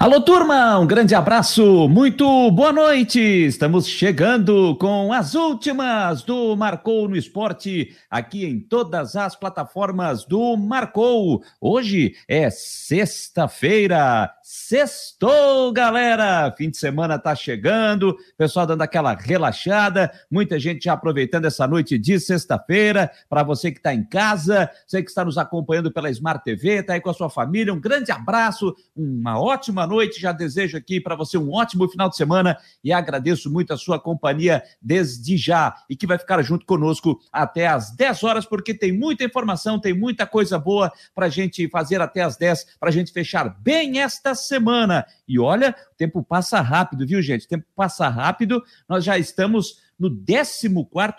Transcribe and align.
Alô, 0.00 0.20
turma, 0.20 0.78
um 0.78 0.86
grande 0.86 1.12
abraço, 1.12 1.88
muito 1.88 2.52
boa 2.52 2.72
noite. 2.72 3.18
Estamos 3.18 3.88
chegando 3.88 4.76
com 4.76 5.12
as 5.12 5.34
últimas 5.34 6.22
do 6.22 6.56
Marcou 6.56 7.08
no 7.08 7.16
Esporte, 7.16 7.96
aqui 8.08 8.46
em 8.46 8.60
todas 8.60 9.16
as 9.16 9.34
plataformas 9.34 10.24
do 10.24 10.56
Marcou. 10.56 11.42
Hoje 11.60 12.14
é 12.28 12.48
sexta-feira, 12.48 14.30
Sextou, 14.50 15.70
galera! 15.72 16.50
Fim 16.56 16.70
de 16.70 16.78
semana 16.78 17.18
tá 17.18 17.34
chegando, 17.34 18.16
pessoal 18.36 18.66
dando 18.66 18.80
aquela 18.80 19.14
relaxada, 19.14 20.10
muita 20.30 20.58
gente 20.58 20.84
já 20.84 20.94
aproveitando 20.94 21.44
essa 21.44 21.66
noite 21.66 21.98
de 21.98 22.18
sexta-feira. 22.18 23.10
Para 23.28 23.42
você 23.42 23.70
que 23.70 23.78
está 23.78 23.92
em 23.92 24.02
casa, 24.04 24.70
você 24.86 25.02
que 25.02 25.10
está 25.10 25.22
nos 25.22 25.36
acompanhando 25.36 25.92
pela 25.92 26.08
Smart 26.08 26.42
TV, 26.42 26.82
tá 26.82 26.94
aí 26.94 27.00
com 27.00 27.10
a 27.10 27.14
sua 27.14 27.28
família, 27.28 27.74
um 27.74 27.80
grande 27.80 28.10
abraço, 28.10 28.74
uma 28.96 29.38
ótima 29.38 29.86
noite. 29.88 30.20
Já 30.20 30.30
desejo 30.30 30.76
aqui 30.76 31.00
para 31.00 31.16
você 31.16 31.36
um 31.36 31.52
ótimo 31.52 31.88
final 31.88 32.08
de 32.08 32.16
semana 32.16 32.56
e 32.84 32.92
agradeço 32.92 33.50
muito 33.50 33.72
a 33.72 33.76
sua 33.76 33.98
companhia 33.98 34.62
desde 34.80 35.36
já 35.36 35.74
e 35.88 35.96
que 35.96 36.06
vai 36.06 36.18
ficar 36.18 36.40
junto 36.42 36.66
conosco 36.66 37.18
até 37.32 37.66
às 37.66 37.90
10 37.90 38.22
horas, 38.22 38.46
porque 38.46 38.74
tem 38.74 38.92
muita 38.92 39.24
informação, 39.24 39.80
tem 39.80 39.94
muita 39.94 40.26
coisa 40.26 40.58
boa 40.58 40.92
para 41.14 41.28
gente 41.28 41.68
fazer 41.68 42.00
até 42.00 42.22
às 42.22 42.36
10, 42.36 42.76
para 42.78 42.90
gente 42.90 43.12
fechar 43.12 43.48
bem 43.60 44.00
esta 44.00 44.34
semana. 44.34 45.04
E 45.26 45.38
olha, 45.38 45.74
o 45.92 45.96
tempo 45.96 46.22
passa 46.22 46.60
rápido, 46.60 47.06
viu, 47.06 47.20
gente? 47.20 47.46
O 47.46 47.48
tempo 47.48 47.66
passa 47.74 48.08
rápido. 48.08 48.62
Nós 48.88 49.04
já 49.04 49.18
estamos 49.18 49.88
no 49.98 50.08
14 50.10 50.68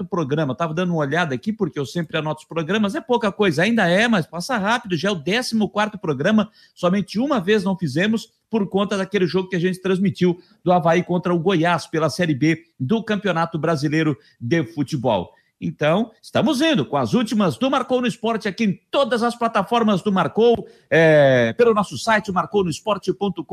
programa. 0.09 0.53
Estava 0.53 0.73
dando 0.73 0.93
uma 0.93 0.99
olhada 0.99 1.35
aqui, 1.35 1.51
porque 1.51 1.77
eu 1.77 1.85
sempre 1.85 2.17
anoto 2.17 2.41
os 2.41 2.47
programas. 2.47 2.95
É 2.95 3.01
pouca 3.01 3.31
coisa, 3.31 3.63
ainda 3.63 3.87
é, 3.87 4.07
mas 4.07 4.25
passa 4.25 4.57
rápido. 4.57 4.95
Já 4.95 5.09
é 5.09 5.11
o 5.11 5.21
14 5.21 5.55
programa. 6.01 6.49
Somente 6.73 7.19
uma 7.19 7.39
vez 7.41 7.63
não 7.63 7.77
fizemos, 7.77 8.31
por 8.49 8.67
conta 8.69 8.97
daquele 8.97 9.27
jogo 9.27 9.49
que 9.49 9.55
a 9.55 9.59
gente 9.59 9.81
transmitiu 9.81 10.39
do 10.63 10.71
Havaí 10.71 11.03
contra 11.03 11.33
o 11.33 11.39
Goiás 11.39 11.87
pela 11.87 12.09
Série 12.09 12.35
B 12.35 12.63
do 12.79 13.03
Campeonato 13.03 13.57
Brasileiro 13.57 14.17
de 14.39 14.63
Futebol. 14.63 15.31
Então, 15.61 16.11
estamos 16.21 16.61
indo 16.61 16.85
com 16.85 16.95
as 16.95 17.13
últimas 17.13 17.57
do 17.57 17.69
Marcou 17.69 17.99
no 17.99 18.07
Esporte 18.07 18.47
aqui 18.47 18.63
em 18.63 18.79
todas 18.89 19.21
as 19.21 19.35
plataformas 19.35 20.01
do 20.01 20.09
Marcou, 20.09 20.65
é, 20.89 21.51
pelo 21.53 21.73
nosso 21.73 21.97
site 21.97 22.31
marcounoesporte.com.br, 22.31 23.43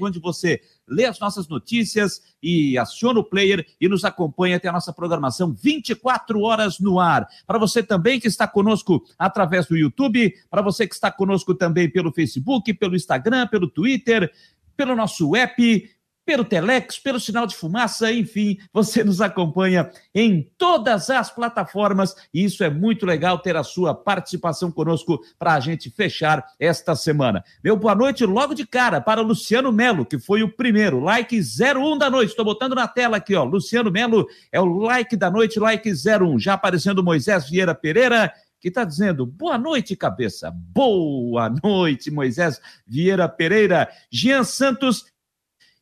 onde 0.00 0.18
você 0.18 0.60
lê 0.88 1.04
as 1.04 1.18
nossas 1.18 1.46
notícias 1.46 2.22
e 2.42 2.78
aciona 2.78 3.20
o 3.20 3.24
player 3.24 3.66
e 3.78 3.86
nos 3.88 4.06
acompanha 4.06 4.56
até 4.56 4.68
a 4.68 4.72
nossa 4.72 4.92
programação 4.92 5.52
24 5.52 6.40
horas 6.40 6.80
no 6.80 6.98
ar. 6.98 7.28
Para 7.46 7.58
você 7.58 7.82
também 7.82 8.18
que 8.18 8.28
está 8.28 8.48
conosco 8.48 9.04
através 9.18 9.66
do 9.66 9.76
YouTube, 9.76 10.32
para 10.50 10.62
você 10.62 10.86
que 10.86 10.94
está 10.94 11.10
conosco 11.10 11.54
também 11.54 11.90
pelo 11.90 12.10
Facebook, 12.10 12.72
pelo 12.72 12.96
Instagram, 12.96 13.46
pelo 13.48 13.68
Twitter, 13.68 14.32
pelo 14.74 14.96
nosso 14.96 15.36
app 15.36 15.90
pelo 16.24 16.44
Telex, 16.44 16.98
pelo 16.98 17.20
sinal 17.20 17.46
de 17.46 17.54
fumaça, 17.54 18.10
enfim, 18.10 18.58
você 18.72 19.04
nos 19.04 19.20
acompanha 19.20 19.90
em 20.14 20.50
todas 20.56 21.10
as 21.10 21.30
plataformas 21.30 22.14
e 22.32 22.44
isso 22.44 22.64
é 22.64 22.70
muito 22.70 23.04
legal 23.04 23.38
ter 23.38 23.56
a 23.56 23.62
sua 23.62 23.94
participação 23.94 24.70
conosco 24.70 25.20
para 25.38 25.54
a 25.54 25.60
gente 25.60 25.90
fechar 25.90 26.44
esta 26.58 26.96
semana. 26.96 27.44
Meu 27.62 27.76
boa 27.76 27.94
noite 27.94 28.24
logo 28.24 28.54
de 28.54 28.66
cara 28.66 29.00
para 29.00 29.20
Luciano 29.20 29.72
Melo, 29.72 30.06
que 30.06 30.18
foi 30.18 30.42
o 30.42 30.50
primeiro, 30.50 31.00
like 31.00 31.38
01 31.38 31.98
da 31.98 32.08
noite, 32.08 32.30
estou 32.30 32.44
botando 32.44 32.74
na 32.74 32.88
tela 32.88 33.18
aqui, 33.18 33.34
ó, 33.34 33.44
Luciano 33.44 33.90
Melo 33.90 34.26
é 34.50 34.60
o 34.60 34.64
like 34.64 35.16
da 35.16 35.30
noite, 35.30 35.58
like 35.58 35.90
01, 35.90 36.38
já 36.38 36.54
aparecendo 36.54 37.02
Moisés 37.02 37.48
Vieira 37.48 37.74
Pereira, 37.74 38.32
que 38.64 38.68
está 38.68 38.82
dizendo 38.82 39.26
boa 39.26 39.58
noite, 39.58 39.94
cabeça. 39.94 40.50
Boa 40.50 41.54
noite, 41.62 42.10
Moisés 42.10 42.58
Vieira 42.86 43.28
Pereira. 43.28 43.90
Jean 44.10 44.42
Santos 44.42 45.04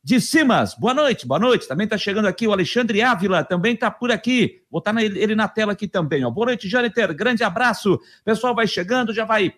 de 0.04 0.20
Simas. 0.20 0.74
Boa 0.74 0.92
noite, 0.92 1.26
boa 1.26 1.38
noite. 1.38 1.68
Também 1.68 1.84
está 1.84 1.96
chegando 1.96 2.26
aqui 2.26 2.46
o 2.46 2.52
Alexandre 2.52 3.02
Ávila, 3.02 3.44
também 3.44 3.74
está 3.74 3.90
por 3.90 4.10
aqui. 4.10 4.62
Vou 4.70 4.80
botar 4.80 5.00
ele 5.00 5.34
na 5.34 5.46
tela 5.46 5.72
aqui 5.72 5.86
também. 5.86 6.24
Ó. 6.24 6.30
Boa 6.30 6.46
noite, 6.46 6.68
Jâniter. 6.68 7.14
Grande 7.14 7.44
abraço. 7.44 8.00
pessoal 8.24 8.54
vai 8.54 8.66
chegando, 8.66 9.14
já 9.14 9.24
vai 9.24 9.54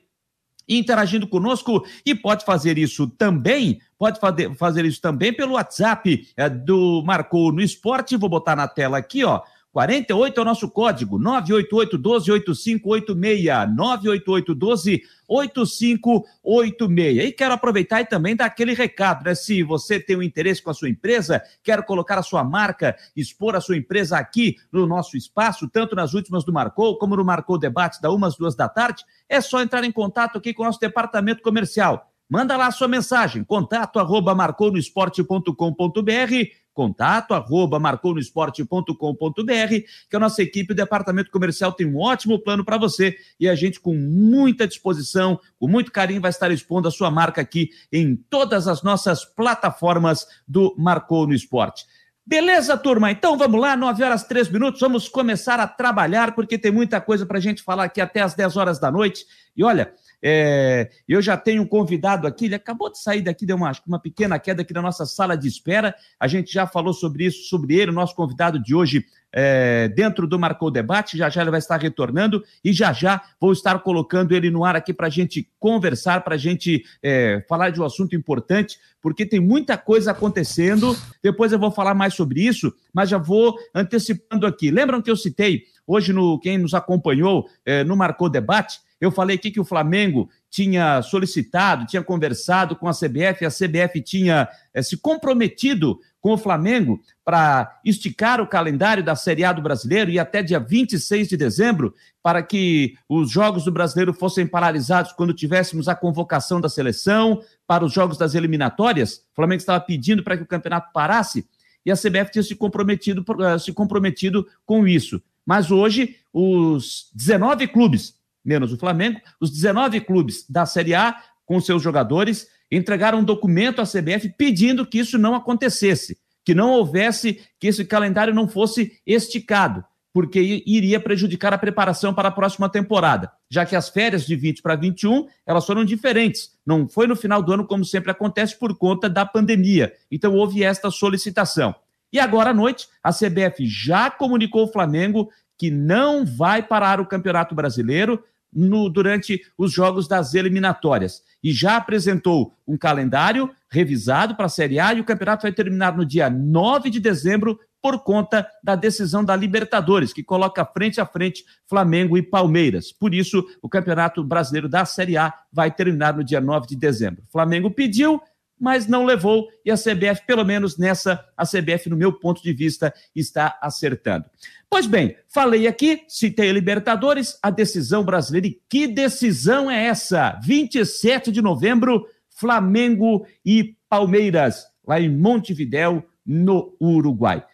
interagindo 0.69 1.27
conosco 1.27 1.85
e 2.05 2.15
pode 2.15 2.45
fazer 2.45 2.79
isso 2.79 3.07
também, 3.07 3.81
pode 3.99 4.19
fazer 4.59 4.85
isso 4.87 5.01
também 5.01 5.31
pelo 5.31 5.55
WhatsApp 5.55 6.27
é, 6.37 6.49
do 6.49 7.03
Marcou 7.05 7.53
no 7.53 7.61
Esporte. 7.61 8.17
Vou 8.17 8.29
botar 8.29 8.57
na 8.57 8.69
tela 8.69 8.99
aqui, 8.99 9.25
ó. 9.25 9.43
48 9.75 10.39
é 10.39 10.41
o 10.41 10.45
nosso 10.45 10.71
código, 10.71 11.19
988 11.19 11.99
12 11.99 12.31
8586, 12.31 13.77
988 13.77 14.55
12 14.55 15.03
8586. 15.27 17.25
E 17.25 17.33
quero 17.33 17.55
aproveitar 17.55 18.01
e 18.01 18.07
também 18.07 18.37
dar 18.37 18.45
aquele 18.45 18.73
recado, 18.73 19.25
né? 19.25 19.35
Se 19.35 19.65
você 19.65 19.99
tem 19.99 20.17
um 20.17 20.23
interesse 20.23 20.63
com 20.63 20.71
a 20.71 20.75
sua 20.75 20.89
empresa, 20.89 21.43
quer 21.61 21.85
colocar 21.85 22.17
a 22.17 22.23
sua 22.23 22.45
marca, 22.45 22.95
expor 23.17 23.57
a 23.57 23.61
sua 23.61 23.77
empresa 23.77 24.17
aqui 24.17 24.55
no 24.71 24.87
nosso 24.87 25.17
espaço, 25.17 25.69
tanto 25.69 25.97
nas 25.97 26.15
últimas 26.15 26.45
do 26.45 26.53
Marcou, 26.53 26.97
como 26.97 27.17
no 27.17 27.25
Marcou 27.25 27.59
Debate 27.59 28.01
da 28.01 28.13
umas 28.13 28.37
duas 28.37 28.55
da 28.55 28.69
tarde, 28.69 29.05
é 29.29 29.41
só 29.41 29.61
entrar 29.61 29.83
em 29.83 29.91
contato 29.91 30.39
aqui 30.39 30.55
com 30.55 30.63
o 30.63 30.67
nosso 30.67 30.79
departamento 30.79 31.43
comercial. 31.43 32.14
Manda 32.29 32.57
lá 32.57 32.69
a 32.69 32.73
sua 32.73 32.89
mensagem, 32.89 33.45
contato 33.45 33.99
arroba 33.99 34.35
marconosport.com.br 34.35 36.65
contato 36.75 37.33
arroba 37.33 37.79
marconosport.com.br, 37.79 39.75
que 40.11 40.17
a 40.17 40.19
nossa 40.19 40.43
equipe, 40.43 40.73
o 40.73 40.77
departamento 40.77 41.31
comercial 41.31 41.73
tem 41.73 41.87
um 41.87 41.99
ótimo 41.99 42.41
plano 42.41 42.65
para 42.65 42.77
você 42.77 43.17
e 43.39 43.49
a 43.49 43.55
gente 43.55 43.81
com 43.81 43.95
muita 43.95 44.67
disposição, 44.67 45.39
com 45.59 45.69
muito 45.69 45.93
carinho 45.93 46.21
vai 46.21 46.31
estar 46.31 46.51
expondo 46.51 46.89
a 46.89 46.91
sua 46.91 47.11
marca 47.11 47.41
aqui 47.41 47.71
em 47.93 48.17
todas 48.17 48.67
as 48.67 48.83
nossas 48.83 49.25
plataformas 49.25 50.27
do 50.47 50.75
Marcou 50.77 51.27
no 51.27 51.33
Esporte. 51.33 51.87
Beleza, 52.27 52.77
turma? 52.79 53.11
Então 53.11 53.37
vamos 53.37 53.61
lá, 53.61 53.77
9 53.77 54.03
horas 54.03 54.25
3 54.25 54.49
minutos, 54.49 54.81
vamos 54.81 55.09
começar 55.09 55.61
a 55.61 55.69
trabalhar, 55.69 56.35
porque 56.35 56.57
tem 56.57 56.73
muita 56.73 56.99
coisa 56.99 57.27
para 57.27 57.37
a 57.37 57.41
gente 57.41 57.63
falar 57.63 57.85
aqui 57.85 58.01
até 58.01 58.23
as 58.23 58.35
10 58.35 58.57
horas 58.57 58.81
da 58.81 58.91
noite. 58.91 59.27
E 59.55 59.63
olha, 59.63 59.93
é, 60.27 60.89
eu 61.07 61.21
já 61.21 61.37
tenho 61.37 61.61
um 61.61 61.67
convidado 61.67 62.27
aqui, 62.27 62.47
ele 62.47 62.55
acabou 62.55 62.91
de 62.91 62.99
sair 62.99 63.21
daqui, 63.21 63.45
deu 63.45 63.57
uma, 63.57 63.71
uma 63.87 63.99
pequena 63.99 64.39
queda 64.39 64.63
aqui 64.63 64.73
na 64.73 64.81
nossa 64.81 65.05
sala 65.05 65.37
de 65.37 65.47
espera. 65.47 65.95
A 66.19 66.27
gente 66.27 66.51
já 66.51 66.67
falou 66.67 66.95
sobre 66.95 67.27
isso, 67.27 67.47
sobre 67.51 67.77
ele, 67.77 67.91
o 67.91 67.95
nosso 67.95 68.15
convidado 68.15 68.59
de 68.59 68.75
hoje 68.75 69.05
é, 69.31 69.87
dentro 69.89 70.27
do 70.27 70.39
Marcou 70.39 70.71
Debate. 70.71 71.19
Já 71.19 71.29
já 71.29 71.43
ele 71.43 71.51
vai 71.51 71.59
estar 71.59 71.77
retornando 71.77 72.43
e 72.65 72.73
já 72.73 72.91
já 72.91 73.21
vou 73.39 73.53
estar 73.53 73.79
colocando 73.81 74.33
ele 74.33 74.51
no 74.51 74.65
ar 74.65 74.75
aqui 74.75 74.95
para 74.95 75.09
a 75.09 75.11
gente 75.11 75.47
conversar, 75.61 76.25
para 76.25 76.37
a 76.37 76.39
gente 76.39 76.83
é, 77.03 77.45
falar 77.47 77.69
de 77.69 77.79
um 77.79 77.85
assunto 77.85 78.17
importante, 78.17 78.79
porque 79.03 79.27
tem 79.27 79.41
muita 79.41 79.77
coisa 79.77 80.13
acontecendo. 80.13 80.97
Depois 81.23 81.53
eu 81.53 81.59
vou 81.59 81.71
falar 81.71 81.93
mais 81.93 82.15
sobre 82.15 82.41
isso, 82.41 82.73
mas 82.95 83.11
já 83.11 83.19
vou 83.19 83.59
antecipando 83.75 84.47
aqui. 84.47 84.71
Lembram 84.71 85.03
que 85.03 85.11
eu 85.11 85.17
citei 85.17 85.65
hoje 85.87 86.15
no 86.15 86.39
quem 86.39 86.57
nos 86.57 86.73
acompanhou 86.73 87.47
é, 87.67 87.85
no 87.85 87.95
Marcou 87.95 88.31
Debate? 88.31 88.81
Eu 89.01 89.11
falei 89.11 89.37
aqui 89.37 89.51
que 89.51 89.61
o 89.61 89.65
Flamengo 89.65 90.31
tinha 90.49 91.03
solicitado, 91.03 91.87
tinha 91.87 92.03
conversado 92.03 92.77
com 92.77 92.89
a 92.89 92.93
CBF, 92.93 93.45
a 93.45 93.51
CBF 93.51 94.01
tinha 94.01 94.49
é, 94.73 94.83
se 94.83 94.97
comprometido 94.97 95.99
com 96.21 96.33
o 96.33 96.39
Flamengo 96.39 97.01
para 97.23 97.81
esticar 97.85 98.41
o 98.41 98.47
calendário 98.47 99.05
da 99.05 99.15
Série 99.15 99.45
A 99.45 99.53
do 99.53 99.61
Brasileiro 99.61 100.11
e 100.11 100.19
até 100.19 100.43
dia 100.43 100.59
26 100.59 101.29
de 101.29 101.37
dezembro, 101.37 101.95
para 102.23 102.43
que 102.43 102.95
os 103.07 103.31
jogos 103.31 103.65
do 103.65 103.73
Brasileiro 103.73 104.15
fossem 104.15 104.47
paralisados 104.47 105.13
quando 105.13 105.35
tivéssemos 105.35 105.87
a 105.87 105.95
convocação 105.95 106.61
da 106.61 106.69
seleção 106.69 107.43
para 107.67 107.85
os 107.85 107.93
jogos 107.93 108.17
das 108.17 108.35
eliminatórias. 108.35 109.19
O 109.33 109.35
Flamengo 109.35 109.61
estava 109.61 109.81
pedindo 109.81 110.23
para 110.23 110.37
que 110.37 110.45
o 110.45 110.47
campeonato 110.47 110.93
parasse 110.95 111.47
e 111.85 111.91
a 111.91 111.97
CBF 111.97 112.33
tinha 112.33 112.43
se 112.43 112.57
comprometido, 112.57 113.25
eh, 113.43 113.59
se 113.59 113.73
comprometido 113.73 114.47
com 114.65 114.89
isso. 114.89 115.21
Mas 115.45 115.71
hoje, 115.71 116.17
os 116.33 117.11
19 117.15 117.69
clubes 117.69 118.15
menos 118.45 118.73
o 118.73 118.79
Flamengo, 118.79 119.21
os 119.41 119.51
19 119.51 120.01
clubes 120.01 120.45
da 120.49 120.67
Série 120.67 120.95
A, 120.95 121.17
com 121.47 121.61
seus 121.61 121.83
jogadores, 121.83 122.47
entregaram 122.71 123.19
um 123.19 123.25
documento 123.25 123.81
à 123.81 123.85
CBF 123.85 124.35
pedindo 124.37 124.87
que 124.87 124.99
isso 124.99 125.19
não 125.19 125.35
acontecesse, 125.35 126.19
que 126.45 126.55
não 126.55 126.71
houvesse, 126.71 127.41
que 127.59 127.69
esse 127.69 127.85
calendário 127.85 128.35
não 128.35 128.49
fosse 128.49 129.01
esticado, 129.07 129.85
porque 130.13 130.63
iria 130.65 131.01
prejudicar 131.01 131.53
a 131.53 131.59
preparação 131.59 132.15
para 132.15 132.29
a 132.29 132.33
próxima 132.33 132.69
temporada, 132.69 133.33
já 133.51 133.67
que 133.67 133.75
as 133.75 133.89
férias 133.89 134.25
de 134.25 134.37
20 134.37 134.63
para 134.63 134.77
21, 134.77 135.27
elas 135.47 135.67
foram 135.67 135.85
diferentes. 135.85 136.53
Não 136.65 136.89
foi 136.89 137.07
no 137.07 137.17
final 137.17 137.43
do 137.43 137.53
ano 137.53 137.67
como 137.67 137.85
sempre 137.85 138.11
acontece 138.11 138.59
por 138.59 138.77
conta 138.77 139.09
da 139.09 139.27
pandemia. 139.27 139.93
Então 140.11 140.35
houve 140.35 140.63
esta 140.63 140.91
solicitação. 140.91 141.75
E 142.13 142.21
agora 142.21 142.51
à 142.51 142.55
noite, 142.55 142.87
a 143.03 143.13
CBF 143.13 143.67
já 143.67 144.09
comunicou 144.09 144.63
ao 144.63 144.73
Flamengo 144.73 145.31
que 145.59 145.69
não 145.69 146.25
vai 146.25 146.63
parar 146.63 147.01
o 147.01 147.07
Campeonato 147.07 147.55
Brasileiro, 147.55 148.23
no, 148.55 148.89
durante 148.89 149.43
os 149.59 149.73
jogos 149.73 150.07
das 150.07 150.35
eliminatórias. 150.35 151.23
E 151.43 151.53
já 151.53 151.77
apresentou 151.77 152.55
um 152.67 152.77
calendário 152.77 153.51
revisado 153.71 154.35
para 154.35 154.47
a 154.47 154.49
Série 154.49 154.79
A 154.79 154.95
e 154.95 155.01
o 155.01 155.05
campeonato 155.05 155.43
vai 155.43 155.53
terminar 155.53 155.97
no 155.97 156.07
dia 156.07 156.31
9 156.31 156.91
de 156.91 157.01
dezembro 157.01 157.59
por 157.85 158.03
conta 158.03 158.49
da 158.63 158.75
decisão 158.75 159.23
da 159.23 159.37
Libertadores, 159.37 160.11
que 160.11 160.23
coloca 160.23 160.65
frente 160.65 161.03
a 161.03 161.05
frente 161.05 161.45
Flamengo 161.69 162.17
e 162.17 162.23
Palmeiras. 162.23 162.91
Por 162.91 163.13
isso, 163.13 163.45
o 163.61 163.69
Campeonato 163.69 164.25
Brasileiro 164.25 164.71
da 164.71 164.87
Série 164.87 165.19
A 165.19 165.35
vai 165.53 165.71
terminar 165.71 166.17
no 166.17 166.25
dia 166.25 166.41
9 166.41 166.67
de 166.67 166.77
dezembro. 166.77 167.23
Flamengo 167.31 167.71
pediu, 167.71 168.23
mas 168.59 168.87
não 168.87 169.05
levou, 169.05 169.49
e 169.65 169.71
a 169.71 169.77
CBF, 169.77 170.27
pelo 170.27 170.45
menos 170.45 170.79
nessa, 170.79 171.25
a 171.37 171.45
CBF, 171.45 171.89
no 171.91 171.97
meu 171.97 172.13
ponto 172.13 172.43
de 172.43 172.53
vista, 172.53 172.95
está 173.15 173.59
acertando. 173.61 174.27
Pois 174.71 174.87
bem, 174.87 175.17
falei 175.29 175.67
aqui, 175.67 176.03
citei 176.09 176.51
a 176.51 176.53
Libertadores, 176.53 177.39
a 177.43 177.51
decisão 177.51 178.05
brasileira, 178.05 178.47
e 178.47 178.61
que 178.69 178.87
decisão 178.87 179.71
é 179.71 179.87
essa? 179.87 180.39
27 180.43 181.31
de 181.31 181.43
novembro, 181.43 182.07
Flamengo 182.31 183.27
e 183.45 183.77
Palmeiras, 183.89 184.67
lá 184.87 185.01
em 185.01 185.09
Montevidéu, 185.09 186.05
no 186.25 186.77
Uruguai. 186.81 187.45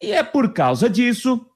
E 0.00 0.12
é 0.12 0.22
por 0.22 0.52
causa 0.52 0.88
disso 0.88 1.46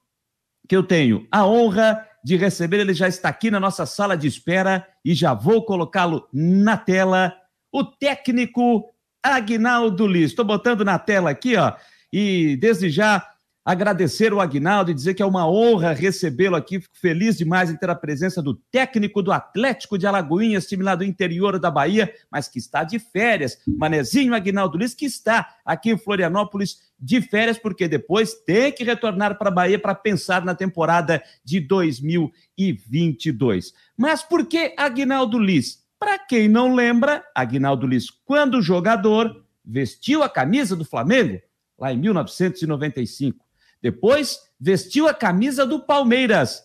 que 0.67 0.75
eu 0.75 0.83
tenho 0.83 1.27
a 1.31 1.45
honra 1.45 2.05
de 2.23 2.35
receber, 2.35 2.79
ele 2.79 2.93
já 2.93 3.07
está 3.07 3.29
aqui 3.29 3.49
na 3.49 3.59
nossa 3.59 3.85
sala 3.85 4.17
de 4.17 4.27
espera 4.27 4.85
e 5.05 5.13
já 5.13 5.33
vou 5.33 5.63
colocá-lo 5.63 6.27
na 6.33 6.75
tela, 6.75 7.33
o 7.77 7.85
técnico 7.85 8.93
Agnaldo 9.21 10.07
Liz. 10.07 10.31
Estou 10.31 10.45
botando 10.45 10.83
na 10.83 10.97
tela 10.97 11.29
aqui, 11.29 11.55
ó, 11.55 11.73
e 12.11 12.57
desde 12.57 12.89
já 12.89 13.23
agradecer 13.63 14.33
o 14.33 14.39
Agnaldo 14.39 14.91
e 14.91 14.93
dizer 14.93 15.13
que 15.13 15.21
é 15.21 15.25
uma 15.25 15.45
honra 15.45 15.91
recebê-lo 15.91 16.55
aqui. 16.55 16.79
Fico 16.79 16.97
feliz 16.97 17.37
demais 17.37 17.69
em 17.69 17.75
ter 17.75 17.89
a 17.89 17.95
presença 17.95 18.41
do 18.41 18.55
técnico 18.71 19.21
do 19.21 19.29
Atlético 19.31 19.97
de 19.97 20.07
Alagoinhas, 20.07 20.67
time 20.67 20.83
lá 20.83 20.95
do 20.95 21.03
interior 21.03 21.59
da 21.59 21.69
Bahia, 21.69 22.09
mas 22.31 22.47
que 22.47 22.59
está 22.59 22.85
de 22.85 22.97
férias. 22.97 23.57
Manezinho 23.67 24.33
Agnaldo 24.33 24.77
Liz, 24.77 24.93
que 24.93 25.05
está 25.05 25.57
aqui 25.65 25.91
em 25.91 25.97
Florianópolis 25.97 26.77
de 26.97 27.21
férias, 27.21 27.57
porque 27.57 27.89
depois 27.89 28.35
tem 28.45 28.71
que 28.71 28.85
retornar 28.85 29.37
para 29.37 29.49
a 29.49 29.53
Bahia 29.53 29.77
para 29.77 29.93
pensar 29.93 30.45
na 30.45 30.55
temporada 30.55 31.21
de 31.43 31.59
2022. 31.59 33.73
Mas 33.97 34.23
por 34.23 34.45
que 34.45 34.73
Agnaldo 34.77 35.37
Liz? 35.37 35.85
Para 35.99 36.19
quem 36.19 36.47
não 36.47 36.75
lembra, 36.75 37.25
Agnaldo 37.33 37.87
Liz, 37.87 38.09
quando 38.09 38.61
jogador, 38.61 39.43
vestiu 39.65 40.23
a 40.23 40.29
camisa 40.29 40.75
do 40.75 40.85
Flamengo, 40.85 41.41
lá 41.77 41.91
em 41.91 41.97
1995 41.97 43.47
depois, 43.81 44.39
vestiu 44.59 45.07
a 45.07 45.13
camisa 45.13 45.65
do 45.65 45.79
Palmeiras. 45.79 46.63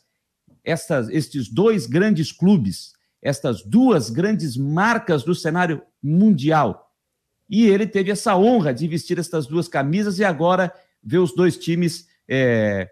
Estas, 0.64 1.08
estes 1.08 1.48
dois 1.48 1.86
grandes 1.86 2.32
clubes, 2.32 2.92
estas 3.20 3.62
duas 3.62 4.10
grandes 4.10 4.56
marcas 4.56 5.22
do 5.22 5.34
cenário 5.34 5.82
mundial. 6.02 6.90
E 7.50 7.66
ele 7.66 7.86
teve 7.86 8.10
essa 8.10 8.36
honra 8.36 8.72
de 8.72 8.86
vestir 8.86 9.18
estas 9.18 9.46
duas 9.46 9.68
camisas 9.68 10.18
e 10.18 10.24
agora 10.24 10.72
vê 11.02 11.18
os 11.18 11.34
dois 11.34 11.56
times 11.56 12.06
é, 12.28 12.90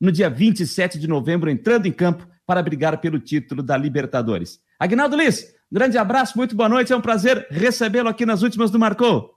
no 0.00 0.10
dia 0.10 0.28
27 0.28 0.98
de 0.98 1.06
novembro 1.06 1.50
entrando 1.50 1.86
em 1.86 1.92
campo 1.92 2.26
para 2.46 2.62
brigar 2.62 3.00
pelo 3.00 3.20
título 3.20 3.62
da 3.62 3.76
Libertadores. 3.76 4.60
Agnaldo 4.78 5.16
Liz, 5.16 5.54
grande 5.70 5.98
abraço, 5.98 6.36
muito 6.36 6.56
boa 6.56 6.68
noite, 6.68 6.92
é 6.92 6.96
um 6.96 7.00
prazer 7.00 7.46
recebê-lo 7.50 8.08
aqui 8.08 8.24
nas 8.24 8.42
últimas 8.42 8.70
do 8.70 8.78
Marcou. 8.78 9.36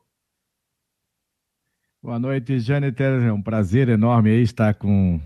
Boa 2.02 2.18
noite, 2.18 2.60
Jâniter. 2.60 3.24
É 3.24 3.34
um 3.34 3.42
prazer 3.42 3.90
enorme 3.90 4.32
estar 4.42 4.74
com, 4.74 5.20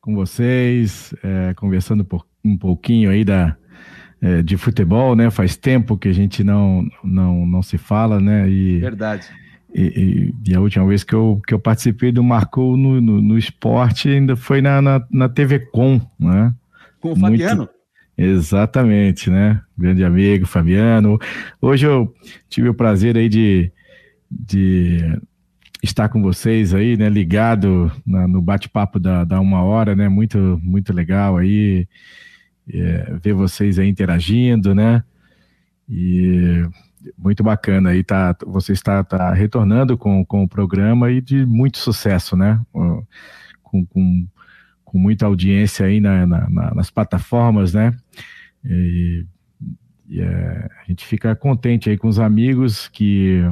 com 0.00 0.16
vocês, 0.16 1.14
é, 1.22 1.54
conversando 1.54 2.04
por, 2.04 2.26
um 2.44 2.58
pouquinho 2.58 3.08
aí 3.08 3.24
da, 3.24 3.56
é, 4.20 4.42
de 4.42 4.56
futebol, 4.56 5.14
né? 5.14 5.30
Faz 5.30 5.56
tempo 5.56 5.96
que 5.96 6.08
a 6.08 6.12
gente 6.12 6.42
não, 6.42 6.84
não, 7.04 7.46
não 7.46 7.62
se 7.62 7.78
fala, 7.78 8.20
né? 8.20 8.48
E, 8.48 8.80
Verdade. 8.80 9.28
E, 9.72 10.32
e, 10.44 10.50
e, 10.50 10.54
a 10.56 10.60
última 10.60 10.86
vez 10.86 11.04
que 11.04 11.14
eu, 11.14 11.40
que 11.46 11.54
eu 11.54 11.58
participei 11.60 12.10
do 12.10 12.22
Marcou 12.22 12.76
no, 12.76 13.00
no, 13.00 13.22
no 13.22 13.38
esporte 13.38 14.08
ainda 14.08 14.34
foi 14.34 14.60
na, 14.60 14.82
na, 14.82 15.06
na 15.08 15.28
TV 15.28 15.60
Com, 15.60 16.00
né? 16.18 16.52
Com 17.00 17.12
o 17.12 17.16
Fabiano? 17.16 17.58
Muito, 17.58 17.72
exatamente, 18.16 19.30
né? 19.30 19.60
Grande 19.76 20.04
amigo, 20.04 20.46
Fabiano. 20.46 21.18
Hoje 21.60 21.86
eu 21.86 22.14
tive 22.48 22.68
o 22.68 22.74
prazer 22.74 23.16
aí 23.16 23.28
de, 23.28 23.72
de 24.30 25.18
estar 25.82 26.08
com 26.08 26.22
vocês 26.22 26.72
aí, 26.72 26.96
né, 26.96 27.08
ligado 27.08 27.90
na, 28.06 28.28
no 28.28 28.40
bate-papo 28.40 29.00
da, 29.00 29.24
da 29.24 29.40
uma 29.40 29.62
hora, 29.62 29.96
né, 29.96 30.08
muito, 30.08 30.38
muito 30.62 30.92
legal 30.92 31.36
aí, 31.36 31.88
é, 32.72 33.14
ver 33.20 33.32
vocês 33.32 33.78
aí 33.78 33.88
interagindo, 33.88 34.74
né, 34.74 35.02
e 35.88 36.64
muito 37.18 37.42
bacana 37.42 37.90
aí, 37.90 38.04
tá, 38.04 38.36
você 38.46 38.72
está 38.72 39.02
tá 39.02 39.32
retornando 39.34 39.98
com, 39.98 40.24
com 40.24 40.44
o 40.44 40.48
programa 40.48 41.10
e 41.10 41.20
de 41.20 41.44
muito 41.44 41.78
sucesso, 41.78 42.36
né, 42.36 42.60
com, 42.70 43.84
com, 43.86 44.26
com 44.92 44.98
muita 44.98 45.26
audiência 45.26 45.86
aí 45.86 46.00
na, 46.00 46.26
na, 46.26 46.50
na, 46.50 46.74
nas 46.74 46.90
plataformas, 46.90 47.72
né, 47.72 47.96
e, 48.64 49.24
e 50.08 50.20
é, 50.20 50.68
a 50.80 50.84
gente 50.86 51.04
fica 51.06 51.34
contente 51.34 51.88
aí 51.88 51.96
com 51.96 52.06
os 52.06 52.18
amigos 52.18 52.86
que 52.88 53.42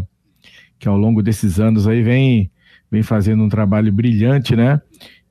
que 0.80 0.88
ao 0.88 0.96
longo 0.96 1.22
desses 1.22 1.60
anos 1.60 1.86
aí 1.86 2.02
vem, 2.02 2.50
vem 2.90 3.02
fazendo 3.02 3.44
um 3.44 3.48
trabalho 3.48 3.92
brilhante, 3.92 4.56
né? 4.56 4.80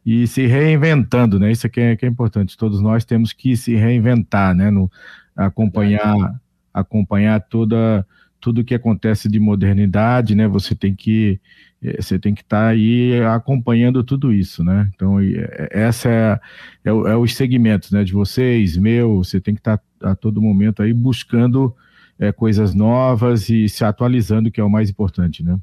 E 0.06 0.28
se 0.28 0.46
reinventando, 0.46 1.40
né? 1.40 1.52
Isso 1.52 1.66
aqui 1.66 1.82
é, 1.82 1.96
que 1.96 2.06
é 2.06 2.10
importante. 2.10 2.56
Todos 2.56 2.80
nós 2.80 3.04
temos 3.04 3.34
que 3.34 3.58
se 3.58 3.76
reinventar, 3.76 4.54
né? 4.54 4.70
No, 4.70 4.90
acompanhar, 5.36 6.40
acompanhar 6.74 7.42
toda 7.42 8.06
tudo 8.40 8.64
que 8.64 8.74
acontece 8.74 9.28
de 9.28 9.38
modernidade, 9.40 10.36
né? 10.36 10.48
Você 10.48 10.74
tem 10.74 10.96
que 10.96 11.42
você 11.82 12.20
tem 12.20 12.34
que 12.34 12.42
estar 12.42 12.66
tá 12.66 12.68
aí 12.68 13.22
acompanhando 13.24 14.04
tudo 14.04 14.34
isso, 14.34 14.64
né? 14.64 14.90
Então 14.94 15.20
eh, 15.22 15.70
essa 15.72 16.10
é, 16.10 16.40
é, 16.84 16.90
é 16.90 17.16
os 17.16 17.34
segmentos, 17.36 17.92
né? 17.92 18.04
De 18.04 18.14
vocês, 18.14 18.76
meu, 18.76 19.24
você 19.24 19.40
tem 19.40 19.54
que 19.54 19.62
estar 19.62 19.78
tá 19.78 20.12
a 20.12 20.16
todo 20.16 20.42
momento 20.42 20.84
aí 20.84 20.94
buscando 20.94 21.76
é, 22.20 22.32
coisas 22.32 22.74
novas 22.74 23.50
e 23.50 23.70
se 23.70 23.86
atualizando, 23.86 24.52
que 24.52 24.60
é 24.60 24.64
o 24.64 24.70
mais 24.70 24.90
importante, 24.90 25.44
né? 25.44 25.58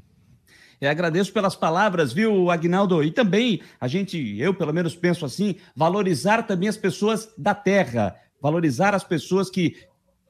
Eu 0.79 0.89
agradeço 0.89 1.33
pelas 1.33 1.55
palavras, 1.55 2.13
viu, 2.13 2.51
Agnaldo? 2.51 3.03
E 3.03 3.11
também 3.11 3.61
a 3.79 3.87
gente, 3.87 4.37
eu 4.39 4.53
pelo 4.53 4.73
menos 4.73 4.95
penso 4.95 5.25
assim, 5.25 5.55
valorizar 5.75 6.43
também 6.43 6.69
as 6.69 6.77
pessoas 6.77 7.29
da 7.37 7.55
terra, 7.55 8.15
valorizar 8.39 8.93
as 8.93 9.03
pessoas 9.03 9.49
que 9.49 9.75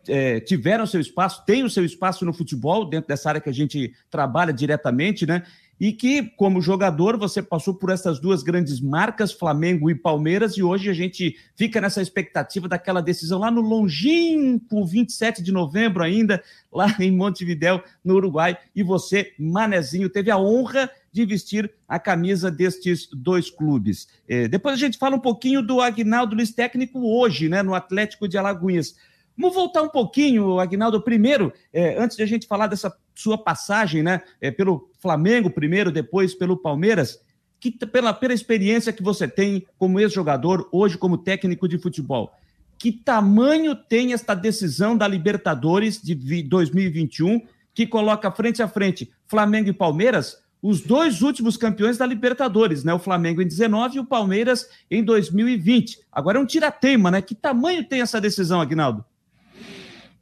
é, 0.08 0.40
tiveram 0.40 0.86
seu 0.86 1.02
espaço, 1.02 1.44
têm 1.46 1.64
o 1.64 1.70
seu 1.70 1.84
espaço 1.84 2.26
no 2.26 2.32
futebol, 2.32 2.86
dentro 2.86 3.10
dessa 3.10 3.28
área 3.28 3.42
que 3.42 3.50
a 3.50 3.54
gente 3.54 3.94
trabalha 4.10 4.54
diretamente, 4.54 5.26
né? 5.26 5.44
E 5.80 5.92
que, 5.92 6.24
como 6.36 6.62
jogador, 6.62 7.18
você 7.18 7.42
passou 7.42 7.74
por 7.74 7.92
essas 7.92 8.20
duas 8.20 8.42
grandes 8.42 8.80
marcas, 8.80 9.32
Flamengo 9.32 9.90
e 9.90 9.96
Palmeiras, 9.96 10.58
e 10.58 10.64
hoje 10.64 10.90
a 10.90 10.94
gente 10.94 11.38
fica 11.56 11.80
nessa 11.80 12.02
expectativa 12.02 12.68
daquela 12.68 13.02
decisão 13.02 13.40
lá 13.40 13.52
no 13.52 13.62
longínquo 13.62 14.86
27 14.86 15.44
de 15.44 15.52
novembro 15.52 16.04
ainda, 16.04 16.44
lá 16.72 16.88
em 17.00 17.12
Montevidéu, 17.12 17.84
no 18.04 18.16
Uruguai, 18.16 18.58
e 18.76 18.82
você, 18.82 19.34
Manezinho, 19.38 20.10
teve 20.10 20.32
a 20.32 20.38
honra 20.38 20.90
de 21.12 21.26
vestir 21.26 21.72
a 21.88 22.00
camisa 22.00 22.52
destes 22.52 23.08
dois 23.12 23.50
clubes. 23.50 24.08
É, 24.28 24.48
depois 24.48 24.76
a 24.76 24.78
gente 24.78 24.98
fala 24.98 25.16
um 25.16 25.20
pouquinho 25.20 25.62
do 25.62 25.82
Agnaldo 25.82 26.36
Luiz 26.36 26.52
técnico 26.52 27.00
hoje, 27.00 27.50
né, 27.50 27.64
no 27.64 27.74
Atlético 27.74 28.28
de 28.28 28.38
Alagoinhas. 28.38 28.96
Vamos 29.38 29.56
voltar 29.56 29.84
um 29.84 29.90
pouquinho, 29.90 30.60
Agnaldo, 30.60 31.00
primeiro, 31.00 31.54
é, 31.72 32.02
antes 32.02 32.18
de 32.18 32.24
a 32.24 32.26
gente 32.26 32.48
falar 32.48 32.66
dessa 32.66 32.92
sua 33.14 33.38
passagem, 33.38 34.02
né, 34.02 34.22
é, 34.42 34.50
pelo 34.50 34.90
Flamengo 35.00 35.50
primeiro, 35.50 35.92
depois 35.92 36.34
pelo 36.34 36.58
Palmeiras, 36.58 37.22
que 37.60 37.72
pela, 37.72 38.14
pela 38.14 38.34
experiência 38.34 38.92
que 38.92 39.04
você 39.04 39.28
tem 39.28 39.66
como 39.78 40.00
ex-jogador, 40.00 40.68
hoje 40.72 40.98
como 40.98 41.18
técnico 41.20 41.68
de 41.68 41.78
futebol, 41.78 42.32
que 42.80 42.92
tamanho 42.92 43.76
tem 43.76 44.14
esta 44.14 44.34
decisão 44.34 44.98
da 44.98 45.08
Libertadores 45.08 46.02
de 46.02 46.16
2021, 46.44 47.42
que 47.74 47.86
coloca 47.86 48.32
frente 48.32 48.62
a 48.62 48.68
frente 48.68 49.12
Flamengo 49.28 49.70
e 49.70 49.74
Palmeiras, 49.74 50.38
os 50.62 50.82
dois 50.82 51.22
últimos 51.22 51.58
campeões 51.58 51.98
da 51.98 52.06
Libertadores, 52.06 52.84
né? 52.84 52.94
O 52.94 53.00
Flamengo 53.00 53.42
em 53.42 53.48
19 53.48 53.98
e 53.98 54.00
o 54.00 54.06
Palmeiras 54.06 54.68
em 54.90 55.04
2020. 55.04 56.00
Agora 56.12 56.40
é 56.40 56.42
um 56.42 56.46
tirateima, 56.46 57.12
né? 57.12 57.22
Que 57.22 57.36
tamanho 57.36 57.88
tem 57.88 58.02
essa 58.02 58.20
decisão, 58.20 58.60
Agnaldo? 58.60 59.06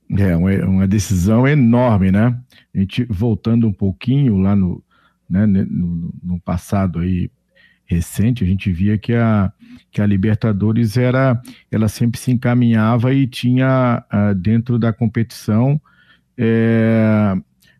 É 0.10 0.36
uma, 0.36 0.52
uma, 0.66 0.88
decisão 0.88 1.48
enorme, 1.48 2.12
né? 2.12 2.38
A 2.74 2.80
gente 2.80 3.06
voltando 3.10 3.68
um 3.68 3.74
pouquinho 3.74 4.38
lá 4.38 4.56
no, 4.56 4.84
né, 5.30 5.46
no, 5.46 6.14
no, 6.24 6.40
passado 6.40 7.00
aí 7.00 7.32
recente, 7.86 8.44
a 8.44 8.48
gente 8.48 8.72
via 8.72 8.98
que 8.98 9.14
a, 9.14 9.52
que 9.92 10.02
a 10.02 10.06
Libertadores 10.06 10.98
era, 10.98 11.42
ela 11.72 11.88
sempre 11.88 12.20
se 12.20 12.32
encaminhava 12.32 13.14
e 13.14 13.28
tinha 13.28 14.04
uh, 14.12 14.36
dentro 14.36 14.78
da 14.78 14.92
competição 14.92 15.80
é, 16.38 17.36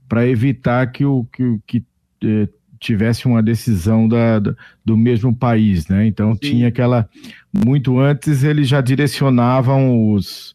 para 0.08 0.28
evitar 0.28 0.92
que 0.92 1.06
o 1.06 1.26
que, 1.26 1.60
que 1.66 1.84
é, 2.24 2.48
tivesse 2.80 3.26
uma 3.26 3.42
decisão 3.42 4.08
da, 4.08 4.40
da, 4.40 4.56
do 4.84 4.96
mesmo 4.96 5.36
país, 5.36 5.88
né? 5.88 6.06
Então 6.06 6.34
Sim. 6.34 6.40
tinha 6.40 6.68
aquela 6.68 7.10
muito 7.52 8.00
antes 8.00 8.44
eles 8.44 8.68
já 8.68 8.82
direcionavam 8.82 10.12
os 10.12 10.55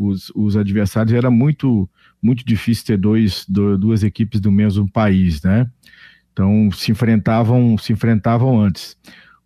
os, 0.00 0.32
os 0.34 0.56
adversários, 0.56 1.12
era 1.14 1.30
muito, 1.30 1.88
muito 2.22 2.44
difícil 2.44 2.86
ter 2.86 2.96
dois, 2.96 3.44
do, 3.46 3.76
duas 3.76 4.02
equipes 4.02 4.40
do 4.40 4.50
mesmo 4.50 4.90
país, 4.90 5.42
né? 5.42 5.70
Então 6.32 6.70
se 6.72 6.90
enfrentavam, 6.90 7.76
se 7.76 7.92
enfrentavam 7.92 8.58
antes. 8.58 8.96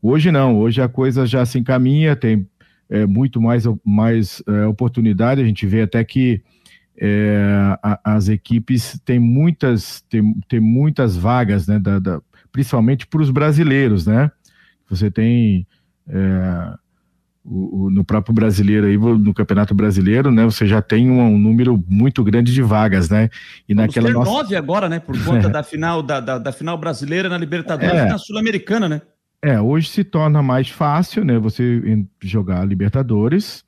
Hoje 0.00 0.30
não, 0.30 0.56
hoje 0.56 0.80
a 0.80 0.88
coisa 0.88 1.26
já 1.26 1.44
se 1.44 1.58
encaminha, 1.58 2.14
tem 2.14 2.46
é, 2.88 3.04
muito 3.04 3.40
mais, 3.40 3.64
mais 3.84 4.42
é, 4.46 4.66
oportunidade. 4.66 5.40
A 5.40 5.44
gente 5.44 5.66
vê 5.66 5.82
até 5.82 6.04
que 6.04 6.40
é, 6.96 7.76
a, 7.82 8.00
as 8.04 8.28
equipes 8.28 9.00
têm 9.04 9.18
muitas, 9.18 10.02
têm, 10.02 10.40
têm 10.48 10.60
muitas 10.60 11.16
vagas, 11.16 11.66
né, 11.66 11.80
da, 11.80 11.98
da 11.98 12.22
principalmente 12.52 13.08
para 13.08 13.20
os 13.20 13.30
brasileiros, 13.30 14.06
né? 14.06 14.30
Você 14.88 15.10
tem 15.10 15.66
é, 16.06 16.74
o, 17.44 17.84
o, 17.84 17.90
no 17.90 18.02
próprio 18.02 18.34
brasileiro 18.34 18.86
aí, 18.86 18.96
no 18.96 19.34
Campeonato 19.34 19.74
Brasileiro, 19.74 20.30
né? 20.30 20.44
Você 20.44 20.66
já 20.66 20.80
tem 20.80 21.10
um, 21.10 21.20
um 21.20 21.38
número 21.38 21.82
muito 21.86 22.24
grande 22.24 22.54
de 22.54 22.62
vagas, 22.62 23.10
né? 23.10 23.28
E 23.68 23.74
Vamos 23.74 23.88
naquela 23.88 24.08
ter 24.08 24.14
nossa... 24.14 24.30
nove 24.30 24.56
agora, 24.56 24.88
né? 24.88 24.98
Por 24.98 25.22
conta 25.22 25.48
é. 25.48 25.50
da 25.50 25.62
final 25.62 26.02
da, 26.02 26.20
da, 26.20 26.38
da, 26.38 26.52
final 26.52 26.78
brasileira 26.78 27.28
na 27.28 27.36
Libertadores 27.36 27.94
é. 27.94 28.06
e 28.06 28.08
na 28.08 28.16
Sul-Americana, 28.16 28.88
né? 28.88 29.02
É, 29.42 29.60
hoje 29.60 29.90
se 29.90 30.02
torna 30.02 30.42
mais 30.42 30.70
fácil, 30.70 31.22
né? 31.22 31.38
Você 31.38 31.82
jogar 32.22 32.66
Libertadores, 32.66 33.62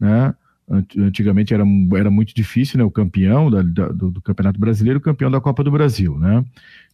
né? 0.00 0.34
Antigamente 0.98 1.52
era, 1.52 1.64
era 1.96 2.10
muito 2.10 2.34
difícil, 2.34 2.78
né? 2.78 2.84
O 2.84 2.90
campeão 2.90 3.50
da, 3.50 3.62
da, 3.62 3.88
do, 3.88 4.10
do, 4.10 4.22
Campeonato 4.22 4.58
Brasileiro, 4.58 4.98
o 4.98 5.02
campeão 5.02 5.30
da 5.30 5.40
Copa 5.40 5.62
do 5.62 5.70
Brasil, 5.70 6.18
né? 6.18 6.44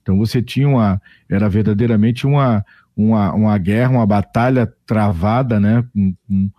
Então 0.03 0.19
você 0.19 0.43
tinha 0.43 0.69
uma. 0.69 1.01
Era 1.29 1.49
verdadeiramente 1.49 2.27
uma, 2.27 2.65
uma, 2.99 3.33
uma 3.33 3.59
guerra, 3.59 3.93
uma 3.93 4.07
batalha 4.07 4.73
travada, 4.85 5.61
né? 5.61 5.85
Com, 5.93 6.15
com, 6.27 6.51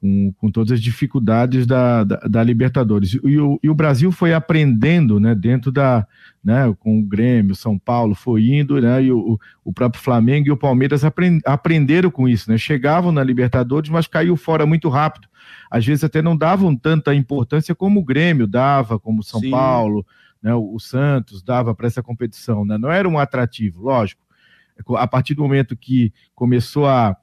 com, 0.00 0.32
com 0.36 0.50
todas 0.50 0.72
as 0.72 0.80
dificuldades 0.80 1.66
da, 1.66 2.04
da, 2.04 2.16
da 2.16 2.42
Libertadores. 2.42 3.18
E 3.24 3.38
o, 3.38 3.58
e 3.62 3.70
o, 3.70 3.74
Brasil 3.74 4.10
foi 4.10 4.34
aprendendo, 4.34 5.20
né? 5.20 5.34
Dentro 5.34 5.70
da. 5.70 6.06
Né, 6.44 6.72
com 6.78 7.00
o 7.00 7.02
Grêmio, 7.02 7.56
São 7.56 7.76
Paulo, 7.76 8.14
foi 8.14 8.50
indo, 8.50 8.80
né? 8.80 9.02
E 9.02 9.10
o, 9.10 9.36
o 9.64 9.72
próprio 9.72 10.00
Flamengo 10.00 10.46
e 10.46 10.52
o 10.52 10.56
Palmeiras 10.56 11.04
aprend, 11.04 11.40
aprenderam 11.44 12.08
com 12.08 12.28
isso, 12.28 12.48
né? 12.48 12.56
Chegavam 12.56 13.10
na 13.10 13.24
Libertadores, 13.24 13.90
mas 13.90 14.06
caiu 14.06 14.36
fora 14.36 14.64
muito 14.64 14.88
rápido 14.88 15.28
às 15.70 15.84
vezes 15.84 16.04
até 16.04 16.22
não 16.22 16.36
davam 16.36 16.76
tanta 16.76 17.14
importância 17.14 17.74
como 17.74 18.00
o 18.00 18.04
Grêmio 18.04 18.46
dava, 18.46 18.98
como 18.98 19.20
o 19.20 19.24
São 19.24 19.40
Sim. 19.40 19.50
Paulo, 19.50 20.06
né, 20.42 20.54
o 20.54 20.78
Santos 20.78 21.42
dava 21.42 21.74
para 21.74 21.86
essa 21.86 22.02
competição. 22.02 22.64
Né? 22.64 22.78
Não 22.78 22.90
era 22.90 23.08
um 23.08 23.18
atrativo, 23.18 23.82
lógico. 23.82 24.25
A 24.96 25.06
partir 25.06 25.34
do 25.34 25.42
momento 25.42 25.76
que 25.76 26.12
começou 26.34 26.86
a, 26.86 27.16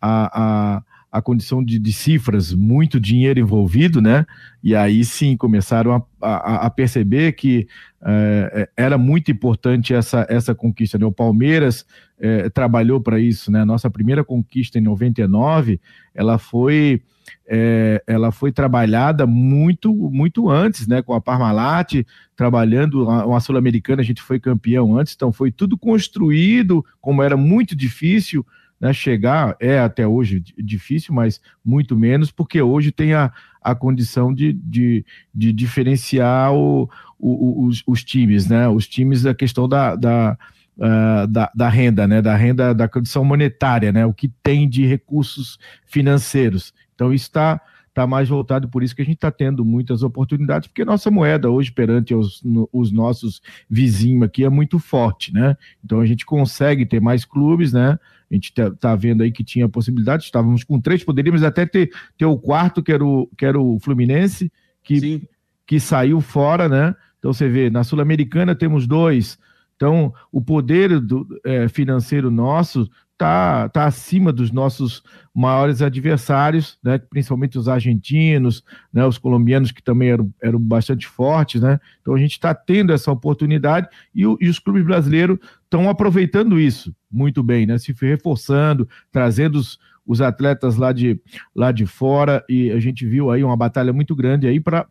a, 0.00 0.76
a 0.76 0.82
a 1.16 1.22
condição 1.22 1.64
de, 1.64 1.78
de, 1.78 1.92
cifras, 1.92 2.52
muito 2.52 3.00
dinheiro 3.00 3.40
envolvido, 3.40 4.02
né? 4.02 4.26
E 4.62 4.74
aí 4.74 5.02
sim 5.04 5.36
começaram 5.36 5.94
a, 5.94 6.02
a, 6.20 6.66
a 6.66 6.70
perceber 6.70 7.32
que 7.32 7.66
é, 8.04 8.68
era 8.76 8.98
muito 8.98 9.30
importante 9.30 9.94
essa, 9.94 10.26
essa 10.28 10.54
conquista. 10.54 10.98
Né? 10.98 11.06
O 11.06 11.12
Palmeiras 11.12 11.86
é, 12.20 12.50
trabalhou 12.50 13.00
para 13.00 13.18
isso, 13.18 13.50
né? 13.50 13.64
Nossa 13.64 13.88
primeira 13.88 14.22
conquista 14.22 14.78
em 14.78 14.82
99, 14.82 15.80
ela 16.14 16.36
foi 16.36 17.02
é, 17.48 18.02
ela 18.06 18.30
foi 18.30 18.52
trabalhada 18.52 19.26
muito 19.26 19.92
muito 19.92 20.50
antes, 20.50 20.86
né? 20.86 21.00
Com 21.00 21.14
a 21.14 21.20
Parmalat 21.20 22.04
trabalhando 22.36 23.04
uma 23.08 23.40
sul-americana, 23.40 24.02
a 24.02 24.04
gente 24.04 24.20
foi 24.20 24.38
campeão 24.38 24.98
antes, 24.98 25.14
então 25.14 25.32
foi 25.32 25.50
tudo 25.50 25.78
construído, 25.78 26.84
como 27.00 27.22
era 27.22 27.38
muito 27.38 27.74
difícil 27.74 28.44
né, 28.80 28.92
chegar, 28.92 29.56
é 29.58 29.78
até 29.78 30.06
hoje 30.06 30.42
difícil, 30.58 31.14
mas 31.14 31.40
muito 31.64 31.96
menos, 31.96 32.30
porque 32.30 32.60
hoje 32.60 32.92
tem 32.92 33.14
a, 33.14 33.32
a 33.62 33.74
condição 33.74 34.32
de, 34.32 34.52
de, 34.52 35.04
de 35.34 35.52
diferenciar 35.52 36.52
o, 36.52 36.88
o, 37.18 37.66
os, 37.66 37.82
os, 37.86 38.04
times, 38.04 38.46
né? 38.48 38.68
Os 38.68 38.86
times, 38.86 39.24
a 39.24 39.34
questão 39.34 39.68
da, 39.68 39.96
da, 39.96 40.38
uh, 40.76 41.26
da, 41.26 41.50
da, 41.54 41.68
renda, 41.68 42.06
né? 42.06 42.20
Da 42.20 42.36
renda, 42.36 42.74
da 42.74 42.88
condição 42.88 43.24
monetária, 43.24 43.90
né? 43.90 44.04
O 44.04 44.12
que 44.12 44.28
tem 44.42 44.68
de 44.68 44.84
recursos 44.84 45.58
financeiros. 45.86 46.74
Então, 46.94 47.12
isso 47.12 47.26
está 47.26 47.60
tá 47.96 48.06
mais 48.06 48.28
voltado, 48.28 48.68
por 48.68 48.82
isso 48.82 48.94
que 48.94 49.00
a 49.00 49.04
gente 49.06 49.14
está 49.14 49.30
tendo 49.30 49.64
muitas 49.64 50.02
oportunidades, 50.02 50.68
porque 50.68 50.84
nossa 50.84 51.10
moeda 51.10 51.48
hoje 51.48 51.72
perante 51.72 52.14
os, 52.14 52.42
no, 52.42 52.68
os 52.70 52.92
nossos 52.92 53.40
vizinhos 53.70 54.24
aqui 54.24 54.44
é 54.44 54.50
muito 54.50 54.78
forte, 54.78 55.32
né? 55.32 55.56
Então 55.82 56.00
a 56.00 56.04
gente 56.04 56.26
consegue 56.26 56.84
ter 56.84 57.00
mais 57.00 57.24
clubes, 57.24 57.72
né? 57.72 57.98
A 58.30 58.34
gente 58.34 58.50
está 58.50 58.70
tá 58.70 58.96
vendo 58.96 59.22
aí 59.22 59.30
que 59.30 59.44
tinha 59.44 59.68
possibilidade, 59.68 60.24
estávamos 60.24 60.64
com 60.64 60.80
três, 60.80 61.04
poderíamos 61.04 61.42
até 61.42 61.64
ter, 61.64 61.90
ter 62.18 62.26
o 62.26 62.38
quarto, 62.38 62.82
que 62.82 62.92
era 62.92 63.04
o, 63.04 63.28
que 63.36 63.46
era 63.46 63.60
o 63.60 63.78
Fluminense, 63.80 64.52
que, 64.82 65.28
que 65.66 65.78
saiu 65.78 66.20
fora, 66.20 66.68
né? 66.68 66.94
Então 67.18 67.32
você 67.32 67.48
vê, 67.48 67.70
na 67.70 67.84
Sul-Americana 67.84 68.54
temos 68.54 68.86
dois. 68.86 69.38
Então, 69.76 70.12
o 70.32 70.40
poder 70.40 70.98
do, 71.00 71.26
é, 71.44 71.68
financeiro 71.68 72.30
nosso 72.30 72.90
está 73.16 73.68
tá 73.70 73.86
acima 73.86 74.30
dos 74.30 74.52
nossos 74.52 75.02
maiores 75.34 75.80
adversários, 75.80 76.78
né, 76.84 76.98
principalmente 76.98 77.58
os 77.58 77.68
argentinos, 77.68 78.62
né, 78.92 79.04
os 79.04 79.18
colombianos 79.18 79.72
que 79.72 79.82
também 79.82 80.10
eram, 80.10 80.32
eram 80.40 80.60
bastante 80.60 81.06
fortes. 81.06 81.60
Né? 81.60 81.80
Então 82.00 82.14
a 82.14 82.18
gente 82.18 82.32
está 82.32 82.54
tendo 82.54 82.92
essa 82.92 83.10
oportunidade 83.10 83.88
e, 84.14 84.26
o, 84.26 84.36
e 84.40 84.48
os 84.48 84.58
clubes 84.58 84.84
brasileiros 84.84 85.38
estão 85.64 85.88
aproveitando 85.88 86.60
isso 86.60 86.94
muito 87.10 87.42
bem, 87.42 87.66
né, 87.66 87.78
se 87.78 87.94
reforçando, 87.98 88.88
trazendo 89.10 89.56
os, 89.58 89.78
os 90.06 90.20
atletas 90.20 90.76
lá 90.76 90.92
de, 90.92 91.20
lá 91.54 91.72
de 91.72 91.84
fora, 91.84 92.44
e 92.48 92.70
a 92.70 92.78
gente 92.78 93.04
viu 93.04 93.30
aí 93.30 93.42
uma 93.42 93.56
batalha 93.56 93.92
muito 93.92 94.14
grande 94.14 94.46
aí 94.46 94.60
para 94.60 94.86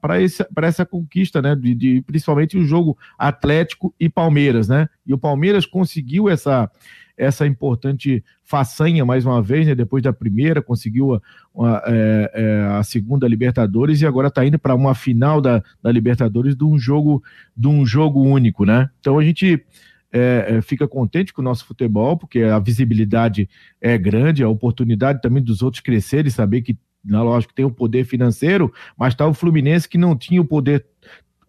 essa 0.64 0.86
conquista, 0.86 1.42
né? 1.42 1.56
De, 1.56 1.74
de, 1.74 2.02
principalmente 2.02 2.58
o 2.58 2.66
jogo 2.66 2.98
Atlético 3.18 3.96
e 3.98 4.10
Palmeiras, 4.10 4.68
né? 4.68 4.90
E 5.06 5.14
o 5.14 5.18
Palmeiras 5.18 5.66
conseguiu 5.66 6.28
essa, 6.28 6.70
essa 7.18 7.46
importante 7.48 8.24
façanha 8.44 9.06
mais 9.06 9.26
uma 9.26 9.42
vez, 9.42 9.66
né? 9.68 9.74
depois 9.74 10.04
da 10.04 10.12
primeira, 10.12 10.62
conseguiu 10.62 11.16
a, 11.16 11.22
é, 11.88 12.32
é, 12.34 12.62
a 12.78 12.84
segunda 12.84 13.28
Libertadores 13.28 14.02
e 14.02 14.06
agora 14.06 14.28
está 14.28 14.46
indo 14.46 14.60
para 14.60 14.76
uma 14.76 14.94
final 14.94 15.40
da, 15.40 15.64
da 15.82 15.92
Libertadores 15.92 16.56
de 16.56 16.64
um 16.64 16.78
jogo 16.78 17.24
de 17.56 17.68
um 17.68 17.86
jogo 17.86 18.22
único, 18.22 18.66
né? 18.66 18.90
Então 19.00 19.18
a 19.18 19.24
gente 19.24 19.64
é, 20.12 20.46
é, 20.48 20.62
fica 20.62 20.88
contente 20.88 21.34
com 21.34 21.42
o 21.42 21.44
nosso 21.44 21.66
futebol, 21.66 22.18
porque 22.18 22.42
a 22.42 22.58
visibilidade 22.58 23.50
é 23.82 23.98
grande, 23.98 24.44
a 24.44 24.48
oportunidade 24.50 25.22
também 25.22 25.44
dos 25.44 25.62
outros 25.62 25.82
crescerem, 25.82 26.32
saber 26.32 26.62
que, 26.62 26.78
na 27.04 27.22
lógica, 27.22 27.54
tem 27.54 27.66
o 27.66 27.72
poder 27.72 28.06
financeiro, 28.06 28.74
mas 28.98 29.14
está 29.14 29.28
o 29.28 29.34
Fluminense 29.34 29.90
que 29.90 29.98
não 29.98 30.16
tinha 30.16 30.42
o 30.42 30.46
poder 30.46 30.86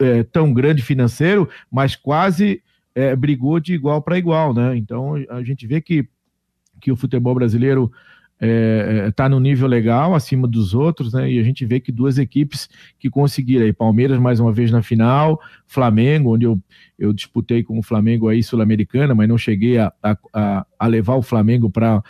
é, 0.01 0.25
tão 0.25 0.53
grande 0.53 0.83
financeiro, 0.83 1.49
mas 1.71 1.95
quase 1.95 2.61
é, 2.97 3.15
brigou 3.15 3.61
de 3.61 3.75
igual 3.75 4.01
para 4.01 4.17
igual, 4.17 4.55
né? 4.55 4.75
Então 4.75 5.15
a 5.29 5.43
gente 5.43 5.67
vê 5.67 5.83
que, 5.83 6.09
que 6.81 6.91
o 6.91 6.97
futebol 6.97 7.35
brasileiro 7.35 7.93
está 8.39 8.47
é, 8.47 9.07
é 9.07 9.11
tá 9.11 9.29
no 9.29 9.41
nível 9.41 9.67
legal, 9.67 10.15
acima 10.15 10.47
dos 10.47 10.75
outros, 10.75 11.13
né? 11.13 11.31
E 11.31 11.39
a 11.39 11.43
gente 11.43 11.65
vê 11.65 11.81
que 11.81 11.91
duas 11.91 12.19
equipes 12.19 12.69
que 12.99 13.09
conseguiram 13.09 13.65
aí, 13.65 13.73
Palmeiras 13.73 14.19
mais 14.19 14.39
uma 14.39 14.53
vez 14.53 14.71
na 14.71 14.83
final, 14.83 15.41
Flamengo, 15.67 16.35
onde 16.35 16.45
eu, 16.45 16.61
eu 16.99 17.13
disputei 17.13 17.63
com 17.63 17.79
o 17.79 17.83
Flamengo 17.83 18.29
aí 18.29 18.43
Sul-Americana, 18.43 19.15
mas 19.15 19.29
não 19.29 19.39
cheguei 19.39 19.79
a, 19.79 19.91
a, 20.03 20.67
a 20.79 20.87
levar 20.87 21.15
o 21.15 21.23
Flamengo 21.23 21.71
para 21.71 22.03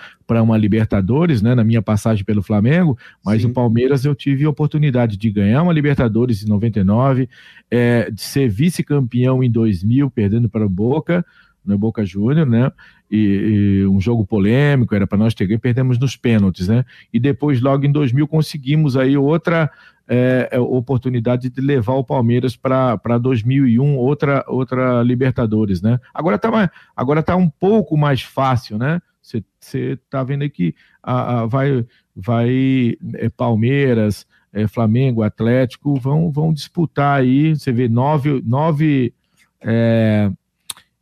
uma 0.43 0.57
Libertadores, 0.57 1.41
né? 1.41 1.55
Na 1.55 1.63
minha 1.63 1.81
passagem 1.81 2.25
pelo 2.25 2.43
Flamengo, 2.43 2.99
mas 3.25 3.43
Sim. 3.43 3.49
o 3.49 3.53
Palmeiras 3.53 4.05
eu 4.05 4.15
tive 4.15 4.45
a 4.45 4.51
oportunidade 4.51 5.17
de 5.17 5.31
ganhar 5.31 5.63
uma 5.63 5.73
Libertadores 5.73 6.43
em 6.43 6.49
99, 6.49 7.29
é, 7.71 8.11
de 8.11 8.21
ser 8.21 8.49
vice-campeão 8.49 9.45
em 9.45 9.51
2000, 9.51 10.11
perdendo 10.11 10.49
para 10.49 10.67
o 10.67 10.69
Boca, 10.69 11.25
no 11.67 11.79
Boca 11.79 12.05
Júnior, 12.05 12.47
né? 12.47 12.71
E, 13.11 13.83
e, 13.83 13.87
um 13.87 14.01
jogo 14.01 14.25
polêmico, 14.25 14.95
era 14.95 15.07
para 15.07 15.19
nós 15.19 15.35
ter 15.35 15.47
ganho, 15.47 15.61
perdemos 15.61 15.99
nos 15.99 16.17
pênaltis, 16.17 16.69
né? 16.69 16.85
E 17.13 17.21
depois, 17.21 17.61
logo 17.61 17.85
em 17.85 17.93
2000, 17.93 18.27
conseguimos 18.29 18.97
aí 18.97 19.17
outra 19.17 19.71
é, 20.09 20.49
é 20.53 20.59
oportunidade 20.59 21.51
de 21.51 21.61
levar 21.61 21.95
o 21.95 22.05
Palmeiras 22.05 22.57
para 22.57 23.19
2001, 23.21 23.97
outra, 23.97 24.45
outra 24.47 25.03
Libertadores, 25.03 25.83
né? 25.83 25.99
Agora 26.15 26.37
está 26.37 26.71
agora 26.97 27.23
tá 27.23 27.37
um 27.37 27.51
pouco 27.51 27.97
mais 27.97 28.23
fácil, 28.23 28.79
né? 28.79 29.01
Você 29.21 29.45
está 29.93 30.23
vendo 30.23 30.43
aí 30.43 30.51
que 30.51 30.75
a, 31.03 31.41
a 31.41 31.47
vai, 31.47 31.85
vai 32.15 32.97
é, 33.15 33.29
Palmeiras, 33.29 34.25
é, 34.53 34.69
Flamengo, 34.69 35.23
Atlético 35.23 35.97
vão, 35.97 36.31
vão 36.31 36.53
disputar 36.53 37.21
aí, 37.21 37.57
você 37.57 37.73
vê 37.73 37.89
nove, 37.89 38.43
nove 38.47 39.13
é, 39.61 40.31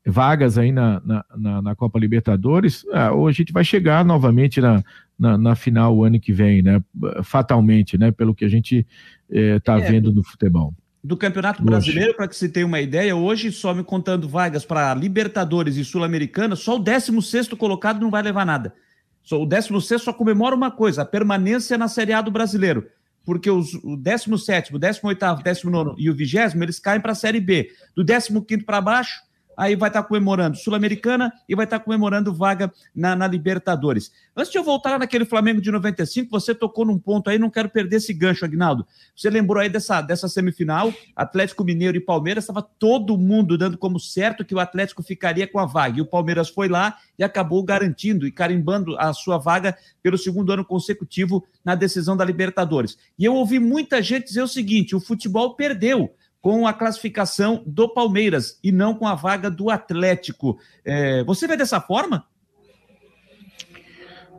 vagas 0.07 0.59
aí 0.59 0.71
na, 0.71 1.01
na, 1.05 1.25
na, 1.37 1.63
na 1.63 1.75
Copa 1.75 1.99
Libertadores, 1.99 2.85
ah, 2.93 3.13
ou 3.13 3.27
a 3.27 3.33
gente 3.33 3.53
vai 3.53 3.65
chegar 3.65 4.05
novamente 4.05 4.61
na, 4.61 4.83
na, 5.19 5.39
na, 5.39 5.55
final 5.55 5.97
o 5.97 6.05
ano 6.05 6.21
que 6.21 6.33
vem, 6.33 6.63
né? 6.63 6.83
Fatalmente, 7.23 7.97
né? 7.97 8.11
Pelo 8.11 8.35
que 8.35 8.45
a 8.45 8.49
gente 8.49 8.87
está 9.31 9.79
eh, 9.79 9.83
é, 9.83 9.91
vendo 9.91 10.13
no 10.13 10.23
futebol. 10.23 10.75
Do 11.03 11.17
Campeonato 11.17 11.63
Brasileiro, 11.63 12.15
para 12.15 12.29
que 12.29 12.37
você 12.37 12.49
tenha 12.49 12.67
uma 12.67 12.81
ideia, 12.81 13.15
hoje, 13.15 13.51
só 13.51 13.75
me 13.75 13.85
contando 13.85 14.29
vagas 14.29 14.65
para 14.65 14.95
Libertadores 14.95 15.77
e 15.77 15.85
Sul-Americana, 15.85 16.57
só 16.57 16.77
o 16.77 16.79
16 16.79 17.49
colocado 17.49 18.01
não 18.01 18.11
vai 18.11 18.23
levar 18.23 18.45
nada. 18.45 18.75
Só, 19.23 19.43
o 19.43 19.47
16 19.47 20.03
só 20.03 20.13
comemora 20.13 20.55
uma 20.55 20.71
coisa: 20.71 21.03
a 21.03 21.07
permanência 21.07 21.79
na 21.79 21.89
Série 21.89 22.13
A 22.13 22.21
do 22.21 22.31
brasileiro. 22.31 22.87
Porque 23.25 23.51
os, 23.51 23.73
o 23.83 23.97
17, 23.97 24.75
o 24.77 24.79
18, 24.79 25.43
19 25.43 25.95
e 25.97 26.11
o 26.11 26.15
20 26.15 26.61
eles 26.61 26.79
caem 26.79 27.01
para 27.01 27.13
a 27.13 27.15
Série 27.15 27.41
B. 27.41 27.71
Do 27.97 28.05
15 28.05 28.65
para 28.65 28.83
baixo, 28.83 29.23
aí 29.57 29.77
vai 29.77 29.89
estar 29.89 30.03
tá 30.03 30.09
comemorando 30.09 30.57
Sul-Americana 30.57 31.33
e 31.49 31.55
vai 31.55 31.65
estar 31.65 31.79
tá 31.79 31.85
comemorando 31.85 32.33
vaga 32.33 32.73
na, 32.95 33.15
na, 33.15 33.27
Libertadores. 33.27 34.13
Antes 34.37 34.53
de 34.53 34.59
eu 34.59 34.65
voltar 34.65 34.99
naquele 34.99 35.25
Flamengo 35.25 35.61
de 35.61 35.71
95, 35.71 36.31
você 36.31 36.55
tocou 36.55 36.85
num 36.85 36.99
ponto 36.99 37.31
aí, 37.31 37.39
não 37.39 37.51
quero 37.51 37.69
perder 37.69 37.97
esse 37.97 38.13
gancho, 38.13 38.45
Agnaldo. 38.45 38.87
Você 39.15 39.31
lembrou 39.31 39.61
aí 39.61 39.69
dessa, 39.69 40.01
dessa 40.01 40.29
semifinal, 40.29 40.93
Atlético 41.15 41.65
Mineiro 41.65 41.97
e 41.97 42.01
Palmeiras, 42.01 42.45
estava 42.45 42.63
todo 42.63 43.17
mundo 43.19 43.57
dando 43.59 43.79
como 43.79 43.99
certo 43.99 44.45
que 44.45 44.55
o 44.55 44.61
Atlético 44.61 45.03
ficaria 45.03 45.47
com 45.47 45.59
a 45.59 45.67
vaga, 45.67 45.99
e 45.99 46.03
o 46.03 46.07
Palmeiras 46.07 46.49
foi 46.49 46.69
lá 46.69 46.99
e 47.19 47.25
acabou 47.25 47.63
garantindo 47.63 48.27
e 48.27 48.33
carimbando 48.33 48.97
a 48.99 49.13
sua 49.13 49.39
vaga 49.39 49.77
pelo 50.03 50.19
segundo 50.19 50.53
ano 50.53 50.65
consecutivo 50.65 51.45
na 51.65 51.75
decisão 51.75 52.17
da 52.17 52.25
Libertadores. 52.25 52.99
E 53.19 53.25
eu 53.25 53.35
ouvi 53.35 53.59
muita 53.59 54.03
gente 54.03 54.27
dizer 54.27 54.43
o 54.43 54.49
seguinte: 54.49 54.97
o 54.97 55.01
futebol 55.01 55.55
perdeu 55.55 56.15
com 56.45 56.67
a 56.67 56.75
classificação 56.75 57.63
do 57.67 57.89
Palmeiras 57.89 58.61
e 58.63 58.71
não 58.71 58.95
com 58.95 59.07
a 59.07 59.15
vaga 59.15 59.51
do 59.51 59.71
Atlético. 59.71 60.59
É, 60.85 61.25
você 61.25 61.49
vê 61.49 61.57
dessa 61.57 61.81
forma? 61.81 62.27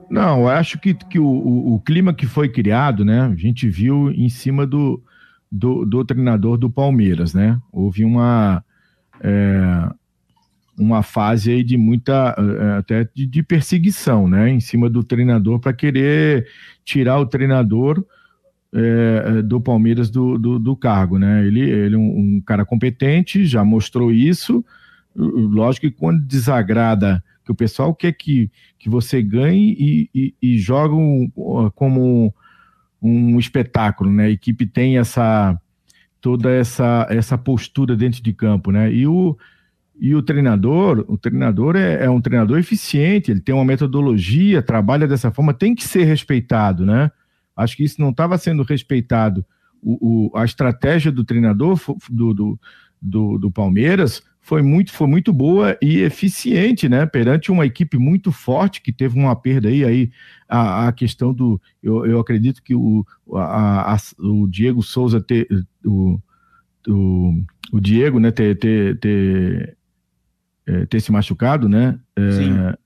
Não, 0.07 0.41
eu 0.41 0.47
acho 0.47 0.77
que, 0.77 0.93
que 0.93 1.17
o, 1.17 1.25
o, 1.25 1.73
o, 1.73 1.79
clima 1.79 2.13
que 2.13 2.27
foi 2.27 2.47
criado, 2.47 3.03
né, 3.03 3.21
a 3.21 3.35
gente 3.35 3.67
viu 3.67 4.11
em 4.11 4.29
cima 4.29 4.67
do, 4.67 5.01
do, 5.51 5.83
do 5.83 6.05
treinador 6.05 6.59
do 6.59 6.69
Palmeiras, 6.69 7.33
né? 7.33 7.59
Houve 7.71 8.05
uma, 8.05 8.63
é, 9.19 9.89
uma 10.77 11.01
fase 11.01 11.53
aí 11.53 11.63
de 11.63 11.75
muita, 11.75 12.35
é, 12.37 12.77
até 12.77 13.09
de, 13.15 13.25
de 13.25 13.41
perseguição, 13.41 14.27
né, 14.27 14.47
em 14.51 14.59
cima 14.59 14.91
do 14.91 15.03
treinador 15.03 15.59
para 15.59 15.73
querer 15.73 16.45
tirar 16.83 17.17
o 17.17 17.25
treinador 17.25 18.05
é, 18.73 19.23
é, 19.25 19.41
do 19.41 19.59
Palmeiras 19.61 20.09
do, 20.09 20.37
do, 20.37 20.59
do, 20.59 20.75
cargo, 20.75 21.17
né? 21.17 21.45
Ele, 21.45 21.61
ele 21.61 21.95
é 21.95 21.97
um, 21.97 22.37
um, 22.37 22.41
cara 22.41 22.65
competente, 22.65 23.45
já 23.45 23.63
mostrou 23.63 24.11
isso. 24.11 24.63
Lógico 25.15 25.87
que 25.87 25.95
quando 25.95 26.25
desagrada, 26.25 27.23
que 27.45 27.51
o 27.51 27.55
pessoal 27.55 27.95
quer 27.95 28.11
que, 28.11 28.51
que 28.77 28.89
você 28.89 29.21
ganhe 29.21 29.75
e, 29.79 30.09
e, 30.13 30.35
e 30.41 30.57
joga 30.57 30.93
um, 30.93 31.31
como 31.73 32.33
um 33.01 33.39
espetáculo, 33.39 34.11
né? 34.11 34.25
A 34.25 34.29
equipe 34.29 34.65
tem 34.65 34.97
essa 34.97 35.59
toda 36.25 36.49
essa, 36.49 37.05
essa 37.07 37.37
postura 37.37 37.95
dentro 37.95 38.19
de 38.19 38.33
campo, 38.33 38.71
né? 38.71 38.91
E 38.91 39.05
o, 39.05 39.37
e 39.99 40.15
o 40.15 40.23
treinador, 40.23 41.05
o 41.07 41.19
treinador 41.19 41.75
é, 41.75 42.05
é 42.05 42.09
um 42.09 42.19
treinador 42.19 42.57
eficiente, 42.57 43.29
ele 43.29 43.39
tem 43.39 43.53
uma 43.53 43.63
metodologia, 43.63 44.59
trabalha 44.63 45.07
dessa 45.07 45.29
forma, 45.29 45.53
tem 45.53 45.75
que 45.75 45.83
ser 45.83 46.03
respeitado, 46.03 46.83
né? 46.83 47.11
Acho 47.55 47.77
que 47.77 47.83
isso 47.83 48.01
não 48.01 48.09
estava 48.09 48.37
sendo 48.37 48.63
respeitado. 48.63 49.45
O, 49.81 50.31
o, 50.33 50.37
a 50.37 50.43
estratégia 50.43 51.11
do 51.11 51.23
treinador 51.23 51.79
do, 52.09 52.33
do, 52.33 52.59
do, 53.01 53.37
do, 53.37 53.51
Palmeiras 53.51 54.23
foi 54.41 54.61
muito, 54.61 54.91
foi 54.91 55.07
muito 55.07 55.31
boa 55.31 55.77
e 55.81 55.99
eficiente, 55.99 56.89
né? 56.89 57.05
Perante 57.05 57.51
uma 57.51 57.65
equipe 57.65 57.97
muito 57.97 58.31
forte 58.31 58.81
que 58.81 58.91
teve 58.91 59.17
uma 59.17 59.35
perda 59.35 59.69
aí, 59.69 59.85
aí 59.85 60.11
a, 60.49 60.87
a 60.87 60.91
questão 60.91 61.33
do. 61.33 61.61
Eu, 61.81 62.05
eu 62.05 62.19
acredito 62.19 62.63
que 62.63 62.75
o, 62.75 63.05
a, 63.33 63.93
a, 63.93 63.97
o 64.19 64.47
Diego 64.47 64.81
Souza 64.81 65.21
ter. 65.21 65.47
O, 65.85 66.19
o, 66.87 67.43
o 67.71 67.79
Diego, 67.79 68.19
né, 68.19 68.31
ter, 68.31 68.57
ter, 68.57 68.99
ter, 68.99 69.77
é, 70.65 70.85
ter 70.85 70.99
se 70.99 71.11
machucado, 71.11 71.67
né? 71.67 71.99
É, 72.15 72.77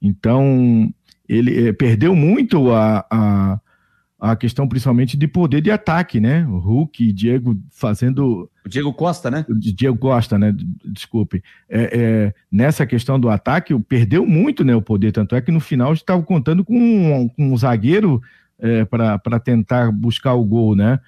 então, 0.00 0.92
ele 1.28 1.68
é, 1.68 1.72
perdeu 1.72 2.14
muito 2.14 2.72
a, 2.72 3.06
a, 3.10 3.60
a 4.20 4.36
questão 4.36 4.68
principalmente 4.68 5.16
de 5.16 5.26
poder 5.26 5.62
de 5.62 5.70
ataque, 5.70 6.20
né? 6.20 6.46
O 6.46 6.58
Hulk 6.58 7.02
e 7.02 7.12
Diego 7.12 7.58
fazendo. 7.70 8.50
O 8.64 8.68
Diego 8.68 8.92
Costa, 8.92 9.30
né? 9.30 9.46
O 9.48 9.54
Diego 9.54 9.96
Costa, 9.96 10.38
né? 10.38 10.54
Desculpe. 10.84 11.42
É, 11.68 11.90
é, 11.98 12.34
nessa 12.52 12.84
questão 12.84 13.18
do 13.18 13.30
ataque, 13.30 13.76
perdeu 13.80 14.26
muito 14.26 14.62
né, 14.62 14.74
o 14.74 14.82
poder, 14.82 15.10
tanto 15.10 15.34
é 15.34 15.40
que 15.40 15.50
no 15.50 15.58
final 15.58 15.94
estava 15.94 16.22
contando 16.22 16.62
com 16.62 16.76
um, 16.76 17.28
com 17.30 17.50
um 17.50 17.56
zagueiro 17.56 18.20
é, 18.58 18.84
para 18.84 19.40
tentar 19.40 19.90
buscar 19.90 20.34
o 20.34 20.44
gol, 20.44 20.76
né? 20.76 21.00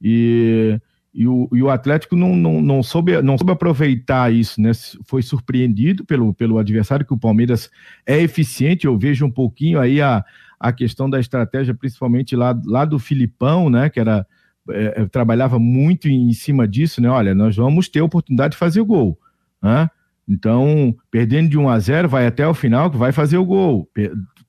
E, 0.00 0.80
e, 1.12 1.28
o, 1.28 1.48
e 1.52 1.62
o 1.62 1.68
Atlético 1.68 2.16
não, 2.16 2.34
não, 2.34 2.62
não, 2.62 2.82
soube, 2.82 3.20
não 3.20 3.36
soube 3.36 3.52
aproveitar 3.52 4.32
isso, 4.32 4.58
né? 4.58 4.72
Foi 5.04 5.20
surpreendido 5.20 6.02
pelo, 6.06 6.32
pelo 6.32 6.56
adversário, 6.56 7.04
que 7.04 7.12
o 7.12 7.18
Palmeiras 7.18 7.70
é 8.06 8.22
eficiente. 8.22 8.86
Eu 8.86 8.98
vejo 8.98 9.26
um 9.26 9.30
pouquinho 9.30 9.78
aí 9.78 10.00
a 10.00 10.24
a 10.64 10.72
questão 10.72 11.10
da 11.10 11.20
estratégia, 11.20 11.74
principalmente 11.74 12.34
lá, 12.34 12.58
lá 12.64 12.86
do 12.86 12.98
Filipão, 12.98 13.68
né, 13.68 13.90
que 13.90 14.00
era 14.00 14.26
é, 14.70 15.02
é 15.02 15.06
trabalhava 15.06 15.58
muito 15.58 16.08
em 16.08 16.32
cima 16.32 16.66
disso, 16.66 17.02
né? 17.02 17.10
Olha, 17.10 17.34
nós 17.34 17.54
vamos 17.54 17.86
ter 17.86 18.00
a 18.00 18.04
oportunidade 18.04 18.52
de 18.52 18.56
fazer 18.56 18.80
o 18.80 18.86
gol, 18.86 19.18
né? 19.62 19.90
Então, 20.26 20.96
perdendo 21.10 21.50
de 21.50 21.58
1 21.58 21.68
a 21.68 21.78
0, 21.78 22.08
vai 22.08 22.26
até 22.26 22.48
o 22.48 22.54
final 22.54 22.90
que 22.90 22.96
vai 22.96 23.12
fazer 23.12 23.36
o 23.36 23.44
gol. 23.44 23.86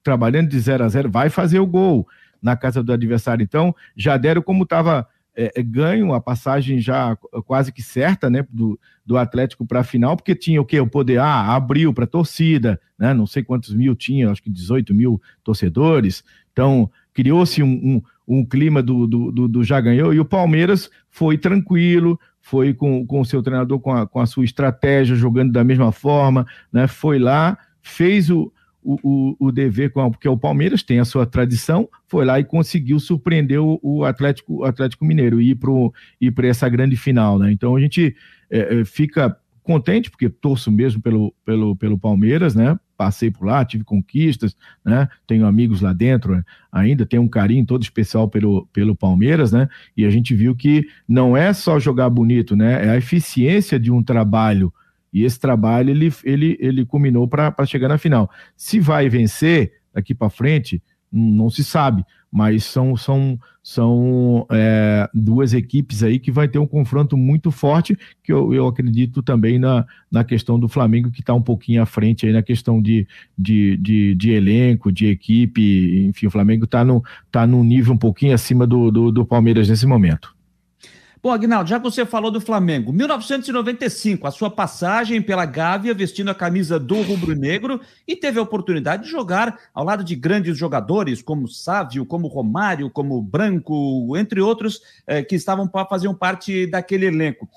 Trabalhando 0.01 0.47
de 0.47 0.58
0 0.58 0.86
a 0.86 0.88
0, 0.88 1.12
vai 1.12 1.30
fazer 1.30 1.60
o 1.60 1.67
gol 1.67 2.08
na 2.41 2.56
casa 2.56 2.82
do 2.82 2.93
adversário. 2.93 3.43
Então, 3.43 3.75
já 3.93 4.15
deram 4.15 4.41
como 4.41 4.63
estava 4.63 5.06
é, 5.35 5.51
é, 5.55 5.63
ganho 5.63 6.13
a 6.13 6.21
passagem 6.21 6.79
já 6.79 7.15
quase 7.45 7.71
que 7.71 7.81
certa, 7.81 8.29
né, 8.29 8.45
do, 8.49 8.79
do 9.05 9.17
Atlético 9.17 9.65
para 9.65 9.81
a 9.81 9.83
final, 9.83 10.15
porque 10.15 10.33
tinha 10.33 10.61
o 10.61 10.65
quê? 10.65 10.79
O 10.79 10.87
poder, 10.87 11.19
ah, 11.19 11.53
abriu 11.53 11.93
para 11.93 12.05
a 12.05 12.07
torcida, 12.07 12.79
né, 12.97 13.13
não 13.13 13.27
sei 13.27 13.43
quantos 13.43 13.73
mil 13.73 13.95
tinha, 13.95 14.29
acho 14.29 14.41
que 14.41 14.49
18 14.49 14.93
mil 14.93 15.21
torcedores, 15.43 16.23
então 16.51 16.89
criou-se 17.13 17.61
um, 17.61 17.67
um, 17.67 18.01
um, 18.39 18.45
clima 18.45 18.81
do, 18.81 19.05
do, 19.05 19.31
do, 19.31 19.47
do, 19.47 19.63
já 19.63 19.79
ganhou, 19.81 20.13
e 20.13 20.19
o 20.19 20.25
Palmeiras 20.25 20.89
foi 21.09 21.37
tranquilo, 21.37 22.19
foi 22.41 22.73
com, 22.73 23.05
com 23.05 23.19
o 23.19 23.25
seu 23.25 23.43
treinador, 23.43 23.79
com 23.79 23.91
a, 23.91 24.07
com 24.07 24.19
a 24.19 24.25
sua 24.25 24.45
estratégia, 24.45 25.15
jogando 25.15 25.51
da 25.51 25.63
mesma 25.63 25.91
forma, 25.91 26.45
né, 26.71 26.87
foi 26.87 27.19
lá, 27.19 27.57
fez 27.81 28.29
o, 28.29 28.51
o, 28.85 28.99
o, 29.03 29.47
o 29.47 29.51
dever, 29.51 29.91
porque 29.91 30.29
o 30.29 30.37
Palmeiras 30.37 30.83
tem 30.83 30.99
a 30.99 31.05
sua 31.05 31.25
tradição, 31.25 31.89
foi 32.07 32.23
lá 32.23 32.39
e 32.39 32.43
conseguiu 32.45 32.99
surpreender 32.99 33.59
o, 33.59 33.79
o 33.81 34.05
Atlético, 34.05 34.63
Atlético 34.63 35.03
Mineiro 35.03 35.41
e 35.41 35.57
ir 36.21 36.31
para 36.31 36.47
essa 36.47 36.69
grande 36.69 36.95
final. 36.95 37.39
Né? 37.39 37.51
Então 37.51 37.75
a 37.75 37.79
gente 37.79 38.15
é, 38.49 38.81
é, 38.81 38.85
fica 38.85 39.35
contente, 39.63 40.11
porque 40.11 40.29
torço 40.29 40.71
mesmo 40.71 41.01
pelo, 41.01 41.33
pelo, 41.43 41.75
pelo 41.75 41.97
Palmeiras, 41.97 42.53
né? 42.53 42.77
Passei 42.95 43.31
por 43.31 43.47
lá, 43.47 43.65
tive 43.65 43.83
conquistas, 43.83 44.55
né? 44.85 45.09
Tenho 45.25 45.47
amigos 45.47 45.81
lá 45.81 45.91
dentro, 45.91 46.35
né? 46.35 46.43
ainda 46.71 47.03
tenho 47.03 47.23
um 47.23 47.27
carinho 47.27 47.65
todo 47.65 47.81
especial 47.81 48.29
pelo, 48.29 48.67
pelo 48.71 48.95
Palmeiras, 48.95 49.51
né? 49.51 49.67
E 49.97 50.05
a 50.05 50.09
gente 50.11 50.35
viu 50.35 50.55
que 50.55 50.85
não 51.07 51.35
é 51.35 51.51
só 51.51 51.79
jogar 51.79 52.11
bonito, 52.11 52.55
né? 52.55 52.85
É 52.85 52.89
a 52.91 52.97
eficiência 52.97 53.79
de 53.79 53.91
um 53.91 54.03
trabalho 54.03 54.71
e 55.15 55.23
esse 55.23 55.39
trabalho 55.39 55.91
ele, 55.91 56.13
ele, 56.25 56.58
ele 56.60 56.86
culminou 56.86 57.25
para 57.25 57.65
chegar 57.65 57.88
na 57.88 57.97
final. 57.97 58.30
Se 58.54 58.82
vai 58.82 59.08
vencer 59.08 59.71
daqui 59.93 60.13
para 60.13 60.30
frente, 60.30 60.84
não 61.10 61.49
se 61.49 61.63
sabe, 61.63 62.04
mas 62.30 62.65
são, 62.65 62.97
são, 62.97 63.39
são 63.63 64.45
é, 64.51 65.10
duas 65.13 65.54
equipes 65.54 66.04
aí 66.04 66.19
que 66.19 66.30
vai 66.30 66.49
ter 66.49 66.60
um 66.60 66.67
confronto 66.67 67.15
muito 67.15 67.49
forte, 67.49 67.97
que 68.21 68.34
eu, 68.34 68.54
eu 68.54 68.67
acredito 68.67 69.23
também 69.23 69.58
na, 69.58 69.86
na 70.12 70.25
questão 70.25 70.60
do 70.60 70.67
Flamengo, 70.67 71.10
que 71.10 71.21
está 71.21 71.34
um 71.34 71.41
pouquinho 71.41 71.82
à 71.82 71.86
frente 71.86 72.28
aí 72.28 72.34
na 72.34 72.43
questão 72.43 72.82
de, 72.82 73.08
de, 73.38 73.78
de, 73.78 74.15
de 74.15 74.32
elenco, 74.32 74.91
de 74.91 75.08
equipe, 75.08 76.08
enfim, 76.10 76.28
o 76.28 76.32
Flamengo 76.32 76.65
está 76.65 76.84
tá 77.32 77.47
num 77.47 77.63
nível 77.63 77.93
um 77.93 77.97
pouquinho 77.97 78.34
acima 78.34 78.67
do, 78.67 78.91
do, 78.91 79.13
do 79.13 79.25
Palmeiras 79.25 79.69
nesse 79.69 79.86
momento. 79.86 80.34
Bom, 81.25 81.31
Agnaldo, 81.31 81.67
já 81.67 81.79
que 81.79 81.83
você 81.83 82.05
falou 82.05 82.29
do 82.29 82.39
Flamengo, 82.39 82.93
1995, 82.93 84.27
a 84.27 84.31
sua 84.31 84.47
passagem 84.47 85.19
pela 85.19 85.43
Gávea 85.43 85.91
vestindo 85.91 86.29
a 86.29 86.35
camisa 86.35 86.79
do 86.79 87.01
rubro-negro 87.01 87.81
e 88.07 88.15
teve 88.15 88.38
a 88.38 88.43
oportunidade 88.43 89.05
de 89.05 89.09
jogar 89.09 89.59
ao 89.73 89.83
lado 89.83 90.03
de 90.03 90.15
grandes 90.15 90.55
jogadores 90.55 91.23
como 91.23 91.47
Sávio, 91.47 92.05
como 92.05 92.27
Romário, 92.27 92.91
como 92.91 93.19
Branco, 93.23 94.15
entre 94.15 94.39
outros, 94.39 94.83
eh, 95.07 95.23
que 95.23 95.33
estavam 95.33 95.67
para 95.67 95.88
fazer 95.88 96.13
parte 96.13 96.67
daquele 96.67 97.07
elenco. 97.07 97.49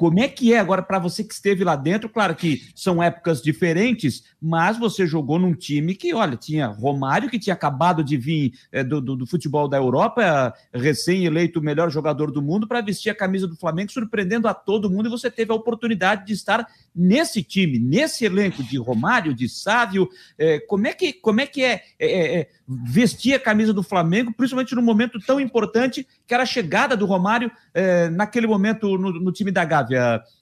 Como 0.00 0.18
é 0.18 0.28
que 0.28 0.54
é 0.54 0.58
agora 0.58 0.80
para 0.80 0.98
você 0.98 1.22
que 1.22 1.34
esteve 1.34 1.62
lá 1.62 1.76
dentro? 1.76 2.08
Claro 2.08 2.34
que 2.34 2.62
são 2.74 3.02
épocas 3.02 3.42
diferentes, 3.42 4.24
mas 4.40 4.78
você 4.78 5.06
jogou 5.06 5.38
num 5.38 5.52
time 5.52 5.94
que, 5.94 6.14
olha, 6.14 6.38
tinha 6.38 6.68
Romário, 6.68 7.28
que 7.28 7.38
tinha 7.38 7.52
acabado 7.52 8.02
de 8.02 8.16
vir 8.16 8.54
é, 8.72 8.82
do, 8.82 8.98
do, 8.98 9.14
do, 9.14 9.26
futebol 9.26 9.68
da 9.68 9.76
Europa, 9.76 10.54
recém-eleito 10.72 11.60
o 11.60 11.62
melhor 11.62 11.90
jogador 11.90 12.30
do 12.30 12.40
mundo, 12.40 12.66
para 12.66 12.80
vestir 12.80 13.10
a 13.10 13.14
camisa 13.14 13.46
do 13.46 13.56
Flamengo, 13.56 13.92
surpreendendo 13.92 14.48
a 14.48 14.54
todo 14.54 14.88
mundo, 14.88 15.08
e 15.08 15.10
você 15.10 15.30
teve 15.30 15.52
a 15.52 15.54
oportunidade 15.54 16.24
de 16.24 16.32
estar 16.32 16.66
nesse 16.96 17.42
time, 17.42 17.78
nesse 17.78 18.24
elenco 18.24 18.62
de 18.62 18.78
Romário, 18.78 19.34
de 19.34 19.50
Sávio. 19.50 20.08
É, 20.38 20.60
como, 20.60 20.86
é 20.86 20.94
que, 20.94 21.12
como 21.12 21.42
é 21.42 21.46
que 21.46 21.62
é, 21.62 21.82
é, 21.98 22.38
é 22.38 22.48
vestir 22.66 23.34
a 23.34 23.38
camisa 23.38 23.74
do 23.74 23.82
Flamengo, 23.82 24.32
principalmente 24.32 24.74
num 24.74 24.80
momento 24.80 25.20
tão 25.20 25.38
importante 25.38 26.08
que 26.26 26.32
era 26.32 26.44
a 26.44 26.46
chegada 26.46 26.96
do 26.96 27.04
Romário 27.04 27.50
é, 27.74 28.08
naquele 28.08 28.46
momento 28.46 28.96
no, 28.96 29.12
no 29.12 29.30
time 29.30 29.50
da 29.50 29.64
Gávea, 29.64 29.89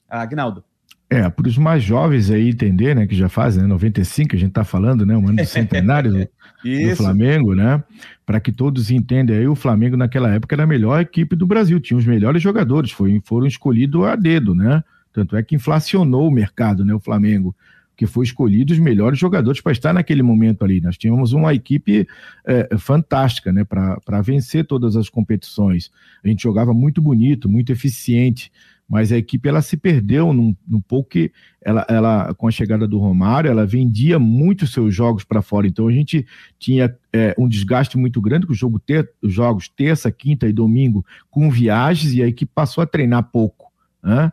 Agnaldo? 0.09 0.63
É, 1.09 1.27
para 1.27 1.47
os 1.47 1.57
mais 1.57 1.81
jovens 1.81 2.29
aí 2.29 2.49
entender, 2.49 2.95
né, 2.95 3.07
que 3.07 3.15
já 3.15 3.27
fazem, 3.27 3.63
né, 3.63 3.67
95, 3.67 4.35
a 4.35 4.39
gente 4.39 4.49
está 4.49 4.63
falando, 4.63 5.07
né, 5.07 5.17
um 5.17 5.27
ano 5.27 5.37
do 5.37 5.45
centenário 5.47 6.11
do, 6.11 6.19
do, 6.19 6.95
Flamengo, 6.95 7.55
né, 7.55 7.83
para 8.27 8.39
que 8.39 8.51
todos 8.51 8.91
entendam 8.91 9.35
aí, 9.35 9.47
o 9.47 9.55
Flamengo 9.55 9.97
naquela 9.97 10.29
época 10.29 10.53
era 10.53 10.65
a 10.65 10.67
melhor 10.67 11.01
equipe 11.01 11.35
do 11.35 11.47
Brasil, 11.47 11.79
tinha 11.79 11.97
os 11.97 12.05
melhores 12.05 12.43
jogadores, 12.43 12.91
foi, 12.91 13.19
foram 13.25 13.47
escolhidos 13.47 14.05
a 14.05 14.15
dedo, 14.15 14.53
né, 14.53 14.83
Tanto 15.11 15.35
é 15.35 15.43
que 15.43 15.55
inflacionou 15.55 16.27
o 16.27 16.31
mercado, 16.31 16.85
né? 16.85 16.93
O 16.93 16.99
Flamengo 16.99 17.55
que 17.97 18.07
foi 18.07 18.23
escolhido 18.23 18.71
os 18.71 18.79
melhores 18.79 19.19
jogadores 19.19 19.59
para 19.59 19.73
estar 19.73 19.91
naquele 19.91 20.23
momento 20.23 20.63
ali. 20.63 20.79
Nós 20.79 20.97
tínhamos 20.97 21.33
uma 21.33 21.53
equipe 21.53 22.07
é, 22.47 22.77
fantástica 22.77 23.51
né, 23.51 23.65
para 23.65 24.21
vencer 24.21 24.65
todas 24.65 24.95
as 24.95 25.09
competições. 25.09 25.91
A 26.23 26.27
gente 26.29 26.41
jogava 26.41 26.73
muito 26.73 27.01
bonito, 27.01 27.49
muito 27.49 27.73
eficiente, 27.73 28.53
mas 28.89 29.11
a 29.11 29.17
equipe 29.17 29.47
ela 29.47 29.61
se 29.61 29.77
perdeu 29.77 30.33
num, 30.33 30.55
num 30.67 30.81
pouco 30.81 31.11
que 31.11 31.31
ela, 31.61 31.85
ela, 31.87 32.33
com 32.33 32.47
a 32.47 32.51
chegada 32.51 32.87
do 32.87 32.97
Romário, 32.97 33.51
ela 33.51 33.65
vendia 33.65 34.17
muito 34.17 34.65
seus 34.65 34.95
jogos 34.95 35.23
para 35.23 35.41
fora. 35.41 35.67
Então 35.67 35.87
a 35.87 35.91
gente 35.91 36.25
tinha 36.57 36.95
é, 37.13 37.35
um 37.37 37.47
desgaste 37.47 37.97
muito 37.97 38.19
grande 38.19 38.47
com 38.47 38.53
o 38.53 38.55
jogo 38.55 38.79
ter, 38.79 39.11
os 39.21 39.31
jogos 39.31 39.69
terça, 39.69 40.11
quinta 40.11 40.47
e 40.47 40.53
domingo 40.53 41.05
com 41.29 41.51
viagens 41.51 42.13
e 42.13 42.23
a 42.23 42.27
equipe 42.27 42.51
passou 42.53 42.81
a 42.81 42.87
treinar 42.87 43.29
pouco. 43.31 43.71
Né? 44.01 44.31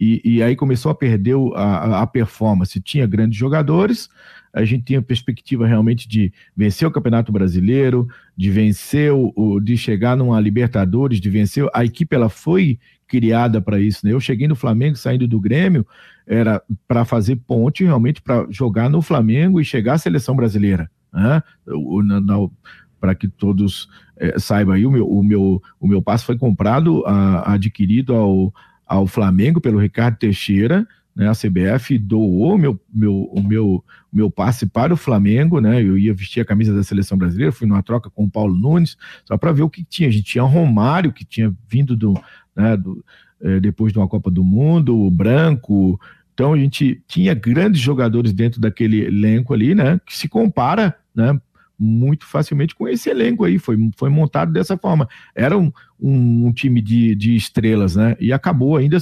e, 0.00 0.22
e 0.24 0.42
aí 0.42 0.56
começou 0.56 0.90
a 0.90 0.94
perder 0.94 1.36
a, 1.54 2.00
a, 2.00 2.06
performance. 2.06 2.80
Tinha 2.80 3.06
grandes 3.06 3.38
jogadores, 3.38 4.08
a 4.50 4.64
gente 4.64 4.84
tinha 4.84 5.02
perspectiva 5.02 5.66
realmente 5.66 6.08
de 6.08 6.32
vencer 6.56 6.88
o 6.88 6.90
Campeonato 6.90 7.30
Brasileiro, 7.30 8.08
de 8.34 8.50
vencer 8.50 9.12
o, 9.12 9.60
de 9.60 9.76
chegar 9.76 10.16
numa 10.16 10.40
Libertadores, 10.40 11.20
de 11.20 11.28
vencer. 11.28 11.68
A 11.74 11.84
equipe 11.84 12.16
ela 12.16 12.30
foi 12.30 12.78
criada 13.10 13.60
para 13.60 13.80
isso. 13.80 14.06
Né? 14.06 14.12
Eu 14.12 14.20
cheguei 14.20 14.46
no 14.46 14.54
Flamengo 14.54 14.96
saindo 14.96 15.26
do 15.26 15.40
Grêmio, 15.40 15.84
era 16.24 16.62
para 16.86 17.04
fazer 17.04 17.34
ponte 17.34 17.82
realmente 17.82 18.22
para 18.22 18.46
jogar 18.48 18.88
no 18.88 19.02
Flamengo 19.02 19.60
e 19.60 19.64
chegar 19.64 19.94
à 19.94 19.98
seleção 19.98 20.36
brasileira. 20.36 20.88
Né? 21.12 21.42
para 23.00 23.14
que 23.14 23.26
todos 23.26 23.88
é, 24.16 24.38
saibam 24.38 24.74
aí, 24.74 24.86
o 24.86 24.90
meu, 24.90 25.08
o 25.08 25.22
meu, 25.24 25.62
o 25.80 25.88
meu 25.88 26.02
passe 26.02 26.24
foi 26.24 26.36
comprado, 26.36 27.02
a, 27.06 27.54
adquirido 27.54 28.14
ao, 28.14 28.54
ao 28.86 29.06
Flamengo 29.06 29.60
pelo 29.60 29.80
Ricardo 29.80 30.18
Teixeira, 30.18 30.86
né? 31.14 31.28
A 31.28 31.32
CBF 31.32 31.98
doou 31.98 32.56
meu, 32.56 32.80
meu, 32.92 33.24
o 33.24 33.42
meu, 33.42 33.84
meu 34.12 34.30
passe 34.30 34.66
para 34.66 34.94
o 34.94 34.96
Flamengo, 34.96 35.60
né? 35.60 35.82
Eu 35.82 35.98
ia 35.98 36.14
vestir 36.14 36.40
a 36.40 36.44
camisa 36.44 36.74
da 36.74 36.82
seleção 36.82 37.18
brasileira, 37.18 37.52
fui 37.52 37.66
numa 37.66 37.82
troca 37.82 38.08
com 38.08 38.24
o 38.24 38.30
Paulo 38.30 38.56
Nunes, 38.56 38.96
só 39.24 39.36
para 39.36 39.52
ver 39.52 39.62
o 39.62 39.70
que 39.70 39.84
tinha. 39.84 40.08
A 40.08 40.12
gente 40.12 40.24
tinha 40.24 40.44
Romário, 40.44 41.12
que 41.12 41.24
tinha 41.24 41.52
vindo 41.68 41.96
do, 41.96 42.14
né, 42.54 42.76
do, 42.76 43.04
é, 43.40 43.60
depois 43.60 43.92
de 43.92 43.98
uma 43.98 44.08
Copa 44.08 44.30
do 44.30 44.44
Mundo, 44.44 44.98
o 44.98 45.10
Branco. 45.10 46.00
Então 46.34 46.52
a 46.52 46.58
gente 46.58 47.02
tinha 47.06 47.34
grandes 47.34 47.80
jogadores 47.80 48.32
dentro 48.32 48.60
daquele 48.60 49.04
elenco 49.04 49.52
ali, 49.52 49.74
né? 49.74 50.00
Que 50.06 50.16
se 50.16 50.28
compara, 50.28 50.96
né? 51.14 51.38
muito 51.80 52.26
facilmente 52.26 52.74
com 52.74 52.86
esse 52.86 53.08
elenco 53.08 53.42
aí, 53.42 53.58
foi, 53.58 53.76
foi 53.96 54.10
montado 54.10 54.52
dessa 54.52 54.76
forma. 54.76 55.08
Era 55.34 55.56
um, 55.56 55.72
um, 55.98 56.46
um 56.46 56.52
time 56.52 56.82
de, 56.82 57.14
de 57.14 57.34
estrelas, 57.34 57.96
né? 57.96 58.16
E 58.20 58.34
acabou 58.34 58.76
ainda 58.76 58.98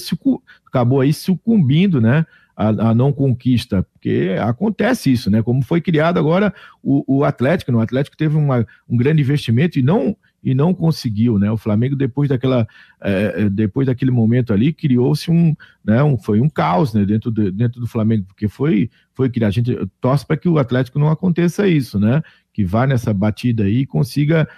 acabou 0.65 1.01
aí 1.01 1.13
sucumbindo, 1.13 2.01
né? 2.01 2.25
A, 2.57 2.69
a, 2.91 2.95
não 2.95 3.13
conquista, 3.13 3.85
porque 3.93 4.37
acontece 4.41 5.13
isso, 5.13 5.29
né? 5.29 5.43
Como 5.43 5.63
foi 5.63 5.81
criado 5.81 6.19
agora 6.19 6.55
o, 6.83 7.19
o 7.19 7.25
Atlético, 7.25 7.73
né? 7.73 7.79
o 7.79 7.81
Atlético 7.81 8.17
teve 8.17 8.37
uma, 8.37 8.65
um 8.89 8.97
grande 8.97 9.23
investimento 9.23 9.79
e 9.79 9.83
não 9.83 10.17
e 10.43 10.55
não 10.55 10.73
conseguiu, 10.73 11.39
né? 11.39 11.51
O 11.51 11.57
Flamengo 11.57 11.97
depois 11.97 12.29
daquela 12.29 12.67
é, 13.01 13.49
depois 13.49 13.87
daquele 13.87 14.11
momento 14.11 14.53
ali 14.53 14.73
criou-se 14.73 15.31
um, 15.31 15.55
né? 15.85 16.03
Um, 16.03 16.17
foi 16.17 16.41
um 16.41 16.49
caos, 16.49 16.95
né? 16.95 17.05
Dentro 17.05 17.31
do, 17.31 17.51
dentro 17.51 17.81
do 17.81 17.87
Flamengo, 17.87 18.25
porque 18.25 18.49
foi 18.49 18.91
foi 19.15 19.29
criado. 19.29 19.51
A 19.51 19.53
gente 19.53 19.77
torce 20.01 20.27
para 20.27 20.37
que 20.37 20.49
o 20.49 20.59
Atlético 20.59 20.99
não 20.99 21.09
aconteça 21.09 21.67
isso, 21.67 21.99
né? 21.99 22.23
que 22.59 22.65
vá 22.65 22.89
nessa 22.89 23.15
batida 23.15 23.63
aí 23.63 23.83
e 23.83 23.87
consiga 23.87 24.49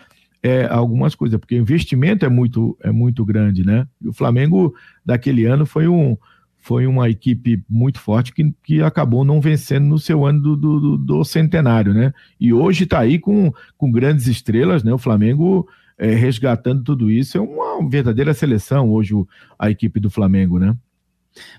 é, 0.42 0.64
algumas 0.64 1.14
coisas, 1.14 1.38
porque 1.38 1.54
o 1.54 1.60
investimento 1.60 2.24
é 2.24 2.30
muito, 2.30 2.74
é 2.82 2.90
muito 2.90 3.22
grande, 3.26 3.62
né? 3.62 3.86
E 4.00 4.08
o 4.08 4.12
Flamengo 4.14 4.74
daquele 5.04 5.44
ano 5.44 5.66
foi, 5.66 5.86
um, 5.86 6.16
foi 6.60 6.86
uma 6.86 7.08
equipe 7.08 7.64
muito 7.68 7.98
forte 7.98 8.32
que, 8.32 8.54
que 8.62 8.82
acabou 8.82 9.24
não 9.24 9.40
vencendo 9.40 9.86
no 9.86 9.98
seu 9.98 10.26
ano 10.26 10.40
do, 10.40 10.56
do, 10.56 10.98
do 10.98 11.24
centenário, 11.24 11.94
né? 11.94 12.12
E 12.38 12.52
hoje 12.52 12.84
está 12.84 13.00
aí 13.00 13.18
com, 13.18 13.52
com 13.76 13.90
grandes 13.90 14.26
estrelas, 14.26 14.84
né? 14.84 14.92
O 14.92 14.98
Flamengo 14.98 15.66
é, 15.98 16.14
resgatando 16.14 16.84
tudo 16.84 17.10
isso, 17.10 17.36
é 17.36 17.40
uma 17.40 17.88
verdadeira 17.88 18.32
seleção 18.34 18.90
hoje 18.90 19.14
a 19.58 19.70
equipe 19.70 19.98
do 19.98 20.10
Flamengo, 20.10 20.58
né? 20.58 20.76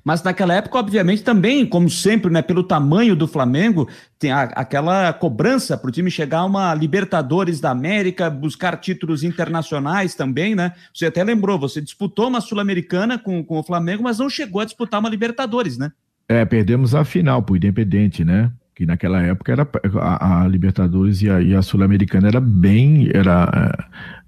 Mas 0.03 0.21
naquela 0.21 0.53
época, 0.53 0.77
obviamente, 0.77 1.23
também, 1.23 1.65
como 1.65 1.89
sempre, 1.89 2.31
né, 2.31 2.41
pelo 2.41 2.63
tamanho 2.63 3.15
do 3.15 3.27
Flamengo, 3.27 3.88
tem 4.19 4.31
a, 4.31 4.43
aquela 4.43 5.12
cobrança 5.13 5.77
para 5.77 5.89
o 5.89 5.91
time 5.91 6.12
chegar 6.12 6.39
a 6.39 6.45
uma 6.45 6.73
Libertadores 6.73 7.60
da 7.60 7.71
América, 7.71 8.29
buscar 8.29 8.77
títulos 8.77 9.23
internacionais 9.23 10.13
também, 10.15 10.55
né? 10.55 10.73
Você 10.93 11.05
até 11.05 11.23
lembrou, 11.23 11.57
você 11.57 11.81
disputou 11.81 12.27
uma 12.27 12.41
Sul-Americana 12.41 13.17
com, 13.17 13.43
com 13.43 13.60
o 13.60 13.63
Flamengo, 13.63 14.03
mas 14.03 14.19
não 14.19 14.29
chegou 14.29 14.62
a 14.62 14.65
disputar 14.65 14.99
uma 14.99 15.10
Libertadores, 15.10 15.77
né? 15.77 15.91
É, 16.27 16.45
perdemos 16.45 16.95
a 16.95 17.03
final 17.03 17.41
para 17.41 17.53
o 17.53 17.57
Independente, 17.57 18.23
né? 18.23 18.51
Que 18.75 18.86
naquela 18.86 19.21
época 19.21 19.51
era 19.51 19.67
a, 19.99 20.43
a 20.43 20.47
Libertadores 20.47 21.21
e 21.21 21.29
a, 21.29 21.60
a 21.60 21.62
Sul-Americana 21.62 22.27
era 22.27 22.39
bem. 22.39 23.10
Era, 23.13 23.77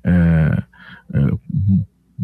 é, 0.03 0.12
é, 0.12 1.19
é 1.19 1.32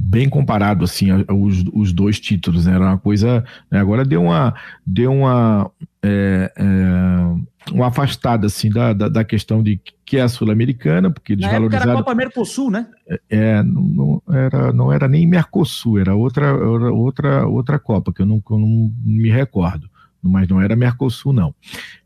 bem 0.02 0.30
comparado 0.30 0.86
assim 0.86 1.08
os, 1.30 1.66
os 1.74 1.92
dois 1.92 2.20
títulos 2.20 2.66
né? 2.66 2.74
era 2.74 2.86
uma 2.86 2.98
coisa 2.98 3.44
né? 3.70 3.80
agora 3.80 4.06
deu 4.06 4.24
uma 4.24 4.56
deu 4.86 5.12
uma 5.12 5.70
é, 6.02 6.52
é, 6.56 7.72
uma 7.74 7.88
afastada 7.88 8.48
assim 8.48 8.70
da, 8.70 8.94
da, 8.94 9.10
da, 9.10 9.24
questão 9.24 9.62
de 9.62 9.80
que 10.06 10.18
é 10.18 10.22
a 10.22 10.30
sul-americana 10.30 11.12
porque 11.12 11.34
eles 11.34 11.46
Na 11.46 11.52
valorizaram 11.52 11.92
era 11.92 12.00
a 12.00 12.04
Copa 12.04 12.16
Mercosul 12.16 12.72
né 12.72 12.88
é, 13.08 13.20
é 13.30 13.64
não, 13.64 14.22
não, 14.26 14.36
era 14.36 14.74
não 14.74 14.92
era 14.92 15.08
nem 15.08 15.28
Mercosul 15.28 16.00
era 16.00 16.16
outra 16.16 16.54
outra 16.54 17.46
outra 17.46 17.78
Copa 17.78 18.14
que 18.14 18.22
eu 18.22 18.26
não, 18.26 18.42
eu 18.50 18.58
não 18.58 18.94
me 19.04 19.30
recordo 19.30 19.90
mas 20.22 20.48
não 20.48 20.62
era 20.62 20.76
Mercosul, 20.76 21.34
não. 21.34 21.54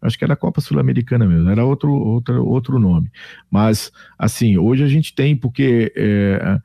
Acho 0.02 0.18
que 0.18 0.24
era 0.24 0.36
Copa 0.36 0.62
Sul-Americana 0.62 1.26
mesmo, 1.26 1.50
era 1.50 1.66
outro, 1.66 1.92
outro, 1.92 2.46
outro 2.46 2.80
nome. 2.80 3.12
Mas, 3.50 3.92
assim, 4.18 4.58
hoje 4.58 4.84
a 4.84 4.88
gente 4.88 5.14
tem, 5.14 5.36
porque 5.36 5.92
é, 5.96 6.60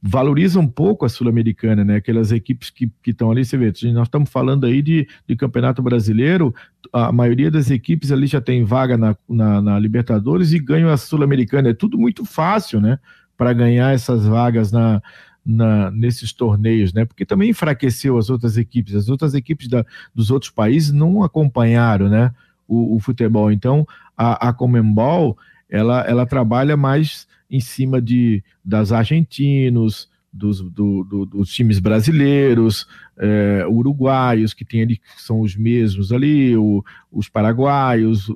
valoriza 0.00 0.60
um 0.60 0.68
pouco 0.68 1.04
a 1.04 1.08
Sul-Americana, 1.08 1.84
né? 1.84 1.96
Aquelas 1.96 2.30
equipes 2.30 2.70
que 2.70 2.90
estão 3.06 3.30
ali, 3.30 3.44
você 3.44 3.56
vê, 3.56 3.72
nós 3.92 4.06
estamos 4.06 4.30
falando 4.30 4.64
aí 4.64 4.80
de, 4.80 5.08
de 5.26 5.36
Campeonato 5.36 5.82
Brasileiro, 5.82 6.54
a 6.92 7.10
maioria 7.10 7.50
das 7.50 7.70
equipes 7.70 8.12
ali 8.12 8.26
já 8.26 8.40
tem 8.40 8.64
vaga 8.64 8.96
na, 8.96 9.16
na, 9.28 9.60
na 9.60 9.78
Libertadores 9.78 10.52
e 10.52 10.58
ganham 10.58 10.90
a 10.90 10.96
Sul-Americana. 10.96 11.70
É 11.70 11.74
tudo 11.74 11.98
muito 11.98 12.24
fácil, 12.24 12.80
né? 12.80 12.98
Para 13.36 13.52
ganhar 13.52 13.92
essas 13.92 14.24
vagas 14.26 14.70
na, 14.70 15.02
na, 15.46 15.90
nesses 15.92 16.32
torneios, 16.32 16.92
né? 16.92 17.04
Porque 17.04 17.24
também 17.24 17.50
enfraqueceu 17.50 18.18
as 18.18 18.28
outras 18.28 18.56
equipes. 18.56 18.94
As 18.94 19.08
outras 19.08 19.32
equipes 19.32 19.68
da, 19.68 19.86
dos 20.14 20.30
outros 20.30 20.50
países 20.50 20.90
não 20.90 21.22
acompanharam, 21.22 22.08
né? 22.08 22.34
O, 22.66 22.96
o 22.96 23.00
futebol. 23.00 23.52
Então, 23.52 23.86
a, 24.16 24.48
a 24.48 24.52
Comembol, 24.52 25.38
ela, 25.70 26.00
ela 26.02 26.26
trabalha 26.26 26.76
mais 26.76 27.28
em 27.48 27.60
cima 27.60 28.02
de 28.02 28.42
das 28.64 28.90
argentinos, 28.90 30.08
dos, 30.36 30.60
do, 30.60 31.02
do, 31.04 31.26
dos 31.26 31.52
times 31.52 31.78
brasileiros, 31.78 32.86
é, 33.18 33.66
uruguaios, 33.68 34.52
que 34.52 34.64
tem 34.64 34.82
ali, 34.82 34.96
que 34.98 35.22
são 35.22 35.40
os 35.40 35.56
mesmos 35.56 36.12
ali, 36.12 36.56
o, 36.56 36.84
os 37.10 37.28
paraguaios, 37.28 38.30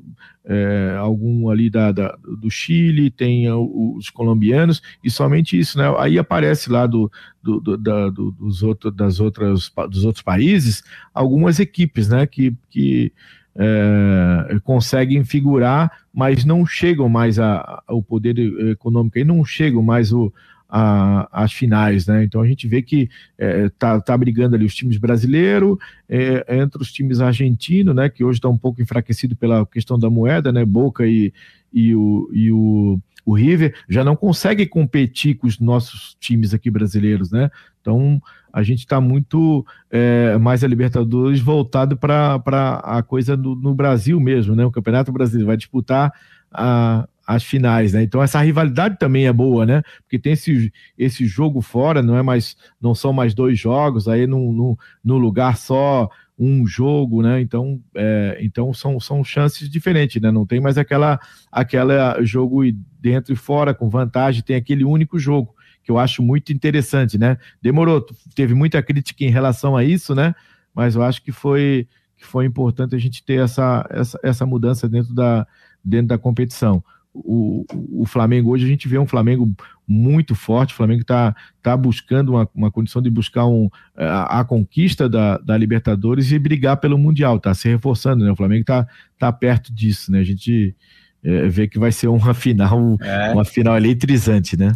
é, 0.44 0.96
algum 0.98 1.48
ali 1.50 1.68
da, 1.68 1.92
da, 1.92 2.16
do 2.40 2.50
Chile, 2.50 3.10
tem 3.10 3.46
os 3.52 4.08
colombianos, 4.08 4.82
e 5.04 5.10
somente 5.10 5.58
isso, 5.58 5.76
né? 5.78 5.84
Aí 5.98 6.18
aparece 6.18 6.70
lá 6.70 6.86
do, 6.86 7.10
do, 7.42 7.60
do 7.60 7.76
da, 7.76 8.08
dos, 8.08 8.62
outro, 8.62 8.90
das 8.90 9.20
outras, 9.20 9.70
dos 9.90 10.04
outros 10.04 10.22
países 10.22 10.82
algumas 11.12 11.60
equipes, 11.60 12.08
né? 12.08 12.26
Que, 12.26 12.54
que 12.70 13.12
é, 13.56 14.58
conseguem 14.64 15.24
figurar, 15.24 15.90
mas 16.12 16.44
não 16.44 16.64
chegam 16.64 17.08
mais 17.08 17.38
ao 17.38 18.02
poder 18.02 18.38
econômico 18.70 19.18
e 19.18 19.24
não 19.24 19.44
chegam 19.44 19.82
mais 19.82 20.12
o, 20.12 20.32
a, 20.70 21.28
as 21.32 21.52
finais, 21.52 22.06
né? 22.06 22.22
Então 22.22 22.40
a 22.40 22.46
gente 22.46 22.68
vê 22.68 22.80
que 22.80 23.10
é, 23.36 23.68
tá, 23.70 24.00
tá 24.00 24.16
brigando 24.16 24.54
ali 24.54 24.64
os 24.64 24.74
times 24.74 24.96
brasileiros, 24.96 25.76
é, 26.08 26.58
entre 26.60 26.80
os 26.80 26.92
times 26.92 27.20
argentinos, 27.20 27.94
né? 27.94 28.08
Que 28.08 28.22
hoje 28.22 28.38
está 28.38 28.48
um 28.48 28.56
pouco 28.56 28.80
enfraquecido 28.80 29.34
pela 29.34 29.66
questão 29.66 29.98
da 29.98 30.08
moeda, 30.08 30.52
né? 30.52 30.64
Boca 30.64 31.06
e, 31.06 31.32
e, 31.72 31.94
o, 31.94 32.30
e 32.32 32.52
o, 32.52 33.00
o 33.26 33.34
River 33.34 33.74
já 33.88 34.04
não 34.04 34.14
consegue 34.14 34.64
competir 34.64 35.36
com 35.36 35.48
os 35.48 35.58
nossos 35.58 36.16
times 36.20 36.54
aqui 36.54 36.70
brasileiros, 36.70 37.32
né? 37.32 37.50
Então 37.80 38.22
a 38.52 38.62
gente 38.62 38.80
está 38.80 39.00
muito 39.00 39.64
é, 39.90 40.38
mais 40.38 40.62
a 40.62 40.68
Libertadores 40.68 41.40
voltado 41.40 41.96
para 41.96 42.36
a 42.84 43.02
coisa 43.02 43.36
no, 43.36 43.56
no, 43.56 43.74
Brasil 43.74 44.20
mesmo, 44.20 44.54
né? 44.54 44.64
O 44.64 44.70
Campeonato 44.70 45.10
Brasileiro 45.10 45.46
vai 45.46 45.56
disputar 45.56 46.12
a, 46.52 47.08
as 47.34 47.44
finais, 47.44 47.92
né? 47.92 48.02
Então 48.02 48.22
essa 48.22 48.40
rivalidade 48.40 48.98
também 48.98 49.26
é 49.26 49.32
boa, 49.32 49.66
né? 49.66 49.82
Porque 50.02 50.18
tem 50.18 50.32
esse, 50.32 50.72
esse 50.96 51.26
jogo 51.26 51.60
fora, 51.60 52.02
não 52.02 52.16
é 52.16 52.22
mais, 52.22 52.56
não 52.80 52.94
são 52.94 53.12
mais 53.12 53.34
dois 53.34 53.58
jogos, 53.58 54.08
aí 54.08 54.26
no, 54.26 54.78
no 55.04 55.18
lugar 55.18 55.56
só 55.56 56.08
um 56.38 56.66
jogo, 56.66 57.22
né? 57.22 57.40
Então, 57.40 57.80
é, 57.94 58.38
então 58.40 58.72
são, 58.72 58.98
são 58.98 59.22
chances 59.22 59.68
diferentes, 59.68 60.20
né? 60.20 60.30
Não 60.30 60.46
tem 60.46 60.60
mais 60.60 60.78
aquela 60.78 61.18
aquela 61.52 62.22
jogo 62.22 62.62
dentro 63.00 63.32
e 63.32 63.36
fora 63.36 63.74
com 63.74 63.88
vantagem, 63.88 64.42
tem 64.42 64.56
aquele 64.56 64.84
único 64.84 65.18
jogo 65.18 65.54
que 65.82 65.90
eu 65.90 65.98
acho 65.98 66.22
muito 66.22 66.52
interessante, 66.52 67.18
né? 67.18 67.36
Demorou, 67.60 68.04
teve 68.34 68.54
muita 68.54 68.82
crítica 68.82 69.24
em 69.24 69.30
relação 69.30 69.76
a 69.76 69.84
isso, 69.84 70.14
né? 70.14 70.34
mas 70.74 70.94
eu 70.94 71.02
acho 71.02 71.22
que 71.22 71.32
foi, 71.32 71.88
que 72.16 72.24
foi 72.24 72.46
importante 72.46 72.94
a 72.94 72.98
gente 72.98 73.24
ter 73.24 73.42
essa, 73.42 73.86
essa, 73.90 74.18
essa 74.22 74.46
mudança 74.46 74.88
dentro 74.88 75.14
da, 75.14 75.46
dentro 75.84 76.08
da 76.08 76.18
competição. 76.18 76.82
O, 77.12 77.64
o 78.02 78.06
Flamengo 78.06 78.50
hoje 78.50 78.64
a 78.64 78.68
gente 78.68 78.86
vê 78.86 78.96
um 78.96 79.06
Flamengo 79.06 79.52
muito 79.86 80.34
forte, 80.34 80.72
o 80.72 80.76
Flamengo 80.76 81.00
está 81.00 81.34
tá 81.60 81.76
buscando 81.76 82.30
uma, 82.30 82.48
uma 82.54 82.70
condição 82.70 83.02
de 83.02 83.10
buscar 83.10 83.46
um, 83.46 83.68
a, 83.96 84.40
a, 84.40 84.44
conquista 84.44 85.08
da, 85.08 85.36
da 85.38 85.56
Libertadores 85.56 86.30
e 86.30 86.38
brigar 86.38 86.76
pelo 86.76 86.96
Mundial, 86.96 87.36
está 87.36 87.52
se 87.52 87.68
reforçando, 87.68 88.24
né? 88.24 88.30
O 88.30 88.36
Flamengo 88.36 88.60
está 88.60 88.86
tá 89.18 89.32
perto 89.32 89.74
disso, 89.74 90.12
né? 90.12 90.20
A 90.20 90.24
gente 90.24 90.76
é, 91.24 91.48
vê 91.48 91.66
que 91.66 91.78
vai 91.78 91.90
ser 91.90 92.06
uma 92.06 92.32
final, 92.34 92.96
é. 93.00 93.32
uma 93.32 93.44
final 93.44 93.76
eletrizante, 93.76 94.56
né? 94.56 94.72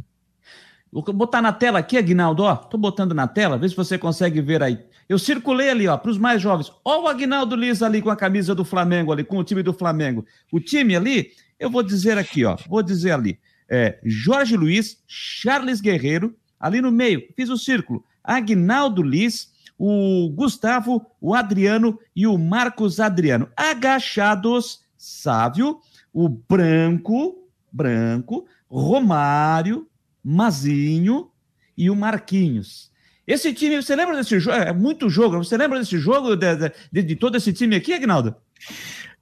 Vou 0.94 1.02
botar 1.12 1.42
na 1.42 1.52
tela 1.52 1.80
aqui, 1.80 1.96
Aguinaldo, 1.96 2.44
ó. 2.44 2.54
Tô 2.54 2.78
botando 2.78 3.14
na 3.14 3.26
tela, 3.26 3.58
vê 3.58 3.68
se 3.68 3.74
você 3.74 3.98
consegue 3.98 4.40
ver 4.40 4.62
aí. 4.62 4.78
Eu 5.08 5.18
circulei 5.18 5.68
ali, 5.68 5.88
ó, 5.88 5.96
para 5.96 6.10
os 6.10 6.18
mais 6.18 6.40
jovens. 6.40 6.72
Ó 6.84 7.02
o 7.02 7.08
Aguinaldo 7.08 7.56
Liz 7.56 7.82
ali 7.82 8.00
com 8.00 8.10
a 8.10 8.16
camisa 8.16 8.54
do 8.54 8.64
Flamengo 8.64 9.12
ali, 9.12 9.24
com 9.24 9.38
o 9.38 9.44
time 9.44 9.62
do 9.62 9.72
Flamengo. 9.72 10.24
O 10.52 10.60
time 10.60 10.94
ali, 10.94 11.30
eu 11.58 11.70
vou 11.70 11.82
dizer 11.82 12.18
aqui, 12.18 12.44
ó, 12.44 12.56
vou 12.68 12.82
dizer 12.82 13.12
ali. 13.12 13.38
É, 13.68 13.98
Jorge 14.04 14.56
Luiz, 14.56 15.02
Charles 15.06 15.80
Guerreiro, 15.80 16.36
ali 16.58 16.80
no 16.80 16.92
meio, 16.92 17.26
fiz 17.36 17.48
o 17.48 17.56
círculo. 17.56 18.04
Aguinaldo 18.22 19.02
Liz, 19.02 19.52
o 19.78 20.30
Gustavo, 20.30 21.04
o 21.20 21.34
Adriano 21.34 21.98
e 22.14 22.26
o 22.26 22.38
Marcos 22.38 23.00
Adriano. 23.00 23.48
Agachados, 23.56 24.80
Sávio, 24.96 25.80
o 26.12 26.28
Branco, 26.28 27.48
Branco, 27.70 28.46
Romário, 28.68 29.88
Mazinho 30.22 31.30
e 31.76 31.90
o 31.90 31.96
Marquinhos. 31.96 32.92
Esse 33.26 33.52
time, 33.52 33.82
você 33.82 33.96
lembra 33.96 34.16
desse 34.16 34.38
jogo? 34.38 34.56
É 34.56 34.72
muito 34.72 35.08
jogo. 35.08 35.38
Você 35.38 35.56
lembra 35.56 35.78
desse 35.78 35.98
jogo, 35.98 36.36
de, 36.36 36.56
de, 36.92 37.02
de 37.02 37.16
todo 37.16 37.36
esse 37.36 37.52
time 37.52 37.74
aqui, 37.74 37.92
Agnaldo? 37.92 38.36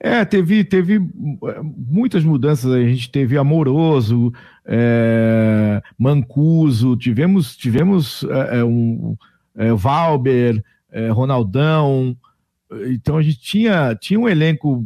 É, 0.04 0.24
teve, 0.24 0.64
teve 0.64 1.00
muitas 1.88 2.24
mudanças. 2.24 2.72
A 2.72 2.80
gente 2.80 3.08
teve 3.08 3.38
Amoroso, 3.38 4.32
é, 4.66 5.80
Mancuso, 5.96 6.96
tivemos, 6.96 7.56
tivemos 7.56 8.24
é, 8.24 8.58
é 8.58 8.64
um 8.64 9.16
é, 9.54 9.72
Valber, 9.72 10.60
é, 10.90 11.08
Ronaldão. 11.10 12.16
Então 12.88 13.16
a 13.16 13.22
gente 13.22 13.38
tinha, 13.38 13.94
tinha 13.94 14.18
um 14.18 14.28
elenco 14.28 14.84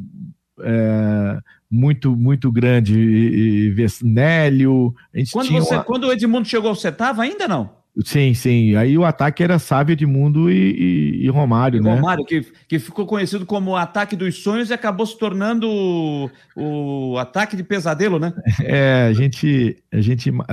é, 0.61 1.39
muito 1.71 2.15
muito 2.15 2.53
grande 2.53 3.01
e, 3.01 3.75
e 3.75 3.87
Nélio. 4.05 4.95
Quando, 5.33 5.51
você, 5.51 5.75
uma... 5.77 5.83
quando 5.83 6.05
o 6.05 6.13
Edmundo 6.13 6.47
chegou, 6.47 6.75
você 6.75 6.89
estava 6.89 7.23
ainda 7.23 7.49
não? 7.49 7.71
Sim, 8.05 8.35
sim. 8.35 8.77
Aí 8.77 8.99
o 8.99 9.05
ataque 9.05 9.43
era 9.43 9.59
Sávio, 9.59 9.95
Edmundo 9.95 10.51
e, 10.51 10.55
e, 10.55 11.25
e 11.25 11.29
Romário, 11.29 11.79
e 11.79 11.83
né? 11.83 11.95
Romário, 11.95 12.27
que, 12.27 12.47
que 12.69 12.79
ficou 12.79 13.07
conhecido 13.07 13.47
como 13.47 13.71
o 13.71 13.77
ataque 13.77 14.15
dos 14.15 14.43
sonhos 14.43 14.69
e 14.69 14.75
acabou 14.75 15.07
se 15.07 15.19
tornando 15.19 15.67
o, 15.67 16.31
o 16.55 17.19
ataque 17.19 17.57
de 17.57 17.65
pesadelo, 17.65 18.19
né? 18.19 18.33
É, 18.69 19.07
a 19.09 19.13
gente, 19.13 19.77
a 19.93 20.01
gente, 20.01 20.31
uh, 20.31 20.45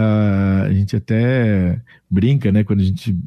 a 0.67 0.71
gente 0.71 0.95
até 0.95 1.82
brinca, 2.10 2.51
né? 2.51 2.63
Quando 2.63 2.79
a 2.79 2.84
gente 2.84 3.17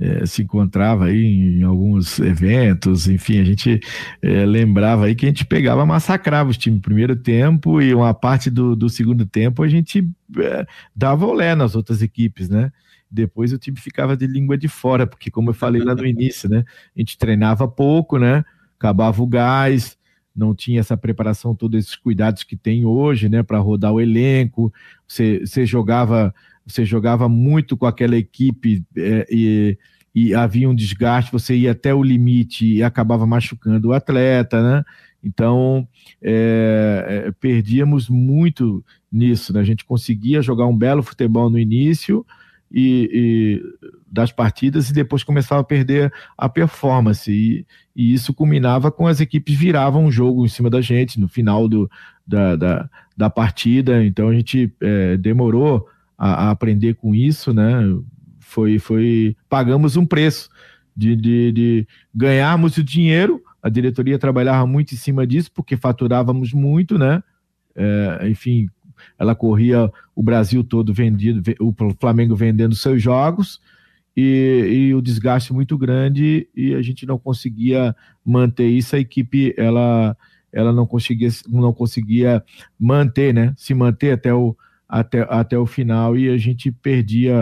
é, 0.00 0.24
se 0.24 0.42
encontrava 0.42 1.06
aí 1.06 1.58
em, 1.58 1.62
alguns 1.64 2.18
eventos, 2.20 3.08
enfim, 3.08 3.40
a 3.40 3.44
gente 3.44 3.80
é, 4.22 4.46
lembrava 4.46 5.06
aí 5.06 5.14
que 5.14 5.26
a 5.26 5.28
gente 5.28 5.44
pegava, 5.44 5.84
massacrava 5.84 6.48
os 6.48 6.56
times 6.56 6.80
primeiro 6.80 7.16
tempo 7.16 7.82
e 7.82 7.92
uma 7.92 8.14
parte 8.14 8.48
do, 8.48 8.74
do 8.74 8.88
segundo 8.88 9.26
tempo 9.26 9.62
a 9.62 9.68
gente 9.68 10.08
é, 10.38 10.66
dava 10.94 11.26
olé 11.26 11.54
nas 11.54 11.74
outras 11.74 12.00
equipes, 12.00 12.48
né? 12.48 12.72
Depois 13.10 13.52
o 13.52 13.58
time 13.58 13.78
ficava 13.78 14.16
de 14.16 14.26
língua 14.26 14.56
de 14.56 14.68
fora, 14.68 15.06
porque 15.06 15.30
como 15.30 15.50
eu 15.50 15.54
falei 15.54 15.82
lá 15.82 15.94
no 15.94 16.06
início, 16.06 16.48
né? 16.48 16.64
A 16.94 16.98
gente 16.98 17.16
treinava 17.16 17.66
pouco, 17.66 18.18
né? 18.18 18.44
Acabava 18.78 19.22
o 19.22 19.26
gás, 19.26 19.96
não 20.34 20.54
tinha 20.54 20.80
essa 20.80 20.96
preparação, 20.96 21.54
todos 21.54 21.78
esses 21.78 21.96
cuidados 21.96 22.42
que 22.42 22.56
tem 22.56 22.84
hoje, 22.84 23.28
né? 23.28 23.42
Para 23.42 23.58
rodar 23.58 23.92
o 23.92 24.00
elenco, 24.00 24.72
você, 25.06 25.40
você 25.40 25.66
jogava 25.66 26.34
você 26.68 26.84
jogava 26.84 27.28
muito 27.28 27.76
com 27.78 27.86
aquela 27.86 28.14
equipe 28.14 28.84
é, 28.94 29.26
e, 29.30 29.78
e 30.14 30.34
havia 30.34 30.68
um 30.68 30.74
desgaste, 30.74 31.32
você 31.32 31.56
ia 31.56 31.72
até 31.72 31.94
o 31.94 32.02
limite 32.02 32.66
e 32.66 32.82
acabava 32.82 33.26
machucando 33.26 33.88
o 33.88 33.92
atleta, 33.94 34.62
né? 34.62 34.84
Então, 35.24 35.88
é, 36.22 37.24
é, 37.26 37.32
perdíamos 37.32 38.08
muito 38.08 38.84
nisso. 39.10 39.52
Né? 39.52 39.60
A 39.60 39.64
gente 39.64 39.84
conseguia 39.84 40.42
jogar 40.42 40.66
um 40.66 40.76
belo 40.76 41.02
futebol 41.02 41.50
no 41.50 41.58
início, 41.58 42.24
e, 42.70 43.10
e, 43.12 43.88
das 44.10 44.32
partidas 44.32 44.90
e 44.90 44.92
depois 44.92 45.22
começava 45.22 45.60
a 45.60 45.64
perder 45.64 46.12
a 46.36 46.48
performance. 46.48 47.30
E, 47.30 47.66
e, 47.96 48.12
isso 48.12 48.34
culminava 48.34 48.90
com 48.90 49.06
as 49.06 49.20
equipes 49.20 49.56
viravam 49.56 50.06
o 50.06 50.12
jogo 50.12 50.44
em 50.44 50.48
cima 50.48 50.68
da 50.70 50.80
gente 50.80 51.18
no 51.18 51.28
final 51.28 51.68
do, 51.68 51.90
da, 52.26 52.56
da, 52.56 52.90
da 53.16 53.30
partida. 53.30 54.04
Então 54.04 54.28
a 54.28 54.34
gente 54.34 54.72
é, 54.80 55.16
demorou 55.16 55.86
a, 56.16 56.46
a, 56.46 56.50
aprender 56.50 56.94
com 56.94 57.14
isso, 57.14 57.52
né? 57.52 57.80
Foi, 58.40 58.78
foi 58.78 59.36
pagamos 59.48 59.96
um 59.96 60.06
preço 60.06 60.48
de, 60.96 61.14
de, 61.14 61.52
de 61.52 61.88
ganharmos 62.14 62.76
o 62.76 62.84
dinheiro. 62.84 63.42
A 63.62 63.68
diretoria 63.68 64.18
trabalhava 64.18 64.66
muito 64.66 64.92
em 64.92 64.96
cima 64.96 65.26
disso 65.26 65.50
porque 65.52 65.76
faturávamos 65.76 66.52
muito, 66.52 66.98
né? 66.98 67.22
É, 67.74 68.28
enfim, 68.28 68.68
ela 69.18 69.34
corria 69.34 69.90
o 70.14 70.22
Brasil 70.22 70.62
todo 70.62 70.94
vendido, 70.94 71.42
o 71.60 71.74
Flamengo 71.98 72.36
vendendo 72.36 72.74
seus 72.74 73.02
jogos 73.02 73.60
e, 74.16 74.88
e, 74.88 74.94
o 74.94 75.00
desgaste 75.00 75.52
muito 75.52 75.78
grande 75.78 76.48
e 76.54 76.74
a 76.74 76.82
gente 76.82 77.06
não 77.06 77.18
conseguia 77.18 77.94
manter 78.24 78.66
isso. 78.66 78.96
A 78.96 78.98
equipe 78.98 79.54
ela, 79.56 80.16
ela 80.52 80.72
não 80.72 80.86
conseguia 80.86 81.28
não 81.48 81.72
conseguia 81.72 82.42
manter, 82.78 83.32
né? 83.32 83.54
Se 83.56 83.74
manter 83.74 84.12
até 84.12 84.34
o 84.34 84.56
até, 84.88 85.26
até 85.28 85.58
o 85.58 85.66
final 85.66 86.16
e 86.16 86.30
a 86.30 86.38
gente 86.38 86.72
perdia 86.72 87.36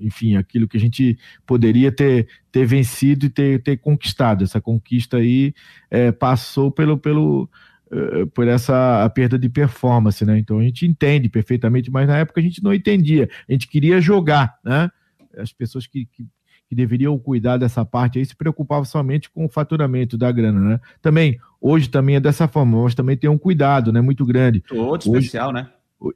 enfim, 0.00 0.36
aquilo 0.36 0.68
que 0.68 0.76
a 0.76 0.80
gente 0.80 1.18
poderia 1.44 1.90
ter, 1.90 2.28
ter 2.52 2.64
vencido 2.64 3.26
e 3.26 3.30
ter, 3.30 3.62
ter 3.62 3.78
conquistado. 3.78 4.44
Essa 4.44 4.60
conquista 4.60 5.16
aí 5.16 5.52
é, 5.90 6.12
passou 6.12 6.70
pelo, 6.70 6.96
pelo, 6.96 7.50
por 8.34 8.46
essa 8.46 9.08
perda 9.14 9.38
de 9.38 9.48
performance, 9.48 10.24
né? 10.24 10.38
Então 10.38 10.58
a 10.58 10.62
gente 10.62 10.86
entende 10.86 11.28
perfeitamente, 11.28 11.90
mas 11.90 12.06
na 12.06 12.18
época 12.18 12.40
a 12.40 12.42
gente 12.42 12.62
não 12.62 12.72
entendia. 12.72 13.28
A 13.48 13.52
gente 13.52 13.68
queria 13.68 14.00
jogar, 14.00 14.58
né? 14.64 14.90
As 15.36 15.52
pessoas 15.52 15.86
que, 15.86 16.06
que, 16.06 16.26
que 16.68 16.74
deveriam 16.74 17.18
cuidar 17.18 17.56
dessa 17.56 17.84
parte 17.84 18.18
aí 18.18 18.24
se 18.24 18.36
preocupavam 18.36 18.84
somente 18.84 19.30
com 19.30 19.44
o 19.46 19.48
faturamento 19.48 20.18
da 20.18 20.30
grana, 20.30 20.60
né? 20.60 20.80
Também, 21.00 21.38
hoje 21.60 21.88
também 21.88 22.16
é 22.16 22.20
dessa 22.20 22.46
forma, 22.46 22.82
mas 22.82 22.94
também 22.94 23.16
tem 23.16 23.30
um 23.30 23.38
cuidado, 23.38 23.92
né? 23.92 24.00
Muito 24.00 24.24
grande. 24.26 24.60
Todo 24.60 25.00
especial, 25.00 25.52
né? 25.52 25.68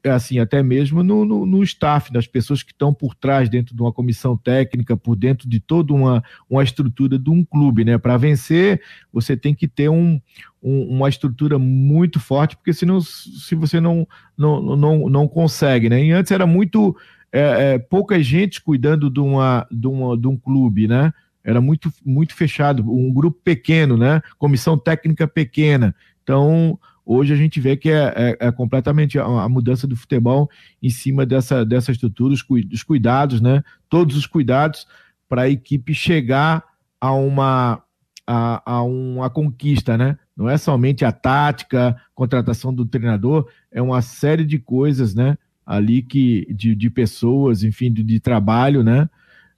Assim, 0.05 0.39
até 0.39 0.63
mesmo 0.63 1.03
no, 1.03 1.25
no, 1.25 1.45
no 1.45 1.63
staff, 1.65 2.13
das 2.13 2.27
pessoas 2.27 2.63
que 2.63 2.71
estão 2.71 2.95
por 2.95 3.17
trás, 3.17 3.49
dentro 3.49 3.75
de 3.75 3.83
uma 3.83 3.93
comissão 3.93 4.37
técnica, 4.37 4.97
por 4.97 5.17
dentro 5.17 5.49
de 5.49 5.59
toda 5.59 5.93
uma, 5.93 6.23
uma 6.49 6.63
estrutura 6.63 7.19
de 7.19 7.29
um 7.29 7.45
clube, 7.45 7.85
né? 7.85 7.99
Para 7.99 8.17
vencer, 8.17 8.81
você 9.13 9.37
tem 9.37 9.55
que 9.55 9.67
ter 9.67 9.89
um, 9.89 10.21
um, 10.63 10.97
uma 10.97 11.09
estrutura 11.09 11.59
muito 11.59 12.21
forte, 12.21 12.57
porque 12.57 12.73
senão 12.73 13.01
se 13.01 13.57
você 13.57 13.81
não, 13.81 14.07
não, 14.39 14.77
não, 14.77 15.09
não 15.09 15.27
consegue, 15.27 15.89
né? 15.89 16.05
E 16.05 16.13
antes 16.13 16.31
era 16.31 16.47
muito 16.47 16.97
é, 17.33 17.75
é, 17.75 17.79
pouca 17.79 18.23
gente 18.23 18.61
cuidando 18.61 19.11
de, 19.11 19.19
uma, 19.19 19.67
de, 19.71 19.89
uma, 19.89 20.17
de 20.17 20.29
um 20.29 20.37
clube, 20.37 20.87
né? 20.87 21.13
Era 21.43 21.61
muito, 21.61 21.93
muito 22.05 22.35
fechado, 22.35 22.89
um 22.89 23.13
grupo 23.13 23.41
pequeno, 23.43 23.97
né? 23.97 24.23
Comissão 24.39 24.79
técnica 24.79 25.27
pequena. 25.27 25.93
Então, 26.23 26.79
Hoje 27.05 27.33
a 27.33 27.37
gente 27.37 27.61
vê 27.61 27.77
que 27.77 27.91
é, 27.91 28.13
é, 28.17 28.47
é 28.49 28.53
completamente 28.53 29.19
a, 29.19 29.25
a, 29.25 29.49
mudança 29.49 29.87
do 29.87 29.97
futebol 29.97 30.49
em 30.81 30.89
cima 30.89 31.27
dessa, 31.27 31.65
dessa 31.65 31.91
estrutura, 31.91 32.33
os, 32.33 32.45
os 32.73 32.83
cuidados, 32.83 33.41
né? 33.41 33.63
Todos 33.89 34.17
os 34.17 34.27
cuidados 34.27 34.87
para 35.29 35.43
a 35.43 35.49
equipe 35.49 35.93
chegar 35.95 36.63
a 37.01 37.13
uma, 37.13 37.83
a, 38.27 38.63
a 38.65 38.83
uma 38.83 39.29
conquista, 39.29 39.99
né? 39.99 40.17
Não 40.37 40.49
é 40.49 40.57
somente 40.57 41.05
a 41.05 41.11
tática, 41.11 41.97
contratação 42.15 42.73
do 42.73 42.87
treinador, 42.87 43.49
é 43.71 43.83
uma 43.83 44.01
série 44.01 44.45
de 44.45 44.59
coisas, 44.59 45.15
né? 45.15 45.37
Ali 45.67 46.03
que 46.03 46.47
de, 46.55 46.75
de 46.75 46.89
pessoas, 46.89 47.65
enfim, 47.65 47.93
de, 47.93 48.03
de 48.05 48.21
trabalho, 48.21 48.83
né? 48.83 49.09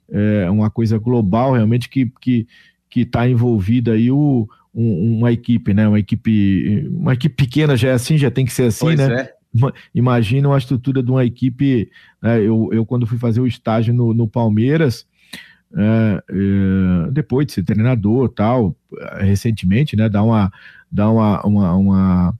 É 0.09 0.49
uma 0.49 0.69
coisa 0.69 0.97
global 0.97 1.53
realmente 1.53 1.89
que 1.89 2.11
que 2.21 2.47
que 2.89 3.01
está 3.01 3.27
envolvida 3.27 3.91
aí 3.91 4.09
o, 4.09 4.47
um, 4.75 5.19
uma 5.19 5.31
equipe, 5.31 5.73
né? 5.73 5.87
Uma 5.87 5.99
equipe, 5.99 6.87
uma 6.91 7.13
equipe 7.13 7.35
pequena 7.35 7.77
já 7.77 7.89
é 7.89 7.93
assim, 7.93 8.17
já 8.17 8.29
tem 8.29 8.45
que 8.45 8.51
ser 8.51 8.63
assim, 8.63 8.85
pois 8.85 8.97
né? 8.97 9.21
É. 9.21 9.35
Imagina 9.93 10.49
uma 10.49 10.57
estrutura 10.57 11.01
de 11.01 11.09
uma 11.09 11.23
equipe. 11.23 11.89
Né? 12.21 12.39
Eu, 12.39 12.69
eu, 12.73 12.85
quando 12.85 13.07
fui 13.07 13.17
fazer 13.17 13.39
o 13.39 13.47
estágio 13.47 13.93
no, 13.93 14.13
no 14.13 14.27
Palmeiras, 14.27 15.07
é, 15.73 16.23
é, 16.29 17.11
depois 17.11 17.47
de 17.47 17.53
ser 17.53 17.63
treinador 17.63 18.27
tal, 18.29 18.75
recentemente, 19.17 19.95
né? 19.95 20.09
Dar 20.09 20.23
uma, 20.23 20.51
dar 20.91 21.09
uma, 21.09 21.41
uma, 21.45 21.75
uma, 21.75 22.39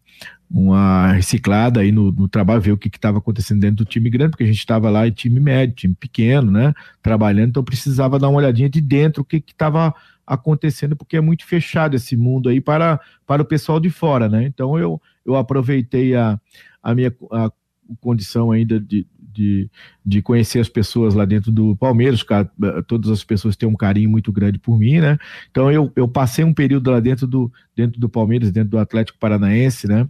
uma 0.51 1.11
reciclada 1.13 1.79
aí 1.79 1.91
no, 1.91 2.11
no 2.11 2.27
trabalho, 2.27 2.61
ver 2.61 2.73
o 2.73 2.77
que 2.77 2.89
estava 2.89 3.19
acontecendo 3.19 3.61
dentro 3.61 3.77
do 3.77 3.85
time 3.85 4.09
grande, 4.09 4.31
porque 4.31 4.43
a 4.43 4.47
gente 4.47 4.59
estava 4.59 4.89
lá 4.89 5.07
em 5.07 5.11
time 5.11 5.39
médio, 5.39 5.75
time 5.75 5.95
pequeno, 5.95 6.51
né? 6.51 6.73
Trabalhando, 7.01 7.49
então 7.49 7.63
precisava 7.63 8.19
dar 8.19 8.27
uma 8.27 8.39
olhadinha 8.39 8.69
de 8.69 8.81
dentro 8.81 9.21
o 9.21 9.25
que 9.25 9.37
estava 9.37 9.93
acontecendo, 10.25 10.95
porque 10.95 11.17
é 11.17 11.21
muito 11.21 11.45
fechado 11.45 11.95
esse 11.95 12.15
mundo 12.15 12.49
aí 12.49 12.59
para, 12.59 12.99
para 13.25 13.41
o 13.41 13.45
pessoal 13.45 13.79
de 13.79 13.89
fora, 13.89 14.27
né? 14.27 14.45
Então 14.45 14.77
eu, 14.77 15.01
eu 15.25 15.35
aproveitei 15.35 16.15
a, 16.15 16.39
a 16.81 16.95
minha 16.95 17.13
a 17.31 17.51
condição 17.99 18.51
ainda 18.51 18.79
de, 18.79 19.05
de, 19.19 19.69
de 20.03 20.21
conhecer 20.21 20.59
as 20.59 20.69
pessoas 20.69 21.13
lá 21.13 21.25
dentro 21.25 21.51
do 21.51 21.75
Palmeiras, 21.75 22.25
todas 22.87 23.11
as 23.11 23.23
pessoas 23.23 23.55
têm 23.55 23.67
um 23.67 23.75
carinho 23.75 24.09
muito 24.09 24.31
grande 24.31 24.57
por 24.57 24.79
mim, 24.79 24.99
né? 24.99 25.17
Então 25.51 25.71
eu, 25.71 25.91
eu 25.95 26.07
passei 26.07 26.43
um 26.43 26.53
período 26.53 26.89
lá 26.89 26.99
dentro 26.99 27.27
do, 27.27 27.51
dentro 27.75 27.99
do 27.99 28.09
Palmeiras, 28.09 28.51
dentro 28.51 28.69
do 28.71 28.79
Atlético 28.79 29.19
Paranaense, 29.19 29.87
né? 29.87 30.07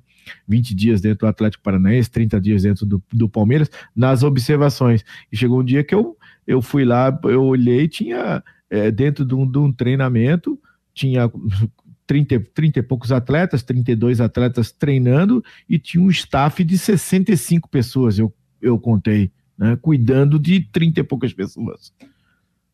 20 0.47 0.73
dias 0.73 1.01
dentro 1.01 1.19
do 1.19 1.27
Atlético 1.27 1.63
Paranaense, 1.63 2.09
30 2.09 2.41
dias 2.41 2.63
dentro 2.63 2.85
do, 2.85 3.03
do 3.11 3.29
Palmeiras, 3.29 3.69
nas 3.95 4.23
observações. 4.23 5.03
E 5.31 5.37
chegou 5.37 5.59
um 5.59 5.65
dia 5.65 5.83
que 5.83 5.93
eu, 5.93 6.17
eu 6.47 6.61
fui 6.61 6.83
lá, 6.83 7.17
eu 7.25 7.43
olhei, 7.43 7.87
tinha 7.87 8.43
é, 8.69 8.91
dentro 8.91 9.25
de 9.25 9.35
um, 9.35 9.49
de 9.49 9.57
um 9.57 9.71
treinamento, 9.71 10.59
tinha 10.93 11.31
30, 12.07 12.39
30 12.53 12.79
e 12.79 12.83
poucos 12.83 13.11
atletas, 13.11 13.63
32 13.63 14.21
atletas 14.21 14.71
treinando, 14.71 15.43
e 15.67 15.79
tinha 15.79 16.03
um 16.03 16.09
staff 16.09 16.63
de 16.63 16.77
65 16.77 17.69
pessoas, 17.69 18.19
eu, 18.19 18.33
eu 18.61 18.77
contei, 18.79 19.31
né, 19.57 19.77
cuidando 19.81 20.37
de 20.37 20.61
30 20.61 20.99
e 20.99 21.03
poucas 21.03 21.33
pessoas. 21.33 21.91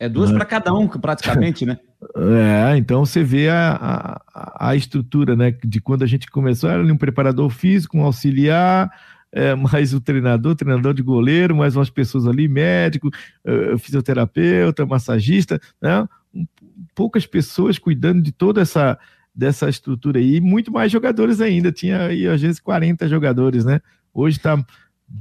É 0.01 0.09
duas 0.09 0.31
para 0.31 0.45
cada 0.45 0.73
um, 0.73 0.87
praticamente, 0.87 1.65
né? 1.65 1.77
É, 2.17 2.75
então 2.77 3.05
você 3.05 3.23
vê 3.23 3.47
a, 3.47 4.19
a, 4.33 4.69
a, 4.69 4.75
estrutura, 4.75 5.35
né? 5.35 5.51
De 5.63 5.79
quando 5.79 6.01
a 6.01 6.07
gente 6.07 6.31
começou, 6.31 6.67
era 6.67 6.83
um 6.83 6.97
preparador 6.97 7.47
físico, 7.51 7.95
um 7.95 8.03
auxiliar, 8.03 8.89
é, 9.31 9.55
mais 9.55 9.93
o 9.93 10.01
treinador, 10.01 10.55
treinador 10.55 10.93
de 10.93 11.01
goleiro, 11.01 11.55
mais 11.55 11.75
umas 11.75 11.89
pessoas 11.89 12.27
ali, 12.27 12.47
médico, 12.47 13.09
uh, 13.45 13.77
fisioterapeuta, 13.77 14.85
massagista, 14.85 15.59
né? 15.81 16.07
Poucas 16.93 17.25
pessoas 17.25 17.77
cuidando 17.77 18.21
de 18.21 18.31
toda 18.31 18.61
essa 18.61 18.97
dessa 19.33 19.69
estrutura 19.69 20.19
aí, 20.19 20.35
e 20.35 20.41
muito 20.41 20.71
mais 20.71 20.91
jogadores 20.91 21.39
ainda, 21.39 21.71
tinha 21.71 22.07
aí 22.07 22.27
às 22.27 22.41
vezes 22.41 22.59
40 22.59 23.07
jogadores, 23.07 23.63
né? 23.63 23.79
Hoje 24.13 24.37
está 24.37 24.61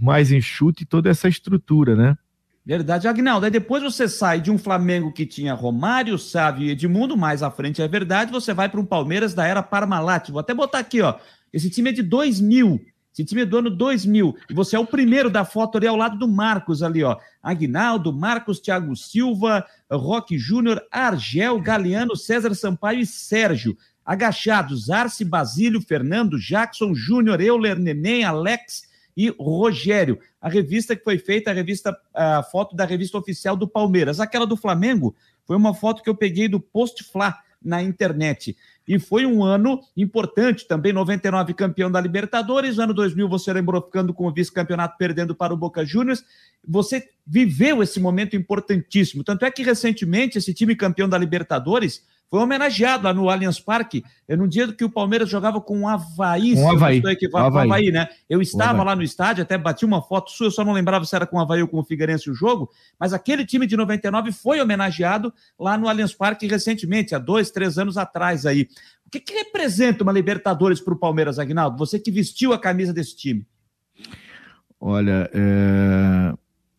mais 0.01 0.33
enxuto 0.33 0.83
e 0.83 0.87
toda 0.87 1.09
essa 1.09 1.29
estrutura, 1.29 1.95
né? 1.95 2.19
Verdade, 2.65 3.09
Agnaldo. 3.09 3.47
Aí 3.47 3.51
depois 3.51 3.83
você 3.83 4.09
sai 4.09 4.41
de 4.41 4.51
um 4.51 4.59
Flamengo 4.59 5.13
que 5.13 5.25
tinha 5.25 5.55
Romário, 5.55 6.19
Sávio 6.19 6.67
e 6.67 6.71
Edmundo, 6.71 7.17
mais 7.17 7.43
à 7.43 7.51
frente 7.51 7.81
é 7.81 7.89
verdade, 7.89 8.31
você 8.31 8.53
vai 8.53 8.69
para 8.69 8.81
um 8.81 8.85
Palmeiras 8.85 9.33
da 9.33 9.47
era 9.47 9.63
Parmalat. 9.63 10.31
Vou 10.31 10.41
até 10.41 10.53
botar 10.53 10.79
aqui, 10.79 11.01
ó. 11.01 11.15
Esse 11.53 11.71
time 11.71 11.91
é 11.91 11.93
de 11.93 12.03
2000. 12.03 12.81
Esse 13.21 13.29
time 13.29 13.43
é 13.43 13.47
do 13.47 13.59
ano 13.59 13.71
2000. 13.71 14.35
E 14.49 14.55
você 14.55 14.77
é 14.77 14.79
o 14.79 14.87
primeiro 14.87 15.29
da 15.29 15.45
foto 15.45 15.77
ali 15.77 15.87
ao 15.87 15.97
lado 15.97 16.19
do 16.19 16.27
Marcos 16.27 16.83
ali, 16.83 17.05
ó. 17.05 17.19
Agnaldo, 17.43 18.13
Marcos, 18.13 18.61
Thiago 18.61 18.97
Silva, 18.97 19.65
Roque 19.91 20.39
Júnior, 20.39 20.83
Argel, 20.91 21.61
Galeano, 21.61 22.17
César 22.17 22.55
Sampaio 22.55 23.01
e 23.01 23.07
Sérgio. 23.07 23.77
Agachados, 24.05 24.91
Arce, 24.91 25.25
Basílio, 25.25 25.81
Fernando, 25.81 26.39
Jackson, 26.39 26.95
Júnior, 26.95 27.41
Euler, 27.41 27.79
Neném, 27.79 28.25
Alex, 28.25 28.89
e 29.17 29.29
Rogério. 29.39 30.19
A 30.41 30.49
revista 30.49 30.97
que 30.97 31.05
foi 31.05 31.19
feita, 31.19 31.51
a 31.51 31.55
revista, 31.55 31.95
a 32.15 32.43
foto 32.43 32.75
da 32.75 32.87
revista 32.87 33.19
oficial 33.19 33.55
do 33.55 33.69
Palmeiras. 33.69 34.19
Aquela 34.19 34.47
do 34.47 34.57
Flamengo 34.57 35.15
foi 35.45 35.57
uma 35.57 35.75
foto 35.75 36.03
que 36.03 36.09
eu 36.09 36.15
peguei 36.15 36.49
do 36.49 36.59
Post 36.59 37.05
Fla 37.05 37.37
na 37.63 37.83
internet. 37.83 38.57
E 38.91 38.99
foi 38.99 39.25
um 39.25 39.45
ano 39.45 39.81
importante 39.97 40.67
também, 40.67 40.93
99 40.93 41.55
campeão 41.55 41.89
da 41.89 42.01
Libertadores, 42.01 42.77
ano 42.77 42.93
2000 42.93 43.29
você 43.29 43.53
lembrou 43.53 43.81
ficando 43.81 44.13
com 44.13 44.27
o 44.27 44.33
vice-campeonato 44.33 44.99
perdendo 44.99 45.33
para 45.33 45.55
o 45.55 45.57
Boca 45.57 45.85
Juniors. 45.85 46.25
Você 46.67 47.09
viveu 47.25 47.85
esse 47.85 48.01
momento 48.01 48.35
importantíssimo. 48.35 49.23
Tanto 49.23 49.45
é 49.45 49.51
que 49.53 49.63
recentemente 49.63 50.39
esse 50.39 50.53
time 50.53 50.75
campeão 50.75 51.09
da 51.09 51.17
Libertadores 51.17 52.05
foi 52.31 52.39
homenageado 52.39 53.05
lá 53.05 53.13
no 53.13 53.29
Allianz 53.29 53.59
Parque, 53.59 54.05
é 54.29 54.37
no 54.37 54.47
dia 54.47 54.73
que 54.73 54.85
o 54.85 54.89
Palmeiras 54.89 55.29
jogava 55.29 55.61
com 55.61 55.81
o 55.81 55.89
Havaí, 55.89 56.55
com 56.55 56.63
o 56.63 56.71
Havaí. 56.71 57.03
com 57.03 57.37
o 57.37 57.37
Havaí, 57.37 57.91
né? 57.91 58.09
Eu 58.29 58.41
estava 58.41 58.85
lá 58.85 58.95
no 58.95 59.03
estádio, 59.03 59.43
até 59.43 59.59
bati 59.59 59.85
uma 59.85 60.01
foto 60.01 60.31
sua, 60.31 60.47
eu 60.47 60.51
só 60.53 60.65
não 60.65 60.73
lembrava 60.73 61.05
se 61.05 61.17
era 61.17 61.27
com 61.27 61.39
o 61.39 61.41
Havaí 61.41 61.61
ou 61.61 61.67
com 61.67 61.81
o 61.81 61.85
Figueirense 61.85 62.31
o 62.31 62.35
jogo, 62.35 62.71
mas 62.99 63.13
aquele 63.13 63.45
time 63.45 63.67
de 63.67 63.77
99 63.77 64.31
foi 64.31 64.61
homenageado 64.61 65.35
lá 65.59 65.77
no 65.77 65.89
Allianz 65.89 66.15
Parque 66.15 66.47
recentemente, 66.47 67.17
há 67.17 67.19
dois, 67.19 67.51
três 67.51 67.79
anos 67.79 67.99
atrás 67.99 68.47
aí. 68.47 68.69
O 69.05 69.11
que, 69.11 69.19
que 69.19 69.35
representa 69.35 70.05
uma 70.05 70.13
Libertadores 70.13 70.81
para 70.81 70.95
o 70.95 70.99
Palmeiras, 70.99 71.37
Agnaldo? 71.37 71.77
Você 71.79 71.99
que 71.99 72.13
vestiu 72.13 72.53
a 72.53 72.59
camisa 72.61 72.93
desse 72.93 73.17
time. 73.17 73.45
Olha, 74.81 75.29
é 75.35 76.33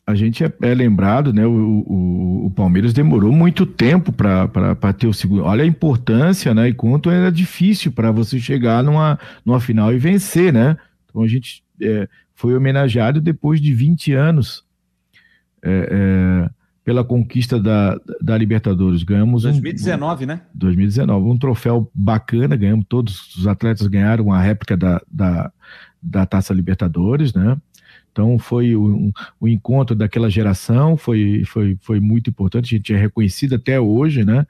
a 0.05 0.15
gente 0.15 0.43
é, 0.43 0.51
é 0.61 0.73
lembrado, 0.73 1.31
né? 1.31 1.45
O, 1.45 1.51
o, 1.51 2.45
o, 2.47 2.51
Palmeiras 2.51 2.93
demorou 2.93 3.31
muito 3.31 3.65
tempo 3.65 4.11
para 4.11 4.93
ter 4.93 5.07
o 5.07 5.13
segundo. 5.13 5.43
Olha 5.43 5.63
a 5.63 5.67
importância, 5.67 6.53
né? 6.53 6.69
E 6.69 6.73
quanto 6.73 7.09
era 7.09 7.31
difícil 7.31 7.91
para 7.91 8.11
você 8.11 8.39
chegar 8.39 8.83
numa, 8.83 9.19
numa 9.45 9.59
final 9.59 9.93
e 9.93 9.97
vencer, 9.97 10.51
né? 10.51 10.77
Então 11.05 11.21
a 11.21 11.27
gente 11.27 11.63
é, 11.81 12.07
foi 12.33 12.55
homenageado 12.55 13.21
depois 13.21 13.61
de 13.61 13.73
20 13.73 14.13
anos 14.13 14.63
é, 15.63 15.87
é, 15.91 16.49
pela 16.83 17.03
conquista 17.03 17.59
da, 17.59 17.99
da 18.19 18.37
Libertadores. 18.37 19.03
Ganhamos 19.03 19.43
2019, 19.43 20.23
um, 20.23 20.27
né? 20.27 20.41
2019, 20.53 21.29
um 21.29 21.37
troféu 21.37 21.89
bacana, 21.93 22.55
ganhamos 22.55 22.85
todos 22.89 23.35
os 23.35 23.45
atletas 23.45 23.87
ganharam 23.87 24.31
a 24.33 24.41
réplica 24.41 24.75
da, 24.75 24.99
da, 25.09 25.51
da 26.01 26.25
Taça 26.25 26.53
Libertadores, 26.53 27.33
né? 27.33 27.55
Então 28.11 28.37
foi 28.37 28.75
o, 28.75 29.11
o, 29.39 29.47
encontro 29.47 29.95
daquela 29.95 30.29
geração, 30.29 30.97
foi, 30.97 31.43
foi, 31.45 31.77
foi 31.81 31.99
muito 31.99 32.29
importante, 32.29 32.75
a 32.75 32.77
gente 32.77 32.93
é 32.93 32.97
reconhecido 32.97 33.55
até 33.55 33.79
hoje, 33.79 34.25
né, 34.25 34.45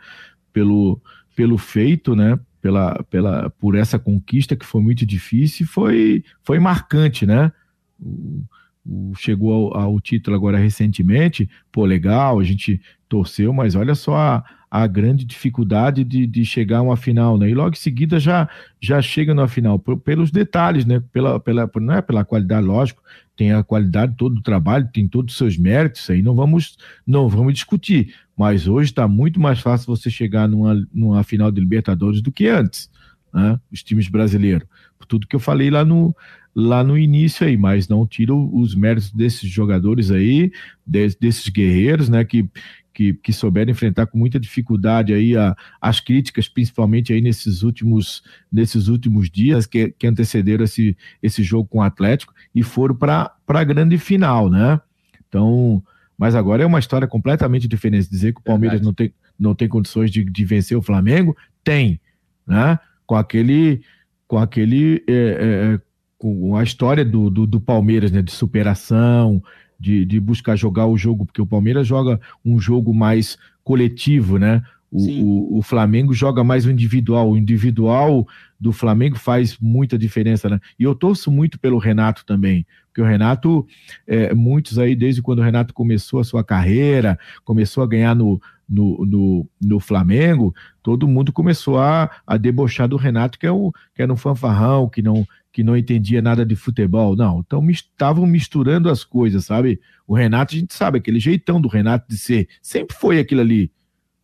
pelo, 0.52 1.00
pelo 1.36 1.58
feito, 1.58 2.16
né, 2.16 2.40
pela, 2.60 3.04
pela, 3.04 3.50
por 3.52 3.76
essa 3.76 4.00
conquista 4.00 4.56
que 4.56 4.66
foi 4.66 4.82
muito 4.82 5.06
difícil, 5.06 5.68
foi, 5.68 6.24
foi 6.44 6.60
marcante, 6.60 7.26
né, 7.26 7.52
o, 8.00 8.44
o, 8.84 9.14
chegou 9.16 9.76
ao, 9.76 9.84
ao, 9.84 10.02
título 10.02 10.36
agora 10.36 10.58
recentemente, 10.58 11.48
pô, 11.72 11.86
legal, 11.86 12.40
a 12.40 12.44
gente 12.44 12.82
torceu, 13.08 13.54
mas 13.54 13.76
olha 13.76 13.94
só 13.94 14.16
a, 14.16 14.44
a 14.72 14.88
grande 14.88 15.26
dificuldade 15.26 16.06
de, 16.06 16.26
de 16.26 16.46
chegar 16.46 16.78
a 16.78 16.82
uma 16.82 16.96
final, 16.96 17.38
né? 17.38 17.50
E 17.50 17.54
logo 17.54 17.72
em 17.72 17.80
seguida 17.80 18.18
já, 18.18 18.48
já 18.80 19.02
chega 19.02 19.34
na 19.34 19.46
final, 19.46 19.78
pelos 19.78 20.32
detalhes, 20.32 20.86
né? 20.86 21.04
Pela, 21.12 21.42
pela, 21.42 21.70
não 21.76 21.94
é 21.94 22.02
pela 22.02 22.24
qualidade, 22.24 22.66
lógico, 22.66 23.04
tem 23.36 23.52
a 23.52 23.64
qualidade 23.64 24.16
todo 24.16 24.36
do 24.36 24.42
trabalho, 24.42 24.90
tem 24.94 25.10
todos 25.10 25.34
os 25.34 25.38
seus 25.38 25.58
méritos, 25.58 26.10
aí 26.10 26.22
não 26.22 26.34
vamos, 26.34 26.78
não 27.06 27.28
vamos 27.28 27.54
discutir. 27.54 28.16
Mas 28.38 28.66
hoje 28.66 28.92
está 28.92 29.10
muito 29.10 29.42
mais 29.42 29.60
fácil 29.60 29.94
você 29.94 30.10
chegar 30.10 30.48
numa, 30.48 30.88
numa 30.94 31.22
final 31.22 31.52
de 31.52 31.60
Libertadores 31.60 32.22
do 32.22 32.32
que 32.32 32.48
antes, 32.48 32.90
né? 33.34 33.60
Os 33.70 33.84
times 33.84 34.08
brasileiros. 34.08 34.66
Por 34.98 35.06
tudo 35.06 35.28
que 35.28 35.36
eu 35.36 35.40
falei 35.40 35.70
lá 35.70 35.84
no, 35.84 36.16
lá 36.56 36.84
no 36.84 36.98
início 36.98 37.46
aí, 37.46 37.58
mas 37.58 37.90
não 37.90 38.06
tiro 38.06 38.50
os 38.54 38.74
méritos 38.74 39.12
desses 39.12 39.50
jogadores 39.50 40.12
aí, 40.12 40.52
desses 40.86 41.50
guerreiros, 41.50 42.08
né? 42.08 42.24
Que, 42.24 42.50
que, 42.94 43.14
que 43.14 43.32
souberam 43.32 43.72
enfrentar 43.72 44.06
com 44.08 44.18
muita 44.18 44.40
dificuldade 44.40 45.14
aí 45.14 45.36
a, 45.36 45.56
as 45.80 46.00
críticas, 46.00 46.48
principalmente 46.48 47.14
aí 47.14 47.22
nesses 47.22 47.64
últimos, 47.64 48.24
nesses 48.52 48.88
últimos 48.88 49.30
dias 49.30 49.66
que, 49.66 49.90
que 49.92 50.08
antecederam 50.08 50.66
esse, 50.66 50.98
esse 51.22 51.42
jogo 51.44 51.68
com 51.68 51.80
o 51.80 51.84
Atlético 51.84 52.34
e 52.54 52.64
foram 52.64 52.96
para 52.96 53.34
a 53.48 53.64
grande 53.64 53.98
final, 53.98 54.50
né? 54.50 54.80
Então, 55.28 55.84
mas 56.18 56.36
agora 56.36 56.64
é 56.64 56.66
uma 56.66 56.80
história 56.80 57.08
completamente 57.08 57.68
diferente. 57.68 58.10
Dizer 58.10 58.34
que 58.34 58.42
o 58.42 58.44
Palmeiras 58.44 58.82
não 58.82 58.94
tem, 58.94 59.14
não 59.40 59.56
tem 59.56 59.68
condições 59.68 60.12
de, 60.12 60.24
de 60.24 60.46
vencer 60.46 60.78
o 60.78 60.82
Flamengo, 60.82 61.36
tem, 61.64 62.00
né? 62.46 62.78
Com 63.06 63.16
aquele, 63.16 63.82
com 64.28 64.38
aquele, 64.38 65.04
é, 65.08 65.14
é, 65.14 65.74
é 65.74 65.82
com 66.18 66.56
a 66.56 66.64
história 66.64 67.04
do, 67.04 67.30
do, 67.30 67.48
do 67.48 67.60
Palmeiras, 67.60 68.12
né? 68.12 68.22
De 68.22 68.32
superação, 68.32 69.42
de, 69.82 70.06
de 70.06 70.20
buscar 70.20 70.56
jogar 70.56 70.86
o 70.86 70.96
jogo, 70.96 71.26
porque 71.26 71.42
o 71.42 71.48
Palmeiras 71.48 71.88
joga 71.88 72.22
um 72.46 72.60
jogo 72.60 72.94
mais 72.94 73.36
coletivo, 73.64 74.38
né? 74.38 74.62
O, 74.92 75.08
o, 75.08 75.58
o, 75.60 75.62
Flamengo 75.62 76.14
joga 76.14 76.44
mais 76.44 76.66
o 76.66 76.72
individual. 76.72 77.32
O 77.32 77.38
individual 77.38 78.28
do 78.60 78.72
Flamengo 78.72 79.18
faz 79.18 79.58
muita 79.58 79.98
diferença, 79.98 80.50
né? 80.50 80.60
E 80.78 80.84
eu 80.84 80.94
torço 80.94 81.32
muito 81.32 81.58
pelo 81.58 81.80
Renato 81.80 82.26
também, 82.26 82.66
porque 82.88 83.02
o 83.02 83.06
Renato, 83.06 83.66
é, 84.06 84.34
muitos 84.36 84.78
aí, 84.78 84.96
desde 84.96 85.22
quando 85.22 85.40
o 85.40 85.44
Renato 85.44 85.74
começou 85.74 86.20
a 86.20 86.24
sua 86.24 86.44
carreira, 86.44 87.18
começou 87.44 87.84
a 87.84 87.88
ganhar 87.88 88.14
no, 88.14 88.40
no, 88.70 89.06
no, 89.06 89.48
no 89.62 89.80
Flamengo, 89.80 90.54
todo 90.84 91.08
mundo 91.08 91.32
começou 91.32 91.80
a, 91.80 92.12
a 92.28 92.38
debochar 92.38 92.88
do 92.88 92.98
Renato, 92.98 93.40
que, 93.40 93.48
é 93.48 93.52
o, 93.52 93.72
que 93.96 94.02
era 94.02 94.12
um 94.12 94.18
fanfarrão, 94.18 94.90
que 94.90 95.02
não, 95.02 95.26
que 95.52 95.64
não 95.64 95.76
entendia 95.76 96.22
nada 96.22 96.46
de 96.46 96.56
futebol. 96.56 97.16
Não, 97.16 97.40
então 97.40 97.70
estavam 97.70 98.26
misturando 98.26 98.90
as 98.90 99.04
coisas, 99.04 99.46
sabe? 99.46 99.80
O 100.08 100.16
Renato, 100.16 100.56
a 100.56 100.58
gente 100.58 100.74
sabe, 100.74 100.98
aquele 100.98 101.20
jeitão 101.20 101.60
do 101.60 101.68
Renato 101.68 102.06
de 102.10 102.18
ser, 102.18 102.48
sempre 102.62 102.96
foi 102.96 103.20
aquilo 103.20 103.42
ali, 103.42 103.72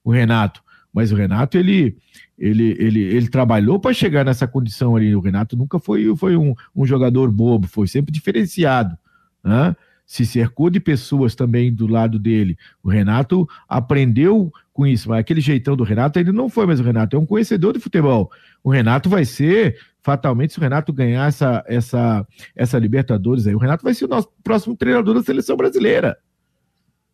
o 0.03 0.11
Renato. 0.11 0.63
Mas 0.93 1.11
o 1.11 1.15
Renato, 1.15 1.57
ele, 1.57 1.97
ele, 2.37 2.75
ele, 2.79 3.01
ele 3.01 3.29
trabalhou 3.29 3.79
para 3.79 3.93
chegar 3.93 4.25
nessa 4.25 4.47
condição 4.47 4.95
ali. 4.95 5.15
O 5.15 5.19
Renato 5.19 5.55
nunca 5.55 5.77
foi, 5.79 6.15
foi 6.15 6.35
um, 6.35 6.55
um 6.75 6.85
jogador 6.85 7.31
bobo, 7.31 7.67
foi 7.67 7.87
sempre 7.87 8.11
diferenciado. 8.11 8.97
Né? 9.43 9.75
se 10.07 10.25
cercou 10.25 10.69
de 10.69 10.79
pessoas 10.79 11.35
também 11.35 11.71
do 11.71 11.85
lado 11.85 12.17
dele. 12.17 12.57
O 12.81 12.89
Renato 12.89 13.47
aprendeu 13.67 14.49
com 14.71 14.87
isso, 14.87 15.09
mas 15.09 15.19
aquele 15.19 15.41
jeitão 15.41 15.75
do 15.75 15.83
Renato, 15.83 16.17
ele 16.17 16.31
não 16.31 16.47
foi 16.47 16.65
mais 16.65 16.79
o 16.79 16.83
Renato, 16.83 17.17
é 17.17 17.19
um 17.19 17.25
conhecedor 17.25 17.73
de 17.73 17.79
futebol. 17.79 18.31
O 18.63 18.71
Renato 18.71 19.09
vai 19.09 19.25
ser, 19.25 19.77
fatalmente, 20.07 20.53
se 20.53 20.59
o 20.59 20.61
Renato 20.61 20.93
ganhar 20.93 21.27
essa, 21.27 21.61
essa, 21.67 22.25
essa 22.55 22.79
Libertadores 22.79 23.45
aí, 23.45 23.53
o 23.53 23.57
Renato 23.57 23.83
vai 23.83 23.93
ser 23.93 24.05
o 24.05 24.07
nosso 24.07 24.29
próximo 24.41 24.73
treinador 24.73 25.15
da 25.15 25.21
seleção 25.21 25.57
brasileira. 25.57 26.17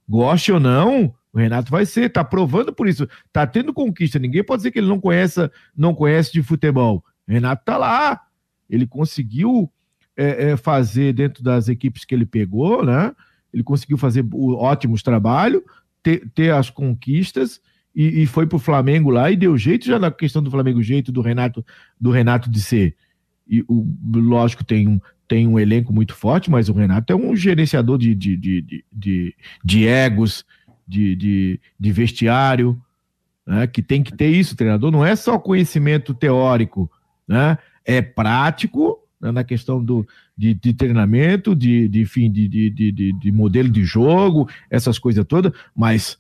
Goste 0.08 0.52
ou 0.52 0.60
não, 0.60 1.12
o 1.34 1.40
Renato 1.40 1.72
vai 1.72 1.88
ser, 1.88 2.12
tá 2.12 2.24
provando 2.24 2.72
por 2.72 2.88
isso, 2.88 3.10
tá 3.32 3.48
tendo 3.48 3.74
conquista. 3.74 4.20
Ninguém 4.20 4.44
pode 4.44 4.60
dizer 4.60 4.70
que 4.70 4.78
ele 4.78 4.88
não 4.88 5.00
conhece, 5.00 5.50
não 5.76 5.96
conhece 5.96 6.32
de 6.32 6.44
futebol. 6.44 7.04
O 7.28 7.32
Renato 7.32 7.66
tá 7.66 7.78
lá, 7.78 8.22
ele 8.70 8.86
conseguiu 8.86 9.72
é, 10.16 10.52
é, 10.52 10.58
fazer 10.58 11.14
dentro 11.14 11.44
das 11.44 11.68
equipes 11.70 12.06
que 12.06 12.14
ele 12.14 12.28
pegou, 12.28 12.86
né? 12.86 13.12
Ele 13.52 13.64
conseguiu 13.64 13.98
fazer 13.98 14.24
ótimos 14.32 15.02
trabalhos, 15.02 15.64
ter, 16.04 16.30
ter 16.36 16.54
as 16.54 16.70
conquistas 16.70 17.60
e, 17.96 18.24
e 18.24 18.26
foi 18.26 18.48
para 18.48 18.56
o 18.56 18.60
Flamengo 18.60 19.10
lá 19.10 19.30
e 19.30 19.36
deu 19.36 19.58
jeito 19.58 19.86
já 19.86 20.00
na 20.00 20.10
questão 20.12 20.42
do 20.42 20.50
Flamengo, 20.50 20.82
jeito 20.82 21.12
do 21.12 21.22
Renato, 21.22 21.66
do 22.00 22.12
Renato 22.12 22.50
de 22.50 22.62
ser. 22.62 22.96
E 23.48 23.64
o, 23.68 23.86
lógico, 24.16 24.64
tem 24.64 24.88
um, 24.88 25.00
tem 25.28 25.48
um 25.48 25.60
elenco 25.60 25.94
muito 25.94 26.16
forte, 26.16 26.50
mas 26.50 26.70
o 26.70 26.74
Renato 26.74 27.14
é 27.14 27.16
um 27.16 27.36
gerenciador 27.36 27.98
de, 27.98 28.16
de, 28.16 28.38
de, 28.38 28.86
de, 28.92 29.36
de 29.64 29.88
egos, 29.88 30.46
de, 30.88 31.16
de, 31.16 31.60
de 31.80 31.92
vestiário, 31.92 32.82
né? 33.46 33.68
que 33.68 33.82
tem 33.82 34.02
que 34.02 34.16
ter 34.16 34.30
isso, 34.30 34.56
treinador. 34.56 34.92
Não 34.92 35.06
é 35.06 35.16
só 35.16 35.38
conhecimento 35.38 36.14
teórico, 36.14 36.90
né? 37.28 37.58
é 37.86 38.02
prático 38.02 39.00
né? 39.22 39.32
na 39.32 39.44
questão 39.44 39.84
do, 39.84 40.08
de, 40.38 40.54
de 40.54 40.74
treinamento, 40.74 41.56
de, 41.56 41.88
de, 41.88 42.02
enfim, 42.02 42.32
de, 42.32 42.48
de, 42.48 42.70
de, 42.70 43.14
de 43.14 43.32
modelo 43.32 43.70
de 43.70 43.84
jogo, 43.84 44.50
essas 44.70 44.98
coisas 44.98 45.24
todas, 45.26 45.52
mas 45.76 46.18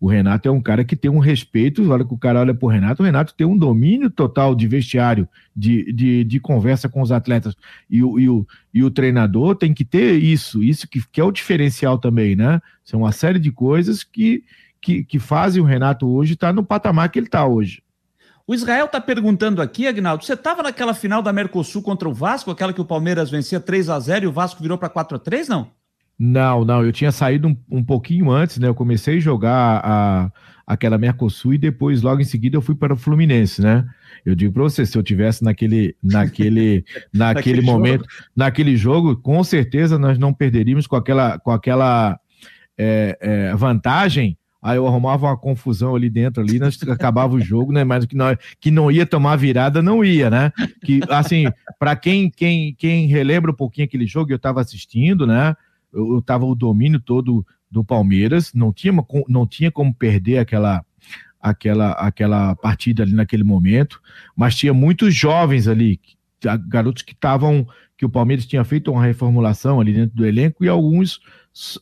o, 0.00 0.08
Renato 0.08 0.48
é 0.48 0.52
um 0.52 0.60
cara 0.60 0.84
que 0.84 0.94
tem 0.94 1.10
um 1.10 1.18
respeito, 1.18 1.90
olha 1.90 2.04
que 2.04 2.14
o 2.14 2.18
cara 2.18 2.40
olha 2.40 2.54
pro 2.54 2.68
Renato, 2.68 3.02
o 3.02 3.04
Renato 3.04 3.34
tem 3.34 3.46
um 3.46 3.56
domínio 3.56 4.08
total 4.08 4.54
de 4.54 4.68
vestiário, 4.68 5.28
de, 5.54 5.92
de, 5.92 6.24
de 6.24 6.40
conversa 6.40 6.88
com 6.88 7.02
os 7.02 7.10
atletas, 7.10 7.54
e 7.90 8.02
o, 8.02 8.18
e, 8.18 8.28
o, 8.28 8.46
e 8.72 8.84
o 8.84 8.90
treinador 8.90 9.56
tem 9.56 9.74
que 9.74 9.84
ter 9.84 10.14
isso, 10.14 10.62
isso 10.62 10.86
que, 10.88 11.02
que 11.10 11.20
é 11.20 11.24
o 11.24 11.32
diferencial 11.32 11.98
também, 11.98 12.36
né? 12.36 12.60
São 12.84 13.00
uma 13.00 13.12
série 13.12 13.38
de 13.38 13.50
coisas 13.50 14.04
que, 14.04 14.44
que, 14.80 15.04
que 15.04 15.18
fazem 15.18 15.60
o 15.60 15.66
Renato 15.66 16.08
hoje 16.08 16.34
estar 16.34 16.48
tá 16.48 16.52
no 16.52 16.64
patamar 16.64 17.08
que 17.08 17.18
ele 17.18 17.26
está 17.26 17.44
hoje. 17.44 17.82
O 18.46 18.54
Israel 18.54 18.86
está 18.86 19.00
perguntando 19.00 19.62
aqui, 19.62 19.86
Agnaldo, 19.86 20.24
você 20.24 20.34
estava 20.34 20.62
naquela 20.62 20.94
final 20.94 21.22
da 21.22 21.32
Mercosul 21.32 21.82
contra 21.82 22.08
o 22.08 22.14
Vasco, 22.14 22.50
aquela 22.50 22.72
que 22.72 22.80
o 22.80 22.84
Palmeiras 22.84 23.30
vencia 23.30 23.60
3 23.60 23.88
a 23.88 23.98
0 23.98 24.24
e 24.24 24.28
o 24.28 24.32
Vasco 24.32 24.62
virou 24.62 24.76
para 24.76 24.88
4 24.88 25.16
a 25.16 25.20
3 25.20 25.48
não? 25.48 25.70
Não, 26.24 26.64
não, 26.64 26.84
eu 26.84 26.92
tinha 26.92 27.10
saído 27.10 27.48
um, 27.48 27.56
um 27.68 27.82
pouquinho 27.82 28.30
antes, 28.30 28.56
né? 28.56 28.68
Eu 28.68 28.76
comecei 28.76 29.16
a 29.16 29.20
jogar 29.20 29.80
a, 29.84 30.30
aquela 30.64 30.96
Mercosul 30.96 31.54
e 31.54 31.58
depois, 31.58 32.00
logo 32.00 32.20
em 32.20 32.24
seguida, 32.24 32.56
eu 32.56 32.62
fui 32.62 32.76
para 32.76 32.94
o 32.94 32.96
Fluminense, 32.96 33.60
né? 33.60 33.84
Eu 34.24 34.36
digo 34.36 34.52
para 34.52 34.62
você, 34.62 34.86
se 34.86 34.96
eu 34.96 35.02
tivesse 35.02 35.42
naquele, 35.42 35.96
naquele, 36.00 36.84
naquele 37.12 37.60
momento, 37.60 38.02
jogo. 38.02 38.30
naquele 38.36 38.76
jogo, 38.76 39.16
com 39.16 39.42
certeza 39.42 39.98
nós 39.98 40.16
não 40.16 40.32
perderíamos 40.32 40.86
com 40.86 40.94
aquela, 40.94 41.40
com 41.40 41.50
aquela 41.50 42.16
é, 42.78 43.18
é, 43.20 43.54
vantagem 43.56 44.38
Aí 44.62 44.76
eu 44.76 44.86
arrumava 44.86 45.26
uma 45.26 45.36
confusão 45.36 45.96
ali 45.96 46.08
dentro, 46.08 46.40
ali, 46.40 46.60
nós 46.60 46.80
acabava 46.88 47.34
o 47.34 47.40
jogo, 47.40 47.72
né? 47.72 47.82
Mas 47.82 48.06
que 48.06 48.14
não, 48.14 48.26
que 48.60 48.70
não 48.70 48.92
ia 48.92 49.04
tomar 49.04 49.34
virada, 49.34 49.82
não 49.82 50.04
ia, 50.04 50.30
né? 50.30 50.52
Que, 50.84 51.00
assim, 51.08 51.46
para 51.80 51.96
quem, 51.96 52.30
quem, 52.30 52.72
quem 52.78 53.08
relembra 53.08 53.50
um 53.50 53.56
pouquinho 53.56 53.86
aquele 53.86 54.06
jogo, 54.06 54.30
eu 54.30 54.36
estava 54.36 54.60
assistindo, 54.60 55.26
né? 55.26 55.56
Eu, 55.92 56.14
eu 56.14 56.22
tava 56.22 56.44
o 56.44 56.54
domínio 56.54 57.00
todo 57.00 57.46
do 57.70 57.84
Palmeiras, 57.84 58.52
não 58.52 58.72
tinha, 58.72 58.92
não 59.28 59.46
tinha 59.46 59.70
como 59.70 59.94
perder 59.94 60.38
aquela, 60.38 60.84
aquela, 61.40 61.92
aquela 61.92 62.54
partida 62.54 63.02
ali 63.02 63.12
naquele 63.12 63.42
momento, 63.42 64.00
mas 64.36 64.54
tinha 64.54 64.74
muitos 64.74 65.14
jovens 65.14 65.66
ali, 65.66 65.98
garotos 66.68 67.02
que 67.02 67.12
estavam, 67.12 67.66
que 67.96 68.04
o 68.04 68.10
Palmeiras 68.10 68.46
tinha 68.46 68.64
feito 68.64 68.92
uma 68.92 69.04
reformulação 69.04 69.80
ali 69.80 69.92
dentro 69.92 70.14
do 70.14 70.26
elenco 70.26 70.64
e 70.64 70.68
alguns, 70.68 71.20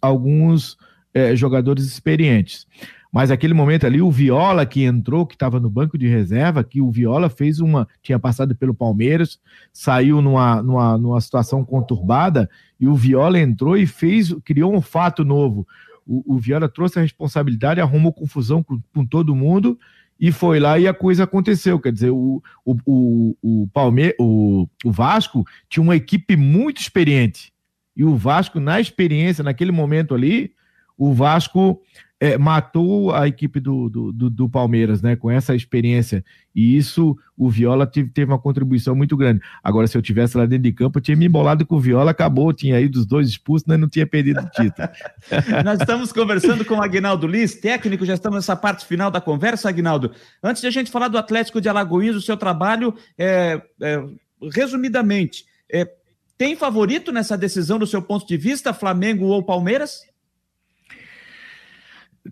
alguns 0.01 0.77
é, 1.13 1.35
jogadores 1.35 1.85
experientes. 1.85 2.67
Mas 3.13 3.31
aquele 3.31 3.53
momento 3.53 3.87
ali, 3.87 4.01
o 4.01 4.11
Viola 4.11 4.65
que 4.65 4.85
entrou, 4.85 5.27
que 5.27 5.35
estava 5.35 5.59
no 5.59 5.69
banco 5.69 5.99
de 5.99 6.07
reserva, 6.07 6.63
que 6.63 6.81
o 6.81 6.91
Viola 6.91 7.29
fez 7.29 7.59
uma. 7.59 7.89
tinha 8.03 8.19
passado 8.19 8.55
pelo 8.55 8.73
Palmeiras, 8.73 9.41
saiu 9.73 10.23
numa, 10.23 10.63
numa, 10.63 10.97
numa 10.97 11.21
situação 11.21 11.65
conturbada, 11.65 12.49
e 12.79 12.87
o 12.87 12.95
Viola 12.95 13.41
entrou 13.41 13.77
e 13.77 13.87
fez, 13.87 14.33
criou 14.45 14.75
um 14.75 14.81
fato 14.81 15.25
novo. 15.25 15.67
O, 16.07 16.37
o 16.37 16.39
Viola 16.39 16.69
trouxe 16.69 16.99
a 16.99 17.03
responsabilidade, 17.03 17.81
arrumou 17.81 18.13
confusão 18.13 18.63
com, 18.63 18.81
com 18.95 19.05
todo 19.05 19.35
mundo 19.35 19.79
e 20.21 20.31
foi 20.31 20.61
lá 20.61 20.79
e 20.79 20.87
a 20.87 20.93
coisa 20.93 21.25
aconteceu. 21.25 21.81
Quer 21.81 21.93
dizer, 21.93 22.11
o, 22.11 22.43
o, 22.65 22.77
o, 22.85 23.37
o, 23.43 23.69
Palme 23.73 24.15
o, 24.21 24.69
o 24.85 24.93
Vasco 24.93 25.45
tinha 25.69 25.83
uma 25.83 25.97
equipe 25.97 26.37
muito 26.37 26.81
experiente. 26.81 27.53
E 27.97 28.05
o 28.05 28.15
Vasco, 28.17 28.61
na 28.61 28.81
experiência, 28.81 29.43
naquele 29.43 29.73
momento 29.73 30.15
ali, 30.15 30.53
o 31.01 31.15
Vasco 31.15 31.81
é, 32.21 32.37
matou 32.37 33.15
a 33.15 33.27
equipe 33.27 33.59
do, 33.59 33.89
do, 33.89 34.13
do, 34.13 34.29
do, 34.29 34.49
Palmeiras, 34.51 35.01
né? 35.01 35.17
Com 35.17 35.31
essa 35.31 35.55
experiência. 35.55 36.23
E 36.55 36.77
isso, 36.77 37.17
o 37.35 37.49
Viola 37.49 37.87
teve, 37.87 38.11
teve 38.11 38.31
uma 38.31 38.39
contribuição 38.39 38.95
muito 38.95 39.17
grande. 39.17 39.41
Agora, 39.65 39.87
se 39.87 39.97
eu 39.97 40.03
tivesse 40.03 40.37
lá 40.37 40.45
dentro 40.45 40.65
de 40.65 40.73
campo, 40.73 40.99
eu 40.99 41.03
tinha 41.03 41.17
me 41.17 41.25
embolado 41.25 41.65
com 41.65 41.77
o 41.77 41.81
Viola, 41.81 42.11
acabou, 42.11 42.53
tinha 42.53 42.77
aí 42.77 42.87
dos 42.87 43.07
dois 43.07 43.27
expulsos, 43.29 43.67
né? 43.67 43.79
Não 43.79 43.89
tinha 43.89 44.07
perdido 44.07 44.41
o 44.41 44.51
título. 44.51 44.87
Nós 45.65 45.81
estamos 45.81 46.13
conversando 46.13 46.63
com 46.67 46.75
o 46.75 46.83
Agnaldo 46.83 47.27
Liz, 47.27 47.55
técnico, 47.55 48.05
já 48.05 48.13
estamos 48.13 48.37
nessa 48.37 48.55
parte 48.55 48.85
final 48.85 49.11
da 49.11 49.23
conversa, 49.23 49.71
Agnaldo. 49.71 50.13
Antes 50.43 50.61
de 50.61 50.69
a 50.69 50.71
gente 50.71 50.91
falar 50.91 51.09
do 51.09 51.17
Atlético 51.17 51.63
de 51.63 51.71
Alagoinhas, 51.71 52.17
o 52.17 52.21
seu 52.21 52.37
trabalho, 52.37 52.95
é, 53.17 53.63
é 53.81 54.05
resumidamente, 54.53 55.47
é, 55.73 55.91
tem 56.37 56.55
favorito 56.57 57.13
nessa 57.13 57.37
decisão, 57.37 57.79
do 57.79 57.87
seu 57.87 58.03
ponto 58.03 58.27
de 58.27 58.37
vista, 58.37 58.75
Flamengo 58.75 59.27
ou 59.27 59.43
Palmeiras? 59.43 60.10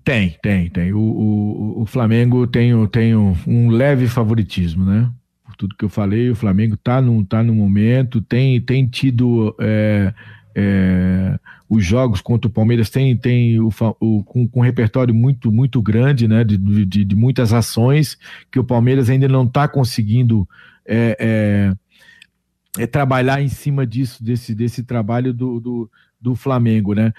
Tem, 0.05 0.37
tem, 0.43 0.69
tem. 0.69 0.93
O, 0.93 0.99
o, 0.99 1.83
o 1.83 1.87
Flamengo 1.87 2.47
tem, 2.47 2.73
tem 2.89 3.15
um, 3.17 3.69
leve 3.71 4.07
favoritismo, 4.07 4.85
né? 4.85 5.11
Por 5.45 5.57
tudo 5.57 5.77
que 5.77 5.85
eu 5.85 5.89
falei, 5.89 6.31
o 6.31 6.37
Flamengo 6.37 6.77
tá 6.77 7.01
no, 7.01 7.25
tá 7.25 7.43
no 7.43 7.55
momento, 7.55 8.21
tem, 8.21 8.61
tem 8.61 8.87
tido 8.87 9.55
é, 9.59 10.13
é, 10.55 11.39
os 11.69 11.85
jogos 11.85 12.21
contra 12.21 12.49
o 12.49 12.53
Palmeiras, 12.53 12.91
tem, 12.91 13.17
tem 13.17 13.59
o, 13.59 13.71
o, 14.01 14.23
com, 14.25 14.47
com 14.47 14.61
um 14.61 14.63
repertório 14.63 15.15
muito, 15.15 15.51
muito 15.51 15.81
grande, 15.81 16.29
né? 16.29 16.45
De, 16.45 16.57
de, 16.57 17.05
de 17.05 17.17
muitas 17.17 17.53
ações 17.53 18.19
que 18.51 18.59
o 18.59 18.65
Palmeiras 18.65 19.09
ainda 19.11 19.29
não 19.29 19.45
está 19.45 19.67
conseguindo. 19.67 20.49
É, 20.91 21.17
é, 21.21 21.73
é, 22.79 22.87
trabalhar 22.87 23.43
em 23.43 23.49
cima 23.49 23.87
disso, 23.87 24.23
desse, 24.23 24.55
desse 24.55 24.83
trabalho 24.83 25.33
do, 25.33 25.61
do, 25.61 25.91
do 26.21 26.35
Flamengo, 26.35 26.95
né? 26.95 27.13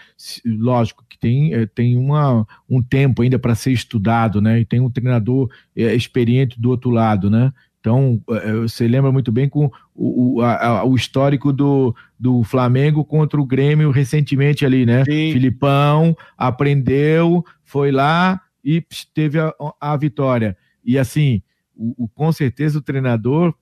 Lógico 0.45 1.05
que 1.07 1.17
tem, 1.17 1.53
eh, 1.53 1.65
tem 1.65 1.97
uma, 1.97 2.45
um 2.69 2.81
tempo 2.81 3.21
ainda 3.21 3.39
para 3.39 3.55
ser 3.55 3.71
estudado, 3.71 4.41
né? 4.41 4.59
E 4.59 4.65
tem 4.65 4.79
um 4.79 4.89
treinador 4.89 5.49
é, 5.75 5.95
experiente 5.95 6.59
do 6.59 6.69
outro 6.69 6.89
lado, 6.89 7.29
né? 7.29 7.53
Então, 7.79 8.21
eh, 8.29 8.53
você 8.61 8.87
lembra 8.87 9.11
muito 9.11 9.31
bem 9.31 9.47
com 9.47 9.71
o, 9.95 10.41
a, 10.41 10.83
o 10.83 10.95
histórico 10.95 11.53
do, 11.53 11.95
do 12.19 12.43
Flamengo 12.43 13.05
contra 13.05 13.39
o 13.39 13.45
Grêmio 13.45 13.89
recentemente 13.89 14.65
ali, 14.65 14.85
né? 14.85 15.05
Sim. 15.05 15.31
Filipão 15.31 16.15
aprendeu, 16.37 17.43
foi 17.63 17.91
lá 17.91 18.41
e 18.63 18.83
teve 19.13 19.39
a, 19.39 19.53
a 19.79 19.95
vitória. 19.95 20.57
E 20.83 20.97
assim, 20.97 21.41
o, 21.75 22.03
o, 22.03 22.07
com 22.09 22.31
certeza 22.31 22.79
o 22.79 22.81
treinador 22.81 23.53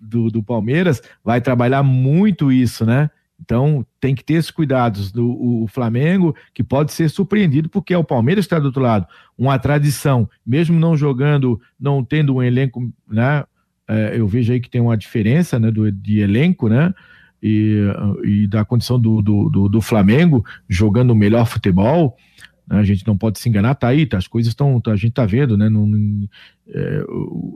do, 0.00 0.30
do 0.30 0.42
Palmeiras 0.42 1.00
vai 1.24 1.40
trabalhar 1.40 1.82
muito 1.82 2.50
isso, 2.50 2.84
né? 2.84 3.10
Então, 3.40 3.86
tem 4.00 4.14
que 4.14 4.24
ter 4.24 4.34
esses 4.34 4.50
cuidados 4.50 5.12
do 5.12 5.66
Flamengo, 5.68 6.34
que 6.52 6.64
pode 6.64 6.92
ser 6.92 7.08
surpreendido, 7.08 7.68
porque 7.68 7.94
é 7.94 7.98
o 7.98 8.04
Palmeiras 8.04 8.44
está 8.44 8.58
do 8.58 8.66
outro 8.66 8.82
lado. 8.82 9.06
Uma 9.36 9.58
tradição, 9.58 10.28
mesmo 10.44 10.78
não 10.78 10.96
jogando, 10.96 11.60
não 11.78 12.04
tendo 12.04 12.34
um 12.34 12.42
elenco, 12.42 12.92
né? 13.08 13.44
É, 13.86 14.18
eu 14.18 14.26
vejo 14.26 14.52
aí 14.52 14.60
que 14.60 14.68
tem 14.68 14.80
uma 14.80 14.96
diferença 14.96 15.58
né, 15.58 15.70
do, 15.70 15.90
de 15.90 16.18
elenco, 16.18 16.68
né? 16.68 16.92
E, 17.40 17.78
e 18.24 18.46
da 18.48 18.64
condição 18.64 19.00
do, 19.00 19.22
do, 19.22 19.48
do, 19.48 19.68
do 19.68 19.80
Flamengo 19.80 20.44
jogando 20.68 21.12
o 21.12 21.16
melhor 21.16 21.46
futebol. 21.46 22.16
Né, 22.66 22.80
a 22.80 22.84
gente 22.84 23.06
não 23.06 23.16
pode 23.16 23.38
se 23.38 23.48
enganar, 23.48 23.76
tá 23.76 23.88
aí, 23.88 24.04
tá, 24.04 24.18
as 24.18 24.26
coisas 24.26 24.50
estão, 24.50 24.80
tá, 24.80 24.90
a 24.90 24.96
gente 24.96 25.12
tá 25.12 25.24
vendo, 25.24 25.56
né? 25.56 25.70
é, 26.66 27.04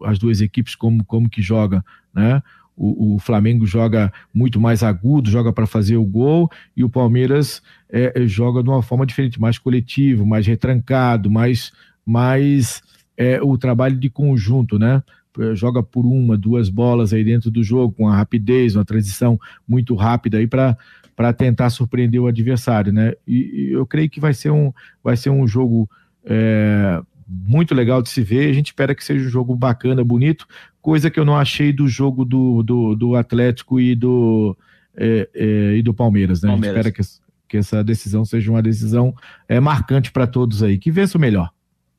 as 0.05 0.19
duas 0.19 0.41
equipes 0.41 0.77
como, 0.77 1.05
como 1.05 1.29
que 1.29 1.43
joga, 1.43 1.85
né? 2.15 2.41
O, 2.77 3.15
o, 3.15 3.19
Flamengo 3.19 3.67
joga 3.67 4.13
muito 4.33 4.59
mais 4.59 4.83
agudo, 4.83 5.31
joga 5.31 5.53
para 5.53 5.67
fazer 5.67 5.97
o 5.97 6.05
gol, 6.05 6.51
e 6.77 6.83
o 6.83 6.89
Palmeiras 6.89 7.63
é, 7.91 8.13
é, 8.15 8.27
joga 8.27 8.63
de 8.63 8.69
uma 8.69 8.83
forma 8.83 9.05
diferente, 9.05 9.41
mais 9.41 9.59
coletivo, 9.59 10.25
mais 10.25 10.47
retrancado, 10.47 11.31
mais, 11.31 11.71
mais 12.05 12.83
é, 13.17 13.41
o 13.43 13.57
trabalho 13.59 13.97
de 13.97 14.09
conjunto, 14.09 14.79
né? 14.79 15.03
É, 15.39 15.55
joga 15.55 15.83
por 15.83 16.05
uma, 16.05 16.37
duas 16.37 16.69
bolas 16.69 17.13
aí 17.13 17.25
dentro 17.25 17.51
do 17.51 17.63
jogo, 17.63 17.95
com 17.95 18.09
a 18.09 18.17
rapidez, 18.17 18.75
uma 18.77 18.85
transição 18.85 19.39
muito 19.67 19.95
rápida 19.95 20.39
aí 20.39 20.47
para 20.47 21.33
tentar 21.37 21.71
surpreender 21.71 22.21
o 22.21 22.27
adversário, 22.27 22.93
né? 22.93 23.13
E, 23.27 23.69
e, 23.69 23.73
eu 23.73 23.87
creio 23.87 24.11
que 24.11 24.21
vai 24.21 24.35
ser 24.35 24.51
um, 24.51 24.73
vai 25.03 25.17
ser 25.17 25.31
um 25.31 25.47
jogo 25.47 25.89
é, 26.25 27.01
muito 27.33 27.75
legal 27.75 28.03
de 28.03 28.11
se 28.11 28.23
ver. 28.23 28.51
A 28.51 28.53
gente 28.53 28.67
espera 28.67 28.95
que 28.95 29.05
seja 29.05 29.27
um 29.27 29.31
jogo 29.31 29.55
bacana, 29.55 30.05
bonito, 30.05 30.47
coisa 30.81 31.11
que 31.11 31.19
eu 31.19 31.25
não 31.25 31.37
achei 31.37 31.73
do 31.73 31.89
jogo 31.89 32.25
do, 32.25 32.63
do, 32.63 32.95
do 32.95 33.17
Atlético 33.17 33.81
e 33.81 33.95
do, 33.95 34.57
é, 34.97 35.29
é, 35.35 35.77
e 35.77 35.83
do 35.83 35.95
Palmeiras, 35.95 36.43
né? 36.43 36.51
Palmeiras. 36.51 36.79
A 36.79 36.83
gente 36.83 37.01
espera 37.01 37.19
que, 37.19 37.49
que 37.49 37.57
essa 37.57 37.83
decisão 37.83 38.25
seja 38.25 38.51
uma 38.51 38.63
decisão 38.63 39.15
é, 39.49 39.59
marcante 39.59 40.13
para 40.13 40.27
todos 40.27 40.63
aí, 40.63 40.77
que 40.77 40.91
vença 40.91 41.17
o 41.17 41.21
melhor 41.21 41.51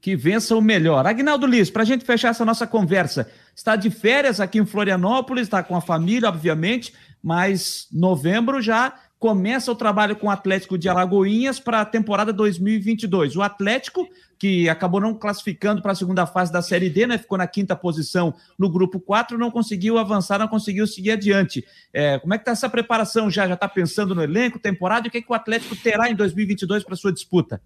que 0.03 0.17
vença 0.17 0.53
o 0.53 0.61
melhor. 0.61 1.07
Agnaldo 1.07 1.47
Liz, 1.47 1.69
para 1.69 1.83
a 1.83 1.85
gente 1.85 2.03
fechar 2.03 2.27
essa 2.31 2.43
nossa 2.43 2.67
conversa, 2.67 3.25
está 3.55 3.77
de 3.77 3.89
férias 3.89 4.41
aqui 4.41 4.59
em 4.59 4.65
Florianópolis, 4.65 5.43
está 5.43 5.63
com 5.63 5.77
a 5.77 5.81
família, 5.81 6.27
obviamente, 6.27 6.93
mas 7.23 7.87
novembro 7.89 8.61
já 8.61 8.93
começa 9.23 9.71
o 9.71 9.75
trabalho 9.75 10.17
com 10.17 10.27
o 10.27 10.29
Atlético 10.29 10.77
de 10.77 10.89
Alagoinhas 10.89 11.57
para 11.57 11.79
a 11.79 11.85
temporada 11.85 12.33
2022. 12.33 13.37
O 13.37 13.41
Atlético, 13.41 14.05
que 14.37 14.67
acabou 14.67 14.99
não 14.99 15.13
classificando 15.13 15.81
para 15.81 15.93
a 15.93 15.95
segunda 15.95 16.25
fase 16.25 16.51
da 16.51 16.61
Série 16.61 16.89
D, 16.89 17.07
né? 17.07 17.17
ficou 17.17 17.37
na 17.37 17.47
quinta 17.47 17.73
posição 17.73 18.35
no 18.59 18.69
grupo 18.69 18.99
4, 18.99 19.37
não 19.37 19.49
conseguiu 19.49 19.97
avançar, 19.97 20.39
não 20.39 20.49
conseguiu 20.49 20.85
seguir 20.85 21.11
adiante. 21.11 21.65
É, 21.93 22.19
como 22.19 22.33
é 22.33 22.37
que 22.37 22.41
está 22.41 22.51
essa 22.51 22.67
preparação 22.67 23.31
já? 23.31 23.47
Já 23.47 23.53
está 23.53 23.65
pensando 23.65 24.13
no 24.13 24.21
elenco, 24.21 24.59
temporada? 24.59 25.07
E 25.07 25.09
o 25.09 25.11
que, 25.11 25.19
é 25.19 25.21
que 25.21 25.31
o 25.31 25.33
Atlético 25.33 25.73
terá 25.77 26.09
em 26.09 26.15
2022 26.15 26.83
para 26.83 26.97
sua 26.97 27.13
disputa? 27.13 27.61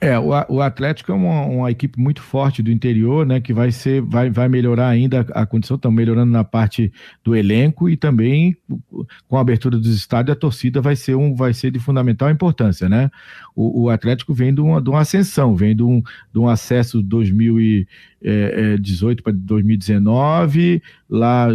É, 0.00 0.18
o, 0.18 0.30
o 0.48 0.60
Atlético 0.60 1.12
é 1.12 1.14
uma, 1.14 1.46
uma, 1.46 1.70
equipe 1.70 2.00
muito 2.00 2.20
forte 2.20 2.60
do 2.62 2.70
interior, 2.70 3.24
né? 3.24 3.40
Que 3.40 3.52
vai 3.52 3.70
ser, 3.70 4.02
vai, 4.02 4.28
vai 4.28 4.48
melhorar 4.48 4.88
ainda 4.88 5.20
a 5.32 5.46
condição, 5.46 5.76
estão 5.76 5.92
melhorando 5.92 6.32
na 6.32 6.42
parte 6.42 6.92
do 7.22 7.36
elenco 7.36 7.88
e 7.88 7.96
também 7.96 8.56
com 9.28 9.36
a 9.36 9.40
abertura 9.40 9.78
dos 9.78 9.94
estádios, 9.94 10.36
a 10.36 10.38
torcida 10.38 10.80
vai 10.80 10.96
ser 10.96 11.14
um, 11.14 11.34
vai 11.34 11.54
ser 11.54 11.70
de 11.70 11.78
fundamental 11.78 12.28
importância, 12.28 12.88
né? 12.88 13.08
O, 13.54 13.84
o 13.84 13.90
Atlético 13.90 14.34
vem 14.34 14.52
de 14.52 14.60
uma, 14.60 14.82
de 14.82 14.90
uma 14.90 15.00
ascensão, 15.00 15.54
vem 15.54 15.76
de 15.76 15.82
um, 15.82 16.02
de 16.32 16.38
um 16.38 16.48
acesso 16.48 17.00
2018 17.00 19.22
para 19.22 19.32
2019, 19.32 20.82
lá 21.08 21.46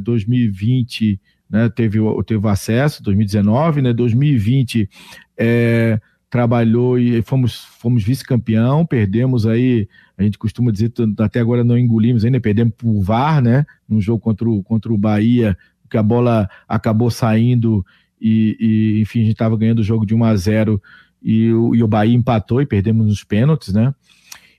2020, 0.00 1.12
eh, 1.12 1.18
né? 1.48 1.68
Teve, 1.68 2.00
teve 2.26 2.48
acesso, 2.48 3.02
2019, 3.02 3.82
né? 3.82 3.92
2020 3.92 4.88
é, 5.36 6.00
trabalhou 6.34 6.98
e 6.98 7.22
fomos, 7.22 7.60
fomos 7.78 8.02
vice-campeão, 8.02 8.84
perdemos 8.84 9.46
aí, 9.46 9.88
a 10.18 10.22
gente 10.24 10.36
costuma 10.36 10.72
dizer, 10.72 10.92
até 11.20 11.38
agora 11.38 11.62
não 11.62 11.78
engolimos 11.78 12.24
ainda, 12.24 12.40
perdemos 12.40 12.74
por 12.76 13.00
VAR, 13.02 13.40
né? 13.40 13.64
Num 13.88 14.00
jogo 14.00 14.18
contra 14.18 14.50
o, 14.50 14.60
contra 14.60 14.92
o 14.92 14.98
Bahia, 14.98 15.56
que 15.88 15.96
a 15.96 16.02
bola 16.02 16.50
acabou 16.66 17.08
saindo 17.08 17.86
e, 18.20 18.56
e 18.58 19.00
enfim, 19.00 19.20
a 19.20 19.22
gente 19.26 19.34
estava 19.34 19.56
ganhando 19.56 19.78
o 19.78 19.84
jogo 19.84 20.04
de 20.04 20.12
1 20.12 20.24
a 20.24 20.34
0 20.34 20.82
e, 21.22 21.44
e 21.44 21.82
o 21.84 21.86
Bahia 21.86 22.16
empatou 22.16 22.60
e 22.60 22.66
perdemos 22.66 23.06
nos 23.06 23.22
pênaltis, 23.22 23.72
né? 23.72 23.94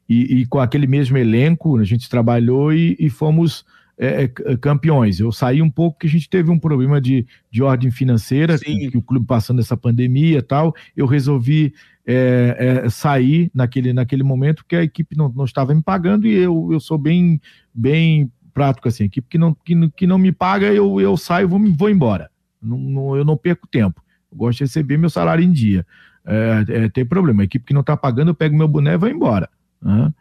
E, 0.08 0.44
e, 0.44 0.46
com 0.46 0.62
aquele 0.62 0.88
mesmo 0.88 1.18
elenco, 1.18 1.78
a 1.78 1.84
gente 1.84 2.10
trabalhou 2.10 2.72
e, 2.72 2.96
e 2.98 3.10
fomos 3.10 3.66
é, 3.98 4.24
é, 4.24 4.32
é, 4.52 4.58
campeões. 4.58 5.20
Eu 5.20 5.32
saí 5.32 5.62
um 5.62 5.70
pouco 5.70 6.00
que 6.00 6.08
a 6.08 6.10
gente 6.10 6.30
teve 6.30 6.52
um 6.52 6.60
problema 6.60 7.00
de, 7.00 7.26
de 7.50 7.64
ordem 7.64 7.90
financeira, 7.90 8.60
que, 8.60 8.92
que, 8.92 8.98
o 8.98 9.02
clube 9.02 9.26
passando 9.26 9.62
essa 9.62 9.78
pandemia 9.78 10.40
e 10.40 10.42
tal. 10.42 10.76
Eu 10.96 11.06
resolvi 11.06 11.74
é, 12.06 12.84
é, 12.86 12.90
sair 12.90 13.50
naquele, 13.54 13.94
naquele 13.94 14.24
momento 14.24 14.58
porque 14.58 14.76
a 14.76 14.84
equipe 14.84 15.18
não, 15.18 15.30
não 15.30 15.46
estava 15.46 15.74
me 15.74 15.82
pagando 15.82 16.28
e 16.28 16.34
eu, 16.34 16.70
eu 16.72 16.80
sou 16.80 16.98
bem, 16.98 17.40
bem 17.74 18.30
prático 18.54 18.90
assim. 18.90 19.04
A 19.04 19.08
equipe 19.08 19.30
que 19.30 19.38
não, 19.38 19.54
que, 19.54 19.90
que 19.92 20.06
não 20.06 20.18
me 20.18 20.32
paga, 20.32 20.68
eu, 20.68 21.00
eu 21.00 21.16
saio 21.16 21.48
vou, 21.48 21.62
vou 21.74 21.90
embora. 21.90 22.30
Não, 22.62 22.78
não, 22.78 23.16
eu 23.16 23.24
não 23.24 23.38
perco 23.38 23.66
tempo. 23.66 24.04
Eu 24.30 24.38
gosto 24.38 24.58
de 24.58 24.64
receber 24.66 24.98
meu 24.98 25.10
salário 25.10 25.44
em 25.44 25.52
dia. 25.52 25.86
É, 26.26 26.66
é, 26.68 26.90
tem 26.90 27.06
problema. 27.06 27.44
A 27.44 27.46
equipe 27.46 27.66
que 27.66 27.74
não 27.74 27.82
está 27.82 27.96
pagando, 27.96 28.32
eu 28.32 28.36
pego 28.36 28.58
meu 28.58 28.68
boné 28.68 28.96
e 28.96 28.98
vou 28.98 29.08
embora. 29.08 29.50
Né? 29.82 30.14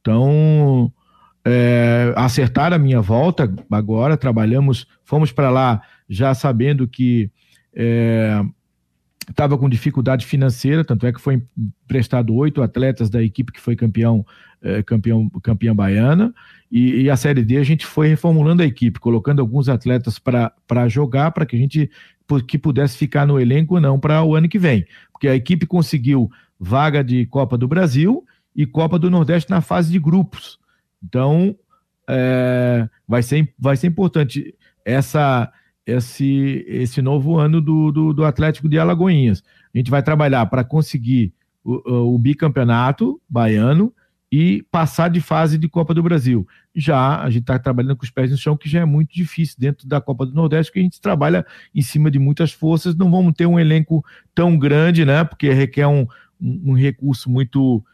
Então 0.00 0.92
é, 1.44 2.12
acertar 2.16 2.72
a 2.72 2.78
minha 2.78 3.00
volta 3.00 3.52
agora. 3.70 4.16
Trabalhamos, 4.16 4.86
fomos 5.04 5.32
para 5.32 5.50
lá 5.50 5.82
já 6.08 6.34
sabendo 6.34 6.86
que 6.86 7.30
estava 9.28 9.54
é, 9.54 9.58
com 9.58 9.68
dificuldade 9.68 10.26
financeira, 10.26 10.84
tanto 10.84 11.06
é 11.06 11.12
que 11.12 11.20
foi 11.20 11.42
emprestado 11.56 12.34
oito 12.34 12.62
atletas 12.62 13.08
da 13.08 13.22
equipe 13.22 13.52
que 13.52 13.60
foi 13.60 13.74
campeão, 13.74 14.24
é, 14.62 14.82
campeão, 14.82 15.28
campeã 15.42 15.74
baiana. 15.74 16.34
E, 16.70 17.02
e, 17.02 17.10
a 17.10 17.16
Série 17.16 17.44
D 17.44 17.58
a 17.58 17.64
gente 17.64 17.84
foi 17.84 18.08
reformulando 18.08 18.62
a 18.62 18.66
equipe, 18.66 18.98
colocando 18.98 19.40
alguns 19.40 19.68
atletas 19.68 20.18
para 20.18 20.88
jogar, 20.88 21.30
para 21.32 21.44
que 21.44 21.56
a 21.56 21.58
gente 21.58 21.90
que 22.46 22.56
pudesse 22.56 22.96
ficar 22.96 23.26
no 23.26 23.38
elenco 23.38 23.78
não 23.78 24.00
para 24.00 24.22
o 24.22 24.34
ano 24.34 24.48
que 24.48 24.58
vem. 24.58 24.86
Porque 25.12 25.28
a 25.28 25.34
equipe 25.34 25.66
conseguiu 25.66 26.30
vaga 26.58 27.04
de 27.04 27.26
Copa 27.26 27.58
do 27.58 27.68
Brasil 27.68 28.24
e 28.56 28.64
Copa 28.64 28.98
do 28.98 29.10
Nordeste 29.10 29.50
na 29.50 29.60
fase 29.60 29.92
de 29.92 29.98
grupos. 29.98 30.58
Então, 31.02 31.56
é, 32.08 32.88
vai, 33.06 33.22
ser, 33.22 33.52
vai 33.58 33.76
ser 33.76 33.86
importante 33.86 34.54
essa, 34.84 35.50
esse, 35.86 36.64
esse 36.68 37.02
novo 37.02 37.38
ano 37.38 37.60
do, 37.60 37.90
do, 37.90 38.12
do 38.12 38.24
Atlético 38.24 38.68
de 38.68 38.78
Alagoinhas. 38.78 39.42
A 39.74 39.78
gente 39.78 39.90
vai 39.90 40.02
trabalhar 40.02 40.46
para 40.46 40.64
conseguir 40.64 41.32
o, 41.64 42.14
o, 42.14 42.18
bicampeonato 42.18 43.20
baiano 43.28 43.92
e 44.30 44.62
passar 44.70 45.08
de 45.08 45.20
fase 45.20 45.58
de 45.58 45.68
Copa 45.68 45.92
do 45.92 46.02
Brasil. 46.02 46.46
Já 46.74 47.20
a 47.20 47.28
gente 47.28 47.42
está 47.42 47.58
trabalhando 47.58 47.96
com 47.96 48.04
os 48.04 48.10
pés 48.10 48.30
no 48.30 48.36
chão, 48.36 48.56
que 48.56 48.68
já 48.68 48.80
é 48.80 48.84
muito 48.84 49.12
difícil 49.12 49.56
dentro 49.58 49.86
da 49.86 50.00
Copa 50.00 50.24
do 50.24 50.34
Nordeste, 50.34 50.70
porque 50.70 50.80
a 50.80 50.84
gente 50.84 51.00
trabalha 51.00 51.44
em 51.74 51.82
cima 51.82 52.10
de 52.10 52.18
muitas 52.18 52.50
forças, 52.50 52.96
não 52.96 53.10
vamos 53.10 53.34
ter 53.34 53.46
um 53.46 53.60
elenco 53.60 54.04
tão 54.34 54.58
grande, 54.58 55.04
né? 55.04 55.22
Porque 55.22 55.52
requer 55.52 55.86
um, 55.86 56.06
um, 56.40 56.70
um 56.70 56.72
recurso 56.72 57.30
muito, 57.30 57.84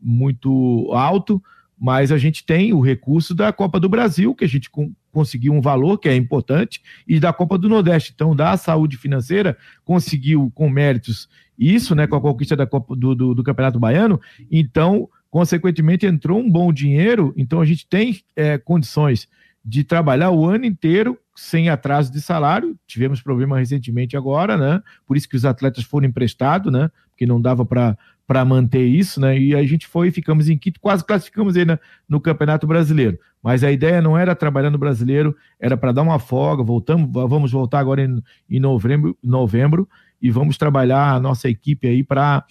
muito 0.00 0.90
alto 0.92 1.42
mas 1.82 2.12
a 2.12 2.16
gente 2.16 2.46
tem 2.46 2.72
o 2.72 2.80
recurso 2.80 3.34
da 3.34 3.52
Copa 3.52 3.80
do 3.80 3.88
Brasil, 3.88 4.36
que 4.36 4.44
a 4.44 4.48
gente 4.48 4.70
conseguiu 5.10 5.52
um 5.52 5.60
valor 5.60 5.98
que 5.98 6.08
é 6.08 6.14
importante, 6.14 6.80
e 7.08 7.18
da 7.18 7.32
Copa 7.32 7.58
do 7.58 7.68
Nordeste. 7.68 8.12
Então, 8.14 8.36
da 8.36 8.56
saúde 8.56 8.96
financeira, 8.96 9.58
conseguiu 9.84 10.48
com 10.54 10.70
méritos 10.70 11.28
isso, 11.58 11.92
né, 11.96 12.06
com 12.06 12.14
a 12.14 12.20
conquista 12.20 12.54
da 12.54 12.68
Copa 12.68 12.94
do, 12.94 13.16
do, 13.16 13.34
do 13.34 13.42
Campeonato 13.42 13.80
Baiano. 13.80 14.20
Então, 14.48 15.08
consequentemente, 15.28 16.06
entrou 16.06 16.38
um 16.38 16.48
bom 16.48 16.72
dinheiro. 16.72 17.34
Então, 17.36 17.60
a 17.60 17.64
gente 17.64 17.84
tem 17.88 18.20
é, 18.36 18.58
condições 18.58 19.28
de 19.64 19.84
trabalhar 19.84 20.30
o 20.30 20.44
ano 20.46 20.64
inteiro 20.64 21.18
sem 21.34 21.68
atraso 21.68 22.12
de 22.12 22.20
salário. 22.20 22.76
Tivemos 22.86 23.22
problema 23.22 23.58
recentemente 23.58 24.16
agora, 24.16 24.56
né? 24.56 24.82
Por 25.06 25.16
isso 25.16 25.28
que 25.28 25.36
os 25.36 25.44
atletas 25.44 25.84
foram 25.84 26.06
emprestados, 26.06 26.72
né? 26.72 26.90
Porque 27.10 27.26
não 27.26 27.40
dava 27.40 27.64
para 27.64 28.44
manter 28.44 28.84
isso, 28.84 29.20
né? 29.20 29.38
E 29.38 29.54
a 29.54 29.62
gente 29.64 29.86
foi, 29.86 30.10
ficamos 30.10 30.48
em 30.48 30.58
quinto, 30.58 30.80
quase 30.80 31.04
classificamos 31.04 31.56
aí 31.56 31.64
na, 31.64 31.78
no 32.08 32.20
Campeonato 32.20 32.66
Brasileiro. 32.66 33.18
Mas 33.42 33.62
a 33.62 33.70
ideia 33.70 34.02
não 34.02 34.18
era 34.18 34.34
trabalhar 34.34 34.70
no 34.70 34.78
brasileiro, 34.78 35.36
era 35.60 35.76
para 35.76 35.92
dar 35.92 36.02
uma 36.02 36.18
folga. 36.18 36.62
Voltamos, 36.62 37.08
vamos 37.12 37.52
voltar 37.52 37.78
agora 37.78 38.02
em, 38.02 38.22
em 38.50 38.60
novembro, 38.60 39.16
novembro 39.22 39.88
e 40.20 40.30
vamos 40.30 40.56
trabalhar 40.56 41.14
a 41.14 41.20
nossa 41.20 41.48
equipe 41.48 41.86
aí 41.86 42.04
para 42.04 42.44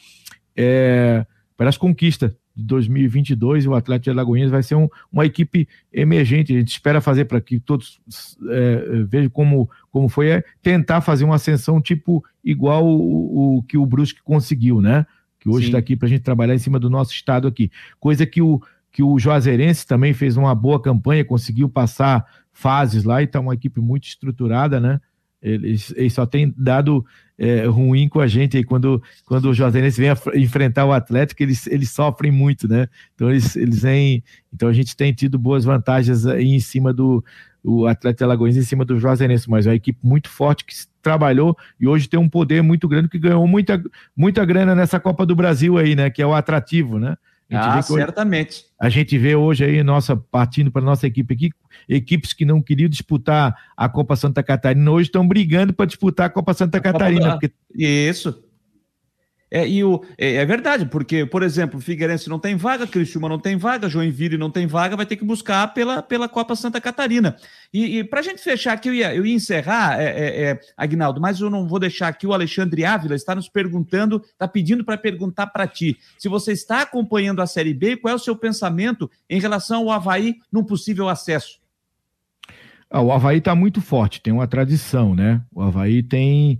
é, 0.55 1.25
para 1.55 1.69
as 1.69 1.77
conquistas 1.77 2.35
de 2.55 2.63
2022 2.63 3.65
o 3.67 3.73
Atlético 3.73 4.05
de 4.05 4.09
Alagoinhas 4.11 4.51
vai 4.51 4.63
ser 4.63 4.75
um, 4.75 4.87
uma 5.11 5.25
equipe 5.25 5.67
emergente. 5.91 6.53
A 6.53 6.59
gente 6.59 6.71
espera 6.71 7.01
fazer 7.01 7.25
para 7.25 7.39
que 7.39 7.59
todos 7.59 8.01
é, 8.49 9.03
vejam 9.07 9.29
como, 9.29 9.69
como 9.89 10.09
foi 10.09 10.29
é 10.29 10.43
tentar 10.61 11.01
fazer 11.01 11.23
uma 11.23 11.35
ascensão 11.35 11.81
tipo 11.81 12.23
igual 12.43 12.85
o, 12.85 13.57
o 13.57 13.63
que 13.63 13.77
o 13.77 13.85
Brusque 13.85 14.21
conseguiu, 14.21 14.81
né? 14.81 15.05
que 15.41 15.49
hoje 15.49 15.65
está 15.65 15.79
aqui 15.79 15.95
para 15.95 16.05
a 16.05 16.09
gente 16.09 16.21
trabalhar 16.21 16.53
em 16.53 16.59
cima 16.59 16.79
do 16.79 16.89
nosso 16.89 17.11
estado 17.11 17.47
aqui. 17.47 17.71
Coisa 17.99 18.27
que 18.27 18.41
o, 18.43 18.61
que 18.91 19.01
o 19.01 19.17
Juazeirense 19.17 19.85
também 19.85 20.13
fez 20.13 20.37
uma 20.37 20.53
boa 20.53 20.79
campanha, 20.79 21.25
conseguiu 21.25 21.67
passar 21.67 22.23
fases 22.53 23.03
lá 23.03 23.21
e 23.21 23.25
está 23.25 23.39
uma 23.39 23.55
equipe 23.55 23.81
muito 23.81 24.03
estruturada, 24.03 24.79
né? 24.79 25.01
Eles, 25.41 25.93
eles 25.95 26.13
só 26.13 26.25
têm 26.25 26.53
dado 26.55 27.05
é, 27.37 27.65
ruim 27.65 28.07
com 28.07 28.19
a 28.19 28.27
gente 28.27 28.55
aí 28.55 28.63
quando, 28.63 29.01
quando 29.25 29.45
o 29.45 29.53
Juazeirense 29.53 29.99
vem 29.99 30.11
enfrentar 30.41 30.85
o 30.85 30.91
Atlético, 30.91 31.41
eles, 31.41 31.65
eles 31.65 31.89
sofrem 31.89 32.31
muito, 32.31 32.67
né? 32.67 32.87
Então 33.15 33.29
eles, 33.31 33.55
eles 33.55 33.81
vêm. 33.81 34.23
Então 34.53 34.69
a 34.69 34.73
gente 34.73 34.95
tem 34.95 35.11
tido 35.11 35.39
boas 35.39 35.65
vantagens 35.65 36.27
aí 36.27 36.53
em 36.53 36.59
cima 36.59 36.93
do, 36.93 37.23
o 37.63 37.87
Atlético 37.87 38.23
Alagoas 38.23 38.55
em 38.55 38.61
cima 38.61 38.85
do 38.85 38.99
Juazeirense, 38.99 39.49
mas 39.49 39.65
é 39.65 39.71
uma 39.71 39.75
equipe 39.75 39.99
muito 40.03 40.29
forte 40.29 40.65
que 40.65 40.73
trabalhou 41.01 41.57
e 41.79 41.87
hoje 41.87 42.07
tem 42.07 42.19
um 42.19 42.29
poder 42.29 42.61
muito 42.61 42.87
grande 42.87 43.09
que 43.09 43.17
ganhou 43.17 43.47
muita, 43.47 43.81
muita 44.15 44.45
grana 44.45 44.75
nessa 44.75 44.99
Copa 44.99 45.25
do 45.25 45.35
Brasil 45.35 45.77
aí, 45.77 45.95
né? 45.95 46.09
Que 46.09 46.21
é 46.21 46.27
o 46.27 46.33
atrativo, 46.33 46.99
né? 46.99 47.17
Ah, 47.51 47.81
certamente. 47.81 48.57
Hoje, 48.57 48.65
a 48.79 48.89
gente 48.89 49.17
vê 49.17 49.35
hoje 49.35 49.63
aí, 49.63 49.83
nossa, 49.83 50.15
partindo 50.15 50.71
para 50.71 50.81
nossa 50.81 51.07
equipe 51.07 51.33
aqui, 51.33 51.49
equipes 51.87 52.33
que 52.33 52.45
não 52.45 52.61
queriam 52.61 52.89
disputar 52.89 53.55
a 53.75 53.89
Copa 53.89 54.15
Santa 54.15 54.41
Catarina, 54.41 54.91
hoje 54.91 55.09
estão 55.09 55.27
brigando 55.27 55.73
para 55.73 55.85
disputar 55.85 56.27
a 56.27 56.29
Copa 56.29 56.53
Santa 56.53 56.77
a 56.77 56.81
Catarina. 56.81 57.33
Copa... 57.33 57.39
Porque... 57.39 57.53
Isso. 57.75 58.43
É, 59.53 59.67
e 59.67 59.83
o, 59.83 60.01
é, 60.17 60.35
é, 60.35 60.45
verdade, 60.45 60.85
porque, 60.85 61.25
por 61.25 61.43
exemplo, 61.43 61.77
o 61.77 61.81
Figueirense 61.81 62.29
não 62.29 62.39
tem 62.39 62.55
vaga, 62.55 62.87
Criciúma 62.87 63.27
não 63.27 63.37
tem 63.37 63.57
vaga, 63.57 63.89
Joinville 63.89 64.37
não 64.37 64.49
tem 64.49 64.65
vaga, 64.65 64.95
vai 64.95 65.05
ter 65.05 65.17
que 65.17 65.25
buscar 65.25 65.73
pela, 65.73 66.01
pela 66.01 66.29
Copa 66.29 66.55
Santa 66.55 66.79
Catarina. 66.79 67.35
E, 67.73 67.99
e 67.99 68.03
para 68.05 68.21
a 68.21 68.23
gente 68.23 68.41
fechar 68.41 68.71
aqui, 68.71 68.87
eu 68.87 68.93
ia, 68.93 69.13
eu 69.13 69.25
ia 69.25 69.35
encerrar, 69.35 69.99
é, 69.99 70.05
é, 70.05 70.43
é, 70.43 70.59
Agnaldo, 70.77 71.19
mas 71.19 71.41
eu 71.41 71.49
não 71.49 71.67
vou 71.67 71.79
deixar 71.79 72.07
aqui 72.07 72.25
o 72.25 72.31
Alexandre 72.31 72.85
Ávila 72.85 73.13
está 73.13 73.35
nos 73.35 73.49
perguntando, 73.49 74.23
está 74.23 74.47
pedindo 74.47 74.85
para 74.85 74.97
perguntar 74.97 75.47
para 75.47 75.67
ti, 75.67 75.97
se 76.17 76.29
você 76.29 76.53
está 76.53 76.83
acompanhando 76.83 77.41
a 77.41 77.45
Série 77.45 77.73
B, 77.73 77.97
qual 77.97 78.13
é 78.13 78.15
o 78.15 78.19
seu 78.19 78.37
pensamento 78.37 79.11
em 79.29 79.41
relação 79.41 79.81
ao 79.81 79.91
Havaí 79.91 80.37
num 80.49 80.63
possível 80.63 81.09
acesso? 81.09 81.59
Ah, 82.89 83.01
o 83.01 83.11
Havaí 83.11 83.39
está 83.39 83.53
muito 83.53 83.81
forte, 83.81 84.21
tem 84.21 84.31
uma 84.31 84.47
tradição, 84.47 85.13
né? 85.13 85.41
O 85.53 85.61
Havaí 85.61 86.01
tem 86.03 86.59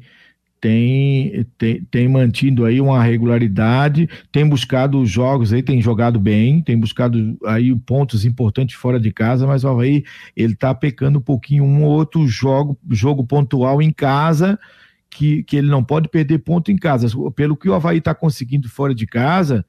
tem, 0.61 1.43
tem, 1.57 1.83
tem 1.85 2.07
mantido 2.07 2.65
aí 2.65 2.79
uma 2.79 3.01
regularidade, 3.01 4.07
tem 4.31 4.47
buscado 4.47 5.01
os 5.01 5.09
jogos 5.09 5.51
aí, 5.51 5.63
tem 5.63 5.81
jogado 5.81 6.19
bem, 6.19 6.61
tem 6.61 6.79
buscado 6.79 7.35
aí 7.47 7.75
pontos 7.75 8.25
importantes 8.25 8.75
fora 8.75 8.99
de 8.99 9.11
casa, 9.11 9.47
mas 9.47 9.63
o 9.63 9.69
Havaí, 9.69 10.03
ele 10.37 10.55
tá 10.55 10.73
pecando 10.75 11.17
um 11.17 11.21
pouquinho 11.21 11.63
um 11.63 11.83
ou 11.83 11.89
outro 11.89 12.27
jogo, 12.27 12.77
jogo 12.91 13.25
pontual 13.25 13.81
em 13.81 13.91
casa, 13.91 14.59
que, 15.09 15.41
que 15.43 15.57
ele 15.57 15.67
não 15.67 15.83
pode 15.83 16.07
perder 16.07 16.37
ponto 16.37 16.71
em 16.71 16.77
casa. 16.77 17.07
Pelo 17.35 17.57
que 17.57 17.67
o 17.67 17.73
Havaí 17.73 17.97
está 17.97 18.13
conseguindo 18.13 18.69
fora 18.69 18.93
de 18.93 19.07
casa, 19.07 19.65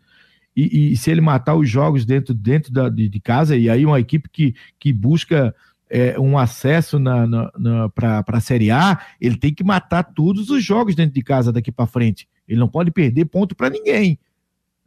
e, 0.55 0.93
e, 0.93 0.97
se 0.99 1.11
ele 1.11 1.23
matar 1.23 1.55
os 1.55 1.71
jogos 1.71 2.05
dentro, 2.05 2.35
dentro 2.35 2.71
da, 2.71 2.91
de, 2.91 3.09
de 3.09 3.21
casa, 3.21 3.57
e 3.57 3.71
aí 3.71 3.87
uma 3.87 3.99
equipe 3.99 4.29
que, 4.31 4.55
que 4.79 4.93
busca 4.93 5.55
é, 5.93 6.19
um 6.19 6.39
acesso 6.39 6.99
na, 6.99 7.27
na, 7.27 7.53
na 7.59 7.89
para 7.91 8.25
a 8.27 8.41
Série 8.41 8.71
A, 8.71 8.99
ele 9.21 9.37
tem 9.37 9.53
que 9.53 9.63
matar 9.63 10.03
todos 10.03 10.49
os 10.49 10.65
jogos 10.65 10.95
dentro 10.95 11.13
de 11.13 11.23
casa 11.23 11.53
daqui 11.53 11.71
para 11.71 11.87
frente. 11.87 12.27
Ele 12.49 12.59
não 12.59 12.67
pode 12.67 12.91
perder 12.91 13.27
ponto 13.27 13.55
para 13.55 13.69
ninguém. 13.69 14.19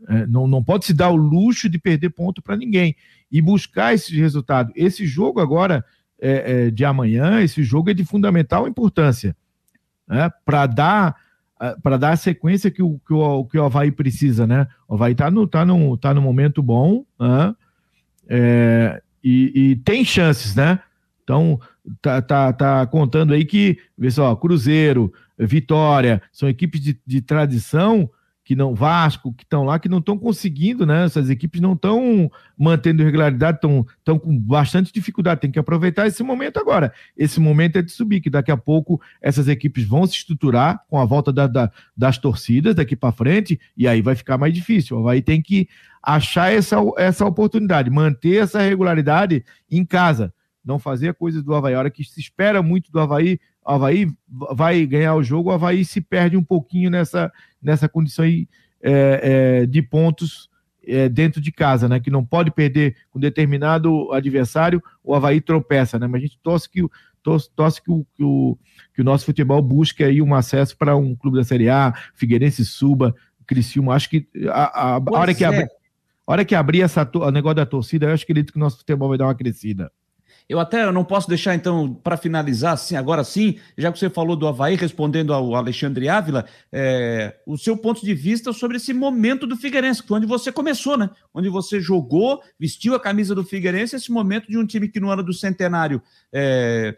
É, 0.09 0.25
não, 0.25 0.47
não 0.47 0.63
pode 0.63 0.85
se 0.85 0.95
dar 0.95 1.11
o 1.11 1.15
luxo 1.15 1.69
de 1.69 1.77
perder 1.77 2.09
ponto 2.09 2.41
para 2.41 2.57
ninguém. 2.57 2.95
E 3.31 3.39
buscar 3.39 3.93
esse 3.93 4.19
resultado. 4.19 4.73
Esse 4.75 5.05
jogo 5.05 5.39
agora, 5.39 5.85
é, 6.19 6.65
é, 6.65 6.71
de 6.71 6.83
amanhã, 6.83 7.39
esse 7.39 7.61
jogo 7.61 7.91
é 7.91 7.93
de 7.93 8.03
fundamental 8.03 8.67
importância. 8.67 9.37
Né? 10.07 10.31
Para 10.43 10.65
dar 10.65 11.15
para 11.81 11.95
dar 11.95 12.11
a 12.11 12.17
sequência 12.17 12.69
que 12.69 12.83
o, 12.83 12.99
que 13.07 13.13
o, 13.13 13.45
que 13.45 13.57
o 13.57 13.63
Havaí 13.63 13.89
precisa, 13.89 14.45
né? 14.45 14.67
O 14.89 14.95
Havaí 14.95 15.13
está 15.13 15.31
no, 15.31 15.47
tá 15.47 15.63
no, 15.63 15.95
tá 15.95 16.13
no 16.13 16.21
momento 16.21 16.61
bom, 16.61 17.05
né? 17.17 17.55
É, 18.27 19.01
e, 19.23 19.51
e, 19.55 19.75
tem 19.77 20.03
chances, 20.03 20.53
né? 20.53 20.81
Então, 21.25 21.59
tá, 22.03 22.21
tá, 22.21 22.53
tá 22.53 22.85
contando 22.85 23.33
aí 23.33 23.43
que, 23.43 23.79
vê 23.97 24.11
só, 24.11 24.33
Cruzeiro, 24.35 25.11
Vitória, 25.37 26.21
são 26.31 26.47
equipes 26.47 26.79
de, 26.79 27.01
de 27.05 27.19
tradição 27.19 28.09
que 28.43 28.55
não 28.55 28.75
Vasco, 28.75 29.33
que 29.33 29.43
estão 29.43 29.63
lá, 29.63 29.79
que 29.79 29.89
não 29.89 29.97
estão 29.97 30.19
conseguindo, 30.19 30.85
né? 30.85 31.03
Essas 31.03 31.31
equipes 31.31 31.59
não 31.59 31.73
estão 31.73 32.31
mantendo 32.55 33.03
regularidade, 33.03 33.57
estão 33.57 34.19
com 34.19 34.37
bastante 34.37 34.93
dificuldade. 34.93 35.41
Tem 35.41 35.49
que 35.49 35.57
aproveitar 35.57 36.05
esse 36.05 36.21
momento 36.21 36.59
agora. 36.59 36.93
Esse 37.17 37.39
momento 37.39 37.77
é 37.77 37.81
de 37.81 37.91
subir, 37.91 38.21
que 38.21 38.29
daqui 38.29 38.51
a 38.51 38.57
pouco 38.57 39.01
essas 39.19 39.47
equipes 39.47 39.83
vão 39.83 40.05
se 40.05 40.13
estruturar 40.17 40.79
com 40.87 40.99
a 40.99 41.05
volta 41.05 41.33
da, 41.33 41.47
da, 41.47 41.71
das 41.97 42.19
torcidas 42.19 42.75
daqui 42.75 42.95
para 42.95 43.11
frente, 43.11 43.59
e 43.75 43.87
aí 43.87 43.99
vai 43.99 44.13
ficar 44.13 44.37
mais 44.37 44.53
difícil. 44.53 45.09
Aí 45.09 45.23
tem 45.23 45.41
que 45.41 45.67
achar 46.03 46.53
essa, 46.53 46.77
essa 46.99 47.25
oportunidade, 47.25 47.89
manter 47.89 48.43
essa 48.43 48.61
regularidade 48.61 49.43
em 49.71 49.83
casa 49.83 50.31
não 50.65 50.79
fazer 50.79 51.13
coisas 51.13 51.43
do 51.43 51.53
Havaí. 51.53 51.75
A 51.75 51.79
hora 51.79 51.91
que 51.91 52.03
se 52.03 52.19
espera 52.19 52.61
muito 52.63 52.91
do 52.91 52.99
Havaí, 52.99 53.39
o 53.63 53.71
Havaí 53.71 54.11
vai 54.27 54.85
ganhar 54.85 55.15
o 55.15 55.23
jogo, 55.23 55.49
o 55.49 55.53
Havaí 55.53 55.85
se 55.85 56.01
perde 56.01 56.35
um 56.35 56.43
pouquinho 56.43 56.89
nessa, 56.89 57.31
nessa 57.61 57.87
condição 57.87 58.25
aí, 58.25 58.47
é, 58.81 59.61
é, 59.61 59.65
de 59.65 59.81
pontos 59.81 60.49
é, 60.87 61.07
dentro 61.09 61.39
de 61.41 61.51
casa, 61.51 61.87
né? 61.87 61.99
Que 61.99 62.09
não 62.09 62.25
pode 62.25 62.51
perder 62.51 62.95
com 63.11 63.19
determinado 63.19 64.11
adversário, 64.11 64.81
o 65.03 65.13
Havaí 65.13 65.39
tropeça, 65.41 65.99
né? 65.99 66.07
Mas 66.07 66.21
a 66.21 66.25
gente 66.25 66.39
torce 66.41 66.69
que, 66.69 66.81
torce, 67.21 67.49
torce 67.55 67.81
que, 67.81 67.91
o, 67.91 68.05
que, 68.15 68.23
o, 68.23 68.57
que 68.93 69.01
o 69.01 69.05
nosso 69.05 69.25
futebol 69.25 69.61
busque 69.61 70.03
aí 70.03 70.21
um 70.21 70.33
acesso 70.33 70.77
para 70.77 70.95
um 70.95 71.15
clube 71.15 71.37
da 71.37 71.43
Série 71.43 71.69
A, 71.69 71.93
Figueirense 72.13 72.65
suba, 72.65 73.15
Criciúma. 73.45 73.93
Acho 73.93 74.09
que 74.09 74.27
a, 74.49 74.95
a, 74.95 74.95
a 74.97 75.01
hora 75.11 75.33
que 75.33 75.43
abrir. 75.43 75.67
A 76.27 76.31
hora 76.31 76.43
que 76.43 76.55
abrir 76.55 76.81
essa, 76.81 77.07
o 77.13 77.29
negócio 77.29 77.57
da 77.57 77.67
torcida, 77.67 78.07
eu 78.07 78.13
acho 78.13 78.25
que 78.25 78.33
o 78.33 78.59
nosso 78.59 78.77
futebol 78.79 79.09
vai 79.09 79.17
dar 79.17 79.25
uma 79.25 79.35
crescida. 79.35 79.91
Eu 80.47 80.59
até 80.59 80.91
não 80.91 81.03
posso 81.03 81.27
deixar, 81.27 81.55
então, 81.55 81.93
para 81.93 82.17
finalizar, 82.17 82.73
assim, 82.73 82.95
agora 82.95 83.23
sim, 83.23 83.57
já 83.75 83.91
que 83.91 83.97
você 83.97 84.09
falou 84.11 84.35
do 84.35 84.47
Havaí, 84.47 84.75
respondendo 84.75 85.33
ao 85.33 85.55
Alexandre 85.55 86.07
Ávila, 86.07 86.45
é, 86.71 87.35
o 87.47 87.57
seu 87.57 87.75
ponto 87.75 88.05
de 88.05 88.13
vista 88.13 88.53
sobre 88.53 88.77
esse 88.77 88.93
momento 88.93 89.47
do 89.47 89.57
Figueirense, 89.57 90.03
que 90.03 90.13
onde 90.13 90.27
você 90.27 90.51
começou, 90.51 90.97
né? 90.97 91.09
Onde 91.33 91.49
você 91.49 91.79
jogou, 91.79 92.43
vestiu 92.59 92.93
a 92.93 92.99
camisa 92.99 93.33
do 93.33 93.43
Figueirense, 93.43 93.95
esse 93.95 94.11
momento 94.11 94.47
de 94.47 94.57
um 94.57 94.65
time 94.65 94.87
que 94.87 94.99
no 94.99 95.09
ano 95.09 95.23
do 95.23 95.33
centenário, 95.33 95.99
é, 96.31 96.95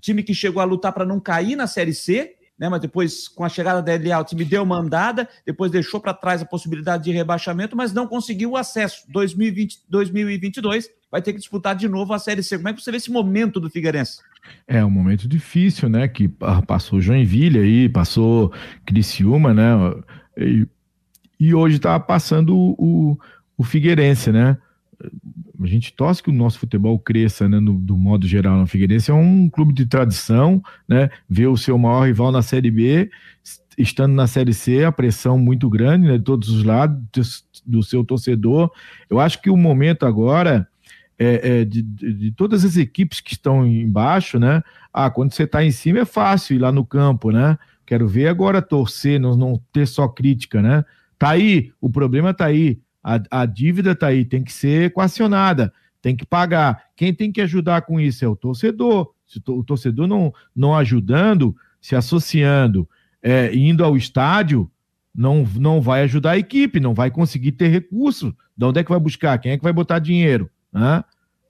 time 0.00 0.22
que 0.22 0.34
chegou 0.34 0.60
a 0.60 0.66
lutar 0.66 0.92
para 0.92 1.06
não 1.06 1.18
cair 1.18 1.56
na 1.56 1.66
Série 1.66 1.94
C, 1.94 2.36
né? 2.62 2.68
Mas 2.68 2.80
depois, 2.80 3.26
com 3.26 3.44
a 3.44 3.48
chegada 3.48 3.82
da 3.82 3.92
LA, 3.92 4.20
o 4.20 4.24
time 4.24 4.44
deu 4.44 4.62
uma 4.62 4.78
andada, 4.78 5.28
depois 5.44 5.68
deixou 5.68 5.98
para 5.98 6.14
trás 6.14 6.40
a 6.40 6.44
possibilidade 6.44 7.02
de 7.02 7.10
rebaixamento, 7.10 7.76
mas 7.76 7.92
não 7.92 8.06
conseguiu 8.06 8.52
o 8.52 8.56
acesso. 8.56 9.02
2020, 9.08 9.80
2022 9.88 10.88
vai 11.10 11.20
ter 11.20 11.32
que 11.32 11.40
disputar 11.40 11.74
de 11.74 11.88
novo 11.88 12.14
a 12.14 12.20
Série 12.20 12.40
C. 12.40 12.56
Como 12.56 12.68
é 12.68 12.72
que 12.72 12.80
você 12.80 12.92
vê 12.92 12.98
esse 12.98 13.10
momento 13.10 13.58
do 13.58 13.68
Figueirense? 13.68 14.20
É 14.68 14.84
um 14.84 14.90
momento 14.90 15.26
difícil, 15.26 15.88
né? 15.88 16.06
Que 16.06 16.28
passou 16.64 17.00
Joinville 17.00 17.58
aí, 17.58 17.88
passou 17.88 18.52
Criciúma, 18.86 19.52
né? 19.52 19.72
E, 20.38 20.64
e 21.40 21.52
hoje 21.52 21.78
está 21.78 21.98
passando 21.98 22.56
o, 22.56 23.18
o 23.58 23.64
Figueirense, 23.64 24.30
né? 24.30 24.56
A 25.66 25.68
gente 25.68 25.92
torce 25.92 26.22
que 26.22 26.30
o 26.30 26.32
nosso 26.32 26.58
futebol 26.58 26.98
cresça, 26.98 27.48
né, 27.48 27.60
no, 27.60 27.74
do 27.74 27.96
modo 27.96 28.26
geral. 28.26 28.62
O 28.62 28.66
Figueirense 28.66 29.10
é 29.10 29.14
um 29.14 29.48
clube 29.48 29.72
de 29.72 29.86
tradição, 29.86 30.62
né, 30.88 31.10
vê 31.28 31.46
o 31.46 31.56
seu 31.56 31.76
maior 31.78 32.06
rival 32.06 32.32
na 32.32 32.42
Série 32.42 32.70
B, 32.70 33.10
estando 33.76 34.14
na 34.14 34.26
Série 34.26 34.52
C, 34.52 34.84
a 34.84 34.92
pressão 34.92 35.38
muito 35.38 35.68
grande, 35.68 36.06
né, 36.06 36.18
de 36.18 36.24
todos 36.24 36.48
os 36.48 36.64
lados, 36.64 36.96
do, 37.12 37.78
do 37.78 37.82
seu 37.82 38.04
torcedor. 38.04 38.70
Eu 39.08 39.20
acho 39.20 39.40
que 39.40 39.50
o 39.50 39.56
momento 39.56 40.04
agora 40.04 40.68
é, 41.18 41.60
é 41.60 41.64
de, 41.64 41.82
de, 41.82 42.12
de, 42.12 42.32
todas 42.32 42.64
as 42.64 42.76
equipes 42.76 43.20
que 43.20 43.32
estão 43.32 43.66
embaixo, 43.66 44.38
né, 44.38 44.62
ah, 44.92 45.10
quando 45.10 45.32
você 45.32 45.44
está 45.44 45.64
em 45.64 45.70
cima 45.70 46.00
é 46.00 46.04
fácil 46.04 46.56
ir 46.56 46.58
lá 46.58 46.72
no 46.72 46.84
campo, 46.84 47.30
né, 47.30 47.58
quero 47.86 48.08
ver 48.08 48.28
agora 48.28 48.60
torcer, 48.60 49.20
não, 49.20 49.36
não 49.36 49.60
ter 49.72 49.86
só 49.86 50.08
crítica, 50.08 50.60
né, 50.60 50.84
tá 51.18 51.30
aí, 51.30 51.72
o 51.80 51.88
problema 51.88 52.34
tá 52.34 52.46
aí, 52.46 52.80
a, 53.02 53.20
a 53.30 53.46
dívida 53.46 53.92
está 53.92 54.08
aí, 54.08 54.24
tem 54.24 54.44
que 54.44 54.52
ser 54.52 54.84
equacionada, 54.84 55.72
tem 56.00 56.14
que 56.14 56.24
pagar. 56.24 56.84
Quem 56.96 57.12
tem 57.12 57.32
que 57.32 57.40
ajudar 57.40 57.82
com 57.82 58.00
isso 58.00 58.24
é 58.24 58.28
o 58.28 58.36
torcedor. 58.36 59.12
Se 59.26 59.40
o 59.46 59.64
torcedor 59.64 60.06
não, 60.06 60.32
não 60.54 60.74
ajudando, 60.74 61.56
se 61.80 61.96
associando, 61.96 62.88
é, 63.22 63.54
indo 63.54 63.84
ao 63.84 63.96
estádio, 63.96 64.70
não, 65.14 65.44
não 65.56 65.80
vai 65.80 66.02
ajudar 66.02 66.32
a 66.32 66.38
equipe, 66.38 66.80
não 66.80 66.94
vai 66.94 67.10
conseguir 67.10 67.52
ter 67.52 67.68
recurso. 67.68 68.36
De 68.56 68.64
onde 68.64 68.80
é 68.80 68.84
que 68.84 68.90
vai 68.90 69.00
buscar? 69.00 69.38
Quem 69.38 69.52
é 69.52 69.56
que 69.56 69.62
vai 69.62 69.72
botar 69.72 69.98
dinheiro? 69.98 70.50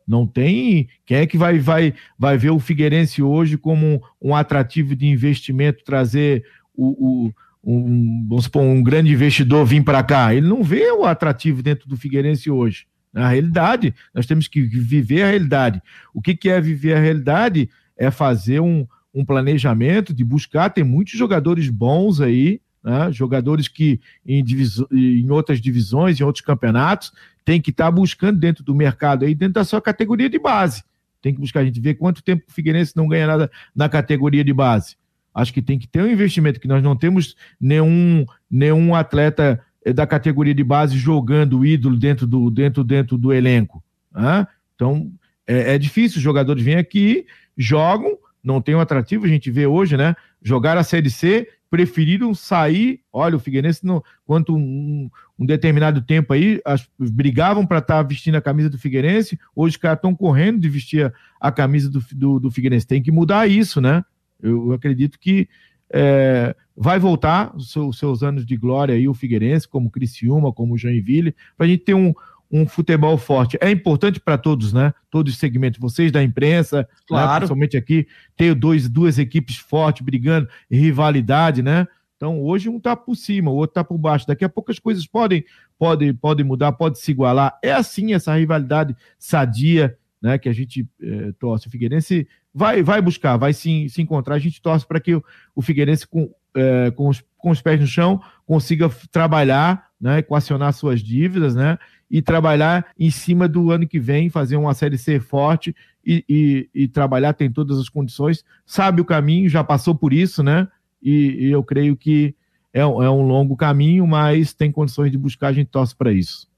Não 0.06 0.26
tem. 0.26 0.88
Quem 1.04 1.18
é 1.18 1.26
que 1.26 1.38
vai, 1.38 1.58
vai, 1.58 1.94
vai 2.18 2.36
ver 2.36 2.50
o 2.50 2.58
Figueirense 2.58 3.22
hoje 3.22 3.56
como 3.56 3.86
um, 3.86 4.00
um 4.20 4.34
atrativo 4.34 4.94
de 4.96 5.06
investimento, 5.06 5.84
trazer 5.84 6.44
o, 6.74 7.26
o 7.26 7.32
um, 7.64 8.26
vamos 8.28 8.44
supor, 8.44 8.62
um 8.62 8.82
grande 8.82 9.12
investidor 9.12 9.64
vir 9.64 9.84
para 9.84 10.02
cá, 10.02 10.34
ele 10.34 10.46
não 10.46 10.62
vê 10.62 10.90
o 10.90 11.04
atrativo 11.04 11.62
dentro 11.62 11.88
do 11.88 11.96
Figueirense 11.96 12.50
hoje. 12.50 12.86
Na 13.12 13.28
realidade, 13.28 13.94
nós 14.14 14.26
temos 14.26 14.48
que 14.48 14.62
viver 14.62 15.22
a 15.22 15.30
realidade. 15.30 15.82
O 16.14 16.20
que, 16.20 16.34
que 16.34 16.48
é 16.48 16.60
viver 16.60 16.94
a 16.94 17.00
realidade? 17.00 17.68
É 17.96 18.10
fazer 18.10 18.60
um, 18.60 18.86
um 19.14 19.24
planejamento 19.24 20.14
de 20.14 20.24
buscar. 20.24 20.70
Tem 20.70 20.82
muitos 20.82 21.12
jogadores 21.12 21.68
bons 21.68 22.20
aí, 22.20 22.60
né? 22.82 23.12
jogadores 23.12 23.68
que 23.68 24.00
em, 24.26 24.42
em, 24.90 25.30
outras 25.30 25.60
divisões, 25.60 26.18
em 26.18 26.24
outros 26.24 26.44
campeonatos, 26.44 27.12
tem 27.44 27.60
que 27.60 27.70
estar 27.70 27.84
tá 27.84 27.90
buscando 27.90 28.40
dentro 28.40 28.64
do 28.64 28.74
mercado 28.74 29.24
aí, 29.24 29.34
dentro 29.34 29.54
da 29.54 29.64
sua 29.64 29.80
categoria 29.80 30.30
de 30.30 30.38
base. 30.38 30.82
Tem 31.20 31.34
que 31.34 31.40
buscar, 31.40 31.60
a 31.60 31.64
gente 31.64 31.80
ver 31.80 31.94
quanto 31.94 32.22
tempo 32.22 32.44
o 32.48 32.52
Figueirense 32.52 32.96
não 32.96 33.06
ganha 33.06 33.26
nada 33.26 33.50
na 33.76 33.88
categoria 33.88 34.42
de 34.42 34.52
base. 34.52 34.96
Acho 35.34 35.52
que 35.52 35.62
tem 35.62 35.78
que 35.78 35.88
ter 35.88 36.02
um 36.02 36.10
investimento, 36.10 36.60
que 36.60 36.68
nós 36.68 36.82
não 36.82 36.96
temos 36.96 37.36
nenhum, 37.60 38.26
nenhum 38.50 38.94
atleta 38.94 39.60
eh, 39.84 39.92
da 39.92 40.06
categoria 40.06 40.54
de 40.54 40.64
base 40.64 40.96
jogando 40.96 41.64
ídolo 41.64 41.96
dentro 41.96 42.26
do, 42.26 42.50
dentro, 42.50 42.84
dentro 42.84 43.16
do 43.16 43.32
elenco. 43.32 43.82
Né? 44.14 44.46
Então, 44.74 45.10
é, 45.46 45.74
é, 45.74 45.78
difícil. 45.78 46.18
Os 46.18 46.22
jogadores 46.22 46.62
vêm 46.62 46.76
aqui, 46.76 47.26
jogam, 47.56 48.18
não 48.42 48.60
tem 48.60 48.74
um 48.74 48.80
atrativo. 48.80 49.24
A 49.24 49.28
gente 49.28 49.50
vê 49.50 49.66
hoje, 49.66 49.96
né? 49.96 50.14
Jogar 50.42 50.76
a 50.76 50.82
Série 50.82 51.10
C, 51.10 51.48
preferiram 51.70 52.34
sair. 52.34 53.00
Olha, 53.12 53.36
o 53.36 53.40
Figueirense, 53.40 53.84
não, 53.86 54.02
quanto 54.26 54.54
um, 54.54 55.08
um 55.38 55.46
determinado 55.46 56.02
tempo 56.02 56.32
aí, 56.32 56.60
as, 56.64 56.86
brigavam 56.98 57.66
para 57.66 57.78
estar 57.78 57.96
tá 57.96 58.02
vestindo 58.02 58.34
a 58.34 58.42
camisa 58.42 58.68
do 58.68 58.78
Figueirense. 58.78 59.38
Hoje 59.54 59.76
os 59.76 59.80
caras 59.80 59.98
estão 59.98 60.14
correndo 60.14 60.60
de 60.60 60.68
vestir 60.68 61.06
a, 61.06 61.12
a 61.40 61.50
camisa 61.50 61.88
do, 61.88 62.04
do, 62.12 62.40
do 62.40 62.50
Figueirense. 62.50 62.86
Tem 62.86 63.02
que 63.02 63.10
mudar 63.10 63.48
isso, 63.48 63.80
né? 63.80 64.04
Eu 64.42 64.72
acredito 64.72 65.18
que 65.18 65.48
é, 65.92 66.56
vai 66.76 66.98
voltar 66.98 67.54
os 67.54 67.70
seus, 67.70 67.98
seus 67.98 68.22
anos 68.22 68.46
de 68.46 68.56
glória 68.56 68.94
aí, 68.94 69.06
o 69.06 69.14
Figueirense, 69.14 69.68
como 69.68 69.90
Criciúma, 69.90 70.52
como 70.52 70.76
Joinville, 70.76 71.34
para 71.56 71.66
a 71.66 71.68
gente 71.68 71.84
ter 71.84 71.94
um, 71.94 72.14
um 72.50 72.66
futebol 72.66 73.16
forte. 73.16 73.58
É 73.60 73.70
importante 73.70 74.18
para 74.18 74.36
todos, 74.36 74.72
né? 74.72 74.92
Todos 75.10 75.34
os 75.34 75.38
segmentos, 75.38 75.80
vocês 75.80 76.10
da 76.10 76.22
imprensa, 76.22 76.78
né? 76.78 76.86
claro. 77.06 77.30
né? 77.30 77.36
principalmente 77.36 77.76
aqui, 77.76 78.06
ter 78.36 78.54
dois, 78.54 78.88
duas 78.88 79.18
equipes 79.18 79.56
fortes 79.56 80.04
brigando, 80.04 80.48
rivalidade, 80.70 81.62
né? 81.62 81.86
Então, 82.16 82.40
hoje 82.40 82.68
um 82.68 82.76
está 82.76 82.94
por 82.94 83.16
cima, 83.16 83.50
o 83.50 83.54
outro 83.54 83.72
está 83.72 83.82
por 83.82 83.98
baixo. 83.98 84.26
Daqui 84.26 84.44
a 84.44 84.48
pouco 84.48 84.70
as 84.70 84.78
coisas 84.78 85.06
podem, 85.06 85.44
podem, 85.76 86.14
podem 86.14 86.46
mudar, 86.46 86.70
pode 86.72 86.98
se 87.00 87.10
igualar. 87.10 87.58
É 87.62 87.72
assim 87.72 88.14
essa 88.14 88.34
rivalidade 88.36 88.94
sadia, 89.18 89.98
né? 90.20 90.38
Que 90.38 90.48
a 90.48 90.52
gente 90.52 90.88
é, 91.02 91.32
torce. 91.32 91.66
O 91.66 91.70
Figueirense 91.70 92.28
vai, 92.54 92.82
vai 92.82 93.00
buscar, 93.00 93.36
vai 93.36 93.52
se, 93.52 93.88
se 93.88 94.02
encontrar. 94.02 94.34
A 94.34 94.38
gente 94.38 94.60
torce 94.60 94.86
para 94.86 95.00
que 95.00 95.14
o, 95.14 95.24
o 95.54 95.62
Figueirense, 95.62 96.06
com, 96.06 96.30
é, 96.54 96.90
com, 96.90 97.08
os, 97.08 97.22
com 97.38 97.50
os 97.50 97.60
pés 97.60 97.80
no 97.80 97.86
chão, 97.86 98.20
consiga 98.46 98.88
trabalhar, 99.10 99.88
né? 100.00 100.18
Equacionar 100.18 100.72
suas 100.72 101.00
dívidas, 101.00 101.54
né? 101.54 101.78
E 102.10 102.20
trabalhar 102.20 102.86
em 102.98 103.10
cima 103.10 103.48
do 103.48 103.70
ano 103.70 103.86
que 103.86 103.98
vem, 103.98 104.28
fazer 104.28 104.56
uma 104.56 104.74
série 104.74 104.98
C 104.98 105.18
forte 105.18 105.74
e, 106.04 106.24
e, 106.28 106.68
e 106.74 106.88
trabalhar, 106.88 107.32
tem 107.32 107.50
todas 107.50 107.78
as 107.78 107.88
condições, 107.88 108.44
sabe 108.66 109.00
o 109.00 109.04
caminho, 109.04 109.48
já 109.48 109.64
passou 109.64 109.94
por 109.94 110.12
isso, 110.12 110.42
né? 110.42 110.68
e, 111.02 111.46
e 111.46 111.50
eu 111.50 111.64
creio 111.64 111.96
que 111.96 112.34
é, 112.72 112.80
é, 112.80 112.86
um 112.86 113.22
longo 113.22 113.56
caminho, 113.56 114.06
mas 114.06 114.54
tem 114.54 114.70
condições 114.70 115.10
de 115.10 115.18
buscar, 115.18 115.48
a 115.48 115.52
gente 115.52 115.68
torce 115.68 115.94
para 115.94 116.12
isso. 116.12 116.48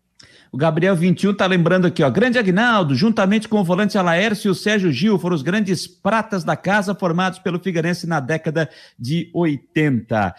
O 0.54 0.56
Gabriel 0.56 0.94
21 0.94 1.32
está 1.32 1.46
lembrando 1.46 1.88
aqui, 1.88 2.00
ó. 2.00 2.08
Grande 2.08 2.38
Agnaldo, 2.38 2.94
juntamente 2.94 3.48
com 3.48 3.58
o 3.58 3.64
volante 3.64 3.98
Alaércio 3.98 4.46
e 4.46 4.52
o 4.52 4.54
Sérgio 4.54 4.92
Gil, 4.92 5.18
foram 5.18 5.34
os 5.34 5.42
grandes 5.42 5.88
pratas 5.88 6.44
da 6.44 6.54
casa 6.54 6.94
formados 6.94 7.40
pelo 7.40 7.58
Figueirense 7.58 8.06
na 8.06 8.20
década 8.20 8.70
de 8.96 9.28
80. 9.34 10.32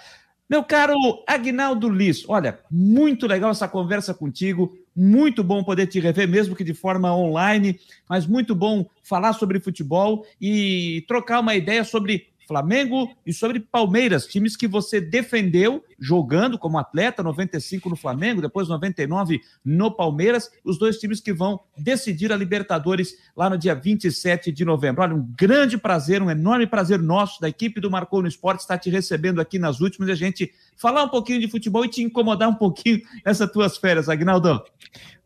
Meu 0.50 0.64
caro 0.64 0.96
Agnaldo 1.28 1.90
Liz, 1.90 2.24
olha, 2.30 2.58
muito 2.72 3.28
legal 3.28 3.52
essa 3.52 3.68
conversa 3.68 4.14
contigo, 4.14 4.74
muito 4.96 5.44
bom 5.44 5.62
poder 5.66 5.88
te 5.88 6.00
rever, 6.00 6.30
mesmo 6.30 6.56
que 6.56 6.64
de 6.64 6.74
forma 6.74 7.14
online, 7.14 7.78
mas 8.08 8.26
muito 8.26 8.56
bom 8.56 8.86
falar 9.04 9.34
sobre 9.34 9.60
futebol 9.60 10.26
e 10.40 11.04
trocar 11.10 11.42
uma 11.42 11.56
ideia 11.56 11.84
sobre 11.84 12.28
Flamengo 12.48 13.12
e 13.26 13.34
sobre 13.34 13.60
Palmeiras, 13.60 14.26
times 14.26 14.56
que 14.56 14.68
você 14.68 15.02
defendeu 15.02 15.84
jogando 16.00 16.58
como 16.58 16.78
atleta, 16.78 17.24
95 17.24 17.90
no 17.90 17.96
Flamengo, 17.96 18.42
depois 18.42 18.68
99 18.68 19.42
no 19.64 19.92
Palmeiras, 19.92 20.52
os 20.64 20.78
dois 20.78 20.98
times 20.98 21.20
que 21.20 21.34
vão 21.34 21.60
decidir 21.78 22.32
a 22.32 22.36
Libertadores 22.36 23.16
lá 23.36 23.50
no 23.50 23.58
dia 23.58 23.74
27 23.74 24.52
de 24.52 24.66
novembro. 24.66 25.02
Olha, 25.02 25.16
um 25.16 25.34
grande 25.38 25.78
prazer, 25.78 26.22
um 26.22 26.30
enorme 26.30 26.68
prazer 26.68 27.02
nosso 27.02 27.42
da 27.42 27.50
equipe 27.50 27.80
do 27.80 27.90
Marcou 27.90 28.22
no 28.22 28.28
Esporte 28.28 28.62
estar 28.62 28.78
te 28.78 28.90
recebendo 28.90 29.42
aqui 29.42 29.58
nas 29.58 29.80
últimas 29.80 30.10
e 30.10 30.12
a 30.12 30.16
gente 30.16 30.52
falar 30.78 31.04
um 31.04 31.10
pouquinho 31.10 31.40
de 31.40 31.48
futebol 31.48 31.86
e 31.86 31.90
te 31.90 32.04
incomodar 32.04 32.50
um 32.50 32.56
pouquinho 32.56 33.02
nessas 33.26 33.50
tuas 33.52 33.78
férias, 33.78 34.10
Agnaldo. 34.10 34.62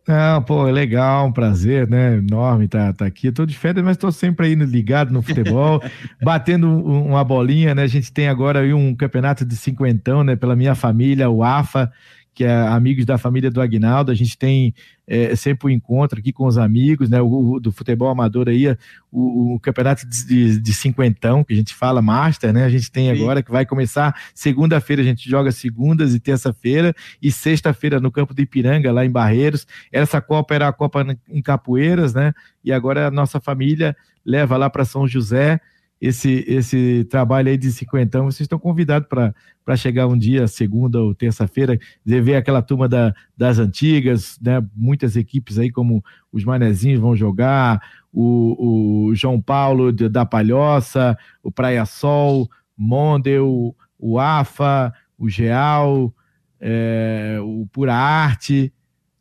Não, 0.10 0.41
pô, 0.41 0.68
é 0.68 0.72
legal, 0.72 1.28
um 1.28 1.32
prazer, 1.32 1.88
né? 1.88 2.18
Enorme 2.18 2.66
estar 2.66 2.88
tá, 2.88 2.93
tá 2.93 3.05
aqui. 3.05 3.28
Eu 3.28 3.32
tô 3.32 3.45
de 3.45 3.55
férias, 3.55 3.86
mas 3.86 3.95
estou 3.95 4.12
sempre 4.12 4.47
aí 4.47 4.55
ligado 4.55 5.14
no 5.14 5.22
futebol, 5.22 5.80
batendo 6.20 6.68
uma 6.68 7.24
bolinha, 7.24 7.76
né? 7.76 7.84
A 7.84 7.88
gente 7.88 8.12
tem 8.12 8.28
agora 8.28 8.62
aí 8.62 8.74
um 8.74 8.95
campeonato 8.95 9.45
de 9.45 9.55
cinquentão, 9.55 10.24
né? 10.24 10.36
Pela 10.36 10.55
minha 10.55 10.74
família, 10.74 11.30
o 11.30 11.43
AFA, 11.43 11.91
que 12.40 12.46
é 12.46 12.54
amigos 12.54 13.06
da 13.06 13.18
família 13.18 13.52
do 13.52 13.60
Agnaldo. 13.60 14.14
A 14.14 14.16
gente 14.16 14.38
tem 14.38 14.74
é, 15.06 15.36
sempre 15.36 15.66
o 15.66 15.68
um 15.68 15.74
encontro 15.74 16.18
aqui 16.18 16.32
com 16.32 16.46
os 16.46 16.58
amigos, 16.58 17.10
né? 17.10 17.22
O, 17.22 17.56
o 17.56 17.60
do 17.60 17.70
futebol 17.70 18.08
amador 18.08 18.48
aí, 18.48 18.66
o, 19.12 19.56
o 19.56 19.60
campeonato 19.60 20.08
de, 20.08 20.26
de, 20.26 20.60
de, 20.62 20.74
cinquentão, 20.74 21.44
que 21.44 21.52
a 21.52 21.56
gente 21.58 21.76
fala 21.76 22.02
Master, 22.02 22.54
né? 22.54 22.64
A 22.64 22.70
gente 22.70 22.90
tem 22.90 23.14
Sim. 23.14 23.22
agora 23.22 23.44
que 23.44 23.52
vai 23.52 23.66
começar 23.66 24.16
segunda-feira, 24.34 25.02
a 25.02 25.06
gente 25.06 25.30
joga 25.30 25.52
segundas 25.52 26.16
e 26.16 26.20
terça-feira, 26.22 26.96
e 27.22 27.30
sexta-feira 27.30 28.00
no 28.00 28.10
campo 28.10 28.34
do 28.34 28.42
Ipiranga, 28.42 28.90
lá 28.90 29.06
em 29.06 29.12
Barreiros. 29.12 29.68
Essa 29.92 30.22
Copa 30.22 30.56
era 30.56 30.70
a 30.70 30.72
Copa 30.72 31.06
em 31.30 31.42
Capoeiras, 31.42 32.14
né? 32.14 32.32
E 32.64 32.72
agora 32.72 33.08
a 33.08 33.12
nossa 33.12 33.42
família 33.42 33.98
leva 34.26 34.56
lá 34.56 34.70
para 34.70 34.86
São 34.86 35.06
José 35.06 35.60
esse, 36.02 36.45
esse 36.47 37.06
trabalho 37.10 37.50
aí 37.50 37.58
de 37.58 37.72
cinquentão, 37.72 38.26
vocês 38.26 38.41
estão 38.41 38.58
convidados 38.58 39.08
para 39.08 39.76
chegar 39.76 40.08
um 40.08 40.18
dia, 40.18 40.47
segunda 40.47 41.02
ou 41.02 41.14
terça-feira, 41.14 41.78
ver 42.06 42.36
aquela 42.36 42.62
turma 42.62 42.88
da, 42.88 43.14
das 43.36 43.60
antigas, 43.60 44.39
né? 44.41 44.66
Muitas 44.76 45.16
equipes 45.16 45.60
aí, 45.60 45.70
como 45.70 46.04
os 46.32 46.45
Manezinhos 46.45 47.02
vão 47.02 47.16
jogar, 47.16 47.82
o, 48.14 49.08
o 49.10 49.16
João 49.16 49.41
Paulo 49.41 49.91
da 49.91 50.26
Palhoça, 50.26 51.18
o 51.43 51.52
Praia 51.52 51.86
Sol, 51.86 52.50
Mondel, 52.78 53.76
o 53.97 54.20
AFA, 54.20 54.93
o 55.18 55.28
Geal, 55.28 56.14
é, 56.62 57.38
o 57.41 57.68
Pura 57.72 57.93
Arte. 57.93 58.74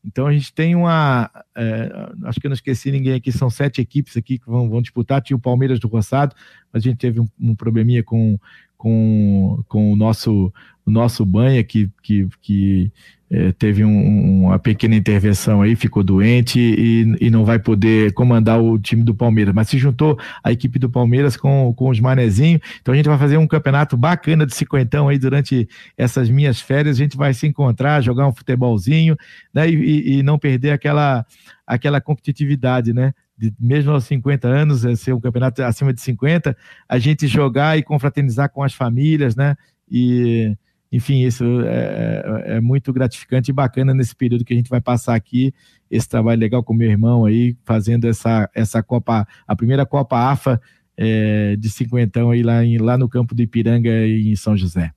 Então 0.09 0.26
a 0.26 0.32
gente 0.32 0.52
tem 0.54 0.74
uma. 0.74 1.30
É, 1.54 1.90
acho 2.24 2.40
que 2.40 2.46
eu 2.46 2.48
não 2.48 2.54
esqueci 2.54 2.90
ninguém 2.90 3.12
aqui, 3.12 3.30
são 3.30 3.50
sete 3.50 3.80
equipes 3.80 4.16
aqui 4.16 4.38
que 4.38 4.46
vão, 4.46 4.68
vão 4.68 4.80
disputar. 4.80 5.20
Tinha 5.20 5.36
o 5.36 5.40
Palmeiras 5.40 5.78
do 5.78 5.86
Roçado, 5.86 6.34
mas 6.72 6.82
a 6.82 6.88
gente 6.88 6.96
teve 6.96 7.20
um, 7.20 7.28
um 7.38 7.54
probleminha 7.54 8.02
com, 8.02 8.38
com, 8.76 9.62
com 9.68 9.92
o 9.92 9.96
nosso, 9.96 10.50
o 10.86 10.90
nosso 10.90 11.26
banha 11.26 11.62
que, 11.62 11.90
que, 12.02 12.26
que 12.40 12.90
é, 13.31 13.53
teve 13.53 13.85
um, 13.85 14.47
uma 14.47 14.59
pequena 14.59 14.95
intervenção 14.95 15.61
aí, 15.61 15.76
ficou 15.76 16.03
doente 16.03 16.59
e, 16.59 17.16
e 17.20 17.31
não 17.31 17.45
vai 17.45 17.59
poder 17.59 18.12
comandar 18.14 18.61
o 18.61 18.79
time 18.79 19.03
do 19.03 19.14
Palmeiras. 19.14 19.55
Mas 19.55 19.68
se 19.68 19.76
juntou 19.76 20.18
a 20.43 20.51
equipe 20.51 20.79
do 20.79 20.89
Palmeiras 20.89 21.37
com, 21.37 21.72
com 21.74 21.91
os 21.91 22.01
manezinhos. 22.01 22.62
Então 22.81 22.95
a 22.95 22.97
gente 22.97 23.09
vai 23.09 23.18
fazer 23.18 23.37
um 23.37 23.47
campeonato 23.47 23.97
bacana 23.97 24.47
de 24.47 24.55
cinquentão 24.55 25.09
aí 25.09 25.18
durante 25.18 25.68
essas 25.97 26.31
minhas 26.31 26.61
férias. 26.61 26.97
A 26.97 27.03
gente 27.03 27.16
vai 27.18 27.35
se 27.35 27.47
encontrar, 27.47 28.01
jogar 28.01 28.26
um 28.26 28.33
futebolzinho, 28.33 29.14
né? 29.53 29.68
E, 29.68 30.18
e 30.18 30.22
não 30.22 30.39
perder 30.39 30.70
aquela, 30.70 31.26
aquela 31.66 32.01
competitividade, 32.01 32.95
né? 32.95 33.12
De, 33.37 33.53
mesmo 33.61 33.93
aos 33.93 34.05
50 34.05 34.49
anos, 34.49 34.85
é 34.87 34.97
ser 34.97 35.12
um 35.12 35.20
campeonato 35.20 35.62
acima 35.62 35.93
de 35.93 36.01
50, 36.01 36.57
a 36.89 36.99
gente 36.99 37.26
jogar 37.26 37.79
e 37.79 37.83
confraternizar 37.83 38.51
com 38.51 38.62
as 38.62 38.72
famílias, 38.72 39.37
né? 39.37 39.55
E 39.91 40.57
enfim, 40.91 41.24
isso 41.24 41.45
é, 41.62 42.22
é, 42.47 42.57
é, 42.57 42.61
muito 42.61 42.93
gratificante 42.93 43.51
e 43.51 43.55
bacana 43.55 43.93
nesse 43.93 44.14
período 44.14 44.45
que 44.45 44.55
a 44.55 44.57
gente 44.57 44.70
vai 44.70 44.80
passar 44.80 45.14
aqui, 45.14 45.53
esse 45.91 46.09
trabalho 46.09 46.41
legal 46.41 46.62
com 46.62 46.72
meu 46.72 46.91
irmão 46.91 47.24
aí, 47.24 47.57
fazendo 47.64 48.07
essa, 48.07 48.49
essa 48.55 48.82
Copa, 48.82 49.26
a 49.47 49.57
primeira 49.57 49.84
Copa 49.84 50.30
AFA 50.30 50.61
é, 50.97 51.57
de 51.57 51.70
cinquentão 51.70 52.30
aí 52.30 52.43
lá, 52.43 52.64
em, 52.64 52.78
lá 52.78 52.97
no 52.97 53.09
campo 53.09 53.34
do 53.34 53.43
Ipiranga 53.43 54.07
em 54.07 54.34
São 54.34 54.57
José. 54.57 54.93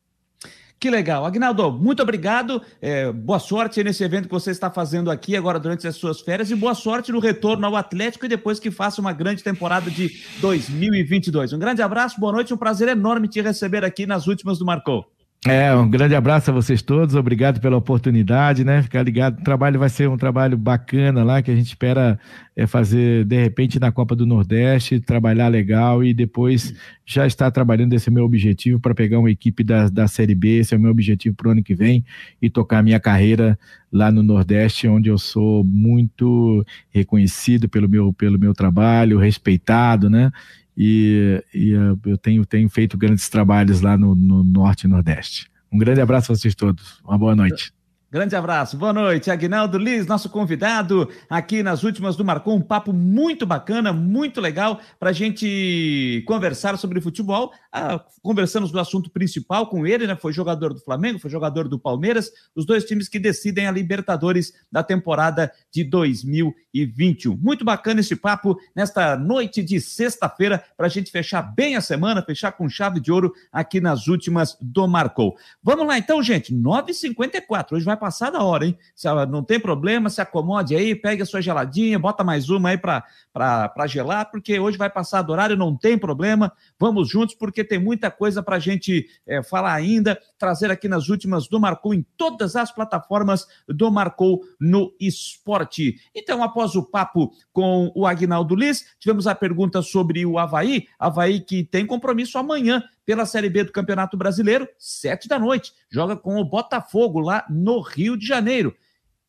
Que 0.79 0.89
legal. 0.89 1.23
Agnaldo, 1.23 1.71
muito 1.71 2.01
obrigado. 2.01 2.59
É, 2.81 3.11
boa 3.11 3.37
sorte 3.37 3.83
nesse 3.83 4.03
evento 4.03 4.25
que 4.25 4.33
você 4.33 4.49
está 4.49 4.71
fazendo 4.71 5.11
aqui 5.11 5.35
agora 5.35 5.59
durante 5.59 5.87
as 5.87 5.95
suas 5.95 6.21
férias 6.21 6.49
e 6.49 6.55
boa 6.55 6.73
sorte 6.73 7.11
no 7.11 7.19
retorno 7.19 7.67
ao 7.67 7.75
Atlético 7.75 8.25
e 8.25 8.29
depois 8.29 8.59
que 8.59 8.71
faça 8.71 8.99
uma 8.99 9.13
grande 9.13 9.43
temporada 9.43 9.91
de 9.91 10.09
2022. 10.39 11.53
Um 11.53 11.59
grande 11.59 11.83
abraço, 11.83 12.19
boa 12.19 12.33
noite, 12.33 12.51
um 12.51 12.57
prazer 12.57 12.87
enorme 12.87 13.27
te 13.27 13.39
receber 13.41 13.85
aqui 13.85 14.07
nas 14.07 14.25
últimas 14.25 14.57
do 14.57 14.65
Marcou. 14.65 15.05
É, 15.47 15.73
um 15.73 15.89
grande 15.89 16.13
abraço 16.13 16.51
a 16.51 16.53
vocês 16.53 16.83
todos, 16.83 17.15
obrigado 17.15 17.59
pela 17.59 17.75
oportunidade, 17.75 18.63
né? 18.63 18.83
Ficar 18.83 19.01
ligado, 19.01 19.39
o 19.39 19.43
trabalho 19.43 19.79
vai 19.79 19.89
ser 19.89 20.07
um 20.07 20.15
trabalho 20.15 20.55
bacana 20.55 21.23
lá, 21.23 21.41
que 21.41 21.49
a 21.49 21.55
gente 21.55 21.65
espera 21.65 22.19
é, 22.55 22.67
fazer, 22.67 23.25
de 23.25 23.41
repente, 23.41 23.79
na 23.79 23.91
Copa 23.91 24.15
do 24.15 24.23
Nordeste, 24.23 24.99
trabalhar 24.99 25.47
legal 25.47 26.03
e 26.03 26.13
depois 26.13 26.75
já 27.07 27.25
estar 27.25 27.49
trabalhando, 27.49 27.93
esse 27.93 28.07
é 28.07 28.11
meu 28.11 28.23
objetivo, 28.23 28.79
para 28.79 28.93
pegar 28.93 29.17
uma 29.17 29.31
equipe 29.31 29.63
da, 29.63 29.89
da 29.89 30.07
Série 30.07 30.35
B, 30.35 30.59
esse 30.59 30.75
é 30.75 30.77
o 30.77 30.79
meu 30.79 30.91
objetivo 30.91 31.35
para 31.35 31.47
o 31.47 31.51
ano 31.53 31.63
que 31.63 31.73
vem 31.73 32.05
e 32.39 32.47
tocar 32.47 32.77
a 32.77 32.83
minha 32.83 32.99
carreira 32.99 33.57
lá 33.91 34.11
no 34.11 34.21
Nordeste, 34.21 34.87
onde 34.87 35.09
eu 35.09 35.17
sou 35.17 35.63
muito 35.63 36.63
reconhecido 36.91 37.67
pelo 37.67 37.89
meu, 37.89 38.13
pelo 38.13 38.37
meu 38.37 38.53
trabalho, 38.53 39.17
respeitado, 39.17 40.07
né? 40.07 40.31
E, 40.77 41.43
e 41.53 41.75
uh, 41.75 41.99
eu 42.05 42.17
tenho, 42.17 42.45
tenho 42.45 42.69
feito 42.69 42.97
grandes 42.97 43.29
trabalhos 43.29 43.81
lá 43.81 43.97
no, 43.97 44.15
no 44.15 44.43
Norte 44.43 44.85
e 44.85 44.87
Nordeste. 44.87 45.49
Um 45.71 45.77
grande 45.77 46.01
abraço 46.01 46.31
a 46.31 46.35
vocês 46.35 46.55
todos. 46.55 46.99
Uma 47.03 47.17
boa 47.17 47.35
noite. 47.35 47.73
Grande 48.11 48.35
abraço, 48.35 48.75
boa 48.75 48.91
noite. 48.91 49.31
Aguinaldo 49.31 49.77
Liz, 49.77 50.05
nosso 50.05 50.29
convidado 50.29 51.09
aqui 51.29 51.63
nas 51.63 51.81
últimas 51.81 52.17
do 52.17 52.25
Marcou, 52.25 52.53
um 52.53 52.61
papo 52.61 52.91
muito 52.91 53.45
bacana, 53.45 53.93
muito 53.93 54.41
legal 54.41 54.81
para 54.99 55.11
a 55.11 55.13
gente 55.13 56.21
conversar 56.27 56.77
sobre 56.77 56.99
futebol. 56.99 57.53
Ah, 57.71 58.03
conversamos 58.21 58.69
do 58.69 58.81
assunto 58.81 59.09
principal 59.09 59.67
com 59.67 59.87
ele, 59.87 60.05
né? 60.05 60.17
Foi 60.17 60.33
jogador 60.33 60.73
do 60.73 60.81
Flamengo, 60.81 61.19
foi 61.19 61.29
jogador 61.29 61.69
do 61.69 61.79
Palmeiras, 61.79 62.29
os 62.53 62.65
dois 62.65 62.83
times 62.83 63.07
que 63.07 63.17
decidem 63.17 63.65
a 63.65 63.71
Libertadores 63.71 64.51
da 64.69 64.83
temporada 64.83 65.49
de 65.71 65.85
2021. 65.85 67.37
Muito 67.37 67.63
bacana 67.63 68.01
esse 68.01 68.17
papo 68.17 68.59
nesta 68.75 69.15
noite 69.15 69.63
de 69.63 69.79
sexta-feira 69.79 70.61
para 70.75 70.87
a 70.87 70.89
gente 70.89 71.09
fechar 71.11 71.41
bem 71.43 71.77
a 71.77 71.81
semana, 71.81 72.21
fechar 72.21 72.51
com 72.51 72.67
chave 72.67 72.99
de 72.99 73.09
ouro 73.09 73.31
aqui 73.53 73.79
nas 73.79 74.09
últimas 74.09 74.57
do 74.59 74.85
Marcou. 74.85 75.37
Vamos 75.63 75.87
lá 75.87 75.97
então, 75.97 76.21
gente, 76.21 76.53
9h54. 76.53 77.71
Hoje 77.71 77.85
vai 77.85 78.00
passar 78.01 78.31
da 78.31 78.43
hora, 78.43 78.65
hein? 78.65 78.75
Se 78.95 79.07
não 79.29 79.43
tem 79.43 79.59
problema, 79.59 80.09
se 80.09 80.19
acomode 80.19 80.75
aí, 80.75 80.95
pegue 80.95 81.21
a 81.21 81.25
sua 81.25 81.39
geladinha, 81.39 81.99
bota 81.99 82.23
mais 82.23 82.49
uma 82.49 82.69
aí 82.69 82.77
para 82.79 83.87
gelar, 83.87 84.31
porque 84.31 84.59
hoje 84.59 84.75
vai 84.75 84.89
passar 84.89 85.21
do 85.21 85.31
horário, 85.31 85.55
não 85.55 85.77
tem 85.77 85.99
problema. 85.99 86.51
Vamos 86.79 87.07
juntos, 87.07 87.35
porque 87.35 87.63
tem 87.63 87.77
muita 87.77 88.09
coisa 88.09 88.41
para 88.41 88.55
a 88.55 88.59
gente 88.59 89.05
é, 89.27 89.43
falar 89.43 89.75
ainda, 89.75 90.19
trazer 90.39 90.71
aqui 90.71 90.87
nas 90.87 91.09
últimas 91.09 91.47
do 91.47 91.59
Marcou 91.59 91.93
em 91.93 92.03
todas 92.17 92.55
as 92.55 92.71
plataformas 92.71 93.45
do 93.67 93.91
Marcou 93.91 94.41
no 94.59 94.91
Esporte. 94.99 95.97
Então, 96.15 96.41
após 96.41 96.75
o 96.75 96.81
papo 96.81 97.31
com 97.53 97.91
o 97.95 98.07
Agnaldo 98.07 98.55
Liz, 98.55 98.83
tivemos 98.99 99.27
a 99.27 99.35
pergunta 99.35 99.83
sobre 99.83 100.25
o 100.25 100.39
Havaí, 100.39 100.87
Havaí 100.97 101.39
que 101.39 101.63
tem 101.63 101.85
compromisso 101.85 102.39
amanhã 102.39 102.81
pela 103.11 103.25
Série 103.25 103.49
B 103.49 103.65
do 103.65 103.73
Campeonato 103.73 104.15
Brasileiro, 104.15 104.65
sete 104.79 105.27
da 105.27 105.37
noite. 105.37 105.73
Joga 105.89 106.15
com 106.15 106.37
o 106.37 106.45
Botafogo 106.45 107.19
lá 107.19 107.45
no 107.49 107.81
Rio 107.81 108.15
de 108.15 108.25
Janeiro. 108.25 108.73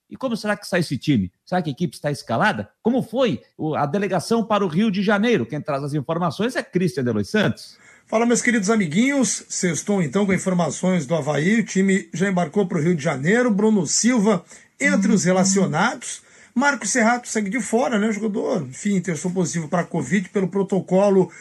E 0.08 0.16
como 0.16 0.36
será 0.36 0.56
que 0.56 0.64
está 0.64 0.78
esse 0.78 0.96
time? 0.96 1.32
Será 1.44 1.60
que 1.60 1.68
a 1.68 1.72
equipe 1.72 1.96
está 1.96 2.08
escalada? 2.08 2.70
Como 2.80 3.02
foi 3.02 3.42
a 3.76 3.84
delegação 3.84 4.44
para 4.44 4.64
o 4.64 4.68
Rio 4.68 4.88
de 4.88 5.02
Janeiro? 5.02 5.44
Quem 5.44 5.60
traz 5.60 5.82
as 5.82 5.94
informações 5.94 6.54
é 6.54 6.62
Cristian 6.62 7.02
Delois 7.02 7.28
Santos. 7.28 7.76
Fala, 8.06 8.24
meus 8.24 8.40
queridos 8.40 8.70
amiguinhos. 8.70 9.46
Sextou 9.48 10.00
então 10.00 10.24
com 10.24 10.32
informações 10.32 11.04
do 11.04 11.16
Havaí. 11.16 11.58
O 11.58 11.66
time 11.66 12.08
já 12.14 12.28
embarcou 12.28 12.68
para 12.68 12.78
o 12.78 12.80
Rio 12.80 12.94
de 12.94 13.02
Janeiro. 13.02 13.50
Bruno 13.50 13.84
Silva 13.84 14.44
entre 14.78 15.10
os 15.10 15.24
relacionados. 15.24 16.22
Marcos 16.54 16.90
Serrato 16.90 17.26
segue 17.26 17.50
de 17.50 17.60
fora, 17.60 17.98
né? 17.98 18.12
Jogador, 18.12 18.62
enfim, 18.62 19.00
testou 19.00 19.32
positivo 19.32 19.66
para 19.66 19.82
Covid 19.82 20.28
pelo 20.28 20.46
protocolo 20.46 21.32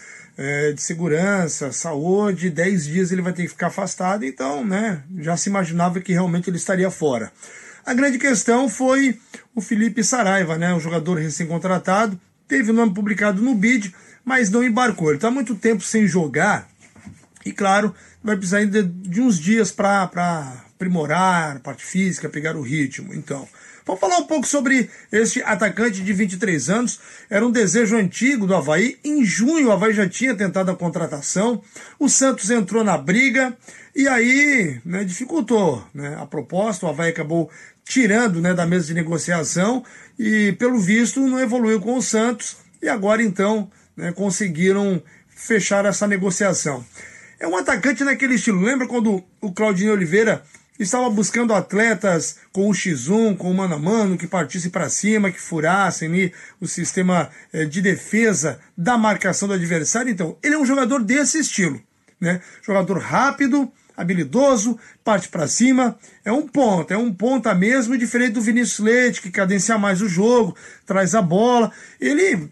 é, 0.41 0.71
de 0.73 0.81
segurança, 0.81 1.71
saúde. 1.71 2.49
Dez 2.49 2.85
dias 2.85 3.11
ele 3.11 3.21
vai 3.21 3.33
ter 3.33 3.43
que 3.43 3.49
ficar 3.49 3.67
afastado. 3.67 4.25
Então, 4.25 4.65
né? 4.65 5.03
Já 5.19 5.37
se 5.37 5.49
imaginava 5.49 5.99
que 5.99 6.13
realmente 6.13 6.49
ele 6.49 6.57
estaria 6.57 6.89
fora. 6.89 7.31
A 7.85 7.93
grande 7.93 8.17
questão 8.17 8.67
foi 8.69 9.19
o 9.55 9.61
Felipe 9.61 10.03
Saraiva, 10.03 10.57
né? 10.57 10.73
O 10.73 10.79
jogador 10.79 11.17
recém-contratado. 11.17 12.19
Teve 12.47 12.71
o 12.71 12.73
nome 12.73 12.93
publicado 12.93 13.41
no 13.41 13.55
BID 13.55 13.93
mas 14.23 14.49
não 14.49 14.63
embarcou. 14.63 15.09
Ele 15.09 15.17
está 15.17 15.31
muito 15.31 15.55
tempo 15.55 15.83
sem 15.83 16.07
jogar 16.07 16.67
e, 17.45 17.51
claro, 17.51 17.93
vai 18.23 18.35
precisar 18.35 18.59
ainda 18.59 18.83
de 18.83 19.21
uns 19.21 19.39
dias 19.39 19.71
para 19.71 20.03
aprimorar 20.73 21.57
a 21.57 21.59
parte 21.59 21.83
física, 21.83 22.29
pegar 22.29 22.55
o 22.55 22.61
ritmo. 22.61 23.13
Então, 23.13 23.47
vamos 23.85 23.99
falar 23.99 24.17
um 24.17 24.25
pouco 24.25 24.47
sobre 24.47 24.89
este 25.11 25.41
atacante 25.43 26.01
de 26.01 26.13
23 26.13 26.69
anos. 26.69 26.99
Era 27.29 27.45
um 27.45 27.51
desejo 27.51 27.95
antigo 27.95 28.45
do 28.45 28.55
Havaí. 28.55 28.97
Em 29.03 29.23
junho, 29.23 29.67
o 29.67 29.71
Havaí 29.71 29.93
já 29.93 30.07
tinha 30.07 30.35
tentado 30.35 30.71
a 30.71 30.75
contratação. 30.75 31.61
O 31.99 32.09
Santos 32.09 32.49
entrou 32.49 32.83
na 32.83 32.97
briga 32.97 33.55
e 33.95 34.07
aí 34.07 34.79
né, 34.85 35.03
dificultou 35.03 35.85
né, 35.93 36.17
a 36.19 36.25
proposta. 36.25 36.85
O 36.85 36.89
Havaí 36.89 37.09
acabou 37.09 37.49
tirando 37.83 38.41
né, 38.41 38.53
da 38.53 38.65
mesa 38.65 38.87
de 38.87 38.93
negociação 38.93 39.83
e, 40.17 40.53
pelo 40.53 40.79
visto, 40.79 41.19
não 41.19 41.39
evoluiu 41.39 41.79
com 41.81 41.97
o 41.97 42.01
Santos. 42.01 42.57
E 42.81 42.87
agora, 42.87 43.21
então, 43.21 43.69
né, 43.95 44.11
conseguiram 44.11 45.01
fechar 45.29 45.85
essa 45.85 46.07
negociação. 46.07 46.85
É 47.39 47.47
um 47.47 47.57
atacante 47.57 48.03
naquele 48.03 48.35
estilo. 48.35 48.61
Lembra 48.61 48.87
quando 48.87 49.23
o 49.41 49.51
Claudinho 49.51 49.93
Oliveira 49.93 50.43
estava 50.83 51.09
buscando 51.09 51.53
atletas 51.53 52.37
com 52.51 52.69
o 52.69 52.73
X1, 52.73 53.37
com 53.37 53.51
o 53.51 53.53
mano 53.53 53.75
a 53.75 53.79
mano, 53.79 54.17
que 54.17 54.27
partissem 54.27 54.71
para 54.71 54.89
cima, 54.89 55.31
que 55.31 55.39
furassem 55.39 56.31
o 56.59 56.67
sistema 56.67 57.29
eh, 57.53 57.65
de 57.65 57.81
defesa 57.81 58.59
da 58.77 58.97
marcação 58.97 59.47
do 59.47 59.53
adversário? 59.53 60.11
Então, 60.11 60.37
ele 60.41 60.55
é 60.55 60.57
um 60.57 60.65
jogador 60.65 61.03
desse 61.03 61.39
estilo. 61.39 61.81
Né? 62.19 62.41
Jogador 62.61 62.99
rápido, 62.99 63.71
habilidoso, 63.95 64.77
parte 65.03 65.29
para 65.29 65.47
cima, 65.47 65.97
é 66.23 66.31
um 66.31 66.47
ponta, 66.47 66.93
é 66.93 66.97
um 66.97 67.13
ponta 67.13 67.53
mesmo, 67.53 67.97
diferente 67.97 68.33
do 68.33 68.41
Vinícius 68.41 68.79
Leite, 68.79 69.21
que 69.21 69.31
cadencia 69.31 69.77
mais 69.77 70.01
o 70.01 70.09
jogo, 70.09 70.55
traz 70.85 71.15
a 71.15 71.21
bola. 71.21 71.71
Ele 71.99 72.49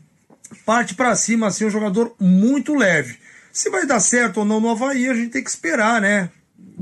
parte 0.65 0.95
para 0.95 1.15
cima, 1.15 1.47
assim, 1.47 1.65
um 1.65 1.69
jogador 1.69 2.15
muito 2.19 2.75
leve. 2.75 3.17
Se 3.51 3.69
vai 3.69 3.85
dar 3.85 3.99
certo 3.99 4.37
ou 4.37 4.45
não 4.45 4.59
no 4.59 4.69
Havaí, 4.69 5.09
a 5.09 5.13
gente 5.13 5.31
tem 5.31 5.43
que 5.43 5.49
esperar, 5.49 6.01
né? 6.01 6.29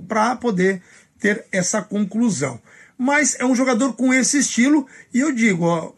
Para 0.07 0.35
poder 0.35 0.81
ter 1.19 1.45
essa 1.51 1.81
conclusão. 1.81 2.59
Mas 2.97 3.35
é 3.39 3.45
um 3.45 3.55
jogador 3.55 3.93
com 3.93 4.13
esse 4.13 4.39
estilo, 4.39 4.87
e 5.13 5.19
eu 5.19 5.31
digo, 5.31 5.65
ó, 5.65 5.93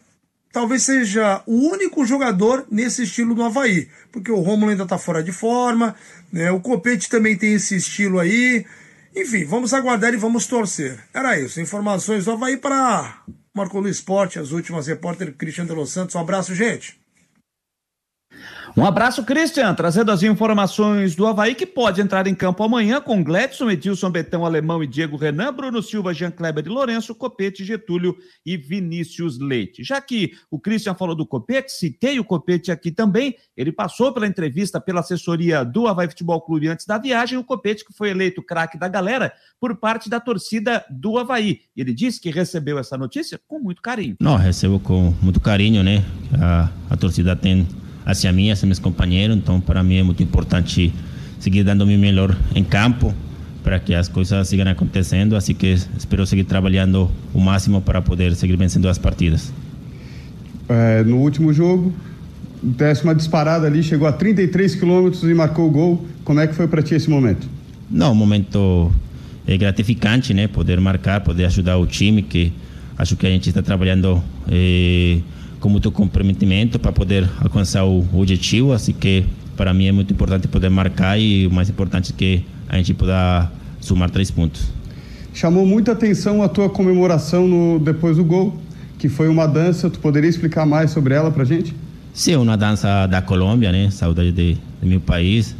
talvez 0.52 0.82
seja 0.82 1.42
o 1.46 1.70
único 1.70 2.04
jogador 2.04 2.66
nesse 2.70 3.04
estilo 3.04 3.34
no 3.34 3.44
Havaí, 3.44 3.88
porque 4.12 4.30
o 4.30 4.40
Romulo 4.40 4.70
ainda 4.70 4.82
está 4.82 4.98
fora 4.98 5.22
de 5.22 5.32
forma, 5.32 5.94
né? 6.32 6.50
o 6.50 6.60
Copete 6.60 7.08
também 7.08 7.36
tem 7.36 7.54
esse 7.54 7.76
estilo 7.76 8.18
aí. 8.18 8.66
Enfim, 9.16 9.44
vamos 9.44 9.72
aguardar 9.72 10.12
e 10.12 10.16
vamos 10.16 10.46
torcer. 10.46 10.98
Era 11.12 11.38
isso, 11.38 11.60
informações 11.60 12.26
do 12.26 12.32
Havaí 12.32 12.56
para 12.56 13.22
Marcou 13.54 13.82
no 13.82 13.88
Esporte, 13.88 14.38
as 14.38 14.52
últimas 14.52 14.86
repórter 14.86 15.34
Cristian 15.34 15.66
de 15.66 15.72
Los 15.72 15.90
Santos. 15.92 16.14
Um 16.14 16.20
abraço, 16.20 16.54
gente. 16.54 16.99
Um 18.76 18.84
abraço, 18.84 19.24
Christian, 19.24 19.74
trazendo 19.74 20.12
as 20.12 20.22
informações 20.22 21.16
do 21.16 21.26
Havaí, 21.26 21.54
que 21.54 21.66
pode 21.66 22.00
entrar 22.00 22.26
em 22.26 22.34
campo 22.34 22.62
amanhã 22.62 23.00
com 23.00 23.22
Gledson, 23.22 23.70
Edilson 23.70 24.10
Betão, 24.10 24.46
Alemão 24.46 24.82
e 24.82 24.86
Diego 24.86 25.16
Renan, 25.16 25.52
Bruno 25.52 25.82
Silva, 25.82 26.14
Jean 26.14 26.30
Kleber 26.30 26.64
e 26.64 26.68
Lourenço, 26.68 27.14
Copete, 27.14 27.64
Getúlio 27.64 28.16
e 28.46 28.56
Vinícius 28.56 29.38
Leite. 29.38 29.82
Já 29.82 30.00
que 30.00 30.32
o 30.50 30.58
Christian 30.58 30.94
falou 30.94 31.16
do 31.16 31.26
Copete, 31.26 31.72
citei 31.72 32.20
o 32.20 32.24
Copete 32.24 32.70
aqui 32.70 32.90
também, 32.92 33.34
ele 33.56 33.72
passou 33.72 34.12
pela 34.12 34.26
entrevista 34.26 34.80
pela 34.80 35.00
assessoria 35.00 35.64
do 35.64 35.88
Havaí 35.88 36.08
Futebol 36.08 36.40
Clube 36.40 36.68
antes 36.68 36.86
da 36.86 36.96
viagem, 36.96 37.38
o 37.38 37.44
Copete 37.44 37.84
que 37.84 37.92
foi 37.92 38.10
eleito 38.10 38.42
craque 38.42 38.78
da 38.78 38.88
galera 38.88 39.32
por 39.60 39.76
parte 39.76 40.08
da 40.08 40.20
torcida 40.20 40.84
do 40.88 41.18
Havaí. 41.18 41.60
Ele 41.76 41.92
disse 41.92 42.20
que 42.20 42.30
recebeu 42.30 42.78
essa 42.78 42.96
notícia 42.96 43.40
com 43.48 43.58
muito 43.58 43.82
carinho. 43.82 44.16
Não, 44.20 44.36
recebo 44.36 44.78
com 44.78 45.12
muito 45.20 45.40
carinho, 45.40 45.82
né? 45.82 46.04
A, 46.40 46.70
a 46.90 46.96
torcida 46.96 47.34
tem 47.34 47.66
hacia 48.04 48.32
mim, 48.32 48.50
hacia 48.50 48.66
meus 48.66 48.78
companheiros. 48.78 49.36
Então, 49.36 49.60
para 49.60 49.82
mim 49.82 49.96
é 49.96 50.02
muito 50.02 50.22
importante 50.22 50.92
seguir 51.38 51.64
dando 51.64 51.82
o 51.82 51.86
meu 51.86 51.98
melhor 51.98 52.36
em 52.54 52.64
campo 52.64 53.14
para 53.62 53.78
que 53.78 53.94
as 53.94 54.08
coisas 54.08 54.48
sigam 54.48 54.66
acontecendo. 54.68 55.36
Assim 55.36 55.54
que 55.54 55.76
espero 55.96 56.26
seguir 56.26 56.44
trabalhando 56.44 57.10
o 57.32 57.40
máximo 57.40 57.80
para 57.80 58.00
poder 58.02 58.34
seguir 58.34 58.56
vencendo 58.56 58.88
as 58.88 58.98
partidas. 58.98 59.52
É, 60.68 61.02
no 61.02 61.16
último 61.16 61.52
jogo, 61.52 61.92
décima 62.62 63.14
disparada 63.14 63.66
ali, 63.66 63.82
chegou 63.82 64.06
a 64.06 64.12
33 64.12 64.74
quilômetros 64.74 65.22
e 65.24 65.34
marcou 65.34 65.66
o 65.68 65.70
gol. 65.70 66.06
Como 66.24 66.40
é 66.40 66.46
que 66.46 66.54
foi 66.54 66.68
para 66.68 66.82
ti 66.82 66.94
esse 66.94 67.10
momento? 67.10 67.48
Não, 67.90 68.12
um 68.12 68.14
momento 68.14 68.92
é 69.46 69.56
gratificante, 69.56 70.32
né? 70.32 70.46
Poder 70.46 70.80
marcar, 70.80 71.20
poder 71.22 71.46
ajudar 71.46 71.76
o 71.76 71.86
time, 71.86 72.22
que 72.22 72.52
acho 72.96 73.16
que 73.16 73.26
a 73.26 73.30
gente 73.30 73.48
está 73.48 73.62
trabalhando. 73.62 74.22
Eh, 74.48 75.18
com 75.60 75.68
muito 75.68 75.92
comprometimento 75.92 76.78
para 76.78 76.90
poder 76.90 77.28
alcançar 77.40 77.84
o 77.84 78.04
objetivo. 78.12 78.72
Assim 78.72 78.92
que 78.92 79.24
para 79.56 79.72
mim 79.74 79.86
é 79.86 79.92
muito 79.92 80.12
importante 80.12 80.48
poder 80.48 80.70
marcar 80.70 81.18
e 81.20 81.46
o 81.46 81.50
mais 81.50 81.68
importante 81.68 82.12
é 82.12 82.14
que 82.16 82.44
a 82.68 82.76
gente 82.78 82.94
pueda 82.94 83.50
somar 83.80 84.10
três 84.10 84.30
pontos. 84.30 84.72
Chamou 85.32 85.64
muita 85.64 85.92
atenção 85.92 86.42
a 86.42 86.48
tua 86.48 86.68
comemoração 86.68 87.46
no, 87.46 87.78
depois 87.78 88.16
do 88.16 88.24
gol, 88.24 88.58
que 88.98 89.08
foi 89.08 89.28
uma 89.28 89.46
dança. 89.46 89.88
Tu 89.88 89.98
poderia 90.00 90.28
explicar 90.28 90.66
mais 90.66 90.90
sobre 90.90 91.14
ela 91.14 91.30
para 91.30 91.44
gente? 91.44 91.74
Sim, 92.12 92.36
uma 92.36 92.56
dança 92.56 93.06
da 93.06 93.22
Colômbia, 93.22 93.70
né? 93.70 93.90
Saudade 93.90 94.32
de, 94.32 94.58
do 94.80 94.86
meu 94.86 95.00
país, 95.00 95.54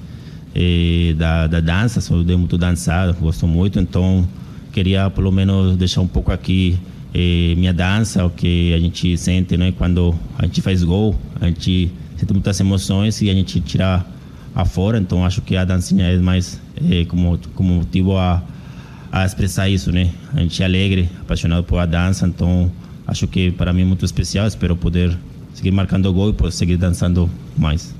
e 0.54 1.14
da, 1.16 1.46
da 1.46 1.60
dança. 1.60 2.00
Sou 2.00 2.24
de 2.24 2.36
muito 2.36 2.58
dançar, 2.58 3.12
gosto 3.12 3.46
muito. 3.46 3.78
Então, 3.78 4.26
queria 4.72 5.08
pelo 5.10 5.30
menos 5.30 5.76
deixar 5.76 6.00
um 6.00 6.08
pouco 6.08 6.32
aqui 6.32 6.78
eh, 7.14 7.54
minha 7.56 7.72
dança, 7.72 8.24
o 8.24 8.30
que 8.30 8.72
a 8.74 8.78
gente 8.78 9.16
sente, 9.16 9.56
né? 9.56 9.72
Quando 9.76 10.14
a 10.38 10.46
gente 10.46 10.62
faz 10.62 10.82
gol, 10.82 11.16
a 11.40 11.46
gente 11.46 11.92
sente 12.16 12.32
muitas 12.32 12.58
emoções 12.60 13.20
e 13.22 13.30
a 13.30 13.34
gente 13.34 13.60
tira 13.60 14.04
afora. 14.54 14.98
Então 14.98 15.24
acho 15.24 15.40
que 15.42 15.56
a 15.56 15.64
dancinha 15.64 16.04
é 16.06 16.18
mais 16.18 16.60
eh, 16.76 17.04
como 17.06 17.38
como 17.54 17.74
motivo 17.74 18.16
a, 18.16 18.42
a 19.10 19.24
expressar 19.24 19.68
isso, 19.68 19.90
né? 19.90 20.10
A 20.34 20.40
gente 20.40 20.62
é 20.62 20.66
alegre, 20.66 21.08
apaixonado 21.20 21.64
por 21.64 21.78
a 21.78 21.86
dança, 21.86 22.26
então 22.26 22.70
acho 23.06 23.26
que 23.26 23.50
para 23.50 23.72
mim 23.72 23.82
é 23.82 23.86
muito 23.86 24.04
especial. 24.04 24.46
Espero 24.46 24.76
poder 24.76 25.16
seguir 25.54 25.72
marcando 25.72 26.12
gol 26.12 26.30
e 26.30 26.32
poder 26.32 26.52
seguir 26.52 26.76
dançando 26.76 27.28
mais. 27.56 27.99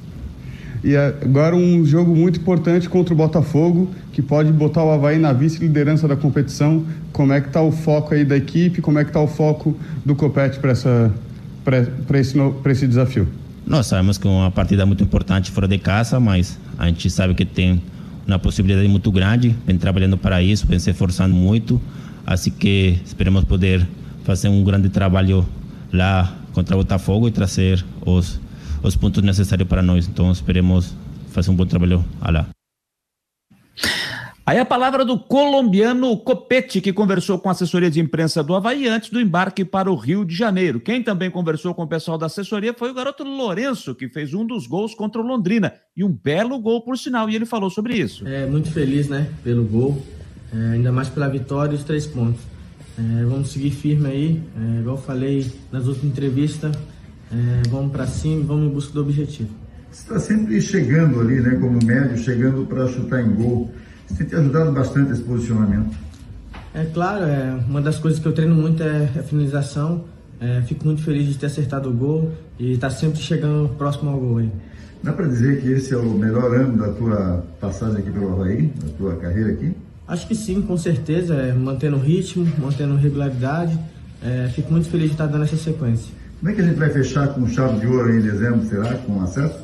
E 0.83 0.97
agora 0.97 1.55
um 1.55 1.85
jogo 1.85 2.17
muito 2.17 2.41
importante 2.41 2.89
contra 2.89 3.13
o 3.13 3.17
Botafogo, 3.17 3.91
que 4.13 4.23
pode 4.23 4.51
botar 4.51 4.83
o 4.83 4.91
Havaí 4.91 5.19
na 5.19 5.33
vice-liderança 5.33 6.09
da 6.09 6.17
competição. 6.17 6.85
Como 7.13 7.33
é 7.33 7.41
que 7.41 7.49
está 7.49 7.61
o 7.61 7.71
foco 7.71 8.15
aí 8.15 8.25
da 8.25 8.37
equipe? 8.37 8.81
Como 8.81 8.99
é 8.99 9.05
que 9.05 9.11
está 9.11 9.21
o 9.21 9.27
foco 9.27 9.77
do 10.05 10.15
Copete 10.15 10.59
para 10.59 10.73
esse, 12.19 12.39
esse 12.67 12.87
desafio? 12.87 13.29
Nós 13.67 13.87
sabemos 13.87 14.17
que 14.17 14.27
é 14.27 14.31
uma 14.31 14.51
partida 14.51 14.87
muito 14.87 15.05
importante 15.05 15.51
fora 15.51 15.69
de 15.69 15.79
casa, 15.79 16.19
mas 16.19 16.59
a 16.79 16.87
gente 16.87 17.11
sabe 17.11 17.35
que 17.35 17.45
tem 17.45 17.83
uma 18.27 18.39
possibilidade 18.39 18.89
muito 18.89 19.13
grande, 19.13 19.55
vem 19.67 19.77
trabalhando 19.77 20.17
para 20.17 20.43
isso, 20.43 20.67
vem 20.67 20.79
se 20.79 20.91
esforçando 20.91 21.35
muito, 21.35 21.81
assim 22.27 22.51
que 22.51 22.99
esperamos 23.05 23.45
poder 23.45 23.87
fazer 24.25 24.49
um 24.49 24.65
grande 24.65 24.89
trabalho 24.89 25.47
lá 25.93 26.35
contra 26.53 26.75
o 26.75 26.79
Botafogo 26.79 27.29
e 27.29 27.31
trazer 27.31 27.85
os 28.05 28.41
os 28.83 28.97
pontos 28.97 29.23
necessários 29.23 29.69
para 29.69 29.83
nós. 29.83 30.09
Então 30.09 30.31
esperemos 30.31 30.95
fazer 31.29 31.51
um 31.51 31.57
bom 31.57 31.67
trabalho 31.67 32.05
lá. 32.21 32.49
Aí 34.51 34.59
a 34.59 34.65
palavra 34.65 35.05
do 35.05 35.17
colombiano 35.17 36.17
Copete, 36.17 36.81
que 36.81 36.93
conversou 36.93 37.39
com 37.39 37.49
a 37.49 37.53
assessoria 37.53 37.89
de 37.89 38.01
imprensa 38.01 38.43
do 38.43 38.53
Havaí 38.53 38.89
antes 38.89 39.09
do 39.09 39.21
embarque 39.21 39.65
para 39.65 39.89
o 39.89 39.95
Rio 39.95 40.25
de 40.25 40.35
Janeiro. 40.35 40.81
Quem 40.81 41.03
também 41.05 41.31
conversou 41.31 41.73
com 41.73 41.85
o 41.85 41.87
pessoal 41.87 42.19
da 42.19 42.27
assessoria 42.27 42.75
foi 42.77 42.91
o 42.91 42.95
garoto 42.95 43.23
Lourenço, 43.23 43.95
que 43.95 44.09
fez 44.09 44.35
um 44.35 44.45
dos 44.45 44.67
gols 44.67 44.93
contra 44.93 45.21
o 45.21 45.25
Londrina. 45.25 45.75
E 45.97 46.03
um 46.03 46.11
belo 46.11 46.59
gol, 46.59 46.83
por 46.83 46.99
sinal, 46.99 47.31
e 47.31 47.37
ele 47.37 47.47
falou 47.47 47.71
sobre 47.71 47.95
isso. 47.95 48.27
É 48.27 48.45
muito 48.45 48.73
feliz, 48.73 49.09
né, 49.09 49.31
pelo 49.45 49.63
gol, 49.63 50.03
é, 50.53 50.73
ainda 50.73 50.91
mais 50.91 51.09
pela 51.09 51.29
vitória 51.29 51.75
e 51.75 51.77
os 51.77 51.85
três 51.85 52.05
pontos. 52.09 52.41
É, 52.99 53.25
vamos 53.25 53.51
seguir 53.51 53.71
firme 53.71 54.09
aí, 54.09 54.43
é, 54.57 54.81
igual 54.81 54.97
eu 54.97 55.03
falei 55.03 55.47
nas 55.71 55.87
outras 55.87 56.05
entrevistas, 56.05 56.77
é, 57.33 57.69
vamos 57.69 57.93
para 57.93 58.07
cima, 58.07 58.45
vamos 58.45 58.71
em 58.71 58.75
busca 58.75 58.93
do 58.93 59.03
objetivo. 59.03 59.51
Você 59.91 60.03
está 60.03 60.21
sempre 60.21 60.61
chegando 60.61 61.21
ali, 61.21 61.41
né, 61.41 61.57
como 61.57 61.79
médio, 61.85 62.17
chegando 62.19 62.67
para 62.67 62.87
chutar 62.89 63.23
em 63.23 63.31
gol. 63.31 63.71
Você 64.07 64.15
tem 64.17 64.27
te 64.27 64.35
ajudado 64.37 64.73
bastante 64.73 65.13
esse 65.13 65.23
posicionamento. 65.23 65.97
É 66.73 66.85
claro, 66.85 67.25
é, 67.25 67.59
uma 67.69 67.81
das 67.81 67.99
coisas 67.99 68.21
que 68.21 68.27
eu 68.27 68.33
treino 68.33 68.55
muito 68.55 68.83
é 68.83 69.09
a 69.19 69.23
finalização. 69.23 70.05
É, 70.41 70.63
fico 70.63 70.85
muito 70.85 71.03
feliz 71.03 71.27
de 71.27 71.37
ter 71.37 71.47
acertado 71.47 71.91
o 71.91 71.93
gol 71.93 72.33
e 72.59 72.73
estar 72.73 72.89
tá 72.89 72.95
sempre 72.95 73.19
chegando 73.19 73.69
próximo 73.77 74.11
ao 74.11 74.19
gol 74.19 74.39
aí. 74.39 74.51
Dá 75.03 75.13
para 75.13 75.27
dizer 75.27 75.61
que 75.61 75.69
esse 75.69 75.93
é 75.93 75.97
o 75.97 76.11
melhor 76.11 76.55
ano 76.55 76.77
da 76.77 76.93
tua 76.93 77.45
passagem 77.61 77.99
aqui 77.99 78.11
pelo 78.11 78.33
Havaí, 78.33 78.67
da 78.67 78.89
tua 78.97 79.17
carreira 79.17 79.53
aqui? 79.53 79.75
Acho 80.07 80.27
que 80.27 80.35
sim, 80.35 80.63
com 80.63 80.77
certeza, 80.77 81.35
é, 81.35 81.53
mantendo 81.53 81.97
o 81.97 82.01
ritmo, 82.01 82.47
mantendo 82.59 82.97
regularidade. 82.97 83.79
É, 84.23 84.49
fico 84.55 84.71
muito 84.71 84.89
feliz 84.89 85.07
de 85.07 85.13
estar 85.13 85.27
dando 85.27 85.45
essa 85.45 85.57
sequência. 85.57 86.20
Como 86.41 86.51
é 86.51 86.55
que 86.55 86.63
a 86.63 86.65
gente 86.65 86.79
vai 86.79 86.89
fechar 86.89 87.29
com 87.35 87.47
chave 87.47 87.81
de 87.81 87.87
ouro 87.87 88.17
em 88.17 88.23
dezembro, 88.23 88.65
será? 88.65 88.95
Com 88.95 89.21
acesso? 89.21 89.61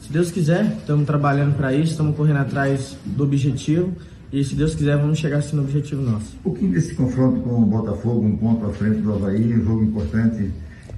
Se 0.00 0.12
Deus 0.12 0.30
quiser, 0.30 0.76
estamos 0.78 1.04
trabalhando 1.04 1.56
para 1.56 1.74
isso, 1.74 1.90
estamos 1.90 2.16
correndo 2.16 2.36
atrás 2.36 2.96
do 3.04 3.24
objetivo 3.24 3.92
e 4.32 4.44
se 4.44 4.54
Deus 4.54 4.72
quiser, 4.72 4.96
vamos 4.96 5.18
chegar 5.18 5.38
assim 5.38 5.56
no 5.56 5.62
objetivo 5.62 6.00
nosso. 6.00 6.36
Um 6.36 6.42
pouquinho 6.44 6.70
desse 6.70 6.94
confronto 6.94 7.40
com 7.40 7.60
o 7.60 7.66
Botafogo, 7.66 8.24
um 8.24 8.36
ponto 8.36 8.64
à 8.64 8.70
frente 8.70 9.00
do 9.00 9.12
Havaí, 9.12 9.52
um 9.52 9.64
jogo 9.64 9.82
importante, 9.82 10.48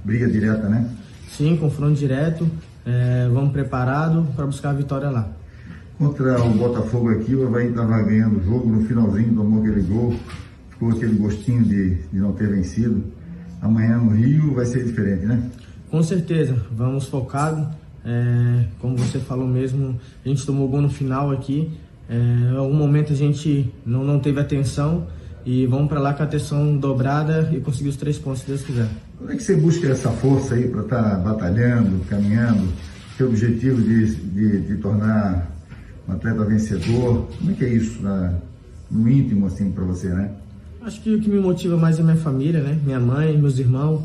briga 0.03 0.27
direta, 0.27 0.69
né? 0.69 0.87
Sim, 1.35 1.57
confronto 1.57 1.95
direto, 1.95 2.47
é, 2.85 3.27
vamos 3.33 3.51
preparado 3.51 4.27
para 4.35 4.45
buscar 4.45 4.69
a 4.69 4.73
vitória 4.73 5.09
lá. 5.09 5.27
Contra 5.97 6.39
o 6.39 6.49
Botafogo 6.51 7.09
aqui, 7.09 7.33
o 7.33 7.47
Havaí 7.47 7.69
estava 7.69 7.99
ganhando 8.03 8.39
o 8.39 8.43
jogo, 8.43 8.69
no 8.69 8.85
finalzinho 8.85 9.33
tomou 9.33 9.63
aquele 9.63 9.81
gol, 9.81 10.13
ficou 10.69 10.91
aquele 10.91 11.17
gostinho 11.17 11.63
de, 11.63 11.95
de 11.95 12.19
não 12.19 12.31
ter 12.31 12.47
vencido. 12.47 13.03
Amanhã 13.61 13.97
no 13.97 14.11
Rio 14.11 14.53
vai 14.53 14.65
ser 14.65 14.83
diferente, 14.83 15.25
né? 15.25 15.49
Com 15.89 16.01
certeza, 16.03 16.55
vamos 16.71 17.07
focado 17.07 17.67
é, 18.05 18.65
como 18.79 18.95
você 18.95 19.17
falou 19.17 19.47
mesmo, 19.47 19.99
a 20.23 20.29
gente 20.29 20.45
tomou 20.45 20.67
gol 20.67 20.81
no 20.81 20.89
final 20.89 21.31
aqui. 21.31 21.71
É, 22.07 22.15
em 22.15 22.55
algum 22.55 22.75
momento 22.75 23.11
a 23.11 23.15
gente 23.15 23.73
não, 23.83 24.03
não 24.03 24.19
teve 24.19 24.39
atenção 24.39 25.07
e 25.43 25.65
vamos 25.65 25.89
para 25.89 25.99
lá 25.99 26.13
com 26.13 26.21
a 26.21 26.25
atenção 26.25 26.77
dobrada 26.77 27.49
e 27.51 27.59
conseguir 27.59 27.89
os 27.89 27.97
três 27.97 28.19
pontos, 28.19 28.41
se 28.41 28.47
Deus 28.47 28.61
quiser. 28.61 28.87
Como 29.17 29.31
é 29.31 29.35
que 29.35 29.41
você 29.41 29.55
busca 29.55 29.87
essa 29.87 30.11
força 30.11 30.53
aí 30.53 30.67
para 30.67 30.81
estar 30.81 31.01
tá 31.01 31.17
batalhando, 31.17 31.99
caminhando, 32.05 32.67
seu 33.17 33.27
objetivo 33.27 33.81
de, 33.81 34.15
de, 34.15 34.61
de, 34.61 34.77
tornar 34.77 35.49
um 36.07 36.13
atleta 36.13 36.45
vencedor? 36.45 37.27
Como 37.39 37.51
é 37.51 37.53
que 37.55 37.65
é 37.65 37.69
isso 37.69 38.03
na, 38.03 38.35
no 38.91 39.09
íntimo 39.09 39.47
assim 39.47 39.71
para 39.71 39.83
você, 39.83 40.09
né? 40.09 40.29
Acho 40.85 41.01
que 41.01 41.15
o 41.15 41.19
que 41.19 41.27
me 41.27 41.39
motiva 41.39 41.75
mais 41.75 41.99
é 41.99 42.03
minha 42.03 42.15
família, 42.15 42.61
né? 42.61 42.79
Minha 42.85 42.99
mãe, 42.99 43.35
meus 43.35 43.57
irmãos. 43.57 44.03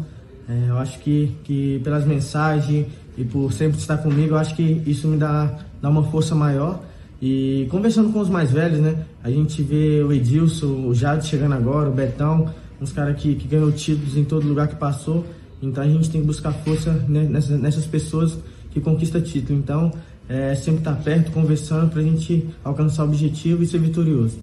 É, 0.49 0.71
eu 0.71 0.79
acho 0.79 0.99
que, 1.01 1.31
que 1.45 1.79
pelas 1.85 2.07
mensagens 2.07 2.87
e 3.19 3.23
por 3.23 3.53
sempre 3.53 3.79
estar 3.79 3.99
comigo, 3.99 4.33
eu 4.33 4.39
acho 4.39 4.57
que 4.57 4.83
isso 4.87 5.07
me 5.07 5.19
dá, 5.19 5.59
dá 5.83 5.91
uma 5.91 6.03
força 6.05 6.35
maior. 6.35 6.83
E 7.21 7.69
conversando 7.71 8.11
com 8.11 8.21
os 8.21 8.31
mais 8.31 8.51
velhos, 8.51 8.81
né? 8.81 9.05
A 9.23 9.31
gente 9.31 9.63
vê 9.63 10.03
o 10.03 10.11
Edilson, 10.11 10.87
o 10.87 10.95
Jade 10.95 11.27
chegando 11.27 11.53
agora, 11.53 11.91
o 11.91 11.93
Betão, 11.93 12.49
uns 12.81 12.93
caras 12.93 13.21
que, 13.21 13.35
que 13.35 13.47
ganhou 13.47 13.71
títulos 13.71 14.17
em 14.17 14.25
todo 14.25 14.49
lugar 14.49 14.67
que 14.67 14.77
passou. 14.77 15.27
Então 15.61 15.85
a 15.85 15.87
gente 15.87 16.09
tem 16.09 16.23
que 16.23 16.27
buscar 16.27 16.51
força 16.51 16.93
né, 17.07 17.25
nessas, 17.29 17.61
nessas 17.61 17.85
pessoas 17.85 18.39
que 18.71 18.81
conquistam 18.81 19.21
título. 19.21 19.59
Então, 19.59 19.93
é, 20.27 20.55
sempre 20.55 20.81
estar 20.81 20.95
perto, 20.95 21.31
conversando 21.31 21.91
para 21.91 22.01
a 22.01 22.05
gente 22.05 22.49
alcançar 22.65 23.05
o 23.05 23.09
objetivo 23.09 23.63
e 23.63 23.67
ser 23.67 23.81
vitorioso. 23.81 24.39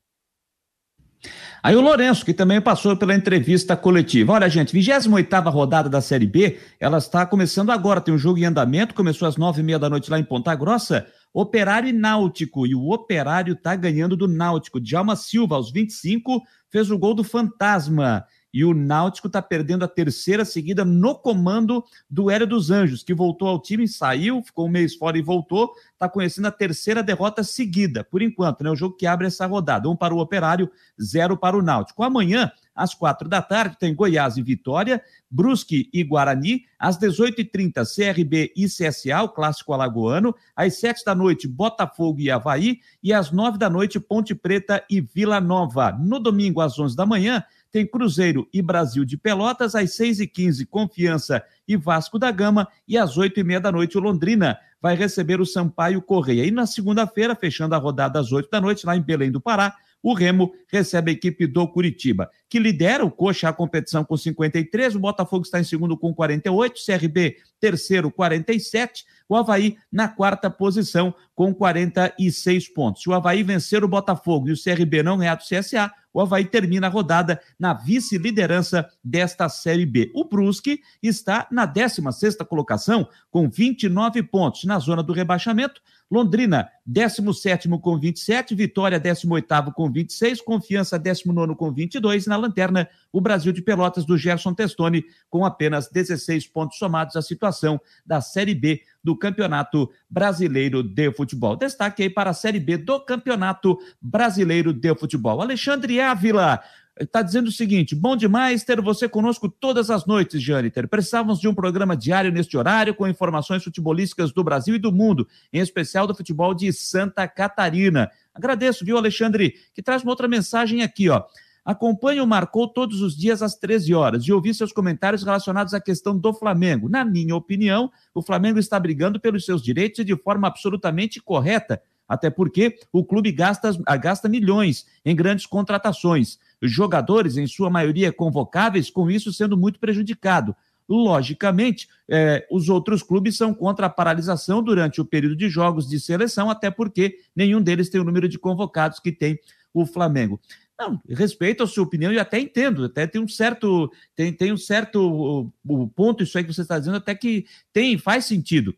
Aí 1.67 1.75
o 1.75 1.81
Lourenço, 1.81 2.23
que 2.23 2.33
também 2.33 2.61
passou 2.61 2.95
pela 2.95 3.13
entrevista 3.13 3.75
coletiva. 3.75 4.31
Olha, 4.31 4.47
gente, 4.47 4.71
28 4.71 5.49
rodada 5.49 5.89
da 5.89 5.99
Série 5.99 6.25
B, 6.25 6.57
ela 6.79 6.97
está 6.97 7.25
começando 7.25 7.71
agora. 7.71 7.99
Tem 7.99 8.13
um 8.13 8.17
jogo 8.17 8.39
em 8.39 8.45
andamento, 8.45 8.95
começou 8.95 9.27
às 9.27 9.35
nove 9.35 9.59
e 9.59 9.63
meia 9.65 9.77
da 9.77 9.89
noite 9.89 10.09
lá 10.09 10.17
em 10.17 10.23
Ponta 10.23 10.55
Grossa. 10.55 11.05
Operário 11.33 11.89
e 11.89 11.91
Náutico. 11.91 12.65
E 12.65 12.73
o 12.73 12.89
Operário 12.89 13.51
está 13.51 13.75
ganhando 13.75 14.15
do 14.15 14.29
Náutico. 14.29 14.79
Djalma 14.79 15.17
Silva, 15.17 15.57
aos 15.57 15.69
25, 15.69 16.41
fez 16.69 16.89
o 16.89 16.97
gol 16.97 17.13
do 17.13 17.21
Fantasma. 17.21 18.23
E 18.57 18.65
o 18.65 18.73
Náutico 18.73 19.27
está 19.27 19.39
perdendo 19.39 19.85
a 19.85 19.87
terceira 19.87 20.43
seguida 20.43 20.83
no 20.83 21.13
comando 21.13 21.83
do 22.09 22.31
Hélio 22.31 22.47
dos 22.47 22.71
Anjos, 22.71 23.03
que 23.03 23.13
voltou 23.13 23.47
ao 23.47 23.61
time, 23.61 23.87
saiu, 23.87 24.41
ficou 24.41 24.65
um 24.65 24.71
mês 24.71 24.95
fora 24.95 25.15
e 25.15 25.21
voltou. 25.21 25.71
Está 25.93 26.09
conhecendo 26.09 26.47
a 26.47 26.51
terceira 26.51 27.03
derrota 27.03 27.43
seguida, 27.43 28.03
por 28.03 28.19
enquanto, 28.19 28.63
né? 28.63 28.71
O 28.71 28.75
jogo 28.75 28.97
que 28.97 29.05
abre 29.05 29.27
essa 29.27 29.45
rodada. 29.45 29.87
Um 29.87 29.95
para 29.95 30.11
o 30.11 30.17
Operário, 30.17 30.71
zero 30.99 31.37
para 31.37 31.55
o 31.55 31.61
Náutico. 31.61 32.01
Amanhã, 32.01 32.51
às 32.73 32.95
quatro 32.95 33.29
da 33.29 33.43
tarde, 33.43 33.77
tem 33.77 33.93
Goiás 33.93 34.37
e 34.37 34.41
Vitória, 34.41 35.03
Brusque 35.29 35.87
e 35.93 36.03
Guarani. 36.03 36.63
Às 36.79 36.97
18h30, 36.97 37.83
CRB 37.85 38.53
e 38.55 38.65
CSA, 38.65 39.21
o 39.21 39.29
clássico 39.29 39.71
alagoano. 39.71 40.33
Às 40.55 40.79
sete 40.79 41.05
da 41.05 41.13
noite, 41.13 41.47
Botafogo 41.47 42.19
e 42.21 42.31
Havaí. 42.31 42.79
E 43.03 43.13
às 43.13 43.31
nove 43.31 43.59
da 43.59 43.69
noite, 43.69 43.99
Ponte 43.99 44.33
Preta 44.33 44.83
e 44.89 44.99
Vila 44.99 45.39
Nova. 45.39 45.91
No 45.91 46.19
domingo, 46.19 46.59
às 46.59 46.79
onze 46.79 46.95
da 46.95 47.05
manhã, 47.05 47.43
tem 47.71 47.85
Cruzeiro 47.85 48.47
e 48.53 48.61
Brasil 48.61 49.05
de 49.05 49.17
Pelotas, 49.17 49.75
às 49.75 49.91
6h15, 49.91 50.67
Confiança 50.67 51.43
e 51.67 51.75
Vasco 51.75 52.17
da 52.17 52.31
Gama, 52.31 52.67
e 52.87 52.97
às 52.97 53.17
8h30 53.17 53.59
da 53.59 53.71
noite, 53.71 53.97
o 53.97 54.01
Londrina 54.01 54.57
vai 54.81 54.95
receber 54.95 55.41
o 55.41 55.45
Sampaio 55.45 56.01
Correia. 56.01 56.45
E 56.45 56.51
na 56.51 56.65
segunda-feira, 56.65 57.35
fechando 57.35 57.75
a 57.75 57.77
rodada 57.77 58.19
às 58.19 58.31
8 58.31 58.49
da 58.49 58.61
noite, 58.61 58.85
lá 58.85 58.95
em 58.95 59.01
Belém 59.01 59.31
do 59.31 59.41
Pará, 59.41 59.75
o 60.07 60.13
Remo 60.13 60.53
recebe 60.69 61.11
a 61.11 61.13
equipe 61.13 61.45
do 61.45 61.67
Curitiba, 61.67 62.31
que 62.47 62.59
lidera 62.59 63.03
o 63.03 63.11
Coxa 63.11 63.49
a 63.49 63.53
competição 63.53 64.05
com 64.05 64.15
53, 64.15 64.95
o 64.95 64.99
Botafogo 65.01 65.43
está 65.43 65.59
em 65.59 65.65
segundo 65.65 65.97
com 65.97 66.13
48, 66.13 66.79
CRB 66.85 67.35
terceiro 67.59 68.09
47, 68.09 69.03
o 69.27 69.35
Havaí 69.35 69.75
na 69.91 70.07
quarta 70.07 70.49
posição 70.49 71.13
com 71.35 71.53
46 71.53 72.69
pontos. 72.69 73.03
Se 73.03 73.09
o 73.09 73.13
Havaí 73.13 73.43
vencer 73.43 73.83
o 73.83 73.87
Botafogo 73.87 74.47
e 74.47 74.53
o 74.53 74.55
CRB 74.55 75.03
não 75.03 75.17
ganhar 75.17 75.35
do 75.35 75.43
CSA, 75.43 75.91
o 76.13 76.21
Havaí 76.21 76.45
termina 76.45 76.87
a 76.87 76.89
rodada 76.89 77.39
na 77.59 77.73
vice-liderança 77.73 78.87
desta 79.03 79.49
Série 79.49 79.85
B. 79.85 80.09
O 80.15 80.23
Brusque 80.23 80.79
está 81.03 81.47
na 81.51 81.67
16ª 81.67 82.45
colocação 82.45 83.07
com 83.29 83.49
29 83.49 84.23
pontos 84.23 84.63
na 84.63 84.79
zona 84.79 85.03
do 85.03 85.13
rebaixamento. 85.13 85.81
Londrina, 86.09 86.69
17 86.85 87.67
com 87.79 87.99
27, 87.99 88.55
Vitória, 88.55 88.99
18 88.99 89.71
com 89.73 89.91
26, 89.91 90.41
Confiança, 90.41 90.97
19 90.97 91.55
com 91.55 91.71
22, 91.71 92.25
e 92.25 92.29
na 92.29 92.37
lanterna, 92.37 92.87
o 93.11 93.19
Brasil 93.19 93.51
de 93.51 93.61
Pelotas 93.61 94.05
do 94.05 94.17
Gerson 94.17 94.53
Testoni, 94.53 95.03
com 95.29 95.43
apenas 95.43 95.89
16 95.89 96.47
pontos 96.47 96.77
somados 96.77 97.15
à 97.15 97.21
situação 97.21 97.79
da 98.05 98.21
Série 98.21 98.55
B 98.55 98.81
do 99.03 99.17
Campeonato 99.17 99.89
Brasileiro 100.09 100.81
de 100.81 101.11
Futebol. 101.11 101.55
Destaque 101.55 102.03
aí 102.03 102.09
para 102.09 102.29
a 102.29 102.33
Série 102.33 102.59
B 102.59 102.77
do 102.77 102.99
Campeonato 103.01 103.77
Brasileiro 104.01 104.71
de 104.71 104.95
Futebol. 104.95 105.41
Alexandre 105.41 105.99
Ávila, 105.99 106.63
está 106.99 107.21
dizendo 107.21 107.47
o 107.47 107.51
seguinte: 107.51 107.95
bom 107.95 108.15
demais 108.15 108.63
ter 108.63 108.81
você 108.81 109.07
conosco 109.07 109.49
todas 109.49 109.89
as 109.89 110.05
noites, 110.05 110.41
Jâniter. 110.41 110.87
Precisávamos 110.87 111.39
de 111.39 111.47
um 111.47 111.53
programa 111.53 111.95
diário 111.95 112.31
neste 112.31 112.57
horário 112.57 112.95
com 112.95 113.07
informações 113.07 113.63
futebolísticas 113.63 114.31
do 114.31 114.43
Brasil 114.43 114.75
e 114.75 114.79
do 114.79 114.91
mundo, 114.91 115.27
em 115.51 115.59
especial 115.59 116.07
do 116.07 116.15
futebol 116.15 116.53
de 116.53 116.71
Santa 116.73 117.27
Catarina. 117.27 118.09
Agradeço, 118.33 118.85
viu, 118.85 118.97
Alexandre, 118.97 119.55
que 119.73 119.81
traz 119.81 120.03
uma 120.03 120.11
outra 120.11 120.27
mensagem 120.27 120.81
aqui, 120.81 121.09
ó. 121.09 121.23
Acompanhe 121.65 122.21
o 122.21 122.27
Marcou 122.27 122.67
todos 122.67 123.01
os 123.01 123.15
dias 123.15 123.41
às 123.41 123.55
13 123.55 123.93
horas 123.93 124.23
e 124.23 124.31
ouvi 124.31 124.53
seus 124.53 124.71
comentários 124.71 125.23
relacionados 125.23 125.73
à 125.73 125.81
questão 125.81 126.17
do 126.17 126.33
Flamengo. 126.33 126.87
Na 126.87 127.03
minha 127.03 127.35
opinião, 127.35 127.91
o 128.13 128.21
Flamengo 128.21 128.57
está 128.57 128.79
brigando 128.79 129.19
pelos 129.19 129.43
seus 129.43 129.61
direitos 129.61 129.99
e 129.99 130.05
de 130.05 130.15
forma 130.15 130.47
absolutamente 130.47 131.21
correta 131.21 131.81
até 132.07 132.29
porque 132.29 132.79
o 132.91 133.03
clube 133.03 133.31
gasta, 133.31 133.71
gasta 133.99 134.29
milhões 134.29 134.85
em 135.03 135.15
grandes 135.15 135.45
contratações. 135.45 136.39
Jogadores, 136.61 137.37
em 137.37 137.47
sua 137.47 137.69
maioria 137.69 138.11
convocáveis, 138.11 138.89
com 138.89 139.09
isso 139.09 139.31
sendo 139.31 139.57
muito 139.57 139.79
prejudicado. 139.79 140.55
Logicamente, 140.89 141.87
eh, 142.09 142.47
os 142.49 142.69
outros 142.69 143.03
clubes 143.03 143.35
são 143.35 143.53
contra 143.53 143.87
a 143.87 143.89
paralisação 143.89 144.63
durante 144.63 145.01
o 145.01 145.05
período 145.05 145.35
de 145.35 145.49
jogos 145.49 145.87
de 145.87 145.99
seleção, 145.99 146.49
até 146.49 146.71
porque 146.71 147.17
nenhum 147.35 147.61
deles 147.61 147.89
tem 147.89 147.99
o 147.99 148.05
número 148.05 148.29
de 148.29 148.39
convocados 148.39 148.99
que 148.99 149.11
tem 149.11 149.37
o 149.73 149.85
Flamengo. 149.85 150.39
Não, 150.79 151.01
respeito 151.09 151.63
a 151.63 151.67
sua 151.67 151.83
opinião 151.83 152.13
e 152.13 152.19
até 152.19 152.39
entendo, 152.39 152.85
até 152.85 153.07
tem 153.07 153.19
um 153.19 153.27
certo, 153.27 153.91
tem, 154.15 154.31
tem 154.31 154.53
um 154.53 154.57
certo 154.57 155.01
o, 155.01 155.51
o 155.67 155.87
ponto, 155.87 156.23
isso 156.23 156.37
aí 156.37 156.43
que 156.43 156.53
você 156.53 156.61
está 156.61 156.77
dizendo, 156.77 156.97
até 156.97 157.15
que 157.15 157.45
tem, 157.73 157.97
faz 157.97 158.25
sentido. 158.25 158.75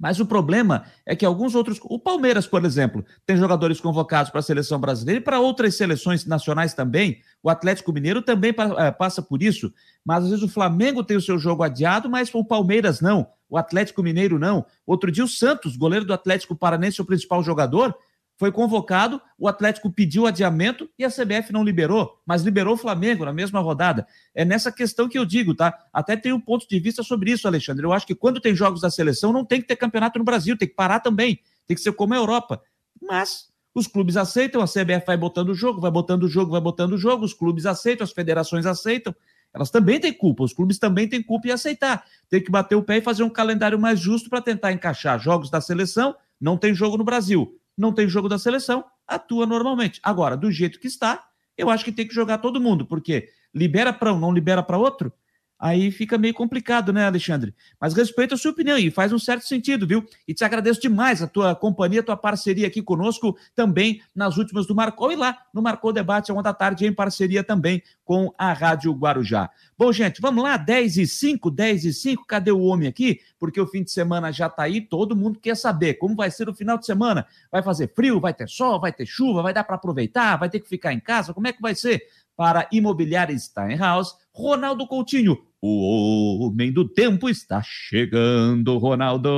Mas 0.00 0.18
o 0.18 0.24
problema 0.24 0.84
é 1.04 1.14
que 1.14 1.26
alguns 1.26 1.54
outros. 1.54 1.78
O 1.82 1.98
Palmeiras, 1.98 2.46
por 2.46 2.64
exemplo, 2.64 3.04
tem 3.26 3.36
jogadores 3.36 3.78
convocados 3.78 4.30
para 4.30 4.40
a 4.40 4.42
seleção 4.42 4.80
brasileira 4.80 5.20
e 5.20 5.22
para 5.22 5.38
outras 5.38 5.76
seleções 5.76 6.24
nacionais 6.24 6.72
também. 6.72 7.20
O 7.42 7.50
Atlético 7.50 7.92
Mineiro 7.92 8.22
também 8.22 8.54
é, 8.78 8.90
passa 8.90 9.20
por 9.20 9.42
isso. 9.42 9.70
Mas 10.02 10.24
às 10.24 10.30
vezes 10.30 10.42
o 10.42 10.48
Flamengo 10.48 11.04
tem 11.04 11.18
o 11.18 11.20
seu 11.20 11.38
jogo 11.38 11.62
adiado, 11.62 12.08
mas 12.08 12.34
o 12.34 12.42
Palmeiras 12.42 13.02
não. 13.02 13.26
O 13.46 13.58
Atlético 13.58 14.02
Mineiro 14.02 14.38
não. 14.38 14.64
Outro 14.86 15.12
dia 15.12 15.24
o 15.24 15.28
Santos, 15.28 15.76
goleiro 15.76 16.06
do 16.06 16.14
Atlético 16.14 16.56
Paranense, 16.56 17.02
o 17.02 17.04
principal 17.04 17.42
jogador, 17.42 17.94
foi 18.40 18.50
convocado, 18.50 19.20
o 19.38 19.46
Atlético 19.46 19.92
pediu 19.92 20.26
adiamento 20.26 20.88
e 20.98 21.04
a 21.04 21.10
CBF 21.10 21.52
não 21.52 21.62
liberou, 21.62 22.22
mas 22.24 22.40
liberou 22.40 22.72
o 22.72 22.76
Flamengo 22.78 23.22
na 23.22 23.34
mesma 23.34 23.60
rodada. 23.60 24.06
É 24.34 24.46
nessa 24.46 24.72
questão 24.72 25.10
que 25.10 25.18
eu 25.18 25.26
digo, 25.26 25.54
tá? 25.54 25.78
Até 25.92 26.16
tenho 26.16 26.36
um 26.36 26.40
ponto 26.40 26.66
de 26.66 26.80
vista 26.80 27.02
sobre 27.02 27.32
isso, 27.32 27.46
Alexandre. 27.46 27.84
Eu 27.84 27.92
acho 27.92 28.06
que 28.06 28.14
quando 28.14 28.40
tem 28.40 28.54
jogos 28.54 28.80
da 28.80 28.90
seleção, 28.90 29.30
não 29.30 29.44
tem 29.44 29.60
que 29.60 29.66
ter 29.66 29.76
campeonato 29.76 30.18
no 30.18 30.24
Brasil, 30.24 30.56
tem 30.56 30.66
que 30.66 30.74
parar 30.74 31.00
também. 31.00 31.38
Tem 31.66 31.74
que 31.74 31.82
ser 31.82 31.92
como 31.92 32.14
a 32.14 32.16
Europa. 32.16 32.62
Mas 32.98 33.50
os 33.74 33.86
clubes 33.86 34.16
aceitam, 34.16 34.62
a 34.62 34.66
CBF 34.66 35.04
vai 35.06 35.18
botando 35.18 35.50
o 35.50 35.54
jogo, 35.54 35.78
vai 35.78 35.90
botando 35.90 36.22
o 36.22 36.28
jogo, 36.28 36.50
vai 36.50 36.62
botando 36.62 36.94
o 36.94 36.98
jogo, 36.98 37.26
os 37.26 37.34
clubes 37.34 37.66
aceitam, 37.66 38.04
as 38.04 38.10
federações 38.10 38.64
aceitam. 38.64 39.14
Elas 39.52 39.70
também 39.70 40.00
têm 40.00 40.14
culpa, 40.14 40.44
os 40.44 40.54
clubes 40.54 40.78
também 40.78 41.06
têm 41.06 41.22
culpa 41.22 41.48
em 41.48 41.50
aceitar. 41.50 42.06
Tem 42.30 42.42
que 42.42 42.50
bater 42.50 42.74
o 42.74 42.82
pé 42.82 42.96
e 42.96 43.02
fazer 43.02 43.22
um 43.22 43.28
calendário 43.28 43.78
mais 43.78 44.00
justo 44.00 44.30
para 44.30 44.40
tentar 44.40 44.72
encaixar 44.72 45.20
jogos 45.20 45.50
da 45.50 45.60
seleção. 45.60 46.16
Não 46.40 46.56
tem 46.56 46.72
jogo 46.74 46.96
no 46.96 47.04
Brasil 47.04 47.59
não 47.76 47.92
tem 47.92 48.08
jogo 48.08 48.28
da 48.28 48.38
seleção, 48.38 48.84
atua 49.06 49.46
normalmente. 49.46 50.00
Agora, 50.02 50.36
do 50.36 50.50
jeito 50.50 50.78
que 50.78 50.86
está, 50.86 51.24
eu 51.56 51.68
acho 51.70 51.84
que 51.84 51.92
tem 51.92 52.06
que 52.06 52.14
jogar 52.14 52.38
todo 52.38 52.60
mundo, 52.60 52.86
porque 52.86 53.28
libera 53.54 53.92
para 53.92 54.12
um, 54.12 54.18
não 54.18 54.32
libera 54.32 54.62
para 54.62 54.78
outro, 54.78 55.12
aí 55.60 55.90
fica 55.90 56.16
meio 56.16 56.32
complicado, 56.32 56.92
né, 56.92 57.04
Alexandre? 57.04 57.54
Mas 57.78 57.92
respeito 57.92 58.34
a 58.34 58.38
sua 58.38 58.50
opinião 58.50 58.78
e 58.78 58.90
faz 58.90 59.12
um 59.12 59.18
certo 59.18 59.46
sentido, 59.46 59.86
viu? 59.86 60.04
E 60.26 60.32
te 60.32 60.42
agradeço 60.42 60.80
demais 60.80 61.22
a 61.22 61.26
tua 61.26 61.54
companhia, 61.54 62.00
a 62.00 62.02
tua 62.02 62.16
parceria 62.16 62.66
aqui 62.66 62.82
conosco 62.82 63.36
também 63.54 64.00
nas 64.14 64.38
últimas 64.38 64.66
do 64.66 64.74
Marcou 64.74 65.12
e 65.12 65.16
lá 65.16 65.36
no 65.52 65.60
Marcou 65.60 65.92
Debate, 65.92 66.32
uma 66.32 66.42
da 66.42 66.54
tarde, 66.54 66.86
em 66.86 66.92
parceria 66.92 67.44
também 67.44 67.82
com 68.04 68.32
a 68.38 68.52
Rádio 68.52 68.92
Guarujá. 68.92 69.50
Bom, 69.76 69.92
gente, 69.92 70.20
vamos 70.20 70.42
lá, 70.42 70.56
10 70.56 70.96
e 70.96 71.06
5, 71.06 71.50
10 71.50 71.84
e 71.84 71.92
5, 71.92 72.24
cadê 72.26 72.50
o 72.50 72.60
homem 72.60 72.88
aqui? 72.88 73.20
Porque 73.38 73.60
o 73.60 73.66
fim 73.66 73.82
de 73.82 73.90
semana 73.90 74.32
já 74.32 74.48
tá 74.48 74.62
aí, 74.62 74.80
todo 74.80 75.14
mundo 75.14 75.38
quer 75.38 75.56
saber 75.56 75.94
como 75.94 76.16
vai 76.16 76.30
ser 76.30 76.48
o 76.48 76.54
final 76.54 76.78
de 76.78 76.86
semana. 76.86 77.26
Vai 77.52 77.62
fazer 77.62 77.92
frio, 77.94 78.18
vai 78.18 78.32
ter 78.32 78.48
sol, 78.48 78.80
vai 78.80 78.92
ter 78.92 79.06
chuva, 79.06 79.42
vai 79.42 79.52
dar 79.52 79.64
para 79.64 79.76
aproveitar, 79.76 80.36
vai 80.36 80.48
ter 80.48 80.60
que 80.60 80.68
ficar 80.68 80.92
em 80.92 81.00
casa, 81.00 81.34
como 81.34 81.46
é 81.46 81.52
que 81.52 81.60
vai 81.60 81.74
ser? 81.74 82.02
Para 82.36 82.66
Imobiliária 82.72 83.38
Steinhaus, 83.38 84.16
Ronaldo 84.32 84.86
Coutinho, 84.86 85.38
o 85.62 86.46
homem 86.46 86.72
do 86.72 86.88
tempo 86.88 87.28
está 87.28 87.60
chegando, 87.62 88.78
Ronaldo. 88.78 89.36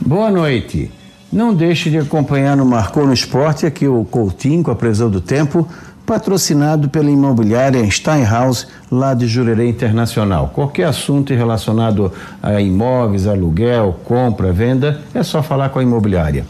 Boa 0.00 0.30
noite. 0.30 0.90
Não 1.32 1.52
deixe 1.52 1.90
de 1.90 1.98
acompanhar 1.98 2.56
no 2.56 2.64
Marcou 2.64 3.04
no 3.06 3.12
Esporte 3.12 3.66
aqui 3.66 3.86
o 3.86 4.04
Coutinho 4.04 4.62
com 4.62 4.70
a 4.70 4.76
previsão 4.76 5.10
do 5.10 5.20
tempo, 5.20 5.68
patrocinado 6.06 6.88
pela 6.88 7.10
imobiliária 7.10 7.88
Steinhaus, 7.90 8.68
lá 8.90 9.12
de 9.12 9.26
Jurerê 9.26 9.68
Internacional. 9.68 10.50
Qualquer 10.54 10.84
assunto 10.84 11.34
relacionado 11.34 12.12
a 12.40 12.60
imóveis, 12.60 13.26
aluguel, 13.26 14.00
compra, 14.04 14.52
venda, 14.52 15.00
é 15.12 15.22
só 15.22 15.42
falar 15.42 15.70
com 15.70 15.80
a 15.80 15.82
imobiliária. 15.82 16.44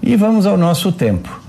E 0.00 0.14
vamos 0.16 0.46
ao 0.46 0.56
nosso 0.56 0.92
tempo. 0.92 1.40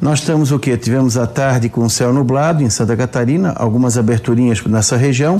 Nós 0.00 0.20
estamos 0.20 0.52
o 0.52 0.58
que? 0.58 0.76
Tivemos 0.76 1.16
a 1.16 1.26
tarde 1.26 1.68
com 1.68 1.88
céu 1.88 2.12
nublado 2.12 2.62
em 2.62 2.70
Santa 2.70 2.96
Catarina, 2.96 3.52
algumas 3.56 3.96
aberturinhas 3.96 4.62
nessa 4.64 4.96
região. 4.96 5.38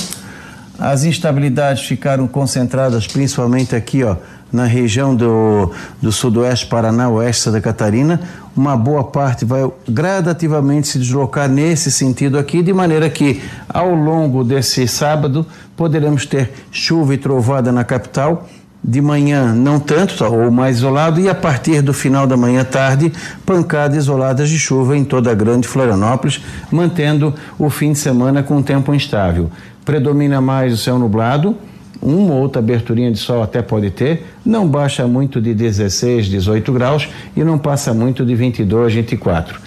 As 0.79 1.05
instabilidades 1.05 1.85
ficaram 1.85 2.29
concentradas 2.29 3.07
principalmente 3.07 3.74
aqui, 3.74 4.05
ó, 4.05 4.16
na 4.53 4.64
região 4.64 5.14
do, 5.14 5.72
do 6.01 6.12
sudoeste 6.12 6.66
Paraná, 6.66 7.09
oeste 7.09 7.43
Santa 7.43 7.61
Catarina. 7.61 8.20
Uma 8.55 8.77
boa 8.77 9.05
parte 9.05 9.45
vai 9.45 9.70
gradativamente 9.89 10.89
se 10.89 10.99
deslocar 10.99 11.49
nesse 11.49 11.91
sentido 11.91 12.39
aqui, 12.39 12.62
de 12.62 12.72
maneira 12.72 13.09
que 13.09 13.43
ao 13.68 13.95
longo 13.95 14.45
desse 14.45 14.87
sábado 14.87 15.47
poderemos 15.77 16.27
ter 16.27 16.53
chuva 16.70 17.14
e 17.14 17.18
trovada 17.18 17.72
na 17.72 17.85
capital. 17.85 18.47
De 18.89 19.01
manhã, 19.01 19.53
não 19.53 19.80
tanto, 19.80 20.16
tá, 20.16 20.28
ou 20.28 20.49
mais 20.49 20.76
isolado, 20.76 21.20
e 21.20 21.28
a 21.28 21.34
partir 21.34 21.82
do 21.82 21.93
final 21.93 22.24
da 22.24 22.37
manhã 22.37 22.62
tarde, 22.62 23.12
pancadas 23.45 23.97
isoladas 23.97 24.49
de 24.49 24.59
chuva 24.59 24.97
em 24.97 25.05
toda 25.05 25.30
a 25.30 25.34
grande 25.34 25.66
Florianópolis, 25.66 26.41
mantendo 26.70 27.34
o 27.59 27.68
fim 27.68 27.93
de 27.93 27.99
semana 27.99 28.45
com 28.45 28.62
tempo 28.62 28.95
instável 28.95 29.51
predomina 29.87 30.41
mais 30.41 30.74
o 30.74 30.76
céu 30.76 30.99
nublado, 30.99 31.57
uma 32.03 32.34
ou 32.34 32.43
outra 32.43 32.59
aberturinha 32.59 33.11
de 33.11 33.18
sol 33.18 33.41
até 33.41 33.62
pode 33.62 33.89
ter, 33.91 34.26
não 34.45 34.66
baixa 34.66 35.07
muito 35.07 35.41
de 35.41 35.55
16, 35.55 36.26
18 36.26 36.72
graus 36.72 37.09
e 37.37 37.45
não 37.45 37.57
passa 37.57 37.95
muito 37.95 38.26
de 38.26 38.34
22, 38.34 38.93
24. 38.93 39.61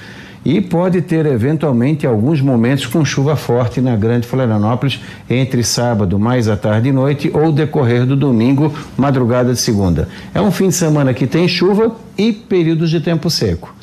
E 0.43 0.61
pode 0.61 1.01
ter 1.01 1.25
eventualmente 1.25 2.07
alguns 2.07 2.41
momentos 2.41 2.85
com 2.85 3.03
chuva 3.03 3.35
forte 3.35 3.81
na 3.81 3.95
Grande 3.95 4.25
Florianópolis 4.25 4.99
entre 5.29 5.63
sábado, 5.63 6.17
mais 6.17 6.47
à 6.47 6.55
tarde 6.55 6.89
e 6.89 6.91
noite 6.91 7.29
ou 7.33 7.51
decorrer 7.51 8.05
do 8.05 8.15
domingo, 8.15 8.73
madrugada 8.97 9.53
de 9.53 9.59
segunda. 9.59 10.07
É 10.33 10.41
um 10.41 10.51
fim 10.51 10.69
de 10.69 10.75
semana 10.75 11.13
que 11.13 11.27
tem 11.27 11.47
chuva 11.47 11.95
e 12.17 12.31
períodos 12.31 12.89
de 12.89 13.01
tempo 13.01 13.29
seco 13.29 13.79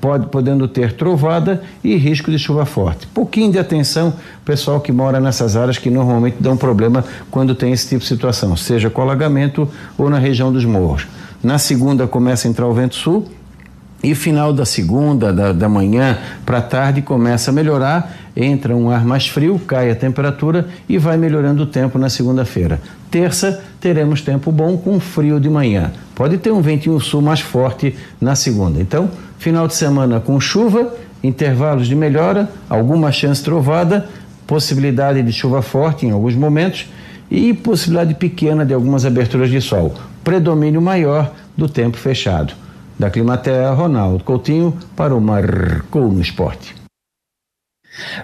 pode, 0.00 0.28
podendo 0.28 0.66
ter 0.66 0.94
trovada 0.94 1.62
e 1.84 1.94
risco 1.96 2.30
de 2.30 2.38
chuva 2.38 2.64
forte. 2.64 3.06
Pouquinho 3.08 3.52
de 3.52 3.58
atenção, 3.58 4.14
pessoal 4.44 4.80
que 4.80 4.90
mora 4.90 5.20
nessas 5.20 5.56
áreas 5.56 5.76
que 5.76 5.90
normalmente 5.90 6.36
dão 6.40 6.56
problema 6.56 7.04
quando 7.30 7.54
tem 7.54 7.72
esse 7.72 7.88
tipo 7.88 8.00
de 8.00 8.08
situação, 8.08 8.56
seja 8.56 8.88
com 8.88 9.02
alagamento 9.02 9.68
ou 9.98 10.08
na 10.08 10.18
região 10.18 10.50
dos 10.52 10.64
morros. 10.64 11.06
Na 11.42 11.58
segunda 11.58 12.06
começa 12.06 12.48
a 12.48 12.50
entrar 12.50 12.66
o 12.66 12.72
vento 12.72 12.94
sul 12.94 13.28
e 14.02 14.14
final 14.14 14.52
da 14.52 14.64
segunda, 14.64 15.32
da, 15.32 15.52
da 15.52 15.68
manhã 15.68 16.18
para 16.46 16.62
tarde 16.62 17.02
começa 17.02 17.50
a 17.50 17.54
melhorar, 17.54 18.16
entra 18.34 18.74
um 18.76 18.90
ar 18.90 19.04
mais 19.04 19.28
frio, 19.28 19.58
cai 19.58 19.90
a 19.90 19.94
temperatura 19.94 20.66
e 20.88 20.96
vai 20.98 21.16
melhorando 21.16 21.64
o 21.64 21.66
tempo 21.66 21.98
na 21.98 22.08
segunda-feira. 22.08 22.80
Terça 23.10 23.62
teremos 23.80 24.22
tempo 24.22 24.50
bom 24.50 24.76
com 24.76 24.98
frio 24.98 25.38
de 25.38 25.50
manhã. 25.50 25.92
Pode 26.14 26.38
ter 26.38 26.50
um 26.50 26.60
ventinho 26.60 26.98
sul 27.00 27.20
mais 27.20 27.40
forte 27.40 27.94
na 28.20 28.34
segunda. 28.34 28.80
Então, 28.80 29.10
Final 29.40 29.66
de 29.66 29.74
semana 29.74 30.20
com 30.20 30.38
chuva, 30.38 30.94
intervalos 31.24 31.88
de 31.88 31.94
melhora, 31.94 32.46
alguma 32.68 33.10
chance 33.10 33.42
trovada, 33.42 34.06
possibilidade 34.46 35.22
de 35.22 35.32
chuva 35.32 35.62
forte 35.62 36.04
em 36.04 36.10
alguns 36.10 36.34
momentos 36.34 36.90
e 37.30 37.54
possibilidade 37.54 38.12
pequena 38.16 38.66
de 38.66 38.74
algumas 38.74 39.06
aberturas 39.06 39.48
de 39.48 39.58
sol. 39.62 39.94
Predomínio 40.22 40.82
maior 40.82 41.32
do 41.56 41.70
tempo 41.70 41.96
fechado. 41.96 42.52
Da 43.00 43.08
Climaterra, 43.08 43.70
Ronaldo 43.70 44.22
Coutinho 44.22 44.78
para 44.94 45.16
o 45.16 45.20
Marcou 45.22 46.12
no 46.12 46.20
Esporte. 46.20 46.74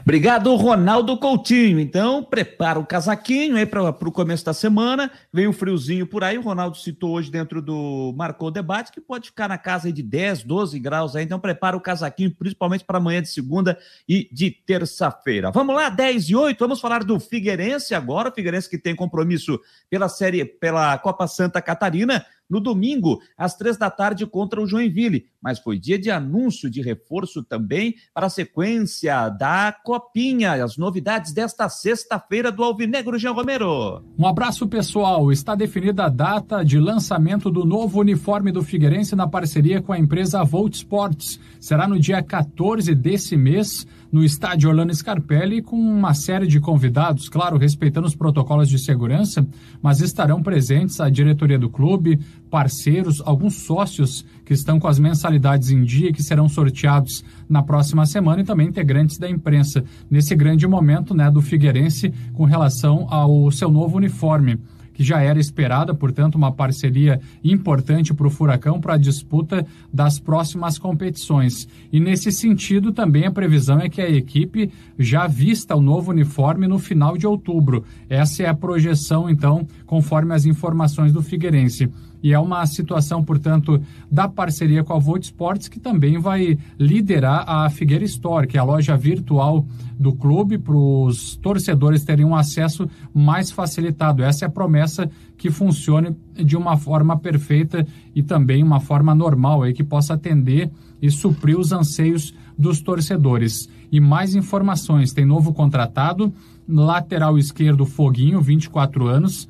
Obrigado, 0.03 0.55
Ronaldo 0.55 1.16
Coutinho. 1.16 1.81
Então, 1.81 2.22
prepara 2.22 2.79
o 2.79 2.85
casaquinho 2.85 3.57
aí 3.57 3.64
para 3.64 3.89
o 3.89 4.12
começo 4.12 4.45
da 4.45 4.53
semana. 4.53 5.11
Vem 5.33 5.49
um 5.49 5.53
friozinho 5.53 6.07
por 6.07 6.22
aí. 6.22 6.37
O 6.37 6.43
Ronaldo 6.43 6.77
citou 6.77 7.12
hoje 7.12 7.31
dentro 7.31 7.62
do 7.62 8.14
Marcou 8.18 8.51
Debate 8.51 8.93
que 8.93 9.01
pode 9.01 9.31
ficar 9.31 9.49
na 9.49 9.57
casa 9.57 9.91
de 9.91 10.03
10, 10.03 10.43
12 10.43 10.79
graus 10.79 11.16
aí. 11.16 11.24
Então, 11.24 11.41
prepara 11.41 11.74
o 11.74 11.81
casaquinho, 11.81 12.37
principalmente 12.39 12.85
para 12.85 12.99
amanhã 12.99 13.22
de 13.22 13.31
segunda 13.31 13.79
e 14.07 14.29
de 14.31 14.51
terça-feira. 14.51 15.51
Vamos 15.51 15.74
lá, 15.74 15.89
10 15.89 16.29
e 16.29 16.37
8. 16.37 16.59
Vamos 16.59 16.83
falar 16.83 17.03
do 17.03 17.18
Figueirense 17.18 17.95
agora. 17.95 18.29
O 18.29 18.33
Figueirense 18.33 18.68
que 18.68 18.77
tem 18.77 18.95
compromisso 18.95 19.59
pela 19.89 20.11
série, 20.11 20.45
pela 20.45 20.99
Copa 20.99 21.27
Santa 21.27 21.62
Catarina 21.62 22.27
no 22.49 22.61
domingo, 22.61 23.20
às 23.36 23.57
três 23.57 23.76
da 23.76 23.90
tarde, 23.90 24.26
contra 24.26 24.61
o 24.61 24.66
Joinville. 24.66 25.26
Mas 25.42 25.59
foi 25.59 25.78
dia 25.78 25.99
de 25.99 26.11
anúncio 26.11 26.70
de 26.70 26.80
reforço 26.80 27.42
também 27.42 27.94
para 28.12 28.26
a 28.26 28.30
sequência 28.30 29.28
da 29.28 29.74
Copinha. 29.84 30.64
As 30.64 30.76
novidades 30.76 31.32
desta 31.32 31.68
sexta-feira 31.68 32.51
do 32.51 32.64
Alvinegro 32.64 33.18
Jean 33.18 33.32
Romero. 33.32 34.05
Um 34.18 34.26
abraço, 34.26 34.66
pessoal. 34.66 35.30
Está 35.30 35.55
definida 35.55 36.05
a 36.05 36.09
data 36.09 36.64
de 36.64 36.78
lançamento 36.78 37.51
do 37.51 37.64
novo 37.64 38.01
uniforme 38.01 38.51
do 38.51 38.62
Figueirense 38.62 39.14
na 39.14 39.28
parceria 39.28 39.81
com 39.82 39.93
a 39.93 39.98
empresa 39.98 40.43
Volt 40.44 40.74
Sports. 40.74 41.39
Será 41.60 41.86
no 41.86 41.98
dia 41.98 42.23
14 42.23 42.94
desse 42.94 43.36
mês 43.36 43.86
no 44.16 44.24
estádio 44.24 44.70
Orlando 44.70 44.94
Scarpelli 44.94 45.60
com 45.60 45.76
uma 45.76 46.14
série 46.14 46.47
de 46.47 46.59
convidados, 46.59 47.28
claro, 47.28 47.59
respeitando 47.59 48.06
os 48.06 48.14
protocolos 48.14 48.66
de 48.66 48.78
segurança, 48.78 49.47
mas 49.82 50.01
estarão 50.01 50.43
presentes 50.43 51.02
a 51.02 51.10
diretoria 51.10 51.59
do 51.59 51.68
clube, 51.68 52.18
parceiros, 52.48 53.20
alguns 53.26 53.56
sócios 53.56 54.24
que 54.43 54.55
estão 54.55 54.80
com 54.80 54.88
as 54.88 54.98
mensalidades 54.98 55.70
em 55.70 55.84
dia 55.84 56.14
que 56.14 56.22
serão 56.22 56.48
sorteados 56.48 57.22
na 57.47 57.62
próxima 57.62 58.06
semana 58.06 58.40
e 58.40 58.44
também 58.44 58.68
integrantes 58.68 59.18
da 59.18 59.28
imprensa 59.28 59.84
nesse 60.10 60.34
grande 60.34 60.66
momento, 60.66 61.12
né, 61.12 61.30
do 61.30 61.43
Figueirense 61.43 62.10
com 62.32 62.47
relação 62.47 63.06
ao 63.10 63.51
seu 63.51 63.70
novo 63.70 63.98
uniforme 63.98 64.59
que 64.97 65.05
já 65.05 65.20
era 65.20 65.39
esperada, 65.39 65.94
portanto, 65.94 66.36
uma 66.36 66.51
parceria 66.51 67.20
importante 67.44 68.14
para 68.14 68.27
o 68.27 68.31
Furacão 68.31 68.81
para 68.81 68.94
a 68.94 68.98
disputa 68.98 69.66
das 69.93 70.18
próximas 70.18 70.78
competições. 70.78 71.68
E 71.93 72.01
nesse 72.01 72.32
sentido, 72.32 72.93
também 72.93 73.27
a 73.27 73.31
previsão 73.31 73.78
é 73.78 73.90
que 73.90 74.01
a 74.01 74.09
equipe 74.09 74.73
já 74.98 75.27
vista 75.27 75.77
o 75.77 75.82
novo 75.82 76.12
uniforme 76.12 76.66
no 76.66 76.78
final 76.78 77.18
de 77.18 77.27
outubro. 77.27 77.85
Essa 78.09 78.44
é 78.44 78.48
a 78.48 78.55
projeção, 78.55 79.28
então, 79.28 79.68
conforme 79.85 80.35
as 80.35 80.47
informações 80.47 81.12
do 81.12 81.23
Figueirense. 81.23 81.90
E 82.22 82.32
é 82.32 82.38
uma 82.38 82.64
situação, 82.66 83.22
portanto, 83.22 83.80
da 84.10 84.28
parceria 84.28 84.82
com 84.82 84.93
a 84.93 84.98
Volt 84.98 85.24
Sports, 85.24 85.68
que 85.68 85.78
também 85.78 86.18
vai 86.18 86.59
liderar 86.78 87.44
a 87.47 87.68
Figueira 87.70 88.05
Store, 88.05 88.47
que 88.47 88.56
é 88.56 88.60
a 88.60 88.64
loja 88.64 88.97
virtual 88.97 89.66
do 89.98 90.12
clube, 90.12 90.59
para 90.59 90.76
os 90.76 91.36
torcedores 91.36 92.05
terem 92.05 92.24
um 92.24 92.34
acesso 92.34 92.88
mais 93.14 93.51
facilitado. 93.51 94.22
Essa 94.22 94.44
é 94.44 94.48
a 94.48 94.51
promessa 94.51 95.10
que 95.36 95.51
funcione 95.51 96.16
de 96.34 96.56
uma 96.56 96.76
forma 96.76 97.16
perfeita 97.16 97.86
e 98.14 98.22
também 98.22 98.62
uma 98.62 98.80
forma 98.80 99.14
normal, 99.14 99.62
aí, 99.62 99.72
que 99.72 99.84
possa 99.84 100.14
atender 100.14 100.70
e 101.01 101.10
suprir 101.10 101.59
os 101.59 101.72
anseios 101.72 102.34
dos 102.59 102.80
torcedores. 102.80 103.68
E 103.93 104.01
mais 104.01 104.34
informações: 104.34 105.12
tem 105.12 105.24
novo 105.24 105.52
contratado, 105.52 106.32
lateral 106.68 107.38
esquerdo 107.38 107.86
Foguinho, 107.86 108.40
24 108.40 109.06
anos 109.06 109.48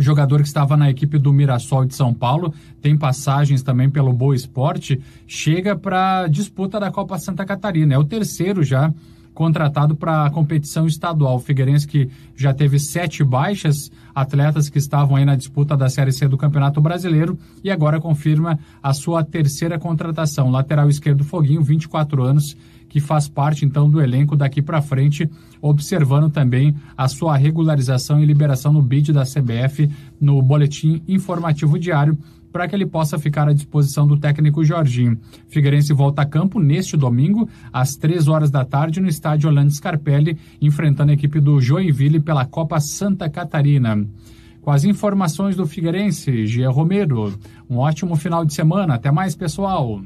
jogador 0.00 0.40
que 0.40 0.48
estava 0.48 0.76
na 0.76 0.90
equipe 0.90 1.18
do 1.18 1.32
Mirassol 1.32 1.84
de 1.84 1.94
São 1.94 2.12
Paulo, 2.12 2.52
tem 2.80 2.96
passagens 2.96 3.62
também 3.62 3.90
pelo 3.90 4.12
Boa 4.12 4.34
Esporte, 4.34 5.00
chega 5.26 5.76
para 5.76 6.26
disputa 6.26 6.80
da 6.80 6.90
Copa 6.90 7.18
Santa 7.18 7.44
Catarina. 7.44 7.94
É 7.94 7.98
o 7.98 8.04
terceiro 8.04 8.62
já 8.62 8.92
contratado 9.32 9.94
para 9.94 10.26
a 10.26 10.30
competição 10.30 10.86
estadual. 10.86 11.36
O 11.36 11.40
Figueirense 11.40 11.86
que 11.86 12.10
já 12.36 12.52
teve 12.52 12.78
sete 12.78 13.24
baixas, 13.24 13.90
atletas 14.14 14.68
que 14.68 14.78
estavam 14.78 15.16
aí 15.16 15.24
na 15.24 15.36
disputa 15.36 15.76
da 15.76 15.88
Série 15.88 16.12
C 16.12 16.28
do 16.28 16.36
Campeonato 16.36 16.80
Brasileiro 16.80 17.38
e 17.62 17.70
agora 17.70 18.00
confirma 18.00 18.58
a 18.82 18.92
sua 18.92 19.24
terceira 19.24 19.78
contratação. 19.78 20.50
Lateral 20.50 20.88
esquerdo 20.88 21.24
Foguinho, 21.24 21.62
24 21.62 22.22
anos, 22.22 22.56
que 22.90 23.00
faz 23.00 23.28
parte 23.28 23.64
então 23.64 23.88
do 23.88 24.02
elenco 24.02 24.36
daqui 24.36 24.60
para 24.60 24.82
frente, 24.82 25.30
observando 25.62 26.28
também 26.28 26.74
a 26.94 27.08
sua 27.08 27.36
regularização 27.36 28.20
e 28.20 28.26
liberação 28.26 28.72
no 28.72 28.82
bid 28.82 29.12
da 29.12 29.22
CBF 29.24 29.88
no 30.20 30.42
boletim 30.42 31.02
informativo 31.08 31.78
diário 31.78 32.18
para 32.52 32.66
que 32.66 32.74
ele 32.74 32.84
possa 32.84 33.18
ficar 33.18 33.48
à 33.48 33.52
disposição 33.52 34.06
do 34.06 34.18
técnico 34.18 34.64
Jorginho. 34.64 35.18
Figueirense 35.48 35.92
volta 35.92 36.22
a 36.22 36.26
campo 36.26 36.60
neste 36.60 36.96
domingo, 36.96 37.48
às 37.72 37.94
três 37.94 38.28
horas 38.28 38.50
da 38.50 38.64
tarde, 38.64 39.00
no 39.00 39.08
estádio 39.08 39.48
Orlando 39.48 39.72
Scarpelli, 39.72 40.36
enfrentando 40.60 41.12
a 41.12 41.14
equipe 41.14 41.40
do 41.40 41.60
Joinville 41.60 42.20
pela 42.20 42.44
Copa 42.44 42.80
Santa 42.80 43.30
Catarina. 43.30 44.04
Com 44.60 44.70
as 44.70 44.84
informações 44.84 45.56
do 45.56 45.66
Figueirense, 45.66 46.46
Gia 46.46 46.68
Romero. 46.70 47.32
Um 47.68 47.78
ótimo 47.78 48.14
final 48.16 48.44
de 48.44 48.52
semana. 48.52 48.94
Até 48.94 49.10
mais, 49.10 49.34
pessoal. 49.34 50.02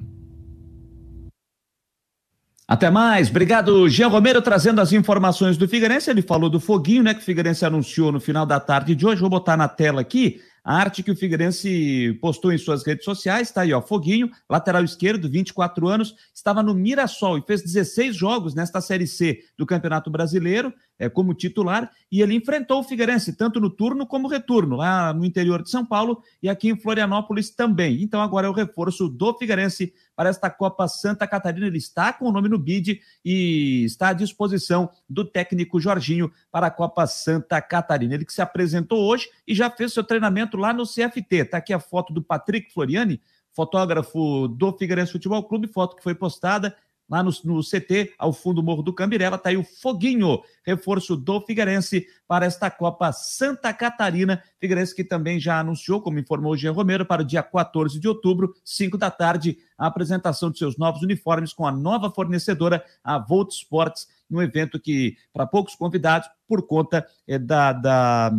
Até 2.67 2.91
mais, 2.91 3.29
obrigado, 3.29 3.87
Jean 3.91 4.09
Romero, 4.09 4.41
trazendo 4.41 4.81
as 4.81 4.91
informações 4.91 5.59
do 5.59 5.69
Figueirense. 5.69 6.09
Ele 6.09 6.23
falou 6.23 6.49
do 6.49 6.59
foguinho, 6.59 7.03
né, 7.03 7.13
que 7.13 7.21
o 7.21 7.25
Figueirense 7.25 7.63
anunciou 7.65 8.11
no 8.11 8.19
final 8.19 8.47
da 8.47 8.59
tarde 8.59 8.95
de 8.95 9.05
hoje. 9.05 9.21
Vou 9.21 9.29
botar 9.29 9.55
na 9.55 9.69
tela 9.69 10.01
aqui 10.01 10.41
a 10.65 10.75
arte 10.75 11.03
que 11.03 11.11
o 11.11 11.17
Figueirense 11.17 12.19
postou 12.23 12.51
em 12.51 12.57
suas 12.57 12.83
redes 12.83 13.05
sociais. 13.05 13.49
Está 13.49 13.61
aí, 13.61 13.75
ó, 13.75 13.83
Foguinho, 13.83 14.31
lateral 14.49 14.83
esquerdo, 14.83 15.29
24 15.29 15.87
anos, 15.87 16.15
estava 16.35 16.63
no 16.63 16.75
Mirassol 16.75 17.37
e 17.37 17.43
fez 17.43 17.63
16 17.63 18.17
jogos 18.17 18.55
nesta 18.55 18.81
Série 18.81 19.07
C 19.07 19.41
do 19.59 19.67
Campeonato 19.67 20.11
Brasileiro 20.11 20.73
é, 20.99 21.09
como 21.09 21.35
titular, 21.35 21.91
e 22.11 22.23
ele 22.23 22.35
enfrentou 22.35 22.81
o 22.81 22.85
Figueirense, 22.85 23.37
tanto 23.37 23.61
no 23.61 23.69
turno 23.69 24.07
como 24.07 24.29
retorno, 24.29 24.77
lá 24.77 25.13
no 25.13 25.25
interior 25.25 25.63
de 25.63 25.71
São 25.71 25.85
Paulo 25.85 26.23
e 26.43 26.49
aqui 26.49 26.69
em 26.69 26.77
Florianópolis 26.77 27.51
também. 27.51 28.03
Então 28.03 28.21
agora 28.21 28.47
é 28.47 28.51
o 28.51 28.53
reforço 28.53 29.09
do 29.09 29.37
Figueirense 29.37 29.93
para 30.15 30.29
esta 30.29 30.49
Copa 30.49 30.87
Santa 30.87 31.27
Catarina. 31.27 31.67
Ele 31.67 31.79
está 31.79 32.13
com 32.13 32.29
o 32.29 32.33
nome 32.33 32.49
no 32.49 32.59
bid 32.59 33.01
e 33.25 33.85
está 33.85 34.09
à 34.09 34.13
disposição 34.13 34.89
do 35.09 35.25
técnico 35.25 35.81
Jorginho 35.81 36.31
para 36.51 36.69
a 36.69 36.71
Copa 36.71 37.07
Santa 37.07 37.61
Catarina. 37.61 38.15
Ele 38.15 38.25
que 38.25 38.33
se 38.33 38.43
apresentou 38.43 39.01
hoje 39.01 39.29
e 39.47 39.55
já 39.55 39.69
fez 39.71 39.93
seu 39.93 40.05
treinamento 40.05 40.57
lá 40.57 40.73
no 40.73 40.85
CFT. 40.85 41.37
Está 41.37 41.59
aqui 41.59 41.73
a 41.73 41.81
foto 41.81 42.13
do 42.13 42.23
Patrick 42.23 42.73
Floriani, 42.73 43.21
fotógrafo 43.53 44.49
do 44.49 44.73
Figueirense 44.77 45.13
Futebol 45.13 45.43
Clube, 45.45 45.69
foto 45.69 45.97
que 45.97 46.03
foi 46.03 46.15
postada 46.15 46.77
lá 47.09 47.23
no, 47.23 47.31
no, 47.45 47.61
CT, 47.61 48.15
ao 48.19 48.33
fundo 48.33 48.57
do 48.57 48.63
Morro 48.63 48.83
do 48.83 48.93
Cambirela, 48.93 49.37
está 49.37 49.51
aí 49.51 49.57
o 49.57 49.65
Foguinho, 49.65 50.41
reforço 50.65 51.17
do 51.17 51.41
Figueirense 51.41 52.07
para 52.27 52.47
esta 52.47 52.71
Copa 52.71 53.13
Santa 53.13 53.73
Catarina. 53.73 54.43
Figueirense 54.59 54.95
que 54.95 55.05
também 55.05 55.39
já 55.39 55.61
anunciou, 55.61 56.01
como 56.01 56.19
informou 56.19 56.53
o 56.53 56.57
Jean 56.57 56.73
Romero, 56.73 57.05
para 57.05 57.23
o 57.23 57.25
dia 57.25 57.43
14 57.43 57.99
de 57.99 58.09
outubro, 58.09 58.55
5 58.65 58.97
da 58.97 59.11
tarde, 59.11 59.59
a 59.77 59.87
apresentação 59.87 60.51
de 60.51 60.59
seus 60.59 60.77
novos 60.79 61.03
uniformes 61.03 61.53
com 61.53 61.67
a 61.67 61.73
nova 61.73 62.11
fornecedora, 62.11 62.85
a 63.03 63.19
Volt 63.19 63.53
Sports, 63.53 64.09
num 64.29 64.43
evento 64.43 64.81
que, 64.81 65.17
para 65.33 65.47
poucos 65.47 65.75
convidados, 65.75 66.29
por 66.47 66.67
conta 66.67 67.07
é, 67.27 67.39
da, 67.39 67.73
da, 67.73 68.33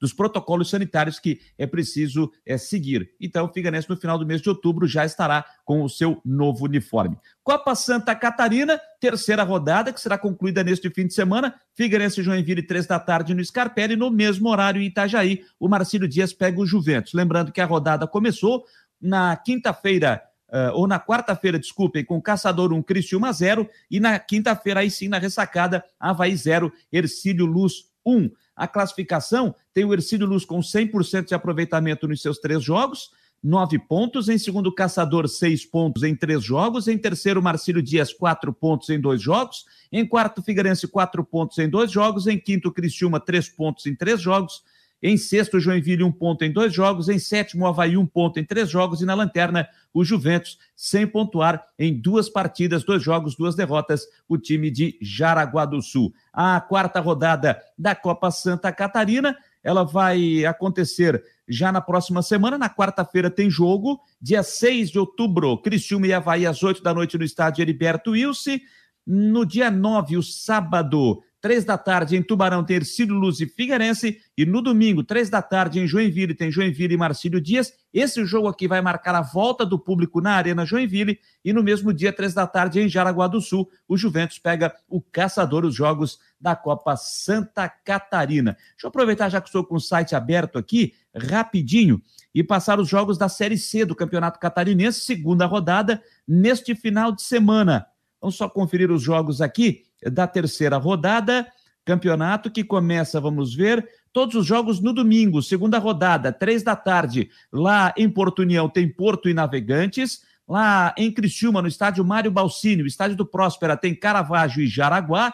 dos 0.00 0.12
protocolos 0.12 0.68
sanitários 0.68 1.18
que 1.18 1.40
é 1.56 1.66
preciso 1.66 2.30
é, 2.44 2.58
seguir. 2.58 3.10
Então, 3.20 3.46
o 3.46 3.52
Figueirense, 3.52 3.88
no 3.88 3.96
final 3.96 4.18
do 4.18 4.26
mês 4.26 4.40
de 4.40 4.48
outubro, 4.48 4.86
já 4.86 5.04
estará 5.04 5.44
com 5.64 5.82
o 5.82 5.88
seu 5.88 6.20
novo 6.24 6.64
uniforme. 6.64 7.16
Copa 7.42 7.74
Santa 7.74 8.14
Catarina, 8.14 8.80
terceira 9.00 9.42
rodada, 9.42 9.92
que 9.92 10.00
será 10.00 10.18
concluída 10.18 10.62
neste 10.62 10.90
fim 10.90 11.06
de 11.06 11.14
semana. 11.14 11.54
Figueirense 11.74 12.22
Joinville, 12.22 12.62
três 12.62 12.86
da 12.86 13.00
tarde 13.00 13.34
no 13.34 13.44
Scarpelli, 13.44 13.96
no 13.96 14.10
mesmo 14.10 14.48
horário 14.48 14.80
em 14.82 14.86
Itajaí. 14.86 15.42
O 15.58 15.68
Marcílio 15.68 16.08
Dias 16.08 16.32
pega 16.32 16.60
o 16.60 16.66
Juventus. 16.66 17.14
Lembrando 17.14 17.52
que 17.52 17.60
a 17.60 17.66
rodada 17.66 18.06
começou 18.06 18.64
na 19.00 19.36
quinta-feira 19.36 20.22
uh, 20.48 20.72
ou 20.74 20.86
na 20.86 21.00
quarta-feira, 21.00 21.58
desculpem, 21.58 22.04
com 22.04 22.20
Caçador 22.20 22.72
1, 22.72 22.82
Criciúma 22.82 23.32
0, 23.32 23.68
e 23.90 24.00
na 24.00 24.18
quinta-feira, 24.18 24.80
aí 24.80 24.90
sim, 24.90 25.08
na 25.08 25.18
ressacada, 25.18 25.84
Havaí 25.98 26.36
0, 26.36 26.72
Ercílio 26.92 27.46
Luz 27.46 27.86
1. 28.04 28.30
A 28.54 28.66
classificação 28.66 29.54
tem 29.74 29.84
o 29.84 29.92
Ercílio 29.92 30.26
Luz 30.26 30.44
com 30.44 30.60
100% 30.60 31.28
de 31.28 31.34
aproveitamento 31.34 32.08
nos 32.08 32.22
seus 32.22 32.38
três 32.38 32.62
jogos, 32.62 33.10
nove 33.42 33.78
pontos. 33.78 34.28
Em 34.28 34.38
segundo, 34.38 34.72
Caçador, 34.72 35.28
seis 35.28 35.64
pontos 35.64 36.02
em 36.02 36.16
três 36.16 36.42
jogos. 36.42 36.88
Em 36.88 36.96
terceiro, 36.96 37.42
Marcílio 37.42 37.82
Dias, 37.82 38.12
quatro 38.12 38.52
pontos 38.52 38.88
em 38.88 39.00
dois 39.00 39.20
jogos. 39.20 39.66
Em 39.92 40.06
quarto, 40.06 40.42
Figueirense, 40.42 40.88
quatro 40.88 41.22
pontos 41.22 41.58
em 41.58 41.68
dois 41.68 41.90
jogos. 41.90 42.26
Em 42.26 42.38
quinto, 42.38 42.72
Criciúma, 42.72 43.20
três 43.20 43.48
pontos 43.48 43.84
em 43.86 43.94
três 43.94 44.20
jogos. 44.20 44.62
Em 45.02 45.16
sexto, 45.16 45.60
Joinville, 45.60 46.02
um 46.02 46.10
ponto 46.10 46.44
em 46.44 46.50
dois 46.50 46.72
jogos. 46.72 47.08
Em 47.08 47.18
sétimo, 47.18 47.66
Havaí, 47.66 47.96
um 47.96 48.06
ponto 48.06 48.40
em 48.40 48.44
três 48.44 48.70
jogos. 48.70 49.00
E 49.00 49.04
na 49.04 49.14
lanterna, 49.14 49.68
o 49.92 50.04
Juventus, 50.04 50.58
sem 50.74 51.06
pontuar 51.06 51.64
em 51.78 51.94
duas 51.94 52.28
partidas, 52.28 52.82
dois 52.82 53.02
jogos, 53.02 53.36
duas 53.36 53.54
derrotas, 53.54 54.06
o 54.28 54.38
time 54.38 54.70
de 54.70 54.98
Jaraguá 55.00 55.64
do 55.66 55.82
Sul. 55.82 56.12
A 56.32 56.60
quarta 56.60 56.98
rodada 57.00 57.60
da 57.78 57.94
Copa 57.94 58.30
Santa 58.30 58.72
Catarina, 58.72 59.36
ela 59.62 59.84
vai 59.84 60.44
acontecer 60.46 61.22
já 61.48 61.70
na 61.70 61.80
próxima 61.80 62.22
semana. 62.22 62.56
Na 62.56 62.70
quarta-feira 62.70 63.30
tem 63.30 63.50
jogo, 63.50 64.00
dia 64.20 64.42
6 64.42 64.90
de 64.90 64.98
outubro, 64.98 65.58
Criciúma 65.58 66.06
e 66.06 66.12
Havaí, 66.12 66.46
às 66.46 66.62
8 66.62 66.82
da 66.82 66.94
noite, 66.94 67.18
no 67.18 67.24
estádio 67.24 67.62
Heriberto 67.62 68.12
Wilson. 68.12 68.58
No 69.06 69.44
dia 69.46 69.70
9, 69.70 70.16
o 70.16 70.22
sábado, 70.22 71.22
Três 71.46 71.64
da 71.64 71.78
tarde 71.78 72.16
em 72.16 72.22
Tubarão 72.24 72.64
tem 72.64 72.74
Ercílio 72.74 73.14
Luz 73.14 73.38
e 73.38 73.46
Figueirense. 73.46 74.20
E 74.36 74.44
no 74.44 74.60
domingo, 74.60 75.04
três 75.04 75.30
da 75.30 75.40
tarde 75.40 75.78
em 75.78 75.86
Joinville, 75.86 76.34
tem 76.34 76.50
Joinville 76.50 76.94
e 76.94 76.96
Marcílio 76.96 77.40
Dias. 77.40 77.72
Esse 77.94 78.26
jogo 78.26 78.48
aqui 78.48 78.66
vai 78.66 78.82
marcar 78.82 79.14
a 79.14 79.22
volta 79.22 79.64
do 79.64 79.78
público 79.78 80.20
na 80.20 80.32
Arena 80.32 80.66
Joinville. 80.66 81.20
E 81.44 81.52
no 81.52 81.62
mesmo 81.62 81.92
dia, 81.92 82.12
três 82.12 82.34
da 82.34 82.48
tarde 82.48 82.80
em 82.80 82.88
Jaraguá 82.88 83.28
do 83.28 83.40
Sul, 83.40 83.70
o 83.86 83.96
Juventus 83.96 84.40
pega 84.40 84.74
o 84.88 85.00
Caçador, 85.00 85.64
os 85.64 85.72
jogos 85.72 86.18
da 86.40 86.56
Copa 86.56 86.96
Santa 86.96 87.68
Catarina. 87.68 88.56
Deixa 88.72 88.86
eu 88.86 88.88
aproveitar, 88.88 89.28
já 89.28 89.40
que 89.40 89.46
estou 89.46 89.62
com 89.62 89.76
o 89.76 89.80
site 89.80 90.16
aberto 90.16 90.58
aqui, 90.58 90.94
rapidinho, 91.14 92.02
e 92.34 92.42
passar 92.42 92.80
os 92.80 92.88
jogos 92.88 93.16
da 93.16 93.28
Série 93.28 93.56
C 93.56 93.84
do 93.84 93.94
Campeonato 93.94 94.40
Catarinense, 94.40 95.02
segunda 95.02 95.46
rodada, 95.46 96.02
neste 96.26 96.74
final 96.74 97.12
de 97.12 97.22
semana. 97.22 97.86
Vamos 98.20 98.34
só 98.34 98.48
conferir 98.48 98.90
os 98.90 99.00
jogos 99.00 99.40
aqui 99.40 99.85
da 100.04 100.26
terceira 100.26 100.76
rodada. 100.76 101.46
Campeonato 101.84 102.50
que 102.50 102.64
começa, 102.64 103.20
vamos 103.20 103.54
ver, 103.54 103.88
todos 104.12 104.34
os 104.34 104.44
jogos 104.44 104.80
no 104.80 104.92
domingo, 104.92 105.40
segunda 105.40 105.78
rodada, 105.78 106.32
três 106.32 106.62
da 106.62 106.74
tarde. 106.74 107.30
Lá 107.52 107.94
em 107.96 108.08
Porto 108.08 108.40
União 108.40 108.68
tem 108.68 108.88
Porto 108.88 109.28
e 109.28 109.34
Navegantes. 109.34 110.22
Lá 110.48 110.94
em 110.96 111.12
Criciúma, 111.12 111.62
no 111.62 111.68
estádio 111.68 112.04
Mário 112.04 112.30
Balsini, 112.30 112.82
o 112.82 112.86
estádio 112.86 113.16
do 113.16 113.26
Próspera, 113.26 113.76
tem 113.76 113.94
Caravaggio 113.94 114.62
e 114.62 114.66
Jaraguá. 114.66 115.32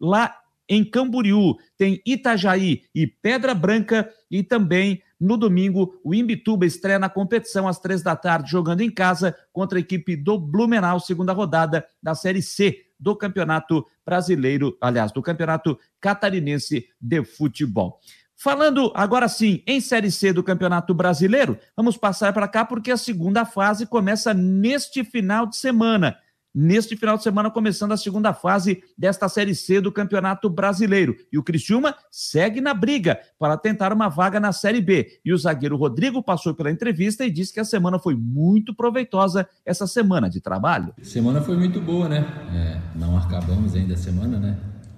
Lá 0.00 0.36
em 0.68 0.84
Camboriú 0.84 1.56
tem 1.76 2.02
Itajaí 2.04 2.82
e 2.94 3.06
Pedra 3.06 3.54
Branca. 3.54 4.10
E 4.30 4.42
também 4.42 5.02
no 5.24 5.38
domingo, 5.38 5.98
o 6.04 6.14
Imbituba 6.14 6.66
estreia 6.66 6.98
na 6.98 7.08
competição 7.08 7.66
às 7.66 7.78
três 7.78 8.02
da 8.02 8.14
tarde, 8.14 8.50
jogando 8.50 8.82
em 8.82 8.90
casa 8.90 9.34
contra 9.52 9.78
a 9.78 9.80
equipe 9.80 10.14
do 10.16 10.38
Blumenau, 10.38 11.00
segunda 11.00 11.32
rodada 11.32 11.86
da 12.02 12.14
Série 12.14 12.42
C 12.42 12.84
do 13.00 13.16
Campeonato 13.16 13.86
Brasileiro, 14.04 14.76
aliás, 14.80 15.12
do 15.12 15.22
Campeonato 15.22 15.78
Catarinense 15.98 16.88
de 17.00 17.24
Futebol. 17.24 17.98
Falando 18.36 18.92
agora 18.94 19.26
sim 19.26 19.62
em 19.66 19.80
Série 19.80 20.10
C 20.10 20.30
do 20.30 20.42
Campeonato 20.42 20.92
Brasileiro, 20.92 21.58
vamos 21.74 21.96
passar 21.96 22.32
para 22.34 22.46
cá 22.46 22.64
porque 22.64 22.90
a 22.90 22.96
segunda 22.96 23.46
fase 23.46 23.86
começa 23.86 24.34
neste 24.34 25.02
final 25.04 25.46
de 25.46 25.56
semana. 25.56 26.18
Neste 26.54 26.96
final 26.96 27.16
de 27.16 27.22
semana, 27.24 27.50
começando 27.50 27.92
a 27.92 27.96
segunda 27.96 28.32
fase 28.32 28.82
desta 28.96 29.28
Série 29.28 29.54
C 29.54 29.80
do 29.80 29.90
Campeonato 29.90 30.48
Brasileiro. 30.48 31.16
E 31.32 31.38
o 31.38 31.42
Criciúma 31.42 31.96
segue 32.10 32.60
na 32.60 32.72
briga 32.72 33.18
para 33.38 33.56
tentar 33.56 33.92
uma 33.92 34.08
vaga 34.08 34.38
na 34.38 34.52
Série 34.52 34.80
B. 34.80 35.20
E 35.24 35.32
o 35.32 35.38
zagueiro 35.38 35.76
Rodrigo 35.76 36.22
passou 36.22 36.54
pela 36.54 36.70
entrevista 36.70 37.24
e 37.24 37.30
disse 37.30 37.52
que 37.52 37.60
a 37.60 37.64
semana 37.64 37.98
foi 37.98 38.14
muito 38.14 38.74
proveitosa, 38.74 39.48
essa 39.66 39.86
semana 39.86 40.30
de 40.30 40.40
trabalho. 40.40 40.94
Semana 41.02 41.40
foi 41.40 41.56
muito 41.56 41.80
boa, 41.80 42.08
né? 42.08 42.24
É, 42.54 42.98
não 42.98 43.16
acabamos 43.18 43.74
ainda 43.74 43.94
a 43.94 43.96
semana, 43.96 44.38
né? 44.38 44.56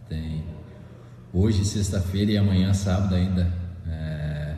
Tem 0.09 0.45
hoje, 1.33 1.65
sexta-feira 1.65 2.33
e 2.33 2.37
amanhã, 2.37 2.75
sábado 2.75 3.15
ainda. 3.15 3.51
É, 3.89 4.57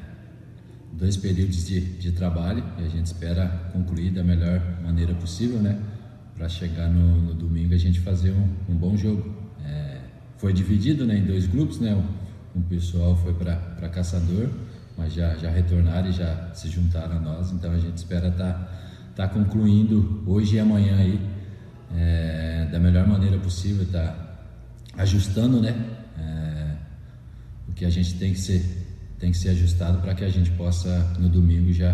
dois 0.92 1.16
períodos 1.16 1.64
de, 1.64 1.80
de 1.80 2.10
trabalho 2.10 2.64
e 2.78 2.84
a 2.84 2.88
gente 2.88 3.06
espera 3.06 3.70
concluir 3.72 4.10
da 4.10 4.24
melhor 4.24 4.60
maneira 4.82 5.14
possível, 5.14 5.60
né? 5.60 5.78
Para 6.38 6.48
chegar 6.48 6.88
no, 6.88 7.20
no, 7.20 7.34
domingo 7.34 7.74
a 7.74 7.76
gente 7.76 7.98
fazer 7.98 8.30
um, 8.30 8.48
um 8.68 8.76
bom 8.76 8.96
jogo. 8.96 9.34
É, 9.64 9.98
foi 10.36 10.52
dividido 10.52 11.04
né, 11.04 11.18
em 11.18 11.24
dois 11.24 11.48
grupos, 11.48 11.80
né? 11.80 11.92
Um, 12.56 12.62
pessoal 12.62 13.16
foi 13.16 13.34
para 13.34 13.88
Caçador, 13.88 14.48
mas 14.96 15.12
já, 15.12 15.36
já 15.36 15.50
retornaram 15.50 16.08
e 16.08 16.12
já 16.12 16.50
se 16.54 16.68
juntaram 16.68 17.16
a 17.16 17.20
nós, 17.20 17.52
então 17.52 17.72
a 17.72 17.78
gente 17.78 17.96
espera 17.96 18.28
estar 18.28 18.52
tá, 18.52 19.26
tá 19.26 19.28
concluindo 19.28 20.22
hoje 20.26 20.56
e 20.56 20.58
amanhã 20.58 20.96
aí 20.96 21.20
é, 21.96 22.68
da 22.70 22.78
melhor 22.78 23.06
maneira 23.06 23.38
possível, 23.38 23.86
tá 23.90 24.14
ajustando, 24.96 25.60
né? 25.60 25.70
É, 26.18 26.76
o 27.68 27.72
que 27.72 27.84
a 27.84 27.90
gente 27.90 28.14
tem 28.14 28.32
que 28.32 28.40
ser 28.40 28.86
tem 29.18 29.32
que 29.32 29.38
ser 29.38 29.48
ajustado 29.50 29.98
para 29.98 30.14
que 30.14 30.24
a 30.24 30.28
gente 30.28 30.50
possa 30.52 31.12
no 31.18 31.28
domingo 31.28 31.72
já 31.72 31.92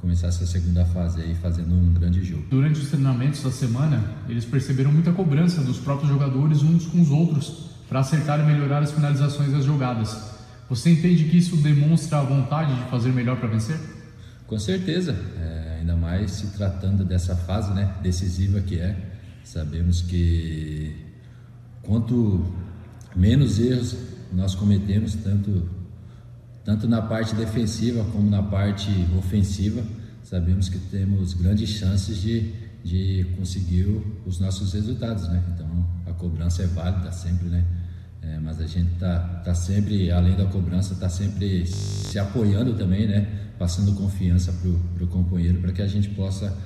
começar 0.00 0.28
essa 0.28 0.46
segunda 0.46 0.84
fase 0.86 1.20
aí 1.20 1.34
fazendo 1.34 1.74
um 1.74 1.92
grande 1.92 2.24
jogo. 2.24 2.44
Durante 2.50 2.80
os 2.80 2.88
treinamentos 2.88 3.42
da 3.42 3.50
semana, 3.50 4.02
eles 4.28 4.44
perceberam 4.44 4.90
muita 4.90 5.12
cobrança 5.12 5.62
dos 5.62 5.78
próprios 5.78 6.10
jogadores 6.10 6.62
uns 6.62 6.86
com 6.86 7.00
os 7.00 7.10
outros 7.10 7.70
para 7.88 8.00
acertar 8.00 8.40
e 8.40 8.44
melhorar 8.44 8.82
as 8.82 8.92
finalizações 8.92 9.52
das 9.52 9.64
jogadas. 9.64 10.30
Você 10.68 10.90
entende 10.90 11.24
que 11.24 11.36
isso 11.36 11.56
demonstra 11.56 12.18
a 12.18 12.22
vontade 12.22 12.74
de 12.74 12.90
fazer 12.90 13.12
melhor 13.12 13.36
para 13.36 13.48
vencer? 13.48 13.76
Com 14.46 14.58
certeza, 14.58 15.16
é, 15.38 15.78
ainda 15.80 15.96
mais 15.96 16.30
se 16.30 16.46
tratando 16.48 17.04
dessa 17.04 17.36
fase 17.36 17.72
né, 17.74 17.92
decisiva 18.02 18.60
que 18.60 18.78
é. 18.78 18.96
Sabemos 19.44 20.00
que 20.00 20.94
quanto 21.82 22.44
menos 23.14 23.58
erros 23.58 23.96
nós 24.32 24.54
cometemos, 24.54 25.14
tanto 25.16 25.68
tanto 26.64 26.88
na 26.88 27.02
parte 27.02 27.34
defensiva 27.34 28.04
como 28.12 28.28
na 28.28 28.42
parte 28.42 28.90
ofensiva, 29.18 29.82
sabemos 30.22 30.68
que 30.68 30.78
temos 30.78 31.34
grandes 31.34 31.70
chances 31.70 32.20
de, 32.20 32.52
de 32.84 33.26
conseguir 33.36 33.86
os 34.26 34.38
nossos 34.38 34.72
resultados, 34.72 35.28
né? 35.28 35.42
Então 35.54 35.86
a 36.06 36.12
cobrança 36.12 36.62
é 36.62 36.66
válida 36.66 37.10
sempre, 37.12 37.48
né? 37.48 37.64
É, 38.22 38.38
mas 38.38 38.60
a 38.60 38.66
gente 38.66 38.90
tá, 38.98 39.18
tá 39.44 39.54
sempre, 39.54 40.10
além 40.10 40.36
da 40.36 40.44
cobrança, 40.44 40.94
tá 40.94 41.08
sempre 41.08 41.66
se 41.66 42.18
apoiando 42.18 42.74
também, 42.74 43.06
né? 43.06 43.26
Passando 43.58 43.92
confiança 43.94 44.52
pro, 44.52 44.78
pro 44.94 45.06
companheiro 45.06 45.58
para 45.60 45.72
que 45.72 45.80
a 45.80 45.86
gente 45.86 46.10
possa 46.10 46.46
estar 46.46 46.58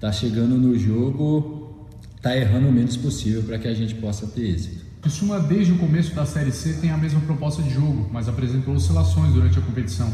tá 0.00 0.12
chegando 0.12 0.56
no 0.56 0.78
jogo, 0.78 1.88
tá 2.20 2.36
errando 2.36 2.68
o 2.68 2.72
menos 2.72 2.96
possível 2.96 3.42
para 3.42 3.58
que 3.58 3.68
a 3.68 3.74
gente 3.74 3.94
possa 3.96 4.26
ter 4.26 4.48
êxito. 4.48 4.81
Costuma, 5.02 5.40
desde 5.40 5.72
o 5.72 5.78
começo 5.78 6.14
da 6.14 6.24
Série 6.24 6.52
C, 6.52 6.74
tem 6.74 6.92
a 6.92 6.96
mesma 6.96 7.20
proposta 7.22 7.60
de 7.60 7.70
jogo, 7.70 8.08
mas 8.12 8.28
apresentou 8.28 8.74
oscilações 8.74 9.34
durante 9.34 9.58
a 9.58 9.62
competição. 9.62 10.08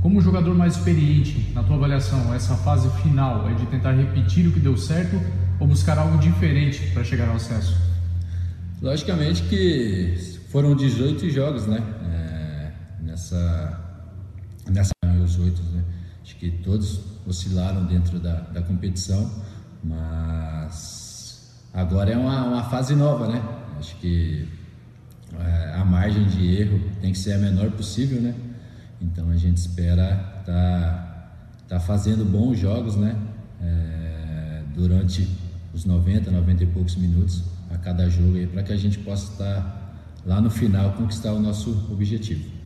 Como 0.00 0.20
jogador 0.20 0.54
mais 0.54 0.76
experiente, 0.76 1.50
na 1.52 1.64
tua 1.64 1.74
avaliação, 1.74 2.32
essa 2.32 2.54
fase 2.54 2.88
final 3.02 3.50
é 3.50 3.54
de 3.54 3.66
tentar 3.66 3.90
repetir 3.90 4.46
o 4.46 4.52
que 4.52 4.60
deu 4.60 4.76
certo 4.76 5.20
ou 5.58 5.66
buscar 5.66 5.98
algo 5.98 6.16
diferente 6.18 6.80
para 6.92 7.02
chegar 7.02 7.28
ao 7.28 7.34
acesso? 7.34 7.76
Logicamente 8.80 9.42
que 9.42 10.38
foram 10.48 10.76
18 10.76 11.28
jogos, 11.28 11.66
né? 11.66 11.82
É, 12.04 12.72
nessa, 13.02 13.80
nessa 14.70 14.92
os 15.24 15.38
oito, 15.40 15.60
né? 15.72 15.82
Acho 16.22 16.36
que 16.36 16.52
todos 16.52 17.00
oscilaram 17.26 17.84
dentro 17.84 18.20
da, 18.20 18.36
da 18.36 18.62
competição, 18.62 19.28
mas 19.82 21.52
agora 21.74 22.12
é 22.12 22.16
uma, 22.16 22.44
uma 22.44 22.62
fase 22.62 22.94
nova, 22.94 23.26
né? 23.26 23.42
Acho 23.80 23.96
que 23.96 24.46
é, 25.38 25.72
a 25.74 25.82
margem 25.86 26.26
de 26.28 26.54
erro 26.54 26.78
tem 27.00 27.12
que 27.12 27.18
ser 27.18 27.32
a 27.32 27.38
menor 27.38 27.70
possível, 27.70 28.20
né? 28.20 28.34
Então 29.00 29.30
a 29.30 29.36
gente 29.38 29.56
espera 29.56 30.42
tá, 30.44 31.32
tá 31.66 31.80
fazendo 31.80 32.22
bons 32.22 32.58
jogos, 32.58 32.94
né? 32.94 33.16
É, 33.62 34.62
durante 34.74 35.26
os 35.72 35.86
90, 35.86 36.30
90 36.30 36.62
e 36.62 36.66
poucos 36.66 36.94
minutos 36.96 37.42
a 37.70 37.78
cada 37.78 38.06
jogo 38.10 38.46
para 38.48 38.62
que 38.62 38.72
a 38.72 38.76
gente 38.76 38.98
possa 38.98 39.32
estar 39.32 39.54
tá 39.54 39.92
lá 40.26 40.42
no 40.42 40.50
final 40.50 40.92
conquistar 40.92 41.32
o 41.32 41.40
nosso 41.40 41.88
objetivo. 41.90 42.59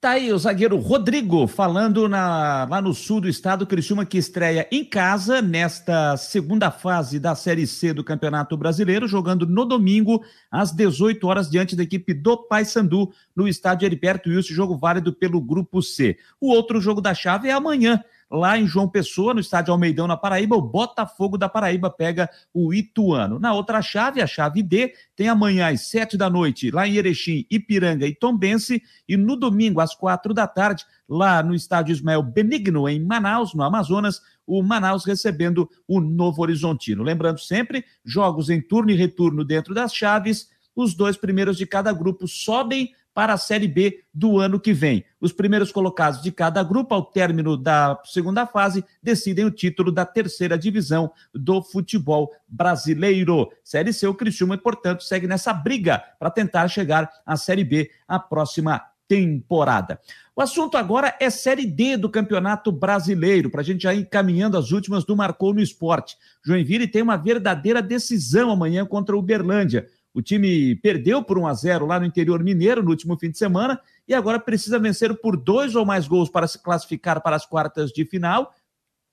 Tá 0.00 0.12
aí 0.12 0.32
o 0.32 0.38
zagueiro 0.38 0.78
Rodrigo 0.78 1.46
falando 1.46 2.08
na, 2.08 2.66
lá 2.70 2.80
no 2.80 2.94
sul 2.94 3.20
do 3.20 3.28
estado, 3.28 3.66
Criciúma 3.66 4.06
que 4.06 4.16
estreia 4.16 4.66
em 4.72 4.82
casa 4.82 5.42
nesta 5.42 6.16
segunda 6.16 6.70
fase 6.70 7.20
da 7.20 7.34
Série 7.34 7.66
C 7.66 7.92
do 7.92 8.02
Campeonato 8.02 8.56
Brasileiro, 8.56 9.06
jogando 9.06 9.46
no 9.46 9.66
domingo 9.66 10.24
às 10.50 10.72
18 10.72 11.26
horas 11.26 11.50
diante 11.50 11.76
da 11.76 11.82
equipe 11.82 12.14
do 12.14 12.34
Paysandu 12.34 13.12
no 13.36 13.46
estádio 13.46 13.84
Heriberto 13.84 14.30
Wilson, 14.30 14.54
jogo 14.54 14.74
válido 14.74 15.12
pelo 15.12 15.38
Grupo 15.38 15.82
C. 15.82 16.16
O 16.40 16.50
outro 16.50 16.80
jogo 16.80 17.02
da 17.02 17.12
chave 17.12 17.50
é 17.50 17.52
amanhã, 17.52 18.02
lá 18.30 18.56
em 18.56 18.66
João 18.66 18.88
Pessoa, 18.88 19.34
no 19.34 19.40
estádio 19.40 19.72
Almeidão, 19.72 20.06
na 20.06 20.16
Paraíba, 20.16 20.54
o 20.54 20.62
Botafogo 20.62 21.36
da 21.36 21.48
Paraíba 21.48 21.90
pega 21.90 22.30
o 22.54 22.72
Ituano. 22.72 23.38
Na 23.38 23.52
outra 23.52 23.82
chave, 23.82 24.22
a 24.22 24.26
chave 24.26 24.62
D, 24.62 24.94
tem 25.16 25.28
amanhã 25.28 25.68
às 25.68 25.88
sete 25.88 26.16
da 26.16 26.30
noite, 26.30 26.70
lá 26.70 26.86
em 26.86 26.96
Erechim, 26.96 27.44
Ipiranga 27.50 28.06
e 28.06 28.14
Tombense, 28.14 28.82
e 29.08 29.16
no 29.16 29.34
domingo, 29.34 29.80
às 29.80 29.94
quatro 29.94 30.32
da 30.32 30.46
tarde, 30.46 30.84
lá 31.08 31.42
no 31.42 31.54
estádio 31.54 31.92
Ismael 31.92 32.22
Benigno, 32.22 32.88
em 32.88 33.04
Manaus, 33.04 33.52
no 33.52 33.64
Amazonas, 33.64 34.20
o 34.46 34.62
Manaus 34.62 35.04
recebendo 35.04 35.68
o 35.86 36.00
Novo 36.00 36.42
Horizontino. 36.42 37.02
Lembrando 37.02 37.40
sempre, 37.40 37.84
jogos 38.04 38.48
em 38.48 38.60
turno 38.60 38.90
e 38.90 38.94
retorno 38.94 39.44
dentro 39.44 39.74
das 39.74 39.94
chaves, 39.94 40.48
os 40.74 40.94
dois 40.94 41.16
primeiros 41.16 41.56
de 41.56 41.66
cada 41.66 41.92
grupo 41.92 42.28
sobem 42.28 42.92
para 43.20 43.34
a 43.34 43.36
Série 43.36 43.68
B 43.68 44.02
do 44.14 44.38
ano 44.38 44.58
que 44.58 44.72
vem. 44.72 45.04
Os 45.20 45.30
primeiros 45.30 45.70
colocados 45.70 46.22
de 46.22 46.32
cada 46.32 46.62
grupo, 46.62 46.94
ao 46.94 47.04
término 47.04 47.54
da 47.54 48.00
segunda 48.02 48.46
fase, 48.46 48.82
decidem 49.02 49.44
o 49.44 49.50
título 49.50 49.92
da 49.92 50.06
terceira 50.06 50.56
divisão 50.56 51.12
do 51.34 51.62
futebol 51.62 52.30
brasileiro. 52.48 53.50
Série 53.62 53.92
C, 53.92 54.06
o 54.06 54.14
Criciúma, 54.14 54.56
portanto, 54.56 55.02
segue 55.04 55.26
nessa 55.26 55.52
briga 55.52 56.02
para 56.18 56.30
tentar 56.30 56.66
chegar 56.68 57.10
à 57.26 57.36
Série 57.36 57.62
B 57.62 57.90
a 58.08 58.18
próxima 58.18 58.82
temporada. 59.06 60.00
O 60.34 60.40
assunto 60.40 60.78
agora 60.78 61.14
é 61.20 61.28
Série 61.28 61.66
D 61.66 61.98
do 61.98 62.08
Campeonato 62.08 62.72
Brasileiro, 62.72 63.50
para 63.50 63.60
a 63.60 63.64
gente 63.64 63.82
já 63.82 63.92
ir 63.92 64.08
caminhando 64.08 64.56
as 64.56 64.70
últimas 64.70 65.04
do 65.04 65.14
Marcou 65.14 65.52
no 65.52 65.60
Esporte. 65.60 66.16
Joinville 66.42 66.88
tem 66.88 67.02
uma 67.02 67.18
verdadeira 67.18 67.82
decisão 67.82 68.50
amanhã 68.50 68.86
contra 68.86 69.14
o 69.14 69.18
Uberlândia. 69.18 69.86
O 70.12 70.20
time 70.20 70.74
perdeu 70.76 71.22
por 71.22 71.38
1 71.38 71.46
a 71.46 71.54
0 71.54 71.86
lá 71.86 72.00
no 72.00 72.06
interior 72.06 72.42
mineiro 72.42 72.82
no 72.82 72.90
último 72.90 73.16
fim 73.16 73.30
de 73.30 73.38
semana 73.38 73.80
e 74.08 74.14
agora 74.14 74.40
precisa 74.40 74.78
vencer 74.78 75.14
por 75.20 75.36
dois 75.36 75.74
ou 75.76 75.86
mais 75.86 76.08
gols 76.08 76.28
para 76.28 76.48
se 76.48 76.58
classificar 76.58 77.22
para 77.22 77.36
as 77.36 77.46
quartas 77.46 77.92
de 77.92 78.04
final, 78.04 78.52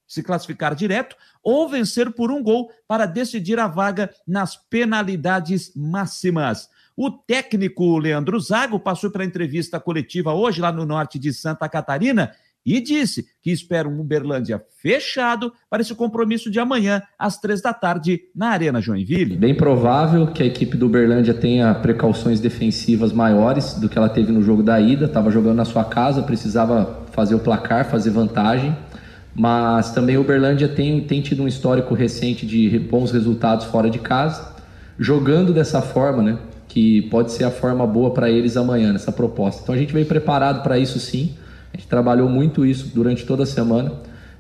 se 0.08 0.24
classificar 0.24 0.74
direto, 0.74 1.16
ou 1.44 1.70
vencer 1.70 2.12
por 2.12 2.32
um 2.32 2.42
gol 2.42 2.72
para 2.88 3.06
decidir 3.06 3.60
a 3.60 3.68
vaga 3.68 4.10
nas 4.26 4.56
penalidades 4.56 5.72
máximas. 5.76 6.70
O 6.96 7.12
técnico 7.12 8.00
Leandro 8.00 8.40
Zago 8.40 8.80
passou 8.80 9.12
pela 9.12 9.24
entrevista 9.26 9.80
coletiva 9.80 10.34
hoje 10.34 10.60
lá 10.60 10.72
no 10.72 10.84
norte 10.84 11.20
de 11.20 11.32
Santa 11.32 11.70
Catarina 11.70 12.34
e 12.68 12.82
disse 12.82 13.26
que 13.42 13.50
espera 13.50 13.88
um 13.88 14.02
Uberlândia 14.02 14.62
fechado 14.82 15.54
para 15.70 15.82
esse 15.82 15.96
compromisso 15.96 16.52
de 16.52 16.60
amanhã, 16.60 17.02
às 17.18 17.40
três 17.40 17.62
da 17.62 17.74
tarde, 17.74 18.20
na 18.36 18.50
Arena 18.50 18.82
Joinville. 18.82 19.38
Bem 19.38 19.56
provável 19.56 20.28
que 20.28 20.44
a 20.44 20.46
equipe 20.46 20.76
do 20.76 20.88
Uberlândia 20.88 21.34
tenha 21.34 21.74
precauções 21.76 22.42
defensivas 22.42 23.14
maiores 23.14 23.76
do 23.76 23.88
que 23.88 23.98
ela 23.98 24.10
teve 24.10 24.34
no 24.34 24.42
jogo 24.42 24.62
da 24.62 24.82
ida. 24.82 25.06
Estava 25.06 25.32
jogando 25.32 25.56
na 25.56 25.64
sua 25.64 25.86
casa, 25.86 26.22
precisava 26.22 27.06
fazer 27.14 27.36
o 27.36 27.40
placar, 27.40 27.90
fazer 27.90 28.10
vantagem. 28.10 28.76
Mas 29.34 29.92
também 29.92 30.18
o 30.18 30.22
Uberlândia 30.22 30.68
tem, 30.68 31.00
tem 31.00 31.22
tido 31.22 31.44
um 31.44 31.48
histórico 31.48 31.94
recente 31.94 32.46
de 32.46 32.78
bons 32.80 33.12
resultados 33.12 33.66
fora 33.68 33.90
de 33.90 34.00
casa, 34.00 34.56
jogando 35.00 35.54
dessa 35.54 35.82
forma, 35.82 36.22
né? 36.22 36.38
Que 36.68 37.04
pode 37.04 37.32
ser 37.32 37.46
a 37.46 37.52
forma 37.52 37.88
boa 37.88 38.14
para 38.14 38.30
eles 38.30 38.58
amanhã, 38.58 38.92
nessa 38.92 39.12
proposta. 39.12 39.62
Então 39.64 39.74
a 39.74 39.78
gente 39.78 39.94
veio 39.94 40.06
preparado 40.06 40.64
para 40.64 40.78
isso 40.78 41.00
sim. 41.00 41.34
A 41.78 41.80
gente 41.80 41.88
trabalhou 41.88 42.28
muito 42.28 42.66
isso 42.66 42.90
durante 42.92 43.24
toda 43.24 43.44
a 43.44 43.46
semana, 43.46 43.94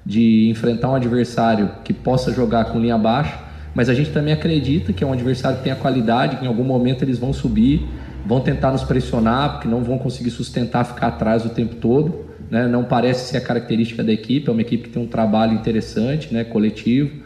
de 0.04 0.50
enfrentar 0.50 0.90
um 0.90 0.96
adversário 0.96 1.70
que 1.84 1.94
possa 1.94 2.34
jogar 2.34 2.66
com 2.66 2.80
linha 2.80 2.98
baixa, 2.98 3.38
mas 3.76 3.90
a 3.90 3.94
gente 3.94 4.10
também 4.10 4.34
acredita 4.34 4.92
que 4.92 5.04
é 5.04 5.08
um 5.08 5.14
adversário 5.14 5.60
que 5.60 5.64
tem 5.64 5.72
a 5.72 5.76
qualidade, 5.76 6.38
que 6.38 6.46
em 6.46 6.48
algum 6.48 6.64
momento 6.64 7.04
eles 7.04 7.20
vão 7.20 7.32
subir, 7.32 7.88
vão 8.26 8.40
tentar 8.42 8.72
nos 8.72 8.84
pressionar, 8.84 9.52
porque 9.52 9.68
não 9.68 9.84
vão 9.84 10.00
conseguir 10.00 10.32
sustentar 10.32 10.84
ficar 10.84 11.10
atrás 11.10 11.46
o 11.46 11.50
tempo 11.50 11.76
todo. 11.76 12.26
Né? 12.50 12.68
Não 12.68 12.84
parece 12.84 13.30
ser 13.30 13.38
a 13.38 13.42
característica 13.42 14.04
da 14.04 14.12
equipe, 14.12 14.50
é 14.50 14.52
uma 14.52 14.62
equipe 14.62 14.86
que 14.86 14.90
tem 14.90 15.04
um 15.04 15.08
trabalho 15.08 15.54
interessante, 15.54 16.34
né? 16.34 16.44
coletivo, 16.44 17.22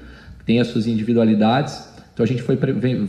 tem 0.46 0.60
as 0.60 0.68
suas 0.68 0.88
individualidades. 0.88 1.88
Então 2.14 2.24
a 2.24 2.28
gente 2.28 2.42
foi, 2.42 2.58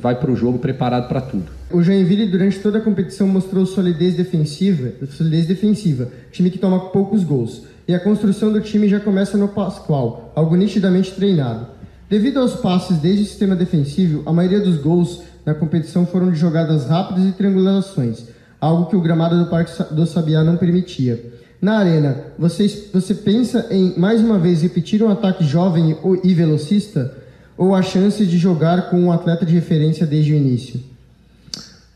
vai 0.01 0.15
para 0.19 0.31
o 0.31 0.37
jogo 0.37 0.59
preparado 0.59 1.09
para 1.09 1.21
tudo. 1.21 1.47
O 1.71 1.83
Joinville 1.83 2.31
durante 2.31 2.61
toda 2.61 2.79
a 2.79 2.81
competição 2.81 3.27
mostrou 3.27 3.67
solidez 3.67 4.15
defensiva, 4.15 4.93
solidez 5.11 5.47
defensiva, 5.47 6.09
time 6.31 6.51
que 6.51 6.59
toma 6.59 6.91
poucos 6.91 7.25
gols. 7.25 7.65
E 7.87 7.95
a 7.95 8.01
construção 8.01 8.53
do 8.53 8.61
time 8.61 8.89
já 8.89 9.01
começa 9.01 9.37
no 9.37 9.49
Pascoal, 9.49 10.33
algo 10.37 10.55
nitidamente 10.55 11.13
treinado. 11.13 11.67
Devido 12.09 12.39
aos 12.39 12.55
passes 12.55 12.99
desde 12.99 13.23
o 13.23 13.27
sistema 13.27 13.57
defensivo, 13.57 14.23
a 14.25 14.33
maioria 14.33 14.61
dos 14.61 14.77
gols 14.77 15.23
na 15.45 15.55
competição 15.55 16.07
foram 16.07 16.31
de 16.31 16.39
jogadas 16.39 16.87
rápidas 16.87 17.27
e 17.27 17.33
triangulações, 17.33 18.27
algo 18.61 18.87
que 18.87 18.95
o 18.95 19.01
gramado 19.01 19.37
do 19.39 19.51
Parque 19.51 19.73
do 19.93 20.07
Sabiá 20.07 20.45
não 20.45 20.57
permitia. 20.57 21.33
Na 21.61 21.79
arena, 21.79 22.17
você 22.39 23.15
pensa 23.15 23.67
em 23.71 23.99
mais 23.99 24.21
uma 24.21 24.39
vez 24.39 24.63
repetir 24.63 25.03
um 25.03 25.11
ataque 25.11 25.45
jovem 25.45 25.97
e 26.23 26.35
velocista 26.35 27.22
ou 27.57 27.75
a 27.75 27.83
chance 27.83 28.25
de 28.27 28.39
jogar 28.39 28.91
com 28.91 28.99
um 28.99 29.13
atleta 29.13 29.45
de 29.45 29.55
referência 29.55 30.07
desde 30.07 30.33
o 30.33 30.37
início? 30.37 30.81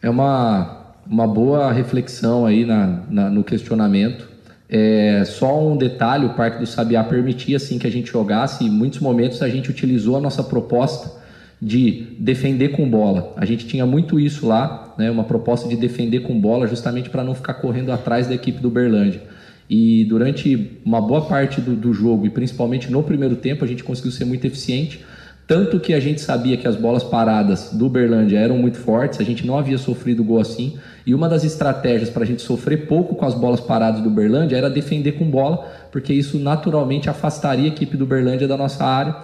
É 0.02 0.10
uma, 0.10 0.94
uma 1.06 1.26
boa 1.26 1.72
reflexão 1.72 2.46
aí 2.46 2.64
na, 2.64 3.02
na 3.08 3.30
no 3.30 3.42
questionamento. 3.42 4.28
É, 4.68 5.22
só 5.24 5.64
um 5.64 5.76
detalhe, 5.76 6.26
o 6.26 6.30
Parque 6.30 6.58
do 6.58 6.66
Sabiá 6.66 7.04
permitia 7.04 7.56
assim 7.56 7.78
que 7.78 7.86
a 7.86 7.90
gente 7.90 8.10
jogasse 8.10 8.64
e 8.64 8.66
em 8.66 8.70
muitos 8.70 8.98
momentos 8.98 9.40
a 9.42 9.48
gente 9.48 9.70
utilizou 9.70 10.16
a 10.16 10.20
nossa 10.20 10.42
proposta 10.42 11.24
de 11.60 12.08
defender 12.18 12.70
com 12.70 12.88
bola. 12.88 13.32
A 13.36 13.44
gente 13.44 13.66
tinha 13.66 13.86
muito 13.86 14.20
isso 14.20 14.46
lá, 14.46 14.94
né, 14.98 15.10
uma 15.10 15.24
proposta 15.24 15.68
de 15.68 15.76
defender 15.76 16.20
com 16.20 16.38
bola 16.38 16.66
justamente 16.66 17.08
para 17.08 17.24
não 17.24 17.34
ficar 17.34 17.54
correndo 17.54 17.92
atrás 17.92 18.26
da 18.26 18.34
equipe 18.34 18.60
do 18.60 18.68
Berlândia. 18.68 19.22
E 19.68 20.04
durante 20.04 20.78
uma 20.84 21.00
boa 21.00 21.22
parte 21.22 21.60
do, 21.60 21.74
do 21.74 21.92
jogo, 21.92 22.26
e 22.26 22.30
principalmente 22.30 22.90
no 22.90 23.02
primeiro 23.02 23.36
tempo, 23.36 23.64
a 23.64 23.68
gente 23.68 23.82
conseguiu 23.82 24.12
ser 24.12 24.24
muito 24.24 24.46
eficiente. 24.46 25.04
Tanto 25.46 25.78
que 25.78 25.94
a 25.94 26.00
gente 26.00 26.20
sabia 26.20 26.56
que 26.56 26.66
as 26.66 26.74
bolas 26.74 27.04
paradas 27.04 27.70
do 27.72 27.88
Berlândia 27.88 28.38
eram 28.38 28.58
muito 28.58 28.78
fortes, 28.78 29.20
a 29.20 29.24
gente 29.24 29.46
não 29.46 29.56
havia 29.56 29.78
sofrido 29.78 30.24
gol 30.24 30.40
assim. 30.40 30.76
E 31.06 31.14
uma 31.14 31.28
das 31.28 31.44
estratégias 31.44 32.10
para 32.10 32.24
a 32.24 32.26
gente 32.26 32.42
sofrer 32.42 32.88
pouco 32.88 33.14
com 33.14 33.24
as 33.24 33.32
bolas 33.32 33.60
paradas 33.60 34.00
do 34.00 34.10
Berlândia 34.10 34.56
era 34.56 34.68
defender 34.68 35.12
com 35.12 35.24
bola, 35.24 35.64
porque 35.92 36.12
isso 36.12 36.36
naturalmente 36.40 37.08
afastaria 37.08 37.66
a 37.66 37.68
equipe 37.68 37.96
do 37.96 38.04
Berlândia 38.04 38.48
da 38.48 38.56
nossa 38.56 38.84
área, 38.84 39.14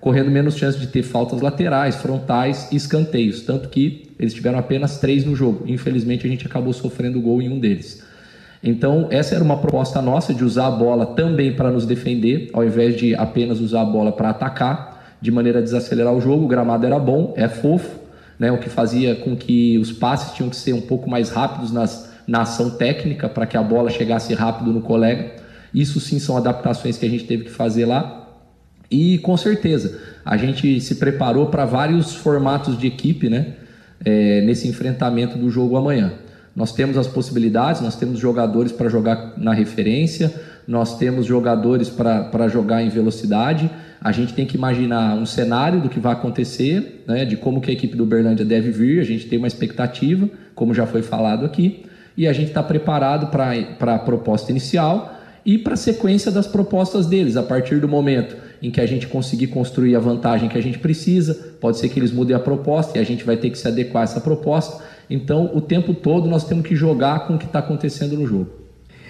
correndo 0.00 0.30
menos 0.30 0.54
chance 0.54 0.78
de 0.78 0.86
ter 0.86 1.02
faltas 1.02 1.40
laterais, 1.40 1.96
frontais 1.96 2.68
e 2.70 2.76
escanteios. 2.76 3.40
Tanto 3.40 3.70
que 3.70 4.10
eles 4.18 4.34
tiveram 4.34 4.58
apenas 4.58 4.98
três 4.98 5.24
no 5.24 5.34
jogo. 5.34 5.64
Infelizmente 5.66 6.26
a 6.26 6.30
gente 6.30 6.44
acabou 6.46 6.74
sofrendo 6.74 7.18
gol 7.22 7.40
em 7.40 7.48
um 7.48 7.58
deles. 7.58 8.04
Então, 8.62 9.08
essa 9.10 9.34
era 9.34 9.44
uma 9.44 9.58
proposta 9.58 10.00
nossa 10.02 10.34
de 10.34 10.44
usar 10.44 10.66
a 10.66 10.70
bola 10.70 11.06
também 11.06 11.54
para 11.54 11.70
nos 11.70 11.86
defender, 11.86 12.50
ao 12.52 12.64
invés 12.64 12.96
de 12.96 13.14
apenas 13.14 13.60
usar 13.60 13.80
a 13.80 13.84
bola 13.86 14.12
para 14.12 14.28
atacar 14.28 14.93
de 15.24 15.30
maneira 15.30 15.60
a 15.60 15.62
desacelerar 15.62 16.12
o 16.12 16.20
jogo. 16.20 16.44
O 16.44 16.46
gramado 16.46 16.84
era 16.84 16.98
bom, 16.98 17.32
é 17.34 17.48
fofo, 17.48 17.98
né, 18.38 18.52
o 18.52 18.58
que 18.58 18.68
fazia 18.68 19.14
com 19.14 19.34
que 19.34 19.78
os 19.78 19.90
passes 19.90 20.34
tinham 20.34 20.50
que 20.50 20.56
ser 20.56 20.74
um 20.74 20.82
pouco 20.82 21.08
mais 21.08 21.30
rápidos 21.30 21.72
nas, 21.72 22.12
na 22.28 22.42
ação 22.42 22.68
técnica 22.68 23.26
para 23.26 23.46
que 23.46 23.56
a 23.56 23.62
bola 23.62 23.88
chegasse 23.88 24.34
rápido 24.34 24.70
no 24.70 24.82
colega. 24.82 25.32
Isso 25.72 25.98
sim 25.98 26.18
são 26.18 26.36
adaptações 26.36 26.98
que 26.98 27.06
a 27.06 27.08
gente 27.08 27.24
teve 27.24 27.44
que 27.44 27.50
fazer 27.50 27.86
lá. 27.86 28.28
E 28.90 29.16
com 29.18 29.34
certeza, 29.34 29.98
a 30.26 30.36
gente 30.36 30.78
se 30.82 30.96
preparou 30.96 31.46
para 31.46 31.64
vários 31.64 32.14
formatos 32.14 32.76
de 32.76 32.86
equipe 32.86 33.30
né, 33.30 33.54
é, 34.04 34.42
nesse 34.42 34.68
enfrentamento 34.68 35.38
do 35.38 35.48
jogo 35.48 35.74
amanhã. 35.74 36.12
Nós 36.54 36.70
temos 36.70 36.98
as 36.98 37.06
possibilidades, 37.06 37.80
nós 37.80 37.96
temos 37.96 38.18
jogadores 38.18 38.72
para 38.72 38.90
jogar 38.90 39.32
na 39.38 39.54
referência, 39.54 40.32
nós 40.66 40.98
temos 40.98 41.26
jogadores 41.26 41.88
para 41.88 42.48
jogar 42.48 42.82
em 42.82 42.88
velocidade 42.88 43.70
a 44.04 44.12
gente 44.12 44.34
tem 44.34 44.44
que 44.44 44.54
imaginar 44.54 45.16
um 45.16 45.24
cenário 45.24 45.80
do 45.80 45.88
que 45.88 45.98
vai 45.98 46.12
acontecer, 46.12 47.02
né, 47.08 47.24
de 47.24 47.38
como 47.38 47.58
que 47.58 47.70
a 47.70 47.72
equipe 47.72 47.96
do 47.96 48.04
Berlândia 48.04 48.44
deve 48.44 48.70
vir, 48.70 49.00
a 49.00 49.02
gente 49.02 49.24
tem 49.24 49.38
uma 49.38 49.48
expectativa, 49.48 50.28
como 50.54 50.74
já 50.74 50.86
foi 50.86 51.00
falado 51.00 51.46
aqui, 51.46 51.86
e 52.14 52.28
a 52.28 52.32
gente 52.34 52.48
está 52.48 52.62
preparado 52.62 53.28
para 53.28 53.94
a 53.94 53.98
proposta 53.98 54.50
inicial 54.50 55.18
e 55.42 55.56
para 55.56 55.72
a 55.72 55.76
sequência 55.76 56.30
das 56.30 56.46
propostas 56.46 57.06
deles, 57.06 57.34
a 57.34 57.42
partir 57.42 57.80
do 57.80 57.88
momento 57.88 58.36
em 58.62 58.70
que 58.70 58.78
a 58.78 58.86
gente 58.86 59.06
conseguir 59.06 59.46
construir 59.46 59.96
a 59.96 60.00
vantagem 60.00 60.50
que 60.50 60.58
a 60.58 60.62
gente 60.62 60.78
precisa, 60.78 61.56
pode 61.58 61.78
ser 61.78 61.88
que 61.88 61.98
eles 61.98 62.12
mudem 62.12 62.36
a 62.36 62.38
proposta 62.38 62.98
e 62.98 63.00
a 63.00 63.04
gente 63.04 63.24
vai 63.24 63.38
ter 63.38 63.48
que 63.48 63.58
se 63.58 63.66
adequar 63.66 64.02
a 64.02 64.04
essa 64.04 64.20
proposta. 64.20 64.84
Então, 65.08 65.50
o 65.54 65.62
tempo 65.62 65.94
todo 65.94 66.28
nós 66.28 66.44
temos 66.44 66.66
que 66.66 66.76
jogar 66.76 67.26
com 67.26 67.36
o 67.36 67.38
que 67.38 67.46
está 67.46 67.60
acontecendo 67.60 68.18
no 68.18 68.26
jogo. 68.26 68.63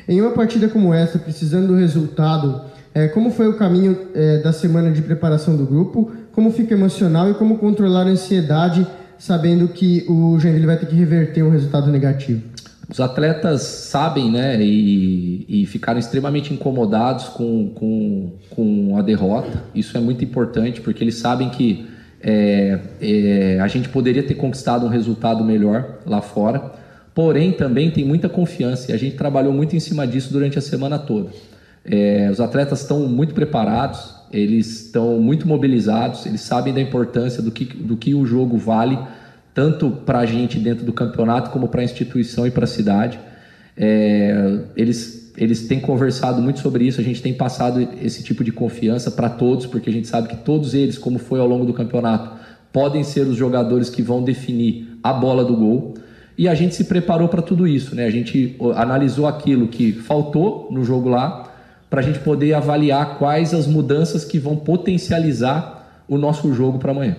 Em 0.08 0.20
uma 0.20 0.32
partida 0.32 0.68
como 0.68 0.92
essa, 0.92 1.18
precisando 1.18 1.68
do 1.68 1.74
resultado 1.74 2.62
é, 2.94 3.08
como 3.08 3.32
foi 3.32 3.48
o 3.48 3.54
caminho 3.54 3.98
é, 4.14 4.38
da 4.38 4.52
semana 4.52 4.92
de 4.92 5.02
preparação 5.02 5.56
do 5.56 5.66
grupo? 5.66 6.12
Como 6.30 6.52
fica 6.52 6.74
emocional 6.74 7.28
e 7.28 7.34
como 7.34 7.58
controlar 7.58 8.02
a 8.02 8.10
ansiedade 8.10 8.86
sabendo 9.18 9.66
que 9.66 10.04
o 10.08 10.38
Joinville 10.38 10.66
vai 10.66 10.76
ter 10.76 10.86
que 10.86 10.94
reverter 10.94 11.42
um 11.42 11.50
resultado 11.50 11.90
negativo? 11.90 12.42
Os 12.88 13.00
atletas 13.00 13.62
sabem, 13.62 14.30
né, 14.30 14.62
e, 14.62 15.44
e 15.48 15.66
ficaram 15.66 15.98
extremamente 15.98 16.52
incomodados 16.52 17.24
com, 17.30 17.70
com, 17.70 18.32
com 18.50 18.96
a 18.96 19.02
derrota. 19.02 19.64
Isso 19.74 19.96
é 19.96 20.00
muito 20.00 20.22
importante 20.22 20.80
porque 20.80 21.02
eles 21.02 21.16
sabem 21.16 21.48
que 21.48 21.88
é, 22.22 22.78
é, 23.00 23.58
a 23.60 23.66
gente 23.66 23.88
poderia 23.88 24.22
ter 24.22 24.34
conquistado 24.34 24.86
um 24.86 24.88
resultado 24.88 25.42
melhor 25.42 25.98
lá 26.06 26.20
fora. 26.20 26.72
Porém, 27.14 27.52
também 27.52 27.90
tem 27.90 28.04
muita 28.04 28.28
confiança 28.28 28.90
e 28.90 28.94
a 28.94 28.98
gente 28.98 29.16
trabalhou 29.16 29.52
muito 29.52 29.76
em 29.76 29.80
cima 29.80 30.06
disso 30.06 30.32
durante 30.32 30.58
a 30.58 30.62
semana 30.62 30.98
toda. 30.98 31.30
É, 31.84 32.28
os 32.30 32.40
atletas 32.40 32.80
estão 32.80 33.06
muito 33.06 33.34
preparados, 33.34 34.14
eles 34.32 34.86
estão 34.86 35.20
muito 35.20 35.46
mobilizados, 35.46 36.26
eles 36.26 36.40
sabem 36.40 36.74
da 36.74 36.80
importância 36.80 37.40
do 37.42 37.52
que, 37.52 37.64
do 37.64 37.96
que 37.96 38.14
o 38.14 38.26
jogo 38.26 38.56
vale, 38.56 38.98
tanto 39.52 39.90
para 39.90 40.18
a 40.18 40.26
gente 40.26 40.58
dentro 40.58 40.84
do 40.84 40.92
campeonato, 40.92 41.50
como 41.50 41.68
para 41.68 41.82
a 41.82 41.84
instituição 41.84 42.46
e 42.46 42.50
para 42.50 42.64
a 42.64 42.66
cidade. 42.66 43.20
É, 43.76 44.60
eles, 44.76 45.32
eles 45.36 45.68
têm 45.68 45.78
conversado 45.78 46.42
muito 46.42 46.58
sobre 46.58 46.84
isso, 46.84 47.00
a 47.00 47.04
gente 47.04 47.22
tem 47.22 47.34
passado 47.34 47.86
esse 48.02 48.24
tipo 48.24 48.42
de 48.42 48.50
confiança 48.50 49.10
para 49.10 49.28
todos, 49.28 49.66
porque 49.66 49.88
a 49.88 49.92
gente 49.92 50.08
sabe 50.08 50.26
que 50.26 50.36
todos 50.38 50.74
eles, 50.74 50.98
como 50.98 51.18
foi 51.18 51.38
ao 51.38 51.46
longo 51.46 51.64
do 51.64 51.72
campeonato, 51.72 52.32
podem 52.72 53.04
ser 53.04 53.26
os 53.26 53.36
jogadores 53.36 53.88
que 53.88 54.02
vão 54.02 54.24
definir 54.24 54.98
a 55.00 55.12
bola 55.12 55.44
do 55.44 55.54
gol. 55.54 55.94
E 56.36 56.48
a 56.48 56.54
gente 56.54 56.74
se 56.74 56.84
preparou 56.84 57.28
para 57.28 57.42
tudo 57.42 57.66
isso, 57.66 57.94
né? 57.94 58.06
A 58.06 58.10
gente 58.10 58.56
analisou 58.74 59.26
aquilo 59.26 59.68
que 59.68 59.92
faltou 59.92 60.68
no 60.70 60.84
jogo 60.84 61.08
lá 61.08 61.52
para 61.88 62.00
a 62.00 62.02
gente 62.02 62.18
poder 62.18 62.54
avaliar 62.54 63.18
quais 63.18 63.54
as 63.54 63.66
mudanças 63.66 64.24
que 64.24 64.38
vão 64.38 64.56
potencializar 64.56 66.02
o 66.08 66.18
nosso 66.18 66.52
jogo 66.52 66.78
para 66.78 66.90
amanhã. 66.90 67.16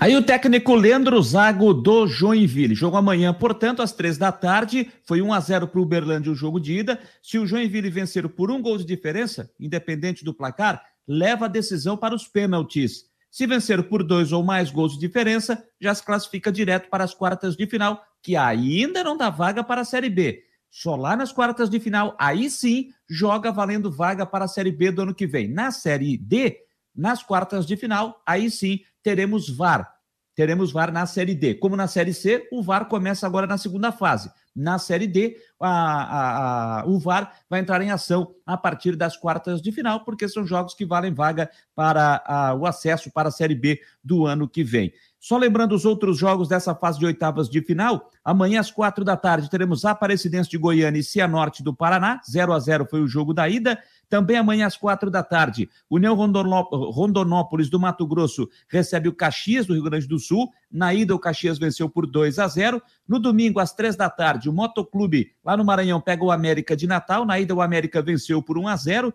Aí 0.00 0.16
o 0.16 0.22
técnico 0.22 0.74
Leandro 0.74 1.20
Zago 1.22 1.72
do 1.72 2.06
Joinville. 2.06 2.74
Jogo 2.74 2.96
amanhã, 2.96 3.32
portanto, 3.32 3.82
às 3.82 3.92
três 3.92 4.18
da 4.18 4.32
tarde. 4.32 4.90
Foi 5.04 5.22
1 5.22 5.32
a 5.32 5.40
0 5.40 5.68
para 5.68 5.80
o 5.80 5.82
Uberlândia 5.82 6.32
o 6.32 6.34
jogo 6.34 6.58
de 6.58 6.78
ida. 6.78 6.98
Se 7.22 7.38
o 7.38 7.46
Joinville 7.46 7.90
vencer 7.90 8.28
por 8.28 8.50
um 8.50 8.60
gol 8.60 8.78
de 8.78 8.84
diferença, 8.84 9.50
independente 9.58 10.24
do 10.24 10.34
placar, 10.34 10.82
leva 11.06 11.44
a 11.44 11.48
decisão 11.48 11.96
para 11.96 12.14
os 12.14 12.26
pênaltis. 12.26 13.04
Se 13.34 13.48
vencer 13.48 13.82
por 13.88 14.04
dois 14.04 14.30
ou 14.30 14.44
mais 14.44 14.70
gols 14.70 14.92
de 14.92 15.00
diferença, 15.00 15.66
já 15.80 15.92
se 15.92 16.04
classifica 16.04 16.52
direto 16.52 16.88
para 16.88 17.02
as 17.02 17.12
quartas 17.12 17.56
de 17.56 17.66
final, 17.66 18.00
que 18.22 18.36
ainda 18.36 19.02
não 19.02 19.16
dá 19.16 19.28
vaga 19.28 19.64
para 19.64 19.80
a 19.80 19.84
Série 19.84 20.08
B. 20.08 20.44
Só 20.70 20.94
lá 20.94 21.16
nas 21.16 21.32
quartas 21.32 21.68
de 21.68 21.80
final, 21.80 22.16
aí 22.16 22.48
sim, 22.48 22.90
joga 23.10 23.50
valendo 23.50 23.90
vaga 23.90 24.24
para 24.24 24.44
a 24.44 24.48
Série 24.48 24.70
B 24.70 24.92
do 24.92 25.02
ano 25.02 25.12
que 25.12 25.26
vem. 25.26 25.48
Na 25.48 25.72
Série 25.72 26.16
D, 26.16 26.58
nas 26.94 27.24
quartas 27.24 27.66
de 27.66 27.76
final, 27.76 28.22
aí 28.24 28.48
sim 28.48 28.78
teremos 29.02 29.50
VAR. 29.50 29.92
Teremos 30.36 30.70
VAR 30.70 30.92
na 30.92 31.04
Série 31.04 31.34
D. 31.34 31.56
Como 31.56 31.74
na 31.74 31.88
Série 31.88 32.14
C, 32.14 32.48
o 32.52 32.62
VAR 32.62 32.86
começa 32.86 33.26
agora 33.26 33.48
na 33.48 33.58
segunda 33.58 33.90
fase. 33.90 34.30
Na 34.54 34.78
Série 34.78 35.06
D, 35.06 35.36
a, 35.60 35.68
a, 35.68 36.80
a, 36.80 36.86
o 36.86 36.98
VAR 36.98 37.32
vai 37.50 37.60
entrar 37.60 37.82
em 37.82 37.90
ação 37.90 38.34
a 38.46 38.56
partir 38.56 38.94
das 38.94 39.16
quartas 39.16 39.60
de 39.60 39.72
final, 39.72 40.04
porque 40.04 40.28
são 40.28 40.46
jogos 40.46 40.74
que 40.74 40.86
valem 40.86 41.12
vaga 41.12 41.50
para 41.74 42.54
o 42.58 42.66
acesso 42.66 43.10
para 43.10 43.28
a 43.28 43.32
Série 43.32 43.54
B 43.54 43.80
do 44.02 44.26
ano 44.26 44.48
que 44.48 44.62
vem. 44.62 44.92
Só 45.18 45.38
lembrando 45.38 45.74
os 45.74 45.86
outros 45.86 46.18
jogos 46.18 46.48
dessa 46.48 46.74
fase 46.74 46.98
de 46.98 47.06
oitavas 47.06 47.48
de 47.48 47.62
final, 47.62 48.10
amanhã 48.22 48.60
às 48.60 48.70
quatro 48.70 49.04
da 49.04 49.16
tarde 49.16 49.48
teremos 49.48 49.84
Aparecidense 49.84 50.50
de 50.50 50.58
Goiânia 50.58 51.00
e 51.00 51.02
Cianorte 51.02 51.62
do 51.62 51.74
Paraná, 51.74 52.20
0 52.30 52.52
a 52.52 52.58
0 52.58 52.86
foi 52.90 53.00
o 53.00 53.08
jogo 53.08 53.32
da 53.32 53.48
ida. 53.48 53.78
Também 54.14 54.36
amanhã 54.36 54.68
às 54.68 54.76
quatro 54.76 55.10
da 55.10 55.24
tarde, 55.24 55.68
União 55.90 56.14
Rondonópolis 56.14 57.68
do 57.68 57.80
Mato 57.80 58.06
Grosso 58.06 58.48
recebe 58.68 59.08
o 59.08 59.12
Caxias 59.12 59.66
do 59.66 59.74
Rio 59.74 59.82
Grande 59.82 60.06
do 60.06 60.20
Sul. 60.20 60.52
Na 60.70 60.94
ida, 60.94 61.12
o 61.12 61.18
Caxias 61.18 61.58
venceu 61.58 61.88
por 61.88 62.06
2 62.06 62.38
a 62.38 62.46
0. 62.46 62.80
No 63.08 63.18
domingo, 63.18 63.58
às 63.58 63.72
três 63.72 63.96
da 63.96 64.08
tarde, 64.08 64.48
o 64.48 64.52
Motoclube 64.52 65.32
lá 65.44 65.56
no 65.56 65.64
Maranhão 65.64 66.00
pega 66.00 66.22
o 66.22 66.30
América 66.30 66.76
de 66.76 66.86
Natal. 66.86 67.24
Na 67.24 67.40
ida, 67.40 67.52
o 67.56 67.60
América 67.60 68.00
venceu 68.00 68.40
por 68.40 68.56
1 68.56 68.68
a 68.68 68.76
0. 68.76 69.12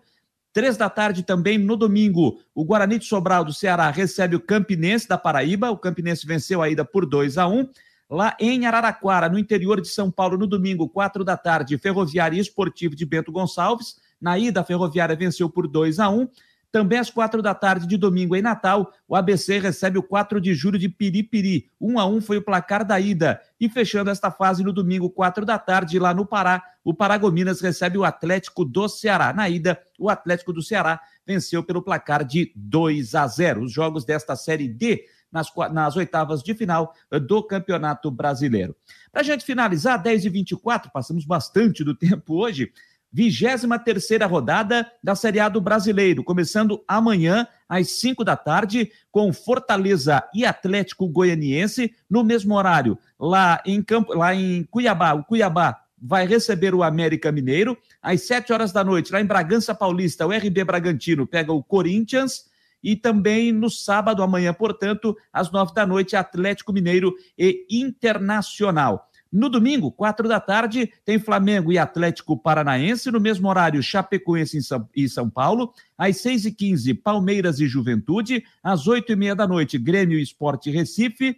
Três 0.51 0.75
da 0.75 0.89
tarde 0.89 1.23
também, 1.23 1.57
no 1.57 1.77
domingo, 1.77 2.41
o 2.53 2.65
Guarani 2.65 2.99
de 2.99 3.05
Sobral 3.05 3.45
do 3.45 3.53
Ceará 3.53 3.89
recebe 3.91 4.35
o 4.35 4.39
Campinense 4.41 5.07
da 5.07 5.17
Paraíba. 5.17 5.71
O 5.71 5.77
Campinense 5.77 6.27
venceu 6.27 6.61
a 6.61 6.69
ida 6.69 6.83
por 6.83 7.05
2 7.05 7.37
a 7.37 7.47
1 7.47 7.69
Lá 8.09 8.35
em 8.39 8.65
Araraquara, 8.65 9.29
no 9.29 9.37
interior 9.37 9.79
de 9.79 9.87
São 9.87 10.09
Paulo, 10.09 10.35
no 10.35 10.47
domingo, 10.47 10.89
quatro 10.89 11.23
da 11.23 11.37
tarde, 11.37 11.77
Ferroviária 11.77 12.41
Esportivo 12.41 12.95
de 12.95 13.05
Bento 13.05 13.31
Gonçalves. 13.31 13.97
Na 14.21 14.37
ida, 14.37 14.61
a 14.61 14.63
Ferroviária 14.63 15.15
venceu 15.15 15.49
por 15.49 15.67
2 15.67 15.99
a 15.99 16.09
1 16.09 16.27
Também 16.71 16.99
às 16.99 17.09
quatro 17.09 17.41
da 17.41 17.55
tarde 17.55 17.87
de 17.87 17.97
domingo 17.97 18.35
em 18.35 18.41
Natal, 18.41 18.93
o 19.07 19.15
ABC 19.15 19.59
recebe 19.59 19.97
o 19.97 20.03
4 20.03 20.39
de 20.39 20.53
julho 20.53 20.77
de 20.77 20.87
Piripiri. 20.87 21.69
Um 21.79 21.97
a 21.97 22.05
um 22.05 22.21
foi 22.21 22.37
o 22.37 22.41
placar 22.41 22.85
da 22.85 22.99
ida. 22.99 23.41
E 23.59 23.67
fechando 23.67 24.09
esta 24.09 24.29
fase 24.29 24.63
no 24.63 24.71
domingo, 24.71 25.09
quatro 25.09 25.45
da 25.45 25.57
tarde, 25.57 25.97
lá 25.97 26.13
no 26.13 26.25
Pará, 26.25 26.63
o 26.83 26.93
Paragominas 26.93 27.61
recebe 27.61 27.97
o 27.97 28.03
Atlético 28.03 28.63
do 28.63 28.87
Ceará. 28.87 29.33
Na 29.33 29.49
ida, 29.49 29.79
o 29.97 30.09
Atlético 30.09 30.53
do 30.53 30.61
Ceará 30.61 31.01
venceu 31.25 31.63
pelo 31.63 31.81
placar 31.81 32.23
de 32.23 32.51
2 32.55 33.15
a 33.15 33.25
0. 33.27 33.63
Os 33.63 33.71
jogos 33.71 34.05
desta 34.05 34.35
Série 34.35 34.67
D 34.67 35.05
nas, 35.31 35.47
nas 35.71 35.95
oitavas 35.95 36.41
de 36.41 36.53
final 36.53 36.93
do 37.27 37.43
Campeonato 37.43 38.09
Brasileiro. 38.09 38.75
Para 39.11 39.21
a 39.21 39.23
gente 39.23 39.45
finalizar, 39.45 40.01
10 40.01 40.25
e 40.25 40.29
24 40.29 40.91
passamos 40.91 41.25
bastante 41.25 41.83
do 41.83 41.93
tempo 41.95 42.35
hoje. 42.35 42.71
23 43.11 43.83
terceira 43.83 44.25
rodada 44.25 44.89
da 45.03 45.15
Série 45.15 45.39
A 45.39 45.49
do 45.49 45.59
Brasileiro, 45.59 46.23
começando 46.23 46.83
amanhã 46.87 47.47
às 47.67 47.99
5 47.99 48.23
da 48.23 48.35
tarde, 48.35 48.91
com 49.11 49.31
Fortaleza 49.33 50.23
e 50.33 50.45
Atlético 50.45 51.07
Goianiense, 51.07 51.93
no 52.09 52.23
mesmo 52.23 52.55
horário, 52.55 52.97
lá 53.19 53.61
em, 53.65 53.81
Campo, 53.81 54.13
lá 54.13 54.33
em 54.33 54.63
Cuiabá. 54.63 55.13
O 55.13 55.23
Cuiabá 55.23 55.79
vai 56.01 56.25
receber 56.25 56.73
o 56.73 56.83
América 56.83 57.31
Mineiro. 57.31 57.77
Às 58.01 58.25
7 58.25 58.53
horas 58.53 58.71
da 58.71 58.83
noite, 58.83 59.11
lá 59.11 59.21
em 59.21 59.25
Bragança 59.25 59.75
Paulista, 59.75 60.25
o 60.25 60.31
RB 60.31 60.63
Bragantino 60.63 61.27
pega 61.27 61.51
o 61.51 61.63
Corinthians. 61.63 62.47
E 62.81 62.95
também 62.95 63.51
no 63.51 63.69
sábado, 63.69 64.23
amanhã, 64.23 64.53
portanto, 64.53 65.15
às 65.33 65.51
9 65.51 65.73
da 65.73 65.85
noite, 65.85 66.15
Atlético 66.15 66.71
Mineiro 66.71 67.13
e 67.37 67.65
Internacional. 67.69 69.08
No 69.31 69.47
domingo, 69.47 69.91
quatro 69.91 70.27
da 70.27 70.39
tarde, 70.39 70.91
tem 71.05 71.19
Flamengo 71.19 71.71
e 71.71 71.77
Atlético 71.77 72.35
Paranaense. 72.35 73.11
No 73.11 73.19
mesmo 73.19 73.47
horário, 73.47 73.83
Chapecoense 73.83 74.59
e 74.95 75.07
São 75.07 75.29
Paulo. 75.29 75.71
Às 75.97 76.17
seis 76.17 76.45
e 76.45 76.51
quinze, 76.51 76.95
Palmeiras 76.95 77.59
e 77.59 77.67
Juventude. 77.67 78.43
Às 78.63 78.87
oito 78.87 79.11
e 79.11 79.15
meia 79.15 79.35
da 79.35 79.47
noite, 79.47 79.77
Grêmio 79.77 80.17
e 80.17 80.23
Esporte 80.23 80.71
Recife. 80.71 81.37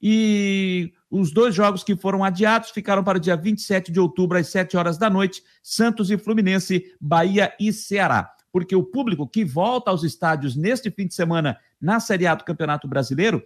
E 0.00 0.92
os 1.10 1.30
dois 1.30 1.54
jogos 1.54 1.84
que 1.84 1.94
foram 1.94 2.24
adiados 2.24 2.70
ficaram 2.70 3.04
para 3.04 3.18
o 3.18 3.20
dia 3.20 3.36
27 3.36 3.92
de 3.92 4.00
outubro, 4.00 4.38
às 4.38 4.48
7 4.48 4.76
horas 4.76 4.98
da 4.98 5.10
noite, 5.10 5.42
Santos 5.62 6.10
e 6.10 6.18
Fluminense, 6.18 6.94
Bahia 7.00 7.52
e 7.60 7.72
Ceará. 7.72 8.30
Porque 8.50 8.74
o 8.74 8.82
público 8.82 9.28
que 9.28 9.44
volta 9.44 9.90
aos 9.90 10.04
estádios 10.04 10.56
neste 10.56 10.90
fim 10.90 11.06
de 11.06 11.14
semana 11.14 11.58
na 11.80 12.00
Série 12.00 12.26
A 12.26 12.34
do 12.34 12.44
Campeonato 12.44 12.88
Brasileiro 12.88 13.42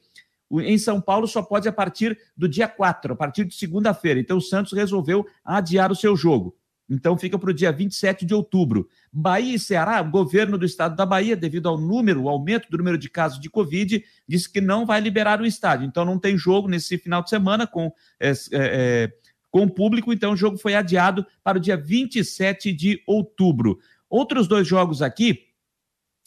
em 0.52 0.78
São 0.78 1.00
Paulo 1.00 1.28
só 1.28 1.42
pode 1.42 1.68
a 1.68 1.72
partir 1.72 2.18
do 2.36 2.48
dia 2.48 2.66
4, 2.66 3.12
a 3.12 3.16
partir 3.16 3.44
de 3.44 3.54
segunda-feira. 3.54 4.18
Então 4.18 4.38
o 4.38 4.40
Santos 4.40 4.72
resolveu 4.72 5.26
adiar 5.44 5.92
o 5.92 5.96
seu 5.96 6.16
jogo. 6.16 6.56
Então 6.90 7.16
fica 7.16 7.38
para 7.38 7.50
o 7.50 7.54
dia 7.54 7.70
27 7.70 8.26
de 8.26 8.34
outubro. 8.34 8.88
Bahia 9.12 9.54
e 9.54 9.58
Ceará, 9.58 10.00
o 10.00 10.10
governo 10.10 10.58
do 10.58 10.64
estado 10.64 10.96
da 10.96 11.06
Bahia, 11.06 11.36
devido 11.36 11.68
ao 11.68 11.78
número, 11.78 12.22
o 12.22 12.28
aumento 12.28 12.68
do 12.68 12.76
número 12.76 12.98
de 12.98 13.08
casos 13.08 13.38
de 13.38 13.48
Covid, 13.48 14.04
disse 14.26 14.50
que 14.52 14.60
não 14.60 14.84
vai 14.84 15.00
liberar 15.00 15.40
o 15.40 15.46
estádio. 15.46 15.86
Então 15.86 16.04
não 16.04 16.18
tem 16.18 16.36
jogo 16.36 16.66
nesse 16.66 16.98
final 16.98 17.22
de 17.22 17.30
semana 17.30 17.64
com, 17.64 17.92
é, 18.18 18.32
é, 18.52 19.12
com 19.50 19.62
o 19.62 19.70
público, 19.70 20.12
então 20.12 20.32
o 20.32 20.36
jogo 20.36 20.58
foi 20.58 20.74
adiado 20.74 21.24
para 21.44 21.58
o 21.58 21.60
dia 21.60 21.76
27 21.76 22.72
de 22.72 23.00
outubro. 23.06 23.78
Outros 24.08 24.48
dois 24.48 24.66
jogos 24.66 25.00
aqui, 25.00 25.50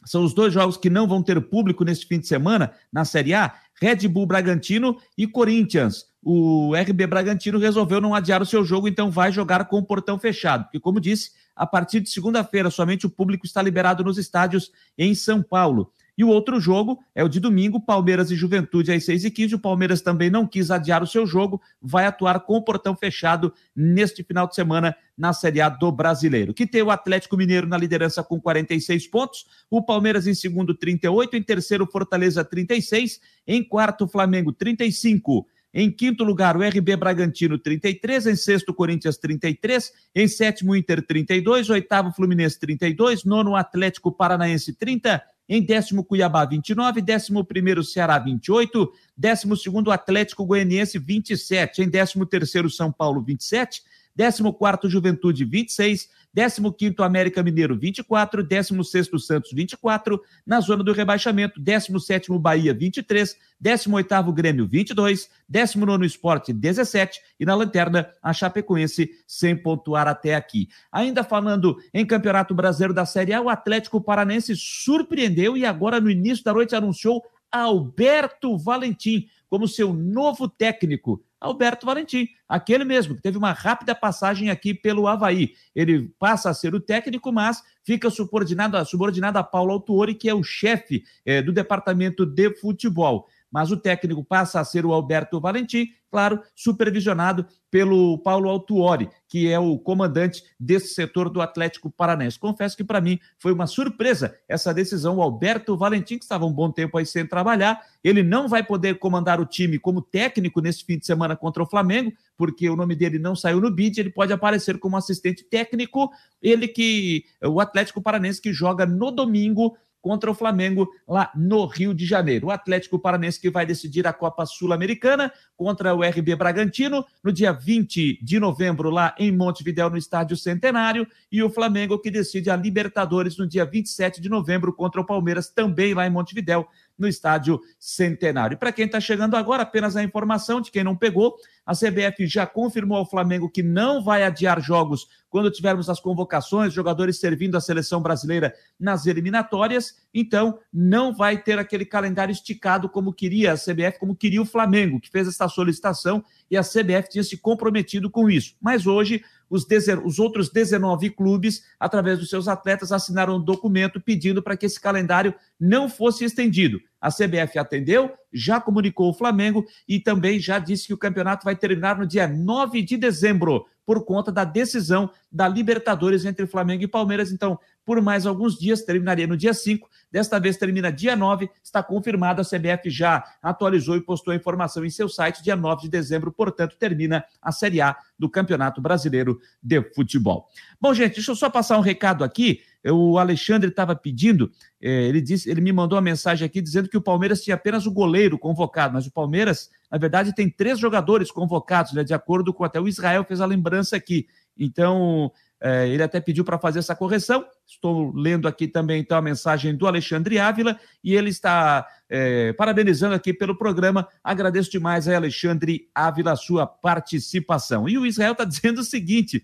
são 0.05 0.23
os 0.23 0.33
dois 0.33 0.53
jogos 0.53 0.77
que 0.77 0.89
não 0.89 1.07
vão 1.07 1.23
ter 1.23 1.39
público 1.41 1.83
neste 1.83 2.05
fim 2.05 2.19
de 2.19 2.27
semana 2.27 2.73
na 2.91 3.05
Série 3.05 3.33
A: 3.33 3.53
Red 3.81 4.07
Bull 4.07 4.25
Bragantino 4.25 4.97
e 5.17 5.27
Corinthians. 5.27 6.05
O 6.21 6.73
RB 6.73 7.05
Bragantino 7.05 7.59
resolveu 7.59 7.99
não 7.99 8.15
adiar 8.15 8.41
o 8.41 8.45
seu 8.45 8.63
jogo, 8.63 8.87
então 8.87 9.11
vai 9.11 9.31
jogar 9.31 9.65
com 9.65 9.77
o 9.77 9.85
portão 9.85 10.17
fechado. 10.17 10.63
Porque, 10.63 10.79
como 10.79 10.99
disse, 10.99 11.31
a 11.55 11.67
partir 11.67 11.99
de 11.99 12.09
segunda-feira 12.09 12.71
somente 12.71 13.05
o 13.05 13.09
público 13.09 13.45
está 13.45 13.61
liberado 13.61 14.03
nos 14.03 14.17
estádios 14.17 14.71
em 14.97 15.13
São 15.13 15.43
Paulo. 15.43 15.91
E 16.17 16.23
o 16.23 16.27
outro 16.27 16.59
jogo 16.59 17.03
é 17.15 17.23
o 17.23 17.29
de 17.29 17.39
domingo, 17.39 17.79
Palmeiras 17.79 18.29
e 18.29 18.35
Juventude 18.35 18.91
às 18.91 19.03
6h15. 19.03 19.53
O 19.53 19.59
Palmeiras 19.59 20.01
também 20.01 20.29
não 20.29 20.45
quis 20.45 20.69
adiar 20.69 21.01
o 21.01 21.07
seu 21.07 21.25
jogo, 21.25 21.61
vai 21.81 22.05
atuar 22.05 22.41
com 22.41 22.55
o 22.55 22.61
portão 22.61 22.95
fechado 22.95 23.53
neste 23.75 24.23
final 24.23 24.47
de 24.47 24.53
semana 24.53 24.95
na 25.17 25.33
Série 25.33 25.61
A 25.61 25.69
do 25.69 25.91
Brasileiro. 25.91 26.53
Que 26.53 26.67
tem 26.67 26.83
o 26.83 26.91
Atlético 26.91 27.35
Mineiro 27.35 27.67
na 27.67 27.77
liderança 27.77 28.23
com 28.23 28.39
46 28.39 29.07
pontos, 29.07 29.45
o 29.69 29.81
Palmeiras 29.81 30.27
em 30.27 30.33
segundo, 30.35 30.75
38, 30.75 31.35
em 31.35 31.43
terceiro, 31.43 31.87
Fortaleza, 31.87 32.45
36, 32.45 33.19
em 33.47 33.63
quarto, 33.63 34.07
Flamengo, 34.07 34.51
35. 34.51 35.47
Em 35.75 35.89
quinto 35.89 36.23
lugar, 36.23 36.55
o 36.55 36.61
RB 36.61 36.95
Bragantino, 36.95 37.57
33. 37.57 38.27
Em 38.27 38.35
sexto, 38.35 38.73
Corinthians, 38.73 39.17
33. 39.17 39.91
Em 40.13 40.27
sétimo, 40.27 40.75
Inter, 40.75 41.01
32. 41.01 41.71
Oitavo, 41.71 42.11
Fluminense, 42.11 42.59
32. 42.59 43.23
Nono, 43.23 43.55
Atlético 43.55 44.11
Paranaense, 44.11 44.73
30. 44.73 45.23
Em 45.47 45.61
décimo, 45.61 46.03
Cuiabá, 46.03 46.45
29. 46.45 47.01
Décimo 47.01 47.43
primeiro, 47.43 47.83
Ceará, 47.83 48.17
28. 48.17 48.91
Décimo 49.15 49.57
segundo, 49.57 49.91
Atlético 49.91 50.45
Goianiense, 50.45 50.97
27. 50.97 51.81
Em 51.81 51.89
décimo 51.89 52.25
terceiro, 52.25 52.69
São 52.69 52.91
Paulo, 52.91 53.21
27. 53.21 53.83
Décimo 54.15 54.53
quarto, 54.53 54.89
Juventude, 54.89 55.45
26. 55.45 56.09
15 56.35 56.95
América 56.99 57.43
Mineiro 57.43 57.77
24, 57.77 58.43
16 58.43 59.09
Santos 59.19 59.51
24, 59.53 60.19
na 60.45 60.59
zona 60.59 60.83
do 60.83 60.91
rebaixamento, 60.91 61.59
17 61.59 62.31
Bahia 62.39 62.73
23, 62.73 63.37
18 63.59 64.33
Grêmio 64.33 64.67
22, 64.67 65.29
19 65.47 66.05
Esporte 66.07 66.51
17 66.51 67.21
e 67.39 67.45
na 67.45 67.53
lanterna 67.53 68.09
a 68.21 68.33
Chapecoense 68.33 69.11
sem 69.27 69.55
pontuar 69.55 70.07
até 70.07 70.33
aqui. 70.33 70.67
Ainda 70.91 71.23
falando 71.23 71.77
em 71.93 72.05
Campeonato 72.05 72.55
Brasileiro 72.55 72.95
da 72.95 73.05
Série 73.05 73.33
A, 73.33 73.39
o 73.39 73.49
Atlético 73.49 74.01
Paranense 74.01 74.55
surpreendeu 74.55 75.55
e 75.55 75.65
agora 75.65 76.01
no 76.01 76.09
início 76.09 76.43
da 76.43 76.53
noite 76.53 76.75
anunciou 76.75 77.23
Alberto 77.51 78.57
Valentim 78.57 79.27
como 79.53 79.67
seu 79.67 79.93
novo 79.93 80.49
técnico. 80.49 81.23
Alberto 81.39 81.85
Valentim, 81.85 82.27
aquele 82.49 82.83
mesmo, 82.83 83.15
que 83.15 83.21
teve 83.21 83.37
uma 83.37 83.51
rápida 83.51 83.93
passagem 83.93 84.49
aqui 84.49 84.73
pelo 84.73 85.07
Havaí. 85.07 85.53
Ele 85.75 86.11
passa 86.17 86.49
a 86.49 86.55
ser 86.55 86.73
o 86.73 86.79
técnico, 86.79 87.31
mas 87.31 87.61
fica 87.83 88.09
subordinado, 88.09 88.83
subordinado 88.83 89.37
a 89.37 89.43
Paulo 89.43 89.73
Autuori, 89.73 90.15
que 90.15 90.27
é 90.27 90.33
o 90.33 90.41
chefe 90.41 91.03
é, 91.23 91.39
do 91.39 91.51
departamento 91.51 92.25
de 92.25 92.49
futebol 92.55 93.27
mas 93.53 93.71
o 93.71 93.77
técnico 93.77 94.23
passa 94.23 94.59
a 94.59 94.65
ser 94.65 94.83
o 94.83 94.91
Alberto 94.91 95.39
Valentim, 95.39 95.89
claro, 96.09 96.41
supervisionado 96.55 97.45
pelo 97.69 98.17
Paulo 98.17 98.49
Altuori, 98.49 99.09
que 99.27 99.47
é 99.47 99.59
o 99.59 99.77
comandante 99.77 100.43
desse 100.59 100.95
setor 100.95 101.29
do 101.29 101.39
Atlético 101.39 101.91
Paranense. 101.91 102.39
Confesso 102.39 102.75
que 102.75 102.83
para 102.83 102.99
mim 102.99 103.19
foi 103.37 103.53
uma 103.53 103.67
surpresa 103.67 104.35
essa 104.47 104.73
decisão. 104.73 105.17
O 105.17 105.21
Alberto 105.21 105.77
Valentim, 105.77 106.17
que 106.17 106.23
estava 106.23 106.45
um 106.45 106.51
bom 106.51 106.71
tempo 106.71 106.97
aí 106.97 107.05
sem 107.05 107.27
trabalhar, 107.27 107.79
ele 108.03 108.23
não 108.23 108.47
vai 108.47 108.63
poder 108.63 108.97
comandar 108.97 109.39
o 109.39 109.45
time 109.45 109.77
como 109.77 110.01
técnico 110.01 110.59
nesse 110.59 110.83
fim 110.83 110.97
de 110.97 111.05
semana 111.05 111.35
contra 111.35 111.61
o 111.61 111.69
Flamengo, 111.69 112.11
porque 112.35 112.67
o 112.67 112.75
nome 112.75 112.95
dele 112.95 113.19
não 113.19 113.35
saiu 113.35 113.61
no 113.61 113.69
bid, 113.69 113.99
ele 113.99 114.11
pode 114.11 114.33
aparecer 114.33 114.79
como 114.79 114.97
assistente 114.97 115.43
técnico, 115.43 116.11
ele 116.41 116.67
que 116.67 117.23
o 117.43 117.59
Atlético 117.59 118.01
Paranense 118.01 118.41
que 118.41 118.51
joga 118.51 118.85
no 118.85 119.11
domingo 119.11 119.75
contra 120.03 120.29
o 120.29 120.33
Flamengo 120.33 120.89
lá 121.07 121.31
no 121.33 121.65
Rio 121.65 121.93
de 121.93 122.05
Janeiro. 122.05 122.47
O 122.47 122.51
Atlético 122.51 122.99
Paranense 122.99 123.39
que 123.39 123.49
vai 123.49 123.65
decidir 123.65 124.05
a 124.05 124.11
Copa 124.11 124.45
Sul-Americana 124.45 125.31
contra 125.55 125.95
o 125.95 126.03
RB 126.03 126.35
Bragantino 126.35 127.05
no 127.23 127.31
dia 127.31 127.53
20 127.53 128.19
de 128.21 128.37
novembro 128.37 128.89
lá 128.89 129.15
em 129.17 129.31
Montevidéu 129.31 129.89
no 129.89 129.97
Estádio 129.97 130.35
Centenário 130.35 131.07
e 131.31 131.41
o 131.41 131.49
Flamengo 131.49 131.97
que 131.97 132.11
decide 132.11 132.49
a 132.49 132.55
Libertadores 132.57 133.37
no 133.37 133.47
dia 133.47 133.63
27 133.63 134.19
de 134.19 134.27
novembro 134.27 134.73
contra 134.73 134.99
o 134.99 135.05
Palmeiras 135.05 135.47
também 135.49 135.93
lá 135.93 136.05
em 136.05 136.09
Montevidéu 136.09 136.67
no 137.03 137.07
Estádio 137.07 137.61
Centenário. 137.77 138.57
Para 138.57 138.71
quem 138.71 138.85
está 138.85 138.99
chegando 138.99 139.35
agora, 139.35 139.63
apenas 139.63 139.95
a 139.95 140.03
informação 140.03 140.59
de 140.59 140.71
quem 140.71 140.83
não 140.83 140.95
pegou, 140.95 141.35
a 141.65 141.73
CBF 141.73 142.25
já 142.25 142.47
confirmou 142.47 142.97
ao 142.97 143.09
Flamengo 143.09 143.49
que 143.49 143.61
não 143.61 144.03
vai 144.03 144.23
adiar 144.23 144.59
jogos 144.61 145.07
quando 145.29 145.51
tivermos 145.51 145.89
as 145.89 145.99
convocações, 145.99 146.73
jogadores 146.73 147.19
servindo 147.19 147.57
a 147.57 147.61
seleção 147.61 148.01
brasileira 148.01 148.53
nas 148.79 149.05
eliminatórias, 149.05 149.95
então 150.13 150.59
não 150.71 151.13
vai 151.13 151.41
ter 151.41 151.57
aquele 151.57 151.85
calendário 151.85 152.31
esticado 152.31 152.87
como 152.87 153.13
queria 153.13 153.53
a 153.53 153.57
CBF, 153.57 153.99
como 153.99 154.15
queria 154.15 154.41
o 154.41 154.45
Flamengo, 154.45 154.99
que 154.99 155.09
fez 155.09 155.27
essa 155.27 155.47
solicitação 155.47 156.23
e 156.51 156.55
a 156.55 156.61
CBF 156.61 157.09
tinha 157.09 157.23
se 157.23 157.37
comprometido 157.37 158.09
com 158.09 158.29
isso. 158.29 158.55
Mas 158.61 158.85
hoje 158.85 159.23
os, 159.49 159.65
os 160.03 160.19
outros 160.19 160.49
19 160.49 161.11
clubes, 161.11 161.63
através 161.79 162.19
dos 162.19 162.29
seus 162.29 162.47
atletas, 162.47 162.91
assinaram 162.91 163.37
um 163.37 163.43
documento 163.43 164.01
pedindo 164.01 164.41
para 164.41 164.57
que 164.57 164.65
esse 164.65 164.79
calendário 164.79 165.33
não 165.59 165.87
fosse 165.87 166.25
estendido. 166.25 166.79
A 166.99 167.09
CBF 167.09 167.59
atendeu, 167.59 168.11
já 168.31 168.59
comunicou 168.59 169.09
o 169.09 169.13
Flamengo 169.13 169.65
e 169.87 169.99
também 169.99 170.39
já 170.39 170.57
disse 170.57 170.87
que 170.87 170.93
o 170.93 170.97
campeonato 170.97 171.45
vai 171.45 171.55
terminar 171.55 171.99
no 171.99 172.07
dia 172.07 172.27
9 172.27 172.81
de 172.81 172.97
dezembro 172.97 173.65
por 173.85 174.05
conta 174.05 174.31
da 174.31 174.43
decisão 174.43 175.09
da 175.31 175.47
Libertadores 175.47 176.25
entre 176.25 176.47
Flamengo 176.47 176.83
e 176.83 176.87
Palmeiras. 176.87 177.31
Então, 177.31 177.59
por 177.85 178.01
mais 178.01 178.25
alguns 178.25 178.57
dias, 178.57 178.81
terminaria 178.81 179.27
no 179.27 179.35
dia 179.35 179.53
5, 179.53 179.89
desta 180.11 180.39
vez 180.39 180.57
termina 180.57 180.91
dia 180.91 181.15
9, 181.15 181.49
está 181.61 181.83
confirmado, 181.83 182.41
a 182.41 182.45
CBF 182.45 182.89
já 182.89 183.23
atualizou 183.41 183.97
e 183.97 184.01
postou 184.01 184.31
a 184.31 184.35
informação 184.35 184.85
em 184.85 184.89
seu 184.89 185.09
site, 185.09 185.43
dia 185.43 185.55
9 185.55 185.83
de 185.83 185.89
dezembro, 185.89 186.31
portanto, 186.31 186.77
termina 186.77 187.25
a 187.41 187.51
Série 187.51 187.81
A 187.81 187.95
do 188.17 188.29
Campeonato 188.29 188.81
Brasileiro 188.81 189.39
de 189.61 189.81
Futebol. 189.93 190.47
Bom, 190.79 190.93
gente, 190.93 191.15
deixa 191.15 191.31
eu 191.31 191.35
só 191.35 191.49
passar 191.49 191.77
um 191.77 191.81
recado 191.81 192.23
aqui. 192.23 192.61
O 192.91 193.17
Alexandre 193.17 193.69
estava 193.69 193.95
pedindo, 193.95 194.51
é, 194.81 195.03
ele 195.03 195.21
disse, 195.21 195.49
ele 195.49 195.61
me 195.61 195.71
mandou 195.71 195.95
uma 195.95 196.01
mensagem 196.01 196.45
aqui 196.45 196.61
dizendo 196.61 196.89
que 196.89 196.97
o 196.97 197.01
Palmeiras 197.01 197.41
tinha 197.41 197.55
apenas 197.55 197.85
o 197.85 197.91
goleiro 197.91 198.37
convocado, 198.37 198.93
mas 198.93 199.07
o 199.07 199.11
Palmeiras, 199.11 199.69
na 199.91 199.97
verdade, 199.97 200.35
tem 200.35 200.49
três 200.49 200.79
jogadores 200.79 201.31
convocados, 201.31 201.93
né, 201.93 202.03
de 202.03 202.13
acordo 202.13 202.53
com 202.53 202.63
até 202.63 202.79
o 202.79 202.87
Israel 202.87 203.23
fez 203.23 203.39
a 203.39 203.45
lembrança 203.45 203.95
aqui. 203.95 204.27
Então, 204.57 205.31
é, 205.65 205.87
ele 205.87 206.03
até 206.03 206.19
pediu 206.19 206.43
para 206.43 206.59
fazer 206.59 206.79
essa 206.79 206.93
correção. 206.93 207.45
Estou 207.65 208.11
lendo 208.13 208.49
aqui 208.49 208.67
também 208.67 208.99
então 208.99 209.17
a 209.17 209.21
mensagem 209.21 209.73
do 209.73 209.87
Alexandre 209.87 210.37
Ávila 210.37 210.77
e 211.01 211.15
ele 211.15 211.29
está 211.29 211.87
é, 212.09 212.51
parabenizando 212.51 213.15
aqui 213.15 213.33
pelo 213.33 213.57
programa. 213.57 214.05
Agradeço 214.21 214.69
demais 214.69 215.07
a 215.07 215.15
Alexandre 215.15 215.87
Ávila 215.95 216.33
a 216.33 216.35
sua 216.35 216.67
participação. 216.67 217.87
E 217.87 217.97
o 217.97 218.05
Israel 218.05 218.33
está 218.33 218.43
dizendo 218.45 218.79
o 218.79 218.83
seguinte: 218.83 219.41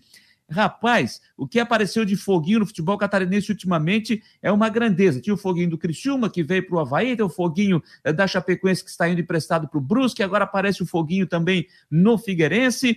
Rapaz, 0.50 1.20
o 1.36 1.46
que 1.46 1.60
apareceu 1.60 2.04
de 2.04 2.16
foguinho 2.16 2.58
no 2.58 2.66
futebol 2.66 2.98
catarinense 2.98 3.52
ultimamente 3.52 4.20
é 4.42 4.50
uma 4.50 4.68
grandeza. 4.68 5.20
Tinha 5.20 5.34
o 5.34 5.38
foguinho 5.38 5.70
do 5.70 5.78
Criciúma, 5.78 6.28
que 6.28 6.42
veio 6.42 6.66
para 6.66 6.76
o 6.76 6.80
Havaí, 6.80 7.14
tem 7.14 7.24
o 7.24 7.28
foguinho 7.28 7.80
eh, 8.02 8.12
da 8.12 8.26
Chapecoense, 8.26 8.82
que 8.82 8.90
está 8.90 9.08
indo 9.08 9.20
emprestado 9.20 9.68
para 9.68 9.78
o 9.78 9.80
Brusque, 9.80 10.22
agora 10.22 10.44
aparece 10.44 10.82
o 10.82 10.86
foguinho 10.86 11.26
também 11.26 11.68
no 11.88 12.18
Figueirense. 12.18 12.96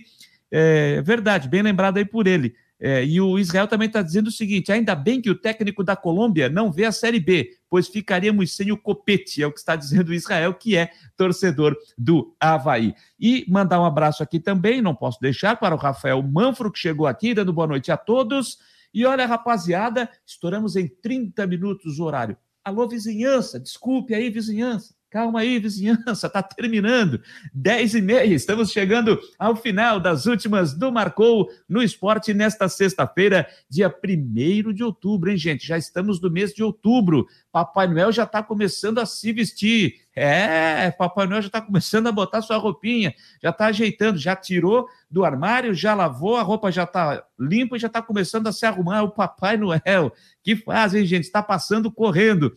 É 0.50 1.00
verdade, 1.02 1.48
bem 1.48 1.62
lembrado 1.62 1.98
aí 1.98 2.04
por 2.04 2.26
ele. 2.26 2.54
É, 2.86 3.02
e 3.02 3.18
o 3.18 3.38
Israel 3.38 3.66
também 3.66 3.86
está 3.86 4.02
dizendo 4.02 4.26
o 4.26 4.30
seguinte: 4.30 4.70
ainda 4.70 4.94
bem 4.94 5.18
que 5.18 5.30
o 5.30 5.34
técnico 5.34 5.82
da 5.82 5.96
Colômbia 5.96 6.50
não 6.50 6.70
vê 6.70 6.84
a 6.84 6.92
Série 6.92 7.18
B, 7.18 7.56
pois 7.70 7.88
ficaríamos 7.88 8.54
sem 8.54 8.70
o 8.72 8.76
copete, 8.76 9.42
é 9.42 9.46
o 9.46 9.50
que 9.50 9.58
está 9.58 9.74
dizendo 9.74 10.10
o 10.10 10.14
Israel, 10.14 10.52
que 10.52 10.76
é 10.76 10.90
torcedor 11.16 11.74
do 11.96 12.36
Havaí. 12.38 12.94
E 13.18 13.46
mandar 13.48 13.80
um 13.80 13.86
abraço 13.86 14.22
aqui 14.22 14.38
também, 14.38 14.82
não 14.82 14.94
posso 14.94 15.18
deixar, 15.18 15.58
para 15.58 15.74
o 15.74 15.78
Rafael 15.78 16.22
Manfro, 16.22 16.70
que 16.70 16.78
chegou 16.78 17.06
aqui, 17.06 17.32
dando 17.32 17.54
boa 17.54 17.66
noite 17.66 17.90
a 17.90 17.96
todos. 17.96 18.58
E 18.92 19.06
olha, 19.06 19.24
rapaziada, 19.24 20.10
estouramos 20.26 20.76
em 20.76 20.86
30 20.86 21.46
minutos 21.46 21.98
o 21.98 22.04
horário. 22.04 22.36
Alô, 22.62 22.86
vizinhança, 22.86 23.58
desculpe 23.58 24.14
aí, 24.14 24.28
vizinhança. 24.28 24.94
Calma 25.14 25.42
aí, 25.42 25.60
vizinhança, 25.60 26.28
tá 26.28 26.42
terminando. 26.42 27.20
10 27.54 27.94
e 27.94 28.02
meia, 28.02 28.34
estamos 28.34 28.72
chegando 28.72 29.16
ao 29.38 29.54
final 29.54 30.00
das 30.00 30.26
últimas 30.26 30.74
do 30.74 30.90
Marcou 30.90 31.48
no 31.68 31.80
Esporte 31.80 32.34
nesta 32.34 32.68
sexta-feira, 32.68 33.46
dia 33.70 33.88
1 33.88 34.72
de 34.72 34.82
outubro, 34.82 35.30
hein, 35.30 35.36
gente? 35.36 35.64
Já 35.64 35.78
estamos 35.78 36.20
no 36.20 36.28
mês 36.28 36.52
de 36.52 36.64
outubro. 36.64 37.28
Papai 37.52 37.86
Noel 37.86 38.10
já 38.10 38.24
está 38.24 38.42
começando 38.42 38.98
a 38.98 39.06
se 39.06 39.32
vestir. 39.32 40.00
É, 40.16 40.90
Papai 40.90 41.28
Noel 41.28 41.42
já 41.42 41.46
está 41.46 41.60
começando 41.60 42.08
a 42.08 42.12
botar 42.12 42.42
sua 42.42 42.56
roupinha, 42.56 43.14
já 43.40 43.50
está 43.50 43.66
ajeitando, 43.66 44.18
já 44.18 44.34
tirou 44.34 44.88
do 45.08 45.24
armário, 45.24 45.72
já 45.74 45.94
lavou, 45.94 46.36
a 46.36 46.42
roupa 46.42 46.72
já 46.72 46.82
está 46.82 47.24
limpa 47.38 47.76
e 47.76 47.78
já 47.78 47.86
está 47.86 48.02
começando 48.02 48.48
a 48.48 48.52
se 48.52 48.66
arrumar. 48.66 49.04
O 49.04 49.12
Papai 49.12 49.56
Noel, 49.56 50.12
que 50.42 50.56
faz, 50.56 50.92
hein, 50.92 51.06
gente? 51.06 51.22
Está 51.22 51.40
passando 51.40 51.88
correndo. 51.88 52.52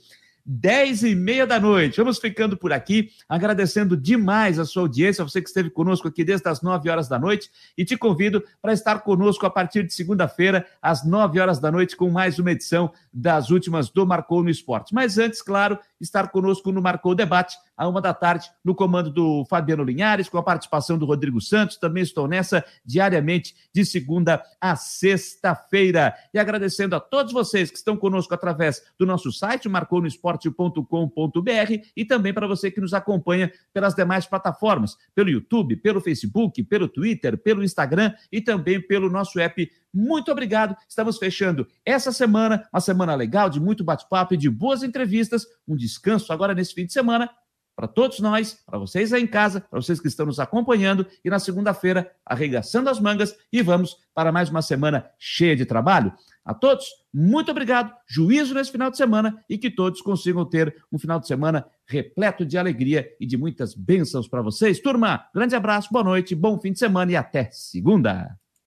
10 0.48 1.04
e 1.04 1.14
meia 1.14 1.46
da 1.46 1.60
noite. 1.60 1.98
Vamos 1.98 2.20
ficando 2.20 2.56
por 2.56 2.72
aqui, 2.72 3.10
agradecendo 3.28 3.98
demais 3.98 4.58
a 4.58 4.66
sua 4.66 4.84
audiência, 4.84 5.24
você 5.24 5.42
que 5.42 5.50
esteve 5.50 5.70
conosco 5.70 6.08
aqui 6.08 6.24
desde 6.24 6.48
as 6.48 6.62
9 6.62 6.90
horas 6.90 7.10
da 7.10 7.20
noite, 7.20 7.52
e 7.78 7.84
te 7.84 7.98
convido 7.98 8.42
para 8.62 8.72
estar 8.72 9.00
conosco 9.00 9.46
a 9.46 9.50
partir 9.50 9.84
de 9.84 9.94
segunda-feira, 9.94 10.66
às 10.82 11.06
9 11.06 11.38
horas 11.40 11.60
da 11.60 11.70
noite, 11.70 11.98
com 11.98 12.10
mais 12.10 12.40
uma 12.40 12.52
edição 12.54 12.94
das 13.12 13.50
últimas 13.50 13.90
do 13.90 14.08
Marcou 14.08 14.42
no 14.42 14.50
Esporte. 14.50 14.94
Mas 14.94 15.18
antes, 15.18 15.42
claro, 15.42 15.78
estar 16.00 16.30
conosco 16.30 16.72
no 16.72 16.82
Marcou 16.82 17.16
Debate, 17.16 17.58
à 17.76 17.88
uma 17.88 18.02
da 18.02 18.14
tarde, 18.14 18.50
no 18.64 18.76
comando 18.76 19.10
do 19.10 19.46
Fabiano 19.46 19.84
Linhares, 19.84 20.30
com 20.30 20.38
a 20.38 20.44
participação 20.44 20.98
do 20.98 21.06
Rodrigo 21.06 21.42
Santos. 21.42 21.78
Também 21.78 22.04
estou 22.04 22.28
nessa 22.28 22.64
diariamente, 22.86 23.56
de 23.74 23.86
segunda 23.86 24.44
a 24.60 24.76
sexta-feira. 24.76 26.14
E 26.34 26.40
agradecendo 26.40 26.96
a 26.96 27.00
todos 27.00 27.34
vocês 27.34 27.70
que 27.70 27.78
estão 27.78 27.96
conosco 27.96 28.34
através 28.34 28.82
do 28.98 29.06
nosso 29.06 29.32
site, 29.32 29.70
marconosport.com.br, 29.70 31.84
e 31.96 32.06
também 32.06 32.34
para 32.34 32.48
você 32.48 32.72
que 32.72 32.82
nos 32.82 32.94
acompanha 32.94 33.52
pelas 33.74 33.94
demais 33.94 34.26
plataformas, 34.26 34.98
pelo 35.14 35.30
YouTube, 35.30 35.76
pelo 35.78 36.02
Facebook, 36.02 36.64
pelo 36.64 36.88
Twitter, 36.88 37.38
pelo 37.38 37.64
Instagram 37.64 38.14
e 38.32 38.42
também 38.42 38.82
pelo 38.82 39.10
nosso 39.10 39.40
app 39.40 39.70
muito 39.98 40.32
obrigado. 40.32 40.76
Estamos 40.88 41.18
fechando 41.18 41.68
essa 41.84 42.12
semana, 42.12 42.68
uma 42.72 42.80
semana 42.80 43.16
legal, 43.16 43.50
de 43.50 43.60
muito 43.60 43.84
bate-papo 43.84 44.36
e 44.36 44.38
de 44.38 44.48
boas 44.48 44.84
entrevistas. 44.84 45.48
Um 45.68 45.76
descanso 45.76 46.32
agora 46.32 46.54
nesse 46.54 46.76
fim 46.76 46.86
de 46.86 46.94
semana 46.94 47.30
para 47.76 47.88
todos 47.88 48.20
nós, 48.20 48.58
para 48.66 48.80
vocês 48.80 49.14
aí 49.14 49.22
em 49.22 49.28
casa, 49.28 49.62
para 49.62 49.80
vocês 49.80 50.00
que 50.00 50.08
estão 50.08 50.26
nos 50.26 50.40
acompanhando. 50.40 51.06
E 51.24 51.30
na 51.30 51.38
segunda-feira, 51.38 52.12
arregaçando 52.26 52.90
as 52.90 53.00
mangas 53.00 53.36
e 53.54 53.62
vamos 53.62 53.98
para 54.16 54.32
mais 54.32 54.50
uma 54.50 54.64
semana 54.64 55.08
cheia 55.20 55.56
de 55.56 55.64
trabalho. 55.64 56.12
A 56.44 56.56
todos, 56.56 56.86
muito 57.14 57.52
obrigado, 57.52 57.94
juízo 58.08 58.56
nesse 58.56 58.72
final 58.72 58.90
de 58.90 58.98
semana 58.98 59.44
e 59.48 59.60
que 59.60 59.70
todos 59.70 60.02
consigam 60.02 60.44
ter 60.44 60.76
um 60.92 60.98
final 60.98 61.20
de 61.20 61.28
semana 61.28 61.68
repleto 61.86 62.46
de 62.46 62.58
alegria 62.58 63.08
e 63.20 63.28
de 63.28 63.38
muitas 63.38 63.76
bênçãos 63.76 64.28
para 64.28 64.42
vocês. 64.42 64.80
Turma, 64.80 65.26
grande 65.34 65.56
abraço, 65.56 65.90
boa 65.92 66.04
noite, 66.04 66.34
bom 66.34 66.60
fim 66.60 66.72
de 66.72 66.80
semana 66.80 67.12
e 67.12 67.16
até 67.16 67.50
segunda. 67.52 68.38